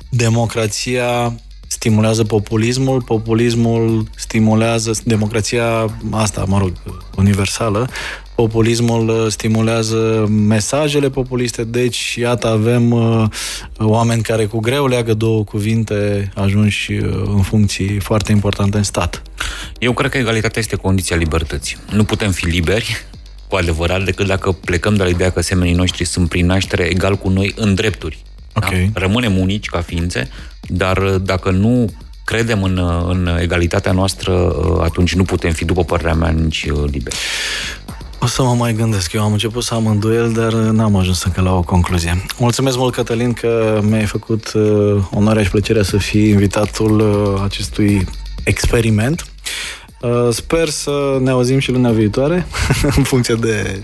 democrația 0.10 1.34
stimulează 1.68 2.24
populismul, 2.24 3.02
populismul 3.02 4.08
stimulează 4.16 4.92
democrația 5.04 5.86
asta, 6.12 6.46
mă 6.48 6.58
rog, 6.58 6.72
universală, 7.16 7.90
populismul 8.36 9.10
uh, 9.10 9.26
stimulează 9.28 10.26
mesajele 10.30 11.10
populiste, 11.10 11.64
deci 11.64 12.16
iată 12.16 12.48
avem 12.48 12.92
uh, 12.92 13.24
oameni 13.78 14.22
care 14.22 14.46
cu 14.46 14.60
greu 14.60 14.88
leagă 14.88 15.14
două 15.14 15.44
cuvinte 15.44 16.32
ajunși 16.36 16.92
uh, 16.92 17.22
în 17.26 17.42
funcții 17.42 18.00
foarte 18.00 18.32
importante 18.32 18.78
în 18.78 18.84
stat. 18.84 19.22
Eu 19.80 19.94
cred 19.94 20.12
că 20.12 20.18
egalitatea 20.18 20.62
este 20.62 20.76
condiția 20.76 21.16
libertății. 21.16 21.78
Nu 21.92 22.04
putem 22.04 22.32
fi 22.32 22.46
liberi 22.46 23.06
cu 23.48 23.56
adevărat 23.56 24.04
decât 24.04 24.28
dacă 24.28 24.52
plecăm 24.52 24.96
de 24.96 25.04
la 25.04 25.10
ideea 25.10 25.32
că 25.32 25.42
semenii 25.42 25.74
noștri 25.74 26.06
sunt 26.06 26.30
prin 26.30 26.46
naștere 26.46 26.84
egal 26.84 27.16
cu 27.16 27.30
noi 27.30 27.54
în 27.56 27.76
drepturi. 27.76 28.24
Okay. 28.54 28.90
Da? 28.94 29.00
Rămânem 29.00 29.38
unici 29.38 29.70
ca 29.70 29.82
ființe, 29.82 30.30
dar 30.68 31.00
dacă 31.00 31.52
nu 31.52 31.90
credem 32.26 32.64
în, 32.64 32.78
în 33.08 33.38
egalitatea 33.42 33.92
noastră, 33.92 34.56
atunci 34.84 35.16
nu 35.16 35.24
putem 35.24 35.52
fi, 35.52 35.66
după 35.66 35.84
părerea 35.84 36.14
mea, 36.14 36.30
nici 36.30 36.66
liberi. 36.92 37.16
O 38.24 38.28
să 38.28 38.44
mă 38.44 38.54
mai 38.54 38.74
gândesc. 38.74 39.14
Eu 39.14 39.22
am 39.24 39.32
început 39.32 39.64
să 39.64 39.74
am 39.74 39.88
îndoiel, 39.88 40.32
dar 40.32 40.54
n-am 40.54 40.96
ajuns 40.96 41.24
încă 41.24 41.42
la 41.42 41.56
o 41.56 41.62
concluzie. 41.62 42.26
Mulțumesc 42.38 42.78
mult, 42.78 42.94
Cătălin, 42.94 43.34
că 43.34 43.82
mi-ai 43.84 44.06
făcut 44.06 44.54
uh, 44.54 45.04
onoarea 45.12 45.44
și 45.44 45.50
plăcerea 45.50 45.84
să 45.84 45.98
fii 45.98 46.30
invitatul 46.30 47.00
uh, 47.00 47.42
acestui 47.44 48.06
experiment. 48.44 49.26
Uh, 50.02 50.28
sper 50.30 50.70
să 50.70 51.18
ne 51.22 51.30
auzim 51.30 51.60
și 51.60 51.72
luna 51.72 51.92
viitoare, 51.92 52.48
în 52.98 53.04
funcție 53.04 53.36
de 53.36 53.84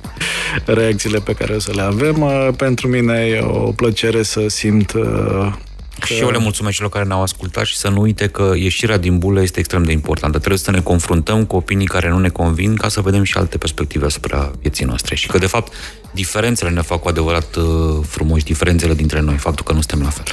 reacțiile 0.65 1.19
pe 1.19 1.33
care 1.33 1.53
o 1.53 1.59
să 1.59 1.71
le 1.75 1.81
avem. 1.81 2.21
Uh, 2.21 2.47
pentru 2.57 2.87
mine 2.87 3.13
e 3.13 3.41
o 3.41 3.71
plăcere 3.71 4.23
să 4.23 4.45
simt 4.47 4.93
uh, 4.93 5.53
Că... 5.99 6.13
Și 6.13 6.19
eu 6.19 6.29
le 6.29 6.37
mulțumesc 6.37 6.75
celor 6.75 6.91
care 6.91 7.05
ne-au 7.05 7.21
ascultat 7.21 7.65
și 7.65 7.75
să 7.75 7.89
nu 7.89 8.01
uite 8.01 8.27
că 8.27 8.51
ieșirea 8.55 8.97
din 8.97 9.17
bulă 9.17 9.41
este 9.41 9.59
extrem 9.59 9.83
de 9.83 9.91
importantă. 9.91 10.37
Trebuie 10.37 10.59
să 10.59 10.71
ne 10.71 10.79
confruntăm 10.79 11.45
cu 11.45 11.55
opinii 11.55 11.85
care 11.85 12.09
nu 12.09 12.19
ne 12.19 12.29
convin 12.29 12.75
ca 12.75 12.87
să 12.87 13.01
vedem 13.01 13.23
și 13.23 13.37
alte 13.37 13.57
perspective 13.57 14.05
asupra 14.05 14.51
vieții 14.61 14.85
noastre. 14.85 15.15
Și 15.15 15.27
că, 15.27 15.37
de 15.37 15.45
fapt, 15.45 15.73
diferențele 16.11 16.69
ne 16.69 16.81
fac 16.81 16.99
cu 17.01 17.07
adevărat 17.07 17.55
uh, 17.55 17.65
frumoși, 18.07 18.43
diferențele 18.43 18.93
dintre 18.93 19.21
noi, 19.21 19.35
faptul 19.35 19.65
că 19.65 19.73
nu 19.73 19.79
suntem 19.79 20.01
la 20.01 20.09
fel. 20.09 20.25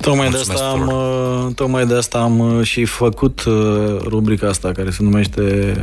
Tocmai 0.00 0.30
de, 0.30 0.36
asta 0.36 0.68
am, 0.68 0.86
uh, 0.86 1.54
tocmai 1.54 1.86
de 1.86 1.94
asta 1.94 2.18
am 2.18 2.38
uh, 2.38 2.66
și 2.66 2.84
făcut 2.84 3.42
rubrica 4.02 4.48
asta 4.48 4.72
care 4.72 4.90
se 4.90 5.02
numește 5.02 5.74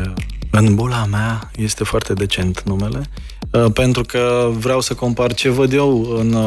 În 0.58 0.76
bula 0.76 1.06
mea, 1.12 1.52
este 1.56 1.84
foarte 1.84 2.14
decent 2.14 2.62
numele, 2.66 3.02
pentru 3.74 4.04
că 4.04 4.50
vreau 4.58 4.82
să 4.82 4.94
compar 4.94 5.34
ce 5.34 5.50
văd 5.50 5.74
eu 5.74 6.18
în 6.20 6.38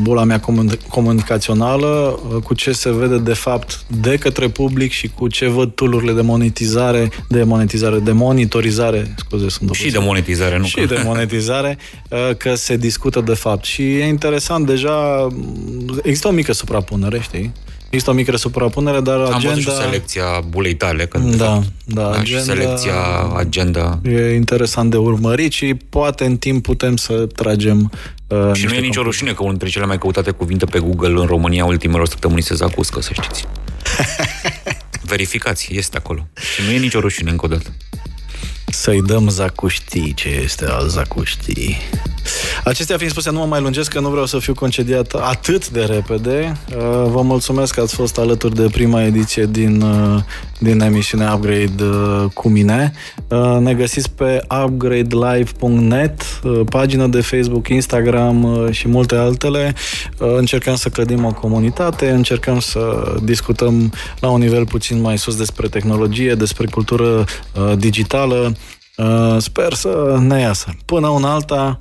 bula 0.00 0.24
mea 0.24 0.40
comunicațională 0.88 2.20
cu 2.44 2.54
ce 2.54 2.72
se 2.72 2.92
vede 2.92 3.18
de 3.18 3.32
fapt 3.32 3.84
de 4.00 4.16
către 4.16 4.48
public 4.48 4.92
și 4.92 5.08
cu 5.08 5.28
ce 5.28 5.48
văd 5.48 5.74
tulurile 5.74 6.12
de 6.12 6.20
monetizare, 6.20 7.10
de 7.28 7.42
monetizare, 7.42 7.98
de 7.98 8.12
monitorizare, 8.12 9.14
scuze, 9.16 9.48
sunt 9.48 9.74
Și 9.74 9.90
de 9.90 9.98
monetizare, 9.98 10.58
nu? 10.58 10.64
Și 10.64 10.86
de 10.86 11.02
monetizare, 11.04 11.78
că 12.36 12.54
se 12.54 12.76
discută 12.76 13.20
de 13.20 13.34
fapt. 13.34 13.64
Și 13.64 13.82
e 13.82 14.06
interesant, 14.06 14.66
deja 14.66 15.26
există 16.02 16.28
o 16.28 16.30
mică 16.30 16.52
suprapunere, 16.52 17.20
știi? 17.20 17.52
Există 17.90 18.10
o 18.10 18.14
mică 18.14 18.36
suprapunere, 18.36 19.00
dar 19.00 19.14
agenda... 19.16 19.34
Am 19.34 19.42
văzut 19.42 19.62
și 19.62 19.70
selecția 19.70 20.24
bulei 20.48 20.74
tale. 20.74 21.06
Că, 21.06 21.18
da, 21.18 21.44
fapt, 21.44 21.66
da, 21.84 22.02
da 22.02 22.10
agenda... 22.10 22.40
Și 22.40 22.44
selecția, 22.44 22.94
agenda... 23.36 24.00
E 24.04 24.34
interesant 24.34 24.90
de 24.90 24.96
urmărit 24.96 25.52
și 25.52 25.76
poate 25.88 26.24
în 26.24 26.36
timp 26.36 26.62
putem 26.62 26.96
să 26.96 27.12
tragem 27.12 27.90
uh, 28.26 28.50
Și 28.52 28.66
nu 28.66 28.74
e 28.74 28.80
nicio 28.80 29.02
rușine 29.02 29.30
că 29.30 29.38
unul 29.38 29.50
dintre 29.50 29.68
cele 29.68 29.84
mai 29.84 29.98
căutate 29.98 30.30
cuvinte 30.30 30.64
pe 30.64 30.78
Google 30.78 31.20
în 31.20 31.26
România 31.26 31.64
ultimelor 31.64 32.08
săptămâni 32.08 32.42
se 32.42 32.54
zacuscă, 32.54 33.00
să 33.00 33.10
știți. 33.12 33.44
Verificați, 35.02 35.68
este 35.70 35.96
acolo. 35.96 36.26
Și 36.54 36.62
nu 36.66 36.70
e 36.70 36.78
nicio 36.78 37.00
rușine 37.00 37.30
încă 37.30 37.44
o 37.44 37.48
dată. 37.48 37.72
Să-i 38.66 39.02
dăm 39.02 39.28
zacuștii 39.28 40.14
ce 40.14 40.28
este 40.28 40.66
al 40.68 40.88
zacuștii. 40.88 41.76
Acestea 42.64 42.96
fiind 42.96 43.12
spuse, 43.12 43.30
nu 43.30 43.38
mă 43.38 43.44
mai 43.44 43.60
lungesc, 43.60 43.92
că 43.92 44.00
nu 44.00 44.08
vreau 44.08 44.26
să 44.26 44.38
fiu 44.38 44.54
concediat 44.54 45.12
atât 45.12 45.70
de 45.70 45.84
repede. 45.84 46.56
Uh, 46.68 46.82
vă 47.10 47.22
mulțumesc 47.22 47.74
că 47.74 47.80
ați 47.80 47.94
fost 47.94 48.18
alături 48.18 48.54
de 48.54 48.68
prima 48.72 49.02
ediție 49.02 49.46
din, 49.50 49.80
uh, 49.80 50.22
din 50.58 50.80
emisiunea 50.80 51.32
Upgrade 51.34 51.84
uh, 51.84 52.24
cu 52.34 52.48
mine. 52.48 52.92
Ne 53.60 53.74
găsiți 53.74 54.10
pe 54.10 54.40
upgradelive.net, 54.64 56.22
pagină 56.70 57.06
de 57.06 57.20
Facebook, 57.20 57.68
Instagram 57.68 58.68
și 58.70 58.88
multe 58.88 59.14
altele. 59.14 59.74
Încercăm 60.18 60.74
să 60.74 60.88
clădim 60.88 61.24
o 61.24 61.32
comunitate, 61.32 62.10
încercăm 62.10 62.60
să 62.60 63.14
discutăm 63.22 63.92
la 64.20 64.28
un 64.28 64.40
nivel 64.40 64.66
puțin 64.66 65.00
mai 65.00 65.18
sus 65.18 65.36
despre 65.36 65.68
tehnologie, 65.68 66.34
despre 66.34 66.66
cultură 66.66 67.24
digitală. 67.76 68.56
Sper 69.38 69.72
să 69.72 70.16
ne 70.20 70.40
iasă. 70.40 70.76
Până 70.84 71.08
una 71.08 71.32
alta, 71.32 71.76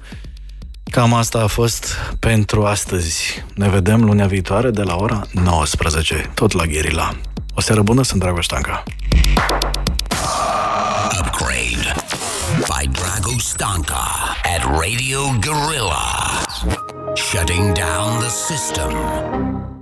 Cam 0.91 1.13
asta 1.13 1.39
a 1.39 1.47
fost 1.47 1.93
pentru 2.19 2.65
astăzi. 2.65 3.43
Ne 3.53 3.69
vedem 3.69 4.03
lunea 4.03 4.27
viitoare 4.27 4.69
de 4.71 4.81
la 4.81 4.95
ora 4.95 5.21
19, 5.31 6.31
tot 6.33 6.51
la 6.51 6.65
Gherila. 6.65 7.15
O 7.55 7.61
seară 7.61 7.81
bună, 7.81 8.03
sunt 8.03 8.21
Dragoș 8.21 8.45
Stanca. 8.45 8.83
Upgrade 11.19 11.95
by 12.57 12.89
Dragoș 12.91 13.43
Stanka 13.43 14.07
at 14.55 14.63
Radio 14.63 15.19
Gorilla. 15.19 16.05
Shutting 17.15 17.71
down 17.73 18.19
the 18.19 18.29
system. 18.29 19.74